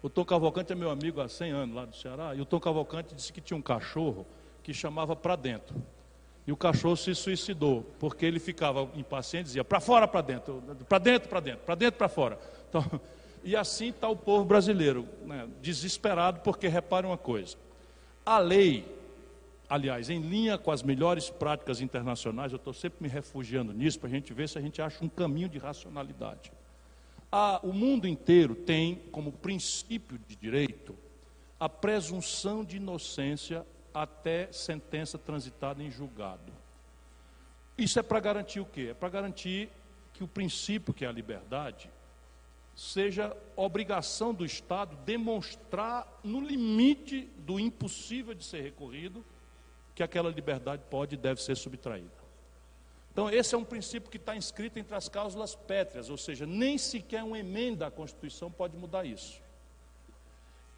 O 0.01 0.09
Tom 0.09 0.25
Cavalcante 0.25 0.73
é 0.73 0.75
meu 0.75 0.89
amigo 0.89 1.21
há 1.21 1.29
100 1.29 1.51
anos 1.51 1.75
lá 1.75 1.85
do 1.85 1.95
Ceará, 1.95 2.33
e 2.33 2.41
o 2.41 2.45
Tom 2.45 2.59
Cavalcante 2.59 3.13
disse 3.13 3.31
que 3.31 3.39
tinha 3.39 3.55
um 3.55 3.61
cachorro 3.61 4.25
que 4.63 4.73
chamava 4.73 5.15
para 5.15 5.35
dentro. 5.35 5.75
E 6.47 6.51
o 6.51 6.57
cachorro 6.57 6.97
se 6.97 7.13
suicidou, 7.13 7.85
porque 7.99 8.25
ele 8.25 8.39
ficava 8.39 8.89
impaciente 8.95 9.43
e 9.43 9.45
dizia 9.45 9.63
para 9.63 9.79
fora, 9.79 10.07
para 10.07 10.21
dentro, 10.21 10.63
para 10.89 10.97
dentro, 10.97 11.29
para 11.29 11.39
dentro, 11.39 11.61
para 11.63 11.75
dentro, 11.75 11.97
para 11.99 12.09
fora. 12.09 12.39
Então, 12.67 12.83
e 13.43 13.55
assim 13.55 13.89
está 13.89 14.09
o 14.09 14.15
povo 14.15 14.43
brasileiro, 14.43 15.07
né, 15.23 15.47
desesperado, 15.61 16.39
porque 16.39 16.67
repare 16.67 17.05
uma 17.05 17.17
coisa: 17.17 17.55
a 18.25 18.39
lei 18.39 19.00
aliás, 19.71 20.09
em 20.09 20.19
linha 20.19 20.57
com 20.57 20.69
as 20.69 20.83
melhores 20.83 21.29
práticas 21.29 21.79
internacionais, 21.79 22.51
eu 22.51 22.57
estou 22.57 22.73
sempre 22.73 23.01
me 23.03 23.07
refugiando 23.07 23.71
nisso 23.71 23.97
para 24.01 24.09
a 24.09 24.11
gente 24.11 24.33
ver 24.33 24.49
se 24.49 24.57
a 24.57 24.61
gente 24.61 24.81
acha 24.81 25.01
um 25.01 25.07
caminho 25.07 25.47
de 25.47 25.57
racionalidade. 25.57 26.51
o 27.63 27.71
mundo 27.71 28.05
inteiro 28.05 28.53
tem 28.53 28.95
como 29.13 29.31
princípio 29.31 30.19
de 30.27 30.35
direito 30.35 30.93
a 31.57 31.69
presunção 31.69 32.65
de 32.65 32.75
inocência 32.75 33.65
até 33.93 34.51
sentença 34.51 35.17
transitada 35.17 35.81
em 35.81 35.89
julgado. 35.89 36.51
Isso 37.77 37.97
é 37.97 38.03
para 38.03 38.19
garantir 38.19 38.59
o 38.59 38.65
quê? 38.65 38.87
É 38.91 38.93
para 38.93 39.07
garantir 39.07 39.69
que 40.11 40.21
o 40.21 40.27
princípio, 40.27 40.93
que 40.93 41.05
é 41.05 41.07
a 41.07 41.13
liberdade, 41.13 41.89
seja 42.75 43.33
obrigação 43.55 44.33
do 44.33 44.45
Estado 44.45 44.97
demonstrar 45.05 46.19
no 46.25 46.41
limite 46.41 47.29
do 47.37 47.57
impossível 47.57 48.33
de 48.33 48.43
ser 48.43 48.61
recorrido 48.61 49.23
que 49.93 50.03
aquela 50.03 50.29
liberdade 50.29 50.83
pode 50.89 51.15
e 51.15 51.17
deve 51.17 51.41
ser 51.41 51.55
subtraída. 51.55 52.21
Então, 53.11 53.29
esse 53.29 53.53
é 53.53 53.57
um 53.57 53.65
princípio 53.65 54.09
que 54.09 54.17
está 54.17 54.35
inscrito 54.35 54.79
entre 54.79 54.95
as 54.95 55.09
cláusulas 55.09 55.53
pétreas, 55.53 56.09
ou 56.09 56.17
seja, 56.17 56.45
nem 56.45 56.77
sequer 56.77 57.23
uma 57.23 57.37
emenda 57.37 57.87
à 57.87 57.91
Constituição 57.91 58.49
pode 58.49 58.77
mudar 58.77 59.05
isso. 59.05 59.41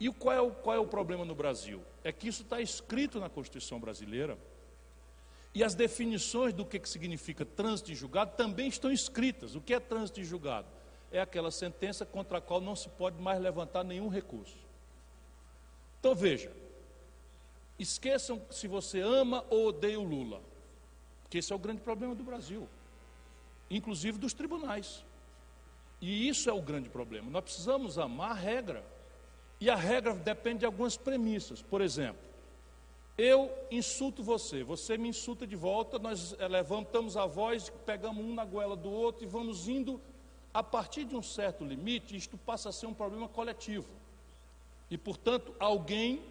E 0.00 0.10
qual 0.10 0.34
é, 0.34 0.40
o, 0.40 0.50
qual 0.50 0.76
é 0.76 0.78
o 0.78 0.86
problema 0.86 1.24
no 1.24 1.34
Brasil? 1.34 1.80
É 2.02 2.12
que 2.12 2.26
isso 2.26 2.42
está 2.42 2.60
escrito 2.60 3.20
na 3.20 3.30
Constituição 3.30 3.78
brasileira 3.78 4.36
e 5.54 5.62
as 5.62 5.76
definições 5.76 6.52
do 6.52 6.64
que, 6.66 6.80
que 6.80 6.88
significa 6.88 7.44
trânsito 7.44 7.90
de 7.90 7.94
julgado 7.94 8.32
também 8.36 8.66
estão 8.66 8.90
escritas. 8.90 9.54
O 9.54 9.60
que 9.60 9.72
é 9.72 9.78
trânsito 9.78 10.20
de 10.20 10.26
julgado? 10.26 10.66
É 11.12 11.20
aquela 11.20 11.52
sentença 11.52 12.04
contra 12.04 12.38
a 12.38 12.40
qual 12.40 12.60
não 12.60 12.74
se 12.74 12.88
pode 12.88 13.22
mais 13.22 13.40
levantar 13.40 13.84
nenhum 13.84 14.08
recurso. 14.08 14.56
Então 16.00 16.12
veja, 16.12 16.50
esqueçam 17.84 18.42
se 18.50 18.66
você 18.66 19.00
ama 19.00 19.44
ou 19.48 19.68
odeia 19.68 20.00
o 20.00 20.02
Lula, 20.02 20.40
que 21.30 21.38
esse 21.38 21.52
é 21.52 21.56
o 21.56 21.58
grande 21.58 21.80
problema 21.80 22.14
do 22.14 22.24
Brasil, 22.24 22.68
inclusive 23.70 24.18
dos 24.18 24.32
tribunais. 24.32 25.04
E 26.00 26.28
isso 26.28 26.50
é 26.50 26.52
o 26.52 26.60
grande 26.60 26.88
problema. 26.88 27.30
Nós 27.30 27.44
precisamos 27.44 27.98
amar 27.98 28.32
a 28.32 28.34
regra. 28.34 28.84
E 29.60 29.70
a 29.70 29.76
regra 29.76 30.12
depende 30.14 30.60
de 30.60 30.66
algumas 30.66 30.96
premissas. 30.96 31.62
Por 31.62 31.80
exemplo, 31.80 32.20
eu 33.16 33.50
insulto 33.70 34.22
você, 34.22 34.64
você 34.64 34.98
me 34.98 35.08
insulta 35.08 35.46
de 35.46 35.54
volta, 35.54 35.98
nós 35.98 36.34
eh, 36.38 36.48
levantamos 36.48 37.16
a 37.16 37.26
voz, 37.26 37.70
pegamos 37.86 38.24
um 38.24 38.34
na 38.34 38.44
goela 38.44 38.74
do 38.76 38.90
outro 38.90 39.24
e 39.24 39.26
vamos 39.26 39.68
indo. 39.68 40.00
A 40.52 40.62
partir 40.62 41.04
de 41.04 41.16
um 41.16 41.22
certo 41.22 41.64
limite, 41.64 42.16
isto 42.16 42.36
passa 42.36 42.68
a 42.68 42.72
ser 42.72 42.86
um 42.86 42.94
problema 42.94 43.28
coletivo. 43.28 43.88
E, 44.90 44.98
portanto, 44.98 45.54
alguém 45.58 46.22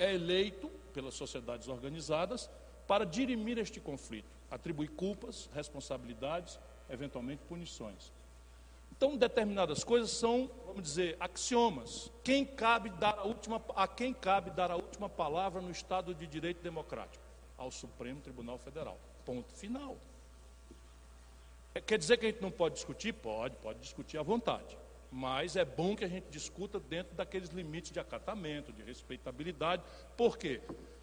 é 0.00 0.14
eleito 0.14 0.68
pelas 0.94 1.14
sociedades 1.14 1.68
organizadas 1.68 2.50
para 2.88 3.04
dirimir 3.04 3.58
este 3.58 3.78
conflito, 3.78 4.28
atribuir 4.50 4.88
culpas, 4.88 5.48
responsabilidades, 5.54 6.58
eventualmente 6.88 7.42
punições. 7.44 8.10
Então, 8.90 9.16
determinadas 9.16 9.84
coisas 9.84 10.10
são, 10.10 10.50
vamos 10.66 10.82
dizer, 10.82 11.16
axiomas. 11.20 12.10
Quem 12.24 12.44
cabe 12.44 12.90
dar 12.90 13.18
a, 13.18 13.24
última, 13.24 13.62
a 13.76 13.86
quem 13.86 14.12
cabe 14.12 14.50
dar 14.50 14.70
a 14.70 14.76
última 14.76 15.08
palavra 15.08 15.60
no 15.60 15.70
Estado 15.70 16.14
de 16.14 16.26
Direito 16.26 16.62
Democrático? 16.62 17.22
Ao 17.56 17.70
Supremo 17.70 18.20
Tribunal 18.20 18.58
Federal. 18.58 18.98
Ponto 19.24 19.52
final. 19.52 19.96
Quer 21.86 21.98
dizer 21.98 22.16
que 22.16 22.26
a 22.26 22.30
gente 22.30 22.42
não 22.42 22.50
pode 22.50 22.74
discutir? 22.74 23.12
Pode, 23.12 23.54
pode 23.56 23.78
discutir 23.78 24.18
à 24.18 24.22
vontade. 24.22 24.76
Mas 25.10 25.56
é 25.56 25.64
bom 25.64 25.96
que 25.96 26.04
a 26.04 26.08
gente 26.08 26.28
discuta 26.30 26.78
dentro 26.78 27.14
daqueles 27.14 27.50
limites 27.50 27.90
de 27.90 27.98
acatamento, 27.98 28.72
de 28.72 28.82
respeitabilidade. 28.82 29.82
Por 30.16 30.38
quê? 30.38 30.60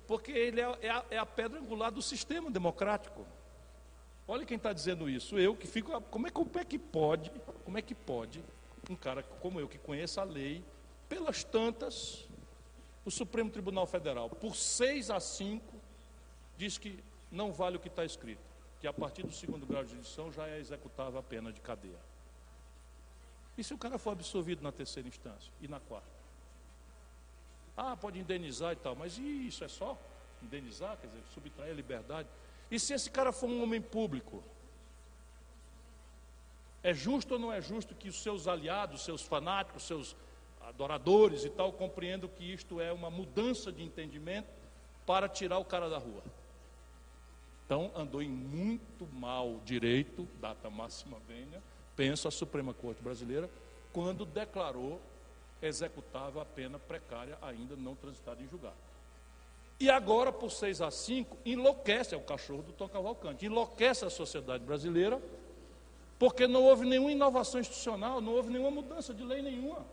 Porque 0.08 0.32
ele 0.32 0.62
é, 0.62 0.78
é, 0.82 0.90
a, 0.90 1.06
é 1.12 1.18
a 1.18 1.26
pedra 1.26 1.60
angular 1.60 1.92
do 1.92 2.02
sistema 2.02 2.50
democrático. 2.50 3.26
Olha 4.28 4.46
quem 4.46 4.58
está 4.58 4.72
dizendo 4.72 5.10
isso. 5.10 5.38
Eu 5.38 5.56
que 5.56 5.68
fico. 5.68 6.00
Como 6.04 6.28
é, 6.28 6.32
como 6.32 6.50
é 6.56 6.64
que 6.64 6.80
pode? 6.80 7.32
Como 7.66 7.78
é 7.78 7.82
que 7.82 7.94
pode 7.94 8.42
um 8.90 8.96
cara 8.96 9.24
como 9.24 9.60
eu 9.60 9.68
que 9.68 9.78
conheça 9.78 10.22
a 10.22 10.24
lei, 10.24 10.64
pelas 11.10 11.44
tantas, 11.44 12.28
o 13.06 13.12
Supremo 13.12 13.50
Tribunal 13.50 13.86
Federal, 13.86 14.30
por 14.30 14.56
6 14.56 15.10
a 15.10 15.20
5, 15.20 15.64
diz 16.58 16.78
que 16.78 17.04
não 17.32 17.52
vale 17.52 17.78
o 17.78 17.80
que 17.80 17.88
está 17.88 18.06
escrito, 18.06 18.42
que 18.80 18.88
a 18.88 18.94
partir 18.94 19.24
do 19.24 19.32
segundo 19.32 19.66
grau 19.66 19.84
de 19.84 19.92
jurisdição 19.92 20.32
já 20.32 20.48
é 20.48 20.60
executável 20.60 21.20
a 21.20 21.24
pena 21.24 21.52
de 21.52 21.62
cadeia. 21.62 22.00
E 23.58 23.64
se 23.64 23.74
o 23.74 23.78
cara 23.78 23.98
for 23.98 24.12
absolvido 24.12 24.62
na 24.62 24.72
terceira 24.72 25.08
instância 25.08 25.52
e 25.60 25.68
na 25.68 25.80
quarta? 25.80 26.08
Ah, 27.76 27.96
pode 27.96 28.20
indenizar 28.20 28.74
e 28.74 28.76
tal, 28.76 28.96
mas 28.96 29.18
e 29.18 29.48
isso 29.48 29.64
é 29.64 29.68
só? 29.68 29.98
Indenizar, 30.44 30.98
quer 30.98 31.08
dizer, 31.08 31.24
subtrair 31.34 31.72
a 31.72 31.76
liberdade. 31.76 32.28
E 32.70 32.80
se 32.80 32.94
esse 32.94 33.10
cara 33.10 33.32
for 33.32 33.48
um 33.48 33.64
homem 33.64 33.82
público? 33.82 34.44
É 36.84 36.94
justo 36.94 37.34
ou 37.34 37.40
não 37.40 37.52
é 37.52 37.62
justo 37.62 37.96
que 37.96 38.10
os 38.10 38.22
seus 38.22 38.48
aliados, 38.48 39.04
seus 39.04 39.22
fanáticos, 39.22 39.84
seus 39.84 40.16
adoradores 40.62 41.46
e 41.46 41.50
tal 41.50 41.72
compreendam 41.72 42.30
que 42.30 42.44
isto 42.44 42.80
é 42.80 42.92
uma 42.92 43.10
mudança 43.10 43.72
de 43.72 43.84
entendimento 43.84 44.48
para 45.06 45.28
tirar 45.28 45.58
o 45.58 45.66
cara 45.66 45.90
da 45.90 45.98
rua? 45.98 46.24
Então, 47.66 47.92
andou 47.96 48.22
em 48.22 48.30
muito 48.30 49.06
mau 49.14 49.60
direito, 49.66 50.28
data 50.40 50.70
máxima 50.70 51.18
venha, 51.28 51.62
penso 51.98 52.28
a 52.28 52.32
Suprema 52.32 52.74
Corte 52.74 53.02
Brasileira, 53.02 53.50
quando 53.92 54.24
declarou 54.24 55.02
executável 55.62 56.40
a 56.40 56.46
pena 56.46 56.78
precária 56.78 57.38
ainda 57.42 57.76
não 57.76 57.96
transitada 57.96 58.42
em 58.42 58.48
julgado. 58.48 58.76
E 59.80 59.90
agora, 59.90 60.32
por 60.32 60.52
6 60.52 60.82
a 60.82 60.92
5, 60.92 61.38
enlouquece, 61.44 62.14
é 62.14 62.18
o 62.18 62.22
cachorro 62.22 62.62
do 62.62 62.72
Tom 62.72 62.88
Cavalcante, 62.88 63.46
enlouquece 63.46 64.06
a 64.06 64.10
sociedade 64.10 64.64
brasileira, 64.64 65.22
porque 66.20 66.48
não 66.48 66.64
houve 66.64 66.86
nenhuma 66.86 67.12
inovação 67.12 67.60
institucional, 67.60 68.22
não 68.22 68.34
houve 68.34 68.52
nenhuma 68.52 68.72
mudança 68.72 69.14
de 69.14 69.24
lei 69.24 69.42
nenhuma. 69.42 69.86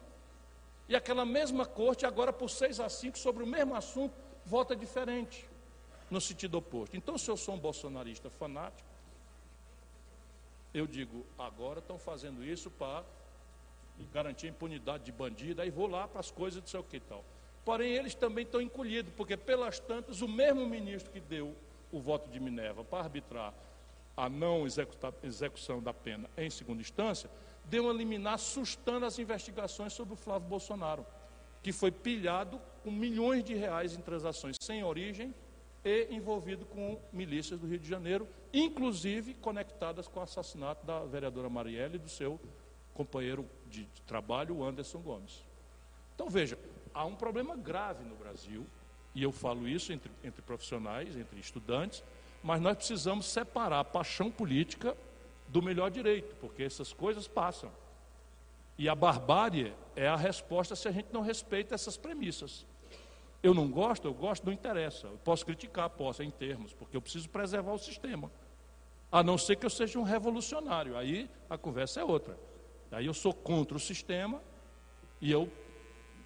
E 0.88 0.94
aquela 0.94 1.24
mesma 1.24 1.64
corte, 1.64 2.04
agora 2.04 2.32
por 2.32 2.50
6 2.50 2.80
a 2.80 2.88
5, 2.88 3.18
sobre 3.18 3.42
o 3.42 3.46
mesmo 3.46 3.74
assunto, 3.74 4.14
vota 4.44 4.76
diferente, 4.76 5.46
no 6.10 6.20
sentido 6.20 6.58
oposto. 6.58 6.96
Então, 6.96 7.16
se 7.16 7.30
eu 7.30 7.36
sou 7.36 7.54
um 7.54 7.58
bolsonarista 7.58 8.28
fanático, 8.28 8.93
eu 10.74 10.86
digo, 10.86 11.24
agora 11.38 11.78
estão 11.78 11.98
fazendo 11.98 12.44
isso 12.44 12.68
para 12.68 13.04
garantir 14.12 14.48
a 14.48 14.50
impunidade 14.50 15.04
de 15.04 15.12
bandido, 15.12 15.62
aí 15.62 15.70
vou 15.70 15.86
lá 15.86 16.08
para 16.08 16.18
as 16.18 16.32
coisas 16.32 16.60
de 16.60 16.68
sei 16.68 16.80
o 16.80 16.82
que 16.82 16.98
tal. 16.98 17.24
Porém, 17.64 17.92
eles 17.92 18.14
também 18.14 18.44
estão 18.44 18.60
encolhidos, 18.60 19.12
porque 19.16 19.36
pelas 19.36 19.78
tantas, 19.78 20.20
o 20.20 20.28
mesmo 20.28 20.66
ministro 20.66 21.12
que 21.12 21.20
deu 21.20 21.54
o 21.92 22.00
voto 22.00 22.28
de 22.28 22.40
Minerva 22.40 22.84
para 22.84 23.04
arbitrar 23.04 23.54
a 24.16 24.28
não 24.28 24.66
execução 25.22 25.80
da 25.80 25.94
pena 25.94 26.28
em 26.36 26.50
segunda 26.50 26.80
instância, 26.80 27.30
deu 27.64 27.84
uma 27.84 27.92
liminar 27.92 28.38
sustando 28.38 29.06
as 29.06 29.18
investigações 29.18 29.92
sobre 29.92 30.14
o 30.14 30.16
Flávio 30.16 30.48
Bolsonaro, 30.48 31.06
que 31.62 31.72
foi 31.72 31.90
pilhado 31.90 32.60
com 32.82 32.90
milhões 32.90 33.42
de 33.42 33.54
reais 33.54 33.94
em 33.94 34.00
transações 34.00 34.56
sem 34.60 34.84
origem 34.84 35.34
e 35.84 36.08
envolvido 36.10 36.66
com 36.66 37.00
milícias 37.12 37.58
do 37.58 37.66
Rio 37.66 37.78
de 37.78 37.88
Janeiro, 37.88 38.28
inclusive 38.54 39.34
conectadas 39.34 40.06
com 40.06 40.20
o 40.20 40.22
assassinato 40.22 40.86
da 40.86 41.00
vereadora 41.00 41.48
Marielle 41.48 41.96
e 41.96 41.98
do 41.98 42.08
seu 42.08 42.40
companheiro 42.94 43.44
de 43.66 43.84
trabalho, 44.06 44.62
Anderson 44.62 45.00
Gomes. 45.00 45.44
Então 46.14 46.30
veja, 46.30 46.56
há 46.94 47.04
um 47.04 47.16
problema 47.16 47.56
grave 47.56 48.04
no 48.04 48.14
Brasil, 48.14 48.64
e 49.12 49.22
eu 49.22 49.32
falo 49.32 49.66
isso 49.66 49.92
entre, 49.92 50.10
entre 50.22 50.40
profissionais, 50.42 51.16
entre 51.16 51.38
estudantes, 51.40 52.04
mas 52.42 52.60
nós 52.60 52.76
precisamos 52.76 53.26
separar 53.26 53.80
a 53.80 53.84
paixão 53.84 54.30
política 54.30 54.96
do 55.48 55.60
melhor 55.60 55.90
direito, 55.90 56.36
porque 56.36 56.62
essas 56.62 56.92
coisas 56.92 57.26
passam. 57.26 57.70
E 58.78 58.88
a 58.88 58.94
barbárie 58.94 59.72
é 59.96 60.06
a 60.06 60.16
resposta 60.16 60.76
se 60.76 60.86
a 60.86 60.92
gente 60.92 61.08
não 61.12 61.22
respeita 61.22 61.74
essas 61.74 61.96
premissas. 61.96 62.66
Eu 63.42 63.52
não 63.52 63.68
gosto, 63.68 64.06
eu 64.06 64.14
gosto, 64.14 64.44
não 64.46 64.52
interessa. 64.52 65.06
Eu 65.06 65.18
posso 65.18 65.44
criticar, 65.44 65.90
posso, 65.90 66.22
em 66.22 66.30
termos, 66.30 66.72
porque 66.72 66.96
eu 66.96 67.02
preciso 67.02 67.28
preservar 67.28 67.72
o 67.72 67.78
sistema. 67.78 68.30
A 69.14 69.22
não 69.22 69.38
ser 69.38 69.54
que 69.54 69.64
eu 69.64 69.70
seja 69.70 69.96
um 69.96 70.02
revolucionário. 70.02 70.96
Aí 70.96 71.30
a 71.48 71.56
conversa 71.56 72.00
é 72.00 72.04
outra. 72.04 72.36
Aí 72.90 73.06
eu 73.06 73.14
sou 73.14 73.32
contra 73.32 73.76
o 73.76 73.80
sistema 73.80 74.42
e 75.20 75.30
eu 75.30 75.48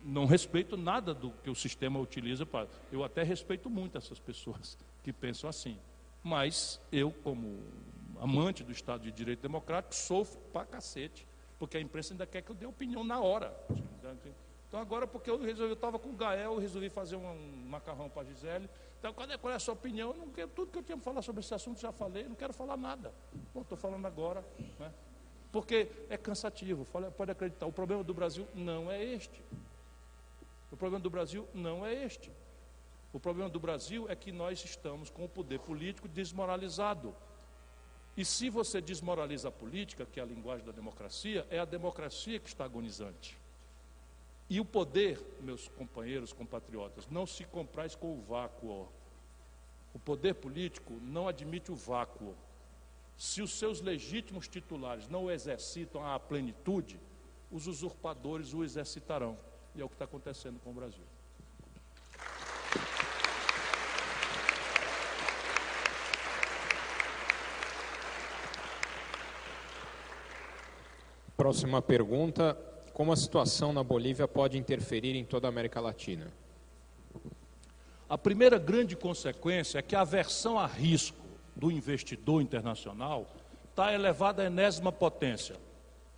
não 0.02 0.24
respeito 0.24 0.74
nada 0.74 1.12
do 1.12 1.31
que 1.31 1.51
o 1.51 1.55
sistema 1.55 2.01
utiliza 2.01 2.47
para. 2.47 2.66
Eu 2.90 3.05
até 3.05 3.23
respeito 3.23 3.69
muito 3.69 3.98
essas 3.98 4.19
pessoas 4.19 4.78
que 5.05 5.12
pensam 5.12 5.51
assim. 5.51 5.78
Mas 6.23 6.81
eu, 6.90 7.12
como 7.23 7.62
amante 8.19 8.65
do 8.65 8.73
Estado 8.73 9.02
de 9.02 9.12
Direito 9.12 9.43
Democrático, 9.43 9.94
sofro 9.94 10.40
pra 10.51 10.65
cacete. 10.65 11.28
Porque 11.59 11.77
a 11.77 11.81
imprensa 11.82 12.15
ainda 12.15 12.27
quer 12.27 12.40
que 12.40 12.51
eu 12.51 12.56
dê 12.56 12.65
opinião 12.65 13.05
na 13.05 13.20
hora. 13.20 13.55
Então 14.66 14.81
agora, 14.81 15.06
porque 15.06 15.28
eu 15.28 15.39
resolvi, 15.39 15.73
eu 15.73 15.74
estava 15.74 15.98
com 15.98 16.09
o 16.09 16.16
Gael, 16.16 16.55
eu 16.55 16.59
resolvi 16.59 16.89
fazer 16.89 17.16
um, 17.16 17.28
um 17.28 17.69
macarrão 17.69 18.09
para 18.09 18.23
a 18.23 18.24
Gisele. 18.24 18.66
Então, 18.98 19.12
qual 19.12 19.30
é, 19.30 19.38
qual 19.38 19.52
é 19.52 19.56
a 19.56 19.60
sua 19.60 19.74
opinião? 19.74 20.10
Eu 20.10 20.16
não 20.16 20.28
quero, 20.30 20.48
tudo 20.48 20.72
que 20.72 20.78
eu 20.78 20.82
tinha 20.82 20.96
para 20.96 21.04
falar 21.04 21.22
sobre 21.22 21.40
esse 21.40 21.54
assunto 21.54 21.80
já 21.80 21.92
falei, 21.92 22.24
não 22.24 22.34
quero 22.34 22.52
falar 22.52 22.76
nada. 22.76 23.12
Bom, 23.54 23.62
estou 23.62 23.78
falando 23.78 24.06
agora. 24.06 24.44
Né? 24.78 24.92
Porque 25.52 25.88
é 26.10 26.16
cansativo, 26.16 26.84
pode 27.16 27.30
acreditar. 27.30 27.66
O 27.66 27.72
problema 27.72 28.02
do 28.02 28.12
Brasil 28.12 28.46
não 28.54 28.90
é 28.90 29.02
este. 29.02 29.42
O 30.70 30.76
problema 30.76 31.02
do 31.02 31.08
Brasil 31.08 31.48
não 31.54 31.86
é 31.86 32.04
este. 32.04 32.30
O 33.12 33.18
problema 33.18 33.48
do 33.48 33.58
Brasil 33.58 34.06
é 34.10 34.16
que 34.16 34.30
nós 34.30 34.62
estamos 34.64 35.08
com 35.08 35.24
o 35.24 35.28
poder 35.28 35.60
político 35.60 36.06
desmoralizado. 36.06 37.14
E 38.16 38.24
se 38.24 38.50
você 38.50 38.80
desmoraliza 38.80 39.48
a 39.48 39.52
política, 39.52 40.04
que 40.04 40.20
é 40.20 40.22
a 40.22 40.26
linguagem 40.26 40.66
da 40.66 40.72
democracia, 40.72 41.46
é 41.50 41.58
a 41.58 41.64
democracia 41.64 42.38
que 42.38 42.48
está 42.48 42.64
agonizante. 42.64 43.38
E 44.50 44.60
o 44.60 44.64
poder, 44.64 45.20
meus 45.40 45.68
companheiros, 45.68 46.32
compatriotas, 46.32 47.06
não 47.08 47.26
se 47.26 47.44
compraz 47.44 47.94
com 47.94 48.14
o 48.14 48.22
vácuo. 48.22 48.88
O 49.92 49.98
poder 49.98 50.34
político 50.34 50.94
não 51.02 51.28
admite 51.28 51.70
o 51.70 51.76
vácuo. 51.76 52.34
Se 53.16 53.42
os 53.42 53.52
seus 53.58 53.80
legítimos 53.80 54.48
titulares 54.48 55.06
não 55.08 55.24
o 55.24 55.30
exercitam 55.30 56.06
à 56.06 56.18
plenitude, 56.18 56.98
os 57.50 57.66
usurpadores 57.66 58.54
o 58.54 58.64
exercitarão. 58.64 59.36
E 59.74 59.80
é 59.82 59.84
o 59.84 59.88
que 59.88 59.94
está 59.94 60.06
acontecendo 60.06 60.58
com 60.60 60.70
o 60.70 60.74
Brasil. 60.74 61.04
Próxima 71.36 71.80
pergunta, 71.82 72.56
como 72.98 73.12
a 73.12 73.16
situação 73.16 73.72
na 73.72 73.84
Bolívia 73.84 74.26
pode 74.26 74.58
interferir 74.58 75.14
em 75.14 75.24
toda 75.24 75.46
a 75.46 75.50
América 75.50 75.80
Latina? 75.80 76.26
A 78.08 78.18
primeira 78.18 78.58
grande 78.58 78.96
consequência 78.96 79.78
é 79.78 79.82
que 79.82 79.94
a 79.94 80.00
aversão 80.00 80.58
a 80.58 80.66
risco 80.66 81.24
do 81.54 81.70
investidor 81.70 82.42
internacional 82.42 83.24
está 83.70 83.94
elevada 83.94 84.42
à 84.42 84.46
enésima 84.46 84.90
potência. 84.90 85.54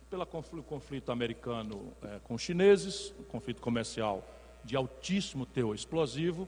Pelo 0.09 0.25
conflito 0.63 1.11
americano 1.11 1.93
é, 2.01 2.19
com 2.23 2.33
os 2.33 2.41
chineses, 2.41 3.13
um 3.19 3.25
conflito 3.25 3.61
comercial 3.61 4.27
de 4.63 4.75
altíssimo 4.75 5.45
teor 5.45 5.75
explosivo, 5.75 6.47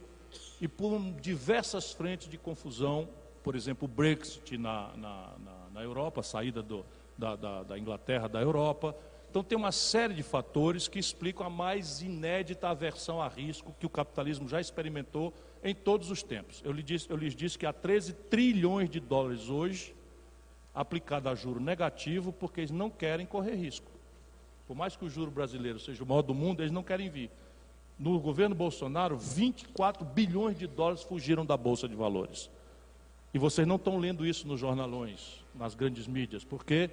e 0.60 0.68
por 0.68 1.00
diversas 1.22 1.92
frentes 1.92 2.28
de 2.28 2.40
confusão, 2.40 3.08
por 3.44 3.56
exemplo, 3.56 3.86
o 3.86 3.88
Brexit 3.88 4.58
na, 4.58 4.98
na, 4.98 5.34
na, 5.38 5.70
na 5.76 5.84
Europa, 5.84 6.22
a 6.22 6.24
saída 6.24 6.64
do, 6.64 6.84
da, 7.16 7.36
da, 7.36 7.62
da 7.62 7.78
Inglaterra 7.78 8.28
da 8.28 8.42
Europa. 8.42 8.96
Então, 9.34 9.44
tem 9.44 9.58
uma 9.58 9.72
série 9.72 10.14
de 10.14 10.22
fatores 10.22 10.88
que 10.88 11.00
explicam 11.00 11.48
a 11.48 11.50
mais 11.50 12.04
inédita 12.04 12.70
aversão 12.70 13.20
a 13.20 13.28
risco 13.28 13.76
que 13.80 13.86
o 13.88 13.90
capitalismo 13.90 14.48
já 14.48 14.62
experimentou 14.62 15.34
em 15.64 15.74
todos 15.74 16.12
os 16.12 16.22
tempos. 16.22 16.62
Eu 16.64 16.72
lhes 16.72 16.86
disse, 16.86 17.10
eu 17.10 17.18
lhes 17.18 17.36
disse 17.36 17.58
que 17.58 17.66
há 17.66 17.74
13 17.74 18.14
trilhões 18.14 18.92
de 18.92 19.00
dólares 19.00 19.50
hoje 19.50 19.96
aplicado 20.72 21.30
a 21.30 21.34
juro 21.34 21.60
negativo, 21.60 22.32
porque 22.32 22.60
eles 22.60 22.70
não 22.70 22.92
querem 22.92 23.26
correr 23.26 23.56
risco. 23.56 23.90
Por 24.68 24.76
mais 24.78 24.96
que 24.96 25.04
o 25.04 25.10
juro 25.10 25.32
brasileiro 25.32 25.80
seja 25.80 26.04
o 26.04 26.08
maior 26.08 26.22
do 26.22 26.36
mundo, 26.36 26.62
eles 26.62 26.72
não 26.72 26.84
querem 26.84 27.10
vir. 27.10 27.32
No 27.98 28.20
governo 28.20 28.54
Bolsonaro, 28.54 29.18
24 29.18 30.06
bilhões 30.06 30.60
de 30.60 30.68
dólares 30.68 31.02
fugiram 31.02 31.44
da 31.44 31.58
Bolsa 31.58 31.90
de 31.90 31.96
Valores. 31.96 32.52
E 33.34 33.40
vocês 33.40 33.66
não 33.66 33.78
estão 33.78 33.98
lendo 33.98 34.28
isso 34.28 34.48
nos 34.48 34.60
jornalões, 34.60 35.44
nas 35.56 35.74
grandes 35.74 36.06
mídias, 36.06 36.44
porque 36.44 36.92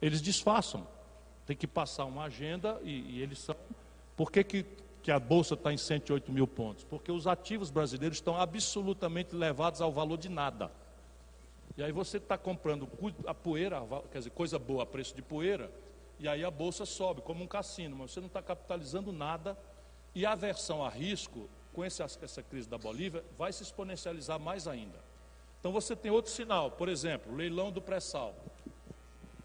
eles 0.00 0.22
disfarçam. 0.22 0.95
Tem 1.46 1.56
que 1.56 1.66
passar 1.66 2.04
uma 2.04 2.24
agenda 2.24 2.80
e, 2.82 3.18
e 3.18 3.22
eles 3.22 3.38
são. 3.38 3.54
Por 4.16 4.30
que, 4.30 4.42
que, 4.42 4.66
que 5.02 5.10
a 5.10 5.18
Bolsa 5.18 5.54
está 5.54 5.72
em 5.72 5.78
108 5.78 6.32
mil 6.32 6.46
pontos? 6.46 6.84
Porque 6.84 7.12
os 7.12 7.26
ativos 7.26 7.70
brasileiros 7.70 8.18
estão 8.18 8.36
absolutamente 8.36 9.34
levados 9.34 9.80
ao 9.80 9.92
valor 9.92 10.18
de 10.18 10.28
nada. 10.28 10.70
E 11.76 11.82
aí 11.82 11.92
você 11.92 12.16
está 12.16 12.36
comprando 12.38 12.88
a 13.26 13.34
poeira, 13.34 13.82
quer 14.10 14.18
dizer, 14.18 14.30
coisa 14.30 14.58
boa 14.58 14.82
a 14.82 14.86
preço 14.86 15.14
de 15.14 15.20
poeira, 15.22 15.70
e 16.18 16.26
aí 16.26 16.42
a 16.42 16.50
bolsa 16.50 16.86
sobe, 16.86 17.20
como 17.20 17.44
um 17.44 17.46
cassino, 17.46 17.94
mas 17.96 18.10
você 18.10 18.20
não 18.20 18.28
está 18.28 18.42
capitalizando 18.42 19.12
nada. 19.12 19.56
E 20.14 20.24
a 20.24 20.32
aversão 20.32 20.82
a 20.82 20.88
risco, 20.88 21.48
com 21.74 21.84
essa, 21.84 22.04
essa 22.04 22.42
crise 22.42 22.66
da 22.66 22.78
Bolívia, 22.78 23.22
vai 23.36 23.52
se 23.52 23.62
exponencializar 23.62 24.40
mais 24.40 24.66
ainda. 24.66 24.98
Então 25.60 25.70
você 25.70 25.94
tem 25.94 26.10
outro 26.10 26.32
sinal, 26.32 26.70
por 26.70 26.88
exemplo, 26.88 27.34
leilão 27.34 27.70
do 27.70 27.82
pré-sal. 27.82 28.34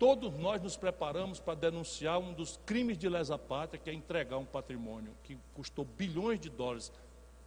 Todos 0.01 0.33
nós 0.33 0.59
nos 0.59 0.75
preparamos 0.75 1.39
para 1.39 1.53
denunciar 1.53 2.17
um 2.17 2.33
dos 2.33 2.59
crimes 2.65 2.97
de 2.97 3.07
lesa 3.07 3.37
pátria, 3.37 3.79
que 3.79 3.87
é 3.87 3.93
entregar 3.93 4.39
um 4.39 4.45
patrimônio 4.45 5.15
que 5.21 5.37
custou 5.53 5.85
bilhões 5.85 6.39
de 6.39 6.49
dólares 6.49 6.91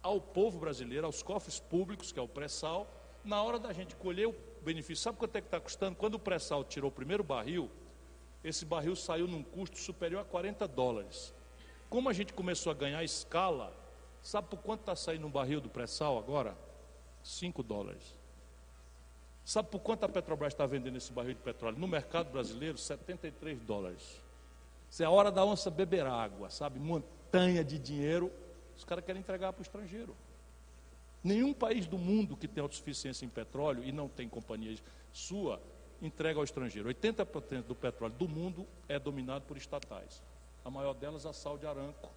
ao 0.01 0.21
povo 0.21 0.57
brasileiro, 0.57 1.05
aos 1.05 1.21
cofres 1.21 1.59
públicos, 1.59 2.13
que 2.13 2.19
é 2.19 2.21
o 2.21 2.29
pré-sal. 2.29 2.87
Na 3.25 3.43
hora 3.43 3.59
da 3.59 3.73
gente 3.73 3.93
colher 3.97 4.29
o 4.29 4.35
benefício. 4.61 5.03
Sabe 5.03 5.17
quanto 5.17 5.35
é 5.35 5.41
que 5.41 5.47
está 5.47 5.59
custando? 5.59 5.97
Quando 5.97 6.13
o 6.13 6.19
pré-sal 6.19 6.63
tirou 6.63 6.87
o 6.87 6.93
primeiro 6.93 7.25
barril, 7.25 7.69
esse 8.41 8.63
barril 8.63 8.95
saiu 8.95 9.27
num 9.27 9.43
custo 9.43 9.77
superior 9.77 10.21
a 10.21 10.23
40 10.23 10.65
dólares. 10.65 11.33
Como 11.89 12.07
a 12.07 12.13
gente 12.13 12.31
começou 12.31 12.71
a 12.71 12.73
ganhar 12.73 13.03
escala, 13.03 13.75
sabe 14.21 14.47
por 14.47 14.59
quanto 14.59 14.79
está 14.79 14.95
saindo 14.95 15.27
um 15.27 15.29
barril 15.29 15.59
do 15.59 15.67
pré-sal 15.67 16.17
agora? 16.17 16.57
5 17.21 17.61
dólares. 17.61 18.14
Sabe 19.45 19.69
por 19.69 19.79
quanto 19.79 20.03
a 20.03 20.09
Petrobras 20.09 20.53
está 20.53 20.65
vendendo 20.65 20.97
esse 20.97 21.13
barril 21.13 21.35
de 21.35 21.39
petróleo? 21.39 21.77
No 21.77 21.87
mercado 21.87 22.31
brasileiro, 22.31 22.79
73 22.79 23.61
dólares. 23.61 24.19
Isso 24.89 25.03
é 25.03 25.05
a 25.05 25.09
hora 25.11 25.31
da 25.31 25.45
onça 25.45 25.69
beber 25.69 26.07
água, 26.07 26.49
sabe? 26.49 26.79
Montanha 26.79 27.63
de 27.63 27.77
dinheiro, 27.77 28.31
os 28.75 28.83
caras 28.83 29.05
querem 29.05 29.19
entregar 29.19 29.53
para 29.53 29.59
o 29.59 29.61
estrangeiro. 29.61 30.15
Nenhum 31.23 31.53
país 31.53 31.85
do 31.85 31.97
mundo 31.97 32.35
que 32.35 32.47
tem 32.47 32.61
autossuficiência 32.61 33.23
em 33.23 33.29
petróleo 33.29 33.83
e 33.83 33.91
não 33.91 34.07
tem 34.07 34.27
companhia 34.27 34.75
sua 35.13 35.61
entrega 36.01 36.39
ao 36.39 36.43
estrangeiro. 36.43 36.89
80% 36.89 37.63
do 37.63 37.75
petróleo 37.75 38.15
do 38.15 38.27
mundo 38.27 38.65
é 38.89 38.97
dominado 38.97 39.45
por 39.45 39.57
estatais. 39.57 40.23
A 40.63 40.71
maior 40.71 40.93
delas 40.93 41.25
a 41.25 41.33
Saudi 41.33 41.67
Aramco, 41.67 42.09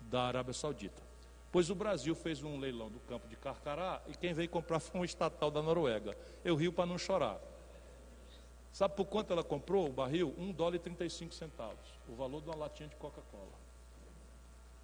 da 0.00 0.22
Arábia 0.22 0.54
Saudita. 0.54 1.09
Pois 1.52 1.68
o 1.68 1.74
Brasil 1.74 2.14
fez 2.14 2.42
um 2.42 2.58
leilão 2.58 2.88
do 2.88 3.00
campo 3.00 3.26
de 3.26 3.36
Carcará 3.36 4.00
e 4.06 4.16
quem 4.16 4.32
veio 4.32 4.48
comprar 4.48 4.78
foi 4.78 5.00
um 5.00 5.04
estatal 5.04 5.50
da 5.50 5.60
Noruega. 5.60 6.16
Eu 6.44 6.54
rio 6.54 6.72
para 6.72 6.86
não 6.86 6.96
chorar. 6.96 7.40
Sabe 8.72 8.94
por 8.94 9.06
quanto 9.06 9.32
ela 9.32 9.42
comprou 9.42 9.88
o 9.88 9.92
barril? 9.92 10.32
1 10.38 10.52
dólar 10.52 10.76
e 10.76 10.78
35 10.78 11.34
centavos. 11.34 11.98
O 12.08 12.14
valor 12.14 12.40
de 12.40 12.48
uma 12.48 12.56
latinha 12.56 12.88
de 12.88 12.94
Coca-Cola. 12.96 13.58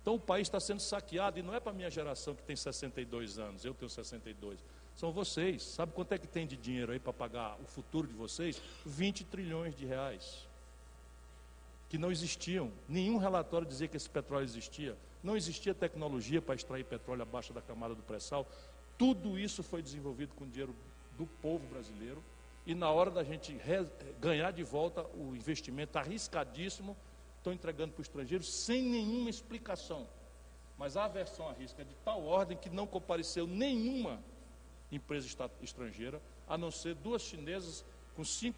Então 0.02 0.14
o 0.14 0.20
país 0.20 0.46
está 0.46 0.60
sendo 0.60 0.80
saqueado 0.80 1.38
e 1.38 1.42
não 1.42 1.54
é 1.54 1.60
para 1.60 1.72
a 1.72 1.74
minha 1.74 1.90
geração 1.90 2.34
que 2.34 2.42
tem 2.42 2.54
62 2.54 3.38
anos, 3.38 3.64
eu 3.64 3.74
tenho 3.74 3.88
62. 3.88 4.64
São 4.94 5.12
vocês. 5.12 5.62
Sabe 5.62 5.92
quanto 5.92 6.12
é 6.12 6.18
que 6.18 6.26
tem 6.26 6.46
de 6.46 6.56
dinheiro 6.56 6.92
aí 6.92 6.98
para 6.98 7.12
pagar 7.12 7.58
o 7.60 7.66
futuro 7.66 8.06
de 8.06 8.14
vocês? 8.14 8.60
20 8.84 9.24
trilhões 9.24 9.74
de 9.74 9.84
reais. 9.84 10.45
Que 11.88 11.98
não 11.98 12.10
existiam. 12.10 12.72
Nenhum 12.88 13.16
relatório 13.16 13.66
dizia 13.66 13.88
que 13.88 13.96
esse 13.96 14.10
petróleo 14.10 14.44
existia. 14.44 14.96
Não 15.22 15.36
existia 15.36 15.74
tecnologia 15.74 16.42
para 16.42 16.54
extrair 16.54 16.84
petróleo 16.84 17.22
abaixo 17.22 17.52
da 17.52 17.62
camada 17.62 17.94
do 17.94 18.02
pré-sal. 18.02 18.46
Tudo 18.98 19.38
isso 19.38 19.62
foi 19.62 19.82
desenvolvido 19.82 20.34
com 20.34 20.48
dinheiro 20.48 20.74
do 21.16 21.26
povo 21.26 21.66
brasileiro. 21.66 22.22
E 22.66 22.74
na 22.74 22.90
hora 22.90 23.10
da 23.10 23.22
gente 23.22 23.56
ganhar 24.20 24.50
de 24.50 24.62
volta 24.64 25.06
o 25.14 25.36
investimento 25.36 25.98
arriscadíssimo, 25.98 26.96
estão 27.38 27.52
entregando 27.52 27.92
para 27.92 28.00
o 28.00 28.02
estrangeiro 28.02 28.42
sem 28.42 28.82
nenhuma 28.82 29.30
explicação. 29.30 30.08
Mas 30.76 30.96
a 30.96 31.04
aversão 31.04 31.48
a 31.48 31.52
risco 31.52 31.80
é 31.80 31.84
de 31.84 31.94
tal 32.04 32.24
ordem 32.24 32.58
que 32.58 32.68
não 32.68 32.86
compareceu 32.86 33.46
nenhuma 33.46 34.20
empresa 34.90 35.28
estrangeira, 35.62 36.20
a 36.48 36.58
não 36.58 36.70
ser 36.70 36.94
duas 36.96 37.22
chinesas 37.22 37.84
com 38.14 38.22
5% 38.22 38.52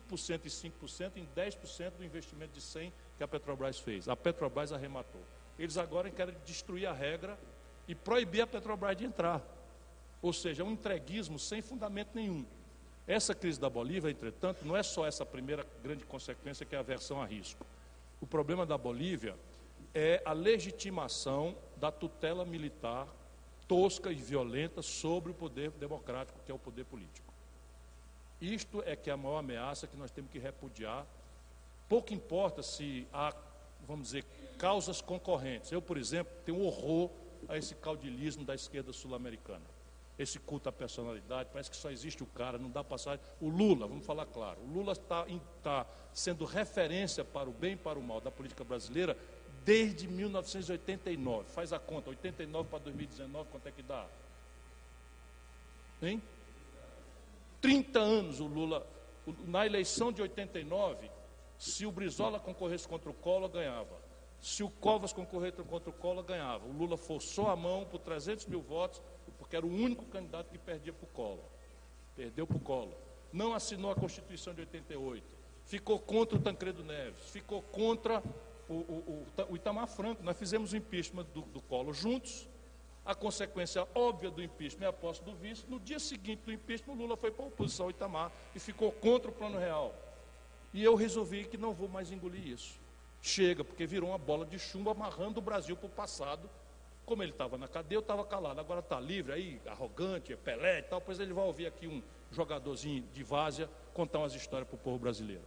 e 0.44 0.48
5% 0.48 1.16
em 1.16 1.26
10% 1.36 1.90
do 1.92 2.04
investimento 2.04 2.52
de 2.52 2.60
100 2.60 2.92
que 3.18 3.24
a 3.24 3.28
Petrobras 3.28 3.78
fez. 3.78 4.08
A 4.08 4.16
Petrobras 4.16 4.72
arrematou. 4.72 5.20
Eles 5.58 5.76
agora 5.76 6.08
querem 6.10 6.34
destruir 6.46 6.86
a 6.86 6.92
regra 6.92 7.38
e 7.86 7.94
proibir 7.94 8.40
a 8.40 8.46
Petrobras 8.46 8.96
de 8.96 9.04
entrar. 9.04 9.42
Ou 10.22 10.32
seja, 10.32 10.62
é 10.62 10.64
um 10.64 10.70
entreguismo 10.70 11.38
sem 11.38 11.60
fundamento 11.60 12.10
nenhum. 12.14 12.46
Essa 13.06 13.34
crise 13.34 13.58
da 13.58 13.68
Bolívia, 13.68 14.10
entretanto, 14.10 14.64
não 14.64 14.76
é 14.76 14.82
só 14.82 15.06
essa 15.06 15.26
primeira 15.26 15.66
grande 15.82 16.04
consequência 16.04 16.64
que 16.64 16.74
é 16.74 16.78
a 16.78 16.80
aversão 16.80 17.20
a 17.20 17.26
risco. 17.26 17.66
O 18.20 18.26
problema 18.26 18.64
da 18.64 18.78
Bolívia 18.78 19.34
é 19.94 20.22
a 20.24 20.32
legitimação 20.32 21.56
da 21.76 21.90
tutela 21.90 22.44
militar 22.44 23.08
tosca 23.66 24.10
e 24.10 24.14
violenta 24.14 24.80
sobre 24.80 25.30
o 25.30 25.34
poder 25.34 25.70
democrático, 25.72 26.40
que 26.44 26.50
é 26.50 26.54
o 26.54 26.58
poder 26.58 26.84
político. 26.84 27.32
Isto 28.40 28.82
é 28.86 28.96
que 28.96 29.10
é 29.10 29.12
a 29.12 29.16
maior 29.16 29.38
ameaça 29.38 29.86
que 29.86 29.96
nós 29.96 30.10
temos 30.10 30.30
que 30.30 30.38
repudiar. 30.38 31.06
Pouco 31.88 32.12
importa 32.12 32.62
se 32.62 33.06
há, 33.12 33.34
vamos 33.86 34.08
dizer, 34.08 34.24
causas 34.58 35.00
concorrentes. 35.00 35.72
Eu, 35.72 35.80
por 35.80 35.96
exemplo, 35.96 36.32
tenho 36.44 36.62
horror 36.62 37.10
a 37.48 37.56
esse 37.56 37.74
caudilismo 37.74 38.44
da 38.44 38.54
esquerda 38.54 38.92
sul-americana 38.92 39.78
esse 40.18 40.38
culto 40.40 40.68
à 40.68 40.72
personalidade, 40.72 41.48
parece 41.52 41.70
que 41.70 41.76
só 41.76 41.90
existe 41.90 42.22
o 42.22 42.26
cara, 42.26 42.58
não 42.58 42.70
dá 42.70 42.82
passagem. 42.82 43.24
O 43.40 43.48
Lula, 43.48 43.86
vamos 43.86 44.04
falar 44.04 44.26
claro, 44.26 44.60
o 44.60 44.66
Lula 44.66 44.92
está 44.92 45.24
tá 45.62 45.86
sendo 46.12 46.44
referência 46.44 47.24
para 47.24 47.48
o 47.48 47.52
bem 47.52 47.74
e 47.74 47.76
para 47.76 47.98
o 47.98 48.02
mal 48.02 48.20
da 48.20 48.30
política 48.30 48.64
brasileira 48.64 49.16
desde 49.64 50.08
1989. 50.08 51.48
Faz 51.50 51.72
a 51.72 51.78
conta, 51.78 52.10
89 52.10 52.68
para 52.68 52.80
2019, 52.80 53.48
quanto 53.50 53.68
é 53.68 53.70
que 53.70 53.82
dá? 53.82 54.06
Hein? 56.02 56.20
30 57.60 57.98
anos 58.00 58.40
o 58.40 58.46
Lula, 58.46 58.84
na 59.46 59.64
eleição 59.66 60.12
de 60.12 60.20
89, 60.20 61.08
se 61.58 61.84
o 61.84 61.90
Brizola 61.90 62.38
concorresse 62.38 62.86
contra 62.86 63.10
o 63.10 63.14
Collor, 63.14 63.48
ganhava. 63.48 64.00
Se 64.40 64.62
o 64.62 64.70
Covas 64.70 65.12
concorresse 65.12 65.60
contra 65.64 65.90
o 65.90 65.92
Collor, 65.92 66.22
ganhava. 66.22 66.64
O 66.64 66.72
Lula 66.72 66.96
forçou 66.96 67.48
a 67.48 67.56
mão 67.56 67.84
por 67.84 67.98
300 67.98 68.46
mil 68.46 68.62
votos, 68.62 69.02
porque 69.36 69.56
era 69.56 69.66
o 69.66 69.68
único 69.68 70.04
candidato 70.04 70.50
que 70.50 70.58
perdia 70.58 70.92
para 70.92 71.04
o 71.04 71.08
Collor. 71.08 71.44
Perdeu 72.14 72.46
para 72.46 72.56
o 72.56 72.60
Collor. 72.60 72.94
Não 73.32 73.52
assinou 73.52 73.90
a 73.90 73.96
Constituição 73.96 74.54
de 74.54 74.60
88. 74.60 75.36
Ficou 75.64 75.98
contra 75.98 76.38
o 76.38 76.40
Tancredo 76.40 76.84
Neves. 76.84 77.28
Ficou 77.30 77.60
contra 77.60 78.22
o, 78.68 78.74
o, 78.74 79.26
o, 79.36 79.52
o 79.52 79.56
Itamar 79.56 79.88
Franco. 79.88 80.22
Nós 80.22 80.38
fizemos 80.38 80.72
o 80.72 80.76
impeachment 80.76 81.26
do, 81.34 81.42
do 81.42 81.60
Collor 81.60 81.92
juntos. 81.92 82.48
A 83.04 83.14
consequência 83.14 83.86
óbvia 83.94 84.30
do 84.30 84.42
impeachment 84.42 84.84
é 84.84 84.88
a 84.88 84.92
posse 84.92 85.22
do 85.24 85.34
vice. 85.34 85.64
No 85.68 85.80
dia 85.80 85.98
seguinte 85.98 86.42
do 86.44 86.52
impeachment, 86.52 86.94
o 86.94 86.96
Lula 86.96 87.16
foi 87.16 87.30
para 87.30 87.44
a 87.44 87.48
oposição 87.48 87.86
ao 87.86 87.90
Itamar 87.90 88.30
e 88.54 88.60
ficou 88.60 88.92
contra 88.92 89.30
o 89.30 89.34
Plano 89.34 89.58
Real. 89.58 89.94
E 90.72 90.82
eu 90.82 90.94
resolvi 90.94 91.44
que 91.44 91.56
não 91.56 91.72
vou 91.72 91.88
mais 91.88 92.10
engolir 92.10 92.46
isso. 92.46 92.78
Chega, 93.20 93.64
porque 93.64 93.86
virou 93.86 94.10
uma 94.10 94.18
bola 94.18 94.46
de 94.46 94.58
chumbo 94.58 94.90
amarrando 94.90 95.38
o 95.40 95.42
Brasil 95.42 95.76
para 95.76 95.86
o 95.86 95.90
passado 95.90 96.48
como 97.08 97.22
ele 97.22 97.32
estava 97.32 97.56
na 97.56 97.66
cadeia, 97.66 97.96
eu 97.96 98.00
estava 98.00 98.22
calado. 98.22 98.60
Agora 98.60 98.80
está 98.80 99.00
livre 99.00 99.32
aí, 99.32 99.58
arrogante, 99.66 100.36
Pelé 100.36 100.80
e 100.80 100.82
tal. 100.82 101.00
Pois 101.00 101.18
ele 101.18 101.32
vai 101.32 101.44
ouvir 101.44 101.66
aqui 101.66 101.88
um 101.88 102.02
jogadorzinho 102.30 103.02
de 103.14 103.24
várzea 103.24 103.68
contar 103.94 104.18
umas 104.18 104.34
histórias 104.34 104.68
para 104.68 104.76
o 104.76 104.78
povo 104.78 104.98
brasileiro. 104.98 105.42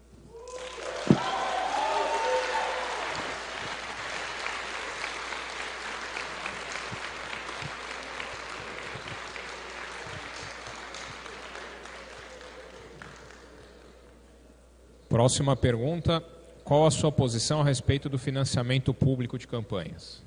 Próxima 15.11 15.57
pergunta: 15.57 16.23
qual 16.63 16.85
a 16.85 16.89
sua 16.89 17.11
posição 17.11 17.59
a 17.59 17.65
respeito 17.65 18.07
do 18.07 18.17
financiamento 18.17 18.93
público 18.93 19.37
de 19.37 19.45
campanhas? 19.45 20.23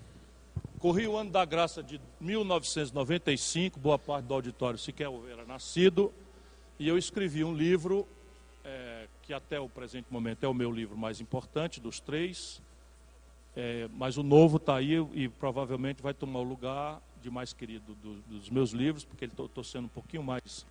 Corri 0.79 1.09
o 1.09 1.17
ano 1.17 1.31
da 1.31 1.43
graça 1.43 1.83
de 1.83 1.99
1995, 2.21 3.81
boa 3.81 3.99
parte 3.99 4.27
do 4.27 4.35
auditório 4.35 4.79
sequer 4.79 5.09
era 5.33 5.47
nascido, 5.47 6.13
e 6.79 6.87
eu 6.87 6.99
escrevi 6.99 7.43
um 7.43 7.55
livro 7.55 8.07
é, 8.63 9.07
que 9.23 9.33
até 9.33 9.59
o 9.59 9.71
presente 9.71 10.05
momento 10.11 10.45
é 10.45 10.49
o 10.49 10.53
meu 10.53 10.71
livro 10.71 10.99
mais 10.99 11.19
importante 11.19 11.81
dos 11.81 11.99
três, 11.99 12.61
é, 13.57 13.89
mas 13.95 14.19
o 14.19 14.23
novo 14.23 14.59
está 14.59 14.77
aí 14.77 14.97
e 15.15 15.31
provavelmente 15.31 16.03
vai 16.03 16.13
tomar 16.13 16.41
o 16.41 16.45
lugar 16.45 17.01
de 17.23 17.31
mais 17.31 17.55
querido 17.55 17.95
do, 17.95 18.17
dos 18.29 18.51
meus 18.51 18.73
livros, 18.73 19.03
porque 19.03 19.25
estou 19.25 19.65
sendo 19.65 19.87
um 19.87 19.89
pouquinho 19.89 20.23
mais 20.23 20.67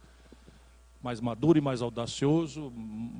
mais 1.03 1.19
maduro 1.19 1.57
e 1.57 1.61
mais 1.61 1.81
audacioso, 1.81 2.71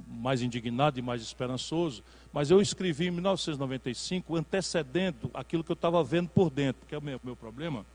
mais 0.07 0.41
indignado 0.41 0.97
e 0.97 1.01
mais 1.01 1.21
esperançoso. 1.21 2.01
Mas 2.31 2.49
eu 2.49 2.61
escrevi 2.61 3.07
em 3.07 3.11
1995, 3.11 4.35
antecedendo 4.35 5.29
aquilo 5.33 5.63
que 5.63 5.71
eu 5.71 5.75
estava 5.75 6.03
vendo 6.03 6.29
por 6.29 6.49
dentro, 6.49 6.79
porque 6.79 6.95
é 6.95 6.97
o 6.97 7.01
meu, 7.01 7.19
meu 7.23 7.35
problema 7.35 7.85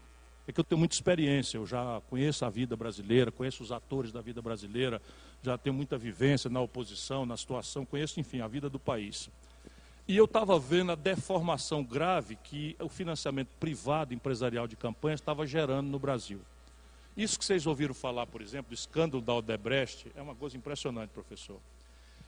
é 0.48 0.52
que 0.52 0.58
eu 0.58 0.64
tenho 0.64 0.78
muita 0.78 0.94
experiência, 0.94 1.58
eu 1.58 1.66
já 1.66 2.00
conheço 2.08 2.42
a 2.42 2.48
vida 2.48 2.74
brasileira, 2.74 3.30
conheço 3.30 3.62
os 3.62 3.70
atores 3.70 4.10
da 4.10 4.22
vida 4.22 4.40
brasileira, 4.40 5.00
já 5.42 5.58
tenho 5.58 5.74
muita 5.76 5.98
vivência 5.98 6.48
na 6.48 6.58
oposição, 6.58 7.26
na 7.26 7.36
situação, 7.36 7.84
conheço, 7.84 8.18
enfim, 8.18 8.40
a 8.40 8.48
vida 8.48 8.70
do 8.70 8.78
país. 8.78 9.28
E 10.08 10.16
eu 10.16 10.24
estava 10.24 10.58
vendo 10.58 10.92
a 10.92 10.94
deformação 10.94 11.84
grave 11.84 12.34
que 12.36 12.74
o 12.80 12.88
financiamento 12.88 13.50
privado 13.60 14.14
empresarial 14.14 14.66
de 14.66 14.74
campanha 14.74 15.16
estava 15.16 15.46
gerando 15.46 15.88
no 15.88 15.98
Brasil. 15.98 16.40
Isso 17.18 17.36
que 17.36 17.44
vocês 17.44 17.66
ouviram 17.66 17.92
falar, 17.92 18.28
por 18.28 18.40
exemplo, 18.40 18.68
do 18.68 18.74
escândalo 18.74 19.20
da 19.20 19.34
Odebrecht, 19.34 20.08
é 20.14 20.22
uma 20.22 20.36
coisa 20.36 20.56
impressionante, 20.56 21.10
professor. 21.10 21.60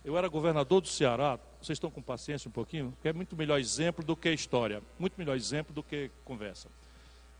Eu 0.05 0.19
era 0.19 0.27
governador 0.27 0.81
do 0.81 0.89
Ceará, 0.89 1.39
vocês 1.63 1.77
estão 1.77 1.93
com 1.93 2.03
paciência 2.03 2.49
um 2.49 2.53
pouquinho? 2.53 2.91
Porque 2.91 3.07
é 3.07 3.13
muito 3.13 3.37
melhor 3.37 3.61
exemplo 3.61 4.05
do 4.05 4.17
que 4.17 4.29
história, 4.33 4.83
muito 4.99 5.15
melhor 5.17 5.37
exemplo 5.37 5.73
do 5.73 5.81
que 5.81 6.11
conversa. 6.25 6.69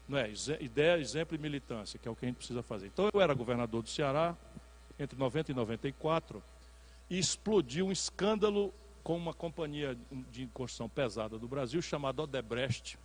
Não 0.07 0.17
é? 0.17 0.31
Ideia, 0.61 1.01
exemplo 1.01 1.35
e 1.35 1.41
militância, 1.41 1.99
que 1.99 2.07
é 2.07 2.11
o 2.11 2.15
que 2.15 2.25
a 2.25 2.29
gente 2.29 2.37
precisa 2.37 2.63
fazer. 2.63 2.87
Então 2.87 3.11
eu 3.13 3.21
era 3.21 3.35
governador 3.35 3.83
do 3.83 3.89
Ceará 3.89 4.37
entre 4.97 5.19
90 5.19 5.51
e 5.51 5.55
94 5.55 6.41
e 7.09 7.19
explodiu 7.19 7.87
um 7.89 7.93
escândalo 7.93 8.73
com 9.03 9.17
uma 9.17 9.35
companhia 9.35 9.99
de 10.31 10.47
construção 10.55 10.89
pesada 10.89 11.37
do 11.37 11.49
Brasil 11.49 11.83
chamada 11.83 12.23
Odebrecht. 12.23 12.97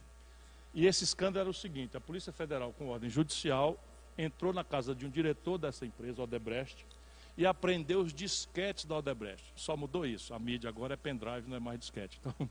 E 0.72 0.86
esse 0.86 1.04
escândalo 1.04 1.40
era 1.40 1.50
o 1.50 1.54
seguinte: 1.54 1.98
a 1.98 2.02
Polícia 2.02 2.32
Federal, 2.32 2.72
com 2.74 2.90
ordem 2.90 3.10
judicial, 3.10 3.80
entrou 4.18 4.54
na 4.54 4.64
casa 4.64 4.96
de 4.96 5.06
um 5.06 5.10
diretor 5.10 5.58
dessa 5.58 5.86
empresa, 5.86 6.24
Odebrecht, 6.24 6.86
e 7.38 7.46
apreendeu 7.46 8.00
os 8.00 8.14
disquetes 8.14 8.86
da 8.86 8.98
Odebrecht. 8.98 9.52
Só 9.56 9.76
mudou 9.76 10.06
isso. 10.06 10.34
A 10.34 10.40
mídia 10.40 10.70
agora 10.70 10.94
é 10.94 10.98
pendrive, 10.98 11.50
não 11.50 11.58
é 11.58 11.60
mais 11.60 11.80
disquete. 11.80 12.20
Então, 12.20 12.34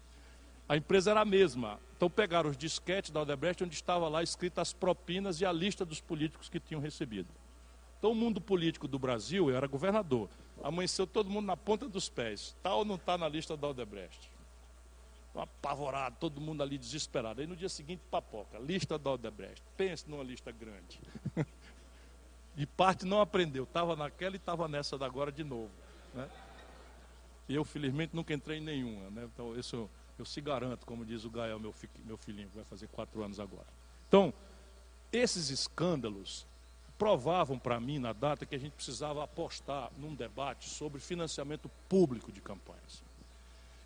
a 0.68 0.76
empresa 0.76 1.10
era 1.10 1.20
a 1.20 1.24
mesma. 1.24 1.80
Então 1.96 2.10
pegaram 2.10 2.50
os 2.50 2.56
disquetes 2.56 3.10
da 3.10 3.22
Odebrecht, 3.22 3.64
onde 3.64 3.74
estava 3.74 4.08
lá 4.08 4.22
escritas 4.22 4.68
as 4.68 4.72
propinas 4.72 5.40
e 5.40 5.46
a 5.46 5.52
lista 5.52 5.84
dos 5.84 6.00
políticos 6.00 6.48
que 6.48 6.60
tinham 6.60 6.80
recebido. 6.80 7.28
Então 7.98 8.12
o 8.12 8.14
mundo 8.14 8.40
político 8.40 8.86
do 8.86 8.98
Brasil, 8.98 9.48
eu 9.48 9.56
era 9.56 9.66
governador, 9.66 10.28
amanheceu 10.62 11.06
todo 11.06 11.30
mundo 11.30 11.46
na 11.46 11.56
ponta 11.56 11.88
dos 11.88 12.08
pés. 12.08 12.54
Tal 12.62 12.80
ou 12.80 12.84
não 12.84 12.96
está 12.96 13.16
na 13.16 13.28
lista 13.28 13.56
da 13.56 13.68
Odebrecht? 13.68 14.34
Apavorado, 15.40 16.16
todo 16.19 16.40
mundo 16.40 16.62
ali 16.62 16.78
desesperado. 16.78 17.40
Aí 17.40 17.47
no 17.47 17.56
dia 17.56 17.69
seguinte, 17.69 18.02
papoca, 18.11 18.59
lista 18.59 18.98
da 18.98 19.11
Odebrecht. 19.11 19.62
Pense 19.77 20.09
numa 20.09 20.23
lista 20.23 20.52
grande. 20.52 21.01
De 22.55 22.66
parte 22.66 23.05
não 23.05 23.20
aprendeu, 23.20 23.65
estava 23.65 23.97
naquela 23.97 24.36
e 24.36 24.39
estava 24.39 24.69
nessa 24.69 24.97
da 24.97 25.06
agora 25.06 25.32
de 25.32 25.43
novo. 25.43 25.73
Né? 26.15 26.31
E 27.48 27.55
eu, 27.55 27.65
felizmente, 27.65 28.15
nunca 28.15 28.32
entrei 28.32 28.59
em 28.59 28.62
nenhuma. 28.62 29.11
Né? 29.11 29.28
Então, 29.32 29.59
isso 29.59 29.74
eu, 29.74 29.90
eu 30.20 30.24
se 30.24 30.40
garanto, 30.40 30.86
como 30.86 31.05
diz 31.05 31.24
o 31.24 31.31
Gael, 31.31 31.59
meu, 31.59 31.73
fi, 31.73 31.90
meu 32.05 32.16
filhinho, 32.16 32.48
que 32.48 32.55
vai 32.55 32.65
fazer 32.65 32.86
quatro 32.89 33.24
anos 33.24 33.40
agora. 33.40 33.66
Então, 34.06 34.32
esses 35.12 35.51
escândalos 35.51 36.47
provavam 36.97 37.59
para 37.59 37.81
mim, 37.81 37.98
na 37.98 38.12
data, 38.12 38.47
que 38.47 38.55
a 38.55 38.59
gente 38.59 38.73
precisava 38.73 39.24
apostar 39.24 39.90
num 39.98 40.15
debate 40.15 40.69
sobre 40.70 41.01
financiamento 41.01 41.69
público 41.89 42.31
de 42.31 42.40
campanhas. 42.40 43.02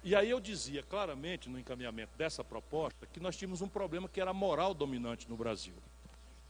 E 0.03 0.15
aí 0.15 0.31
eu 0.31 0.41
dizia 0.41 0.83
claramente 0.83 1.49
no 1.49 1.59
encaminhamento 1.59 2.17
dessa 2.17 2.45
proposta 2.45 3.07
que 3.07 3.21
nós 3.21 3.37
tínhamos 3.37 3.61
um 3.61 3.69
problema 3.69 4.09
que 4.09 4.21
era 4.21 4.31
a 4.31 4.35
moral 4.35 4.73
dominante 4.73 5.29
no 5.29 5.37
Brasil. 5.37 5.75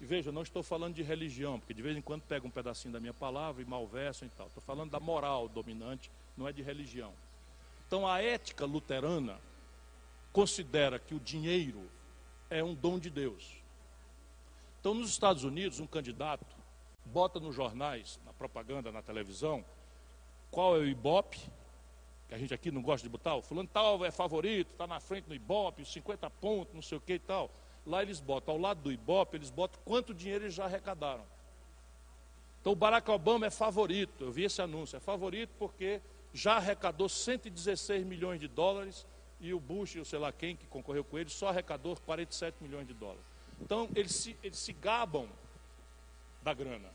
E 0.01 0.05
veja, 0.05 0.31
não 0.31 0.43
estou 0.43 0.63
falando 0.63 0.95
de 0.95 1.03
religião, 1.03 1.59
porque 1.59 1.75
de 1.75 1.83
vez 1.83 1.97
em 1.97 2.03
quando 2.03 2.23
pega 2.23 2.47
um 2.47 2.51
pedacinho 2.51 2.93
da 2.93 3.01
minha 3.01 3.15
palavra 3.15 3.63
e 3.63 3.65
malverso 3.65 4.25
e 4.25 4.29
tal. 4.29 4.47
Estou 4.47 4.63
falando 4.63 4.91
da 4.91 5.01
moral 5.01 5.49
dominante, 5.49 6.11
não 6.37 6.47
é 6.47 6.53
de 6.53 6.63
religião. 6.63 7.13
Então 7.87 8.07
a 8.07 8.23
ética 8.23 8.65
luterana 8.65 9.41
considera 10.33 10.99
que 10.99 11.15
o 11.15 11.21
dinheiro 11.21 11.91
é 12.51 12.63
um 12.63 12.75
dom 12.75 12.99
de 12.99 13.11
Deus. 13.11 13.57
Então 14.79 14.95
nos 14.95 15.11
Estados 15.11 15.43
Unidos, 15.43 15.81
um 15.81 15.87
candidato 15.87 16.47
bota 17.05 17.41
nos 17.41 17.55
jornais, 17.55 18.21
na 18.25 18.33
propaganda, 18.33 18.93
na 18.93 19.03
televisão, 19.03 19.65
qual 20.51 20.77
é 20.77 20.81
o 20.81 20.87
Ibope, 20.87 21.41
que 22.29 22.35
a 22.35 22.39
gente 22.39 22.53
aqui 22.53 22.71
não 22.71 22.83
gosta 22.83 23.03
de 23.03 23.09
botar, 23.09 23.35
o 23.37 23.43
fulano 23.43 23.69
tal 23.73 24.05
é 24.05 24.11
favorito, 24.11 24.73
está 24.73 24.87
na 24.87 25.01
frente 25.01 25.29
no 25.29 25.35
Ibope, 25.35 25.85
50 25.85 26.29
pontos, 26.31 26.75
não 26.75 26.83
sei 26.83 26.99
o 26.99 27.01
que 27.01 27.15
e 27.15 27.19
tal. 27.19 27.51
Lá 27.87 28.03
eles 28.03 28.21
botam, 28.21 28.55
ao 28.55 28.61
lado 28.61 28.83
do 28.83 28.93
Ibope, 28.93 29.37
eles 29.37 29.51
botam 29.51 29.81
quanto 29.85 30.13
dinheiro 30.13 30.45
eles 30.45 30.55
já 30.55 30.67
arrecadaram. 30.67 31.25
Então 32.61 32.75
o 32.75 32.77
Barack 32.77 33.11
Obama 33.11 33.47
é 33.47 33.51
favorito, 33.51 34.25
eu 34.25 34.31
vi 34.31 34.45
esse 34.45 34.61
anúncio, 34.61 34.97
é 34.97 35.01
favorito 35.01 35.51
porque 35.59 36.03
já 36.35 36.57
arrecadou 36.57 37.09
116 37.09 38.05
milhões 38.05 38.39
de 38.39 38.47
dólares 38.47 39.07
e 39.41 39.55
o 39.55 39.61
Bush, 39.61 39.97
ou 39.97 40.05
sei 40.05 40.19
lá 40.19 40.31
quem 40.31 40.55
que 40.55 40.67
concorreu 40.67 41.05
com 41.05 41.19
ele, 41.19 41.31
só 41.31 41.49
arrecadou 41.49 41.97
47 42.05 42.57
milhões 42.61 42.87
de 42.87 42.93
dólares. 42.93 43.25
Então 43.61 43.89
eles 43.95 44.15
se, 44.15 44.37
eles 44.43 44.59
se 44.59 44.75
gabam 44.75 45.29
da 46.43 46.53
grana. 46.53 46.91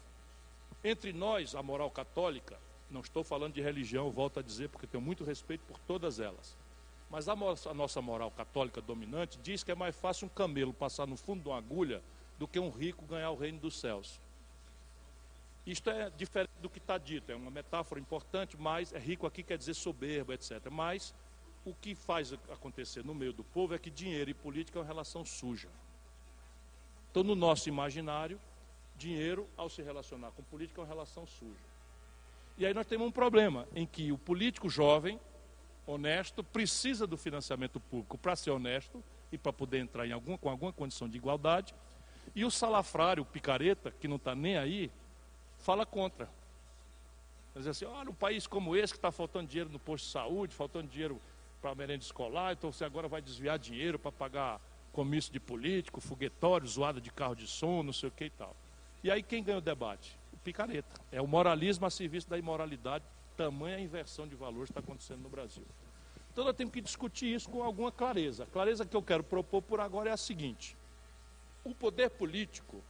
Entre 0.84 1.12
nós, 1.12 1.56
a 1.56 1.64
moral 1.64 1.90
católica, 1.90 2.60
não 2.94 3.02
estou 3.02 3.24
falando 3.24 3.54
de 3.54 3.62
religião, 3.62 4.12
volto 4.12 4.40
a 4.40 4.44
dizer, 4.44 4.70
porque 4.70 4.88
tenho 4.88 5.04
muito 5.04 5.24
respeito 5.24 5.66
por 5.66 5.80
todas 5.80 6.20
elas. 6.20 6.58
Mas 7.10 7.28
a 7.28 7.36
nossa 7.74 8.02
moral 8.02 8.32
católica 8.32 8.82
dominante 8.82 9.38
diz 9.42 9.64
que 9.64 9.72
é 9.72 9.76
mais 9.76 9.96
fácil 9.96 10.28
um 10.28 10.30
camelo 10.30 10.74
passar 10.74 11.06
no 11.06 11.18
fundo 11.18 11.44
de 11.44 11.50
uma 11.50 11.58
agulha 11.58 12.02
do 12.40 12.48
que 12.48 12.60
um 12.60 12.70
rico 12.70 13.06
ganhar 13.06 13.32
o 13.32 13.36
reino 13.36 13.60
dos 13.60 13.80
céus. 13.80 14.22
Isto 15.66 15.90
é 15.90 16.10
diferente 16.10 16.52
do 16.62 16.70
que 16.70 16.78
está 16.78 16.98
dito, 16.98 17.32
é 17.32 17.36
uma 17.36 17.52
metáfora 17.52 18.00
importante, 18.00 18.58
mas 18.58 18.92
é 18.92 19.00
rico 19.00 19.26
aqui 19.26 19.44
quer 19.44 19.58
dizer 19.58 19.74
soberbo, 19.74 20.34
etc. 20.34 20.70
Mas 20.72 21.14
o 21.64 21.74
que 21.74 21.96
faz 21.96 22.34
acontecer 22.34 23.06
no 23.06 23.16
meio 23.16 23.32
do 23.32 23.44
povo 23.44 23.74
é 23.74 23.80
que 23.80 23.90
dinheiro 23.90 24.30
e 24.30 24.34
política 24.34 24.78
é 24.78 24.82
uma 24.82 24.88
relação 24.88 25.24
suja. 25.24 25.70
Então, 27.10 27.24
no 27.24 27.36
nosso 27.36 27.70
imaginário, 27.70 28.40
dinheiro, 28.98 29.48
ao 29.56 29.70
se 29.70 29.82
relacionar 29.82 30.32
com 30.32 30.44
política, 30.44 30.82
é 30.82 30.84
uma 30.84 30.88
relação 30.88 31.26
suja. 31.26 31.73
E 32.58 32.66
aí 32.66 32.74
nós 32.74 32.86
temos 32.86 33.08
um 33.08 33.12
problema 33.12 33.68
em 33.76 33.86
que 33.86 34.12
o 34.12 34.18
político 34.18 34.70
jovem, 34.70 35.20
honesto, 35.88 36.44
precisa 36.44 37.08
do 37.08 37.18
financiamento 37.18 37.80
público 37.80 38.18
para 38.18 38.36
ser 38.36 38.52
honesto 38.52 39.04
e 39.32 39.38
para 39.38 39.52
poder 39.52 39.80
entrar 39.80 40.06
em 40.06 40.12
alguma, 40.12 40.38
com 40.38 40.50
alguma 40.50 40.72
condição 40.72 41.10
de 41.10 41.18
igualdade. 41.18 41.74
E 42.36 42.46
o 42.46 42.52
salafrário, 42.52 43.24
o 43.24 43.26
picareta, 43.26 43.92
que 44.00 44.08
não 44.08 44.18
está 44.18 44.36
nem 44.36 44.58
aí, 44.58 44.92
fala 45.58 45.86
contra. 45.86 46.30
Diz 47.56 47.68
assim, 47.68 47.86
olha, 47.86 48.10
um 48.10 48.16
país 48.16 48.48
como 48.48 48.76
esse 48.76 48.94
que 48.94 48.98
está 48.98 49.12
faltando 49.12 49.48
dinheiro 49.48 49.70
no 49.70 49.80
posto 49.80 50.06
de 50.06 50.12
saúde, 50.12 50.56
faltando 50.56 50.88
dinheiro 50.88 51.20
para 51.62 51.74
merenda 51.76 52.04
escolar, 52.04 52.54
então 52.54 52.72
você 52.72 52.84
agora 52.84 53.08
vai 53.08 53.22
desviar 53.22 53.58
dinheiro 53.58 53.98
para 53.98 54.12
pagar 54.12 54.60
comício 54.92 55.32
de 55.32 55.40
político, 55.40 56.00
foguetório, 56.02 56.68
zoada 56.68 57.02
de 57.02 57.12
carro 57.12 57.36
de 57.36 57.48
som, 57.48 57.82
não 57.82 57.94
sei 57.94 58.10
o 58.10 58.12
que 58.12 58.26
e 58.26 58.30
tal. 58.30 58.56
E 59.04 59.10
aí 59.10 59.24
quem 59.24 59.44
ganha 59.44 59.58
o 59.58 59.62
debate? 59.62 60.18
Picareta. 60.44 61.02
É 61.12 61.22
o 61.22 61.28
moralismo 61.28 61.86
a 61.86 61.90
serviço 61.90 62.30
da 62.30 62.38
imoralidade, 62.38 63.04
tamanha 63.36 63.80
inversão 63.80 64.28
de 64.28 64.36
valores 64.36 64.70
está 64.70 64.80
acontecendo 64.80 65.22
no 65.22 65.30
Brasil. 65.30 65.66
Então 66.32 66.44
nós 66.44 66.56
temos 66.56 66.74
que 66.74 66.82
discutir 66.82 67.34
isso 67.34 67.50
com 67.50 67.64
alguma 67.64 67.92
clareza. 67.92 68.44
A 68.44 68.48
clareza 68.48 68.86
que 68.86 68.96
eu 68.96 69.02
quero 69.02 69.24
propor 69.24 69.62
por 69.62 69.80
agora 69.80 70.10
é 70.10 70.14
a 70.14 70.18
seguinte: 70.18 70.76
o 71.64 71.74
poder 71.74 72.10
político 72.10 72.84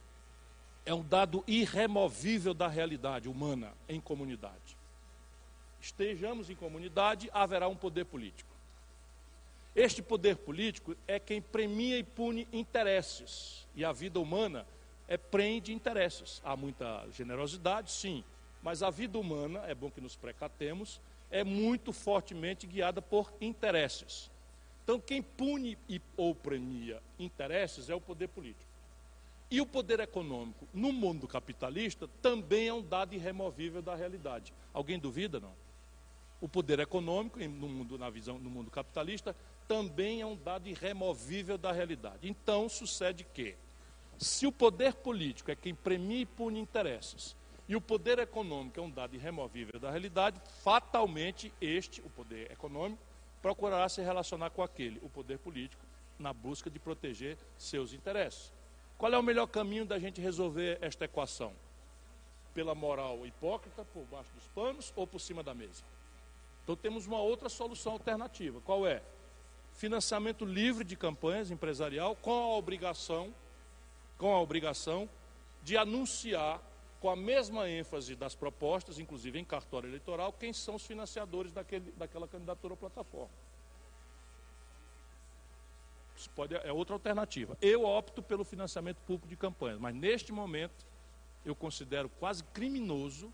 é 0.86 0.92
um 0.92 1.02
dado 1.02 1.44
irremovível 1.46 2.52
da 2.52 2.68
realidade 2.68 3.28
humana 3.28 3.72
em 3.88 4.00
comunidade. 4.00 4.76
Estejamos 5.80 6.48
em 6.48 6.56
comunidade, 6.56 7.30
haverá 7.32 7.68
um 7.68 7.76
poder 7.76 8.06
político. 8.06 8.54
Este 9.74 10.02
poder 10.02 10.36
político 10.36 10.94
é 11.06 11.18
quem 11.18 11.42
premia 11.42 11.98
e 11.98 12.04
pune 12.04 12.48
interesses. 12.52 13.66
E 13.74 13.84
a 13.84 13.92
vida 13.92 14.20
humana 14.20 14.66
é, 15.08 15.16
prende 15.16 15.72
interesses. 15.72 16.40
Há 16.44 16.56
muita 16.56 17.06
generosidade, 17.10 17.90
sim, 17.90 18.24
mas 18.62 18.82
a 18.82 18.90
vida 18.90 19.18
humana, 19.18 19.62
é 19.66 19.74
bom 19.74 19.90
que 19.90 20.00
nos 20.00 20.16
precatemos, 20.16 21.00
é 21.30 21.42
muito 21.42 21.92
fortemente 21.92 22.66
guiada 22.66 23.02
por 23.02 23.32
interesses. 23.40 24.30
Então, 24.82 25.00
quem 25.00 25.22
pune 25.22 25.78
ou 26.16 26.34
premia 26.34 27.02
interesses 27.18 27.88
é 27.88 27.94
o 27.94 28.00
poder 28.00 28.28
político. 28.28 28.70
E 29.50 29.60
o 29.60 29.66
poder 29.66 30.00
econômico, 30.00 30.68
no 30.72 30.92
mundo 30.92 31.28
capitalista, 31.28 32.08
também 32.20 32.68
é 32.68 32.74
um 32.74 32.82
dado 32.82 33.14
irremovível 33.14 33.80
da 33.80 33.94
realidade. 33.94 34.52
Alguém 34.72 34.98
duvida, 34.98 35.38
não? 35.40 35.52
O 36.40 36.48
poder 36.48 36.80
econômico, 36.80 37.38
no 37.38 37.68
mundo, 37.68 37.98
na 37.98 38.10
visão, 38.10 38.38
no 38.38 38.50
mundo 38.50 38.70
capitalista, 38.70 39.34
também 39.66 40.20
é 40.20 40.26
um 40.26 40.36
dado 40.36 40.68
irremovível 40.68 41.56
da 41.56 41.72
realidade. 41.72 42.28
Então, 42.28 42.68
sucede 42.68 43.24
que, 43.32 43.54
se 44.18 44.46
o 44.46 44.52
poder 44.52 44.94
político 44.94 45.50
é 45.50 45.56
quem 45.56 45.74
premia 45.74 46.20
e 46.20 46.26
pune 46.26 46.60
interesses, 46.60 47.36
e 47.68 47.74
o 47.74 47.80
poder 47.80 48.18
econômico 48.18 48.78
é 48.78 48.82
um 48.82 48.90
dado 48.90 49.14
irremovível 49.14 49.80
da 49.80 49.90
realidade, 49.90 50.40
fatalmente 50.62 51.52
este, 51.60 52.00
o 52.02 52.10
poder 52.10 52.50
econômico, 52.50 53.02
procurará 53.40 53.88
se 53.88 54.02
relacionar 54.02 54.50
com 54.50 54.62
aquele, 54.62 55.00
o 55.02 55.08
poder 55.08 55.38
político, 55.38 55.84
na 56.18 56.32
busca 56.32 56.70
de 56.70 56.78
proteger 56.78 57.36
seus 57.58 57.92
interesses. 57.92 58.52
Qual 58.96 59.12
é 59.12 59.18
o 59.18 59.22
melhor 59.22 59.46
caminho 59.46 59.84
da 59.84 59.98
gente 59.98 60.20
resolver 60.20 60.78
esta 60.80 61.04
equação? 61.04 61.52
Pela 62.54 62.74
moral 62.74 63.26
hipócrita, 63.26 63.84
por 63.84 64.04
baixo 64.04 64.30
dos 64.34 64.46
panos 64.48 64.92
ou 64.94 65.06
por 65.06 65.20
cima 65.20 65.42
da 65.42 65.54
mesa? 65.54 65.82
Então 66.62 66.76
temos 66.76 67.06
uma 67.06 67.18
outra 67.18 67.48
solução 67.48 67.92
alternativa. 67.92 68.60
Qual 68.60 68.86
é? 68.86 69.02
Financiamento 69.74 70.44
livre 70.44 70.84
de 70.84 70.96
campanhas 70.96 71.50
empresarial 71.50 72.14
com 72.16 72.30
a 72.32 72.56
obrigação, 72.56 73.34
com 74.24 74.34
a 74.34 74.40
obrigação 74.40 75.06
de 75.62 75.76
anunciar 75.76 76.58
com 76.98 77.10
a 77.10 77.14
mesma 77.14 77.68
ênfase 77.68 78.16
das 78.16 78.34
propostas, 78.34 78.98
inclusive 78.98 79.38
em 79.38 79.44
cartório 79.44 79.86
eleitoral, 79.86 80.32
quem 80.32 80.50
são 80.50 80.76
os 80.76 80.86
financiadores 80.86 81.52
daquele, 81.52 81.92
daquela 81.92 82.26
candidatura 82.26 82.72
ou 82.72 82.76
plataforma. 82.78 83.28
Isso 86.16 86.30
pode, 86.30 86.54
é 86.54 86.72
outra 86.72 86.94
alternativa. 86.94 87.54
Eu 87.60 87.84
opto 87.84 88.22
pelo 88.22 88.44
financiamento 88.44 88.96
público 89.06 89.28
de 89.28 89.36
campanhas, 89.36 89.78
mas 89.78 89.94
neste 89.94 90.32
momento 90.32 90.86
eu 91.44 91.54
considero 91.54 92.08
quase 92.08 92.42
criminoso 92.44 93.30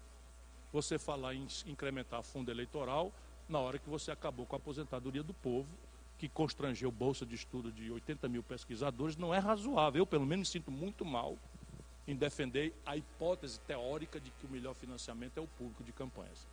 você 0.73 0.99
falar 0.99 1.37
em 1.37 1.47
incrementar 1.67 2.25
fundo 2.25 2.51
eleitoral 2.51 3.13
na 3.49 3.61
hora 3.61 3.79
que 3.79 3.89
você 3.89 4.11
acabou 4.11 4.45
com 4.45 4.57
a 4.57 4.59
aposentadoria 4.59 5.23
do 5.23 5.35
povo, 5.35 5.69
que 6.21 6.29
constrangeu 6.29 6.93
bolsa 6.93 7.25
de 7.25 7.35
estudo 7.35 7.73
de 7.73 7.91
80 7.91 8.29
mil 8.29 8.43
pesquisadores, 8.43 9.17
não 9.17 9.33
é 9.33 9.39
razoável. 9.39 10.01
Eu, 10.01 10.07
pelo 10.07 10.27
menos, 10.27 10.51
me 10.51 10.53
sinto 10.53 10.71
muito 10.71 11.03
mal 11.03 11.39
em 12.07 12.15
defender 12.15 12.75
a 12.85 12.95
hipótese 12.95 13.59
teórica 13.61 14.21
de 14.21 14.31
que 14.31 14.45
o 14.45 14.51
melhor 14.51 14.75
financiamento 14.75 15.39
é 15.39 15.41
o 15.41 15.47
público 15.47 15.83
de 15.83 15.93
campanhas. 15.93 16.47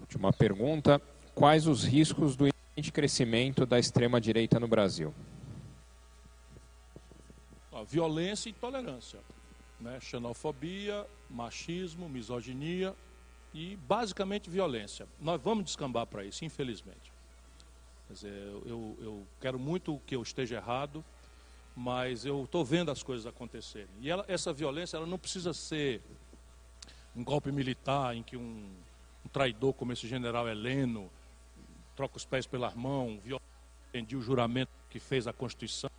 Última 0.00 0.32
pergunta: 0.32 1.02
quais 1.34 1.66
os 1.66 1.84
riscos 1.84 2.34
do 2.34 2.46
crescimento 2.94 3.66
da 3.66 3.78
extrema 3.78 4.18
direita 4.18 4.58
no 4.58 4.66
Brasil? 4.66 5.12
Violência 7.88 8.48
e 8.48 8.52
intolerância, 8.52 9.20
né? 9.80 9.98
xenofobia, 10.00 11.06
machismo, 11.30 12.08
misoginia 12.08 12.94
e 13.54 13.76
basicamente 13.76 14.50
violência. 14.50 15.06
Nós 15.20 15.40
vamos 15.40 15.64
descambar 15.64 16.06
para 16.06 16.24
isso, 16.24 16.44
infelizmente. 16.44 17.12
Quer 18.06 18.12
dizer, 18.12 18.32
eu, 18.66 18.96
eu 19.00 19.26
quero 19.40 19.58
muito 19.58 20.00
que 20.06 20.14
eu 20.14 20.22
esteja 20.22 20.56
errado, 20.56 21.04
mas 21.74 22.24
eu 22.24 22.44
estou 22.44 22.64
vendo 22.64 22.90
as 22.90 23.02
coisas 23.02 23.26
acontecerem. 23.26 23.88
E 24.00 24.10
ela, 24.10 24.24
essa 24.28 24.52
violência 24.52 24.96
ela 24.96 25.06
não 25.06 25.18
precisa 25.18 25.52
ser 25.52 26.00
um 27.14 27.24
golpe 27.24 27.50
militar 27.50 28.14
em 28.14 28.22
que 28.22 28.36
um, 28.36 28.70
um 29.24 29.28
traidor 29.28 29.72
como 29.74 29.92
esse 29.92 30.06
general 30.06 30.48
Heleno 30.48 31.10
troca 31.94 32.16
os 32.16 32.24
pés 32.24 32.46
pelas 32.46 32.74
mãos, 32.74 33.20
viola 33.22 33.40
o 34.14 34.20
juramento 34.20 34.70
que 34.90 35.00
fez 35.00 35.26
a 35.26 35.32
Constituição 35.32 35.90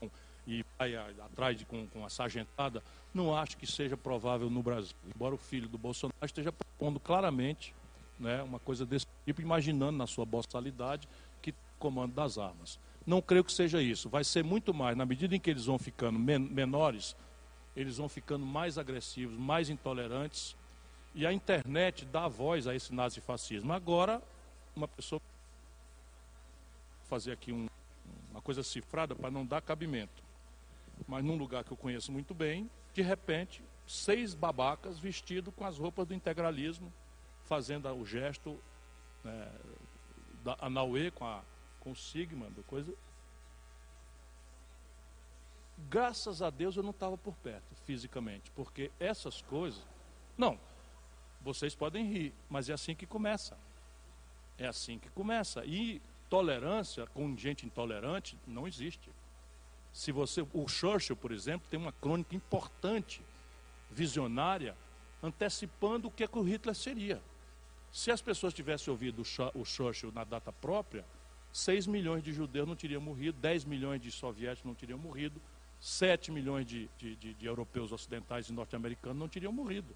e 0.48 0.66
vai 0.80 0.96
atrás 0.96 1.58
de, 1.58 1.66
com, 1.66 1.86
com 1.88 2.06
a 2.06 2.10
sargentada, 2.10 2.82
não 3.14 3.36
acho 3.36 3.58
que 3.58 3.68
seja 3.68 3.98
provável 3.98 4.50
no 4.50 4.64
Brasil. 4.64 4.96
Embora 5.14 5.36
o 5.36 5.38
filho 5.38 5.68
do 5.68 5.78
Bolsonaro 5.78 6.26
esteja 6.26 6.54
propondo 6.54 7.00
claramente 7.00 7.76
né, 8.18 8.42
uma 8.42 8.58
coisa 8.58 8.86
desse 8.86 9.06
tipo, 9.26 9.42
imaginando 9.42 9.98
na 9.98 10.08
sua 10.08 10.26
boçalidade 10.26 11.08
que 11.42 11.54
comando 11.78 12.14
das 12.14 12.38
armas. 12.38 12.80
Não 13.06 13.22
creio 13.22 13.44
que 13.44 13.52
seja 13.52 13.82
isso. 13.82 14.10
Vai 14.10 14.24
ser 14.24 14.44
muito 14.44 14.74
mais, 14.74 14.96
na 14.96 15.06
medida 15.06 15.36
em 15.36 15.40
que 15.40 15.50
eles 15.50 15.66
vão 15.66 15.78
ficando 15.78 16.18
men 16.18 16.40
menores, 16.40 17.16
eles 17.76 17.98
vão 17.98 18.08
ficando 18.08 18.46
mais 18.46 18.78
agressivos, 18.78 19.38
mais 19.38 19.70
intolerantes, 19.70 20.56
e 21.14 21.26
a 21.26 21.34
internet 21.34 22.06
dá 22.06 22.28
voz 22.28 22.68
a 22.68 22.76
esse 22.76 22.94
nazifascismo. 22.94 23.74
Agora, 23.74 24.22
uma 24.76 24.88
pessoa 24.88 25.22
fazer 27.08 27.32
aqui 27.32 27.52
um, 27.52 27.68
uma 28.32 28.42
coisa 28.42 28.64
cifrada 28.64 29.16
para 29.16 29.32
não 29.32 29.46
dar 29.46 29.62
cabimento. 29.62 30.27
Mas 31.06 31.24
num 31.24 31.36
lugar 31.36 31.64
que 31.64 31.72
eu 31.72 31.78
conheço 31.78 32.12
muito 32.12 32.34
bem, 32.34 32.70
de 32.94 33.02
repente, 33.02 33.64
seis 33.86 34.34
babacas 34.34 35.00
vestidos 35.00 35.54
com 35.54 35.66
as 35.66 35.78
roupas 35.78 36.08
do 36.08 36.14
integralismo, 36.14 36.92
fazendo 37.46 37.90
o 37.94 38.06
gesto 38.06 38.60
né, 39.24 39.52
da 40.44 40.58
Anauê 40.60 41.12
com, 41.12 41.26
a, 41.26 41.44
com 41.80 41.92
o 41.92 41.96
Sigma, 41.96 42.48
coisa. 42.66 42.94
Graças 45.90 46.42
a 46.42 46.50
Deus 46.50 46.76
eu 46.76 46.84
não 46.84 46.90
estava 46.90 47.18
por 47.18 47.36
perto, 47.36 47.76
fisicamente, 47.86 48.52
porque 48.52 48.92
essas 49.00 49.42
coisas. 49.42 49.86
Não, 50.38 50.60
vocês 51.42 51.76
podem 51.76 52.06
rir, 52.06 52.34
mas 52.50 52.70
é 52.70 52.74
assim 52.74 52.96
que 52.96 53.06
começa. 53.06 53.58
É 54.58 54.68
assim 54.68 54.98
que 54.98 55.10
começa. 55.10 55.64
E 55.66 56.02
tolerância 56.30 57.06
com 57.08 57.38
gente 57.38 57.66
intolerante 57.66 58.38
não 58.46 58.68
existe. 58.68 59.12
Se 59.98 60.12
você, 60.12 60.46
o 60.54 60.68
Churchill, 60.68 61.16
por 61.16 61.32
exemplo, 61.32 61.68
tem 61.72 61.80
uma 61.80 61.92
crônica 61.92 62.36
importante, 62.36 63.20
visionária, 63.90 64.78
antecipando 65.24 66.08
o 66.08 66.12
que, 66.12 66.24
é 66.24 66.28
que 66.28 66.38
o 66.38 66.44
Hitler 66.44 66.76
seria. 66.76 67.20
Se 67.92 68.12
as 68.12 68.22
pessoas 68.22 68.54
tivessem 68.54 68.92
ouvido 68.92 69.24
o 69.56 69.66
Churchill 69.66 70.12
na 70.12 70.24
data 70.24 70.54
própria, 70.54 71.04
6 71.52 71.88
milhões 71.88 72.22
de 72.22 72.32
judeus 72.32 72.68
não 72.68 72.76
teriam 72.76 73.02
morrido, 73.02 73.40
10 73.40 73.66
milhões 73.66 74.00
de 74.00 74.12
soviéticos 74.12 74.68
não 74.68 74.76
teriam 74.76 75.00
morrido, 75.00 75.42
7 75.80 76.32
milhões 76.32 76.68
de, 76.68 76.88
de, 76.96 77.16
de, 77.16 77.34
de 77.34 77.46
europeus 77.48 77.92
ocidentais 77.92 78.50
e 78.50 78.54
norte-americanos 78.54 79.18
não 79.18 79.28
teriam 79.28 79.52
morrido. 79.52 79.96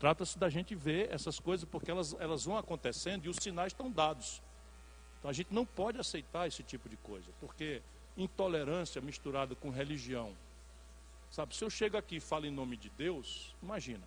Trata-se 0.00 0.36
da 0.36 0.48
gente 0.48 0.74
ver 0.74 1.08
essas 1.14 1.38
coisas 1.38 1.68
porque 1.70 1.88
elas, 1.88 2.16
elas 2.18 2.46
vão 2.46 2.58
acontecendo 2.58 3.26
e 3.26 3.28
os 3.28 3.36
sinais 3.36 3.72
estão 3.72 3.92
dados. 3.92 4.42
Então 5.20 5.30
a 5.30 5.32
gente 5.32 5.54
não 5.54 5.64
pode 5.64 6.00
aceitar 6.00 6.48
esse 6.48 6.64
tipo 6.64 6.88
de 6.88 6.96
coisa, 6.96 7.30
porque 7.38 7.80
intolerância 8.18 9.00
misturada 9.00 9.54
com 9.54 9.70
religião. 9.70 10.36
Sabe, 11.30 11.54
se 11.54 11.64
eu 11.64 11.70
chego 11.70 11.96
aqui 11.96 12.16
e 12.16 12.20
falo 12.20 12.46
em 12.46 12.50
nome 12.50 12.76
de 12.76 12.90
Deus, 12.90 13.54
imagina. 13.62 14.04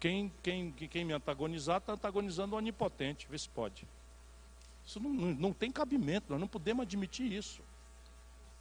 Quem, 0.00 0.32
quem, 0.42 0.70
quem 0.72 1.04
me 1.04 1.12
antagonizar 1.12 1.78
está 1.78 1.92
antagonizando 1.92 2.54
o 2.54 2.58
onipotente, 2.58 3.26
vê 3.28 3.36
se 3.36 3.48
pode. 3.48 3.86
Isso 4.86 4.98
não, 5.00 5.10
não, 5.10 5.34
não, 5.34 5.52
tem 5.52 5.70
cabimento, 5.70 6.26
nós 6.30 6.40
não 6.40 6.48
podemos 6.48 6.82
admitir 6.82 7.30
isso. 7.30 7.60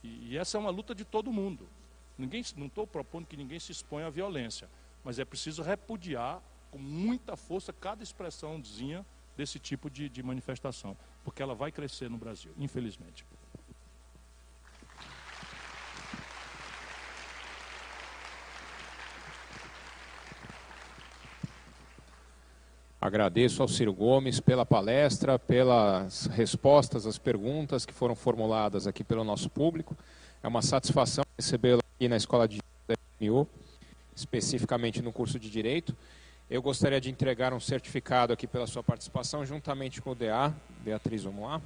E, 0.04 0.32
e 0.32 0.38
essa 0.38 0.58
é 0.58 0.60
uma 0.60 0.72
luta 0.72 0.94
de 0.94 1.06
todo 1.06 1.32
mundo. 1.32 1.70
Ninguém, 2.18 2.44
não 2.58 2.66
estou 2.66 2.88
propondo 2.88 3.28
que 3.28 3.38
ninguém 3.38 3.60
se 3.60 3.72
exponha 3.72 4.08
à 4.08 4.10
violência, 4.10 4.68
mas 5.04 5.20
é 5.20 5.26
preciso 5.26 5.62
repudiar 5.62 6.42
com 6.72 6.80
muita 6.80 7.38
força 7.38 7.72
cada 7.72 8.04
expressãozinha 8.04 9.06
desse 9.38 9.60
tipo 9.60 9.90
de, 9.90 10.10
de 10.10 10.24
manifestação, 10.24 10.98
porque 11.24 11.42
ela 11.44 11.54
vai 11.54 11.72
crescer 11.72 12.10
no 12.10 12.18
Brasil, 12.18 12.52
infelizmente. 12.58 13.24
Agradeço 23.00 23.62
ao 23.62 23.68
Ciro 23.68 23.94
Gomes 23.94 24.40
pela 24.40 24.66
palestra, 24.66 25.38
pelas 25.38 26.26
respostas 26.28 27.06
às 27.06 27.18
perguntas 27.18 27.86
que 27.86 27.94
foram 27.94 28.16
formuladas 28.16 28.88
aqui 28.88 29.04
pelo 29.04 29.24
nosso 29.24 29.50
público. 29.50 29.96
É 30.42 30.48
uma 30.48 30.62
satisfação 30.62 31.24
recebê-lo 31.38 31.82
aqui 31.96 32.08
na 32.08 32.18
Escola 32.18 32.48
de 32.48 32.60
Direito 33.20 33.48
especificamente 34.18 35.02
no 35.02 35.14
curso 35.14 35.40
de 35.40 35.50
Direito. 35.50 35.96
Eu 36.50 36.62
gostaria 36.62 37.00
de 37.00 37.10
entregar 37.10 37.54
um 37.54 37.60
certificado 37.60 38.34
aqui 38.34 38.48
pela 38.48 38.66
sua 38.66 38.82
participação, 38.82 39.46
juntamente 39.46 40.02
com 40.02 40.12
o 40.12 40.16
DA. 40.16 40.54
Beatriz, 40.84 41.24
vamos 41.24 41.44
lá. 41.44 41.62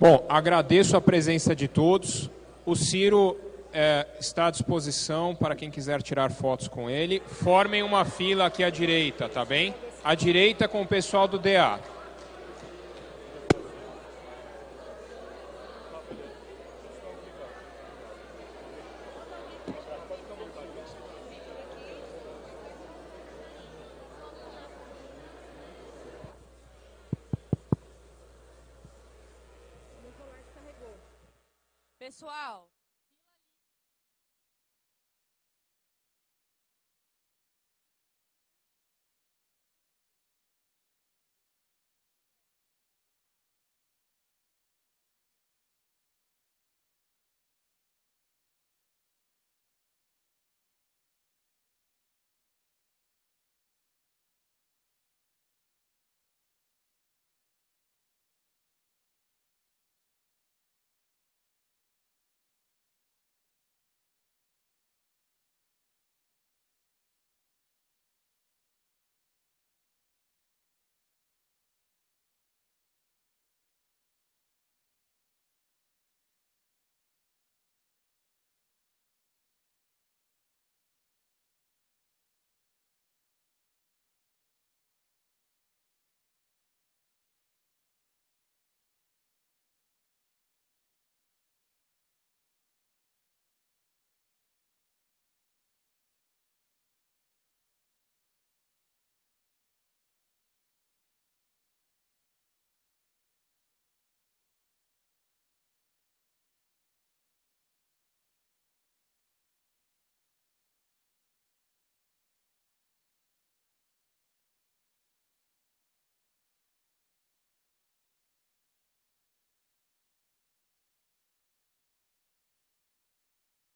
Bom, 0.00 0.24
agradeço 0.30 0.96
a 0.96 1.00
presença 1.00 1.54
de 1.54 1.68
todos. 1.68 2.30
O 2.64 2.74
Ciro 2.74 3.36
é, 3.70 4.06
está 4.18 4.46
à 4.46 4.50
disposição 4.50 5.34
para 5.34 5.54
quem 5.54 5.70
quiser 5.70 6.00
tirar 6.00 6.30
fotos 6.30 6.68
com 6.68 6.88
ele. 6.88 7.20
Formem 7.26 7.82
uma 7.82 8.06
fila 8.06 8.46
aqui 8.46 8.64
à 8.64 8.70
direita, 8.70 9.28
tá 9.28 9.44
bem? 9.44 9.74
À 10.02 10.14
direita 10.14 10.66
com 10.66 10.80
o 10.80 10.86
pessoal 10.86 11.28
do 11.28 11.38
DA. 11.38 11.78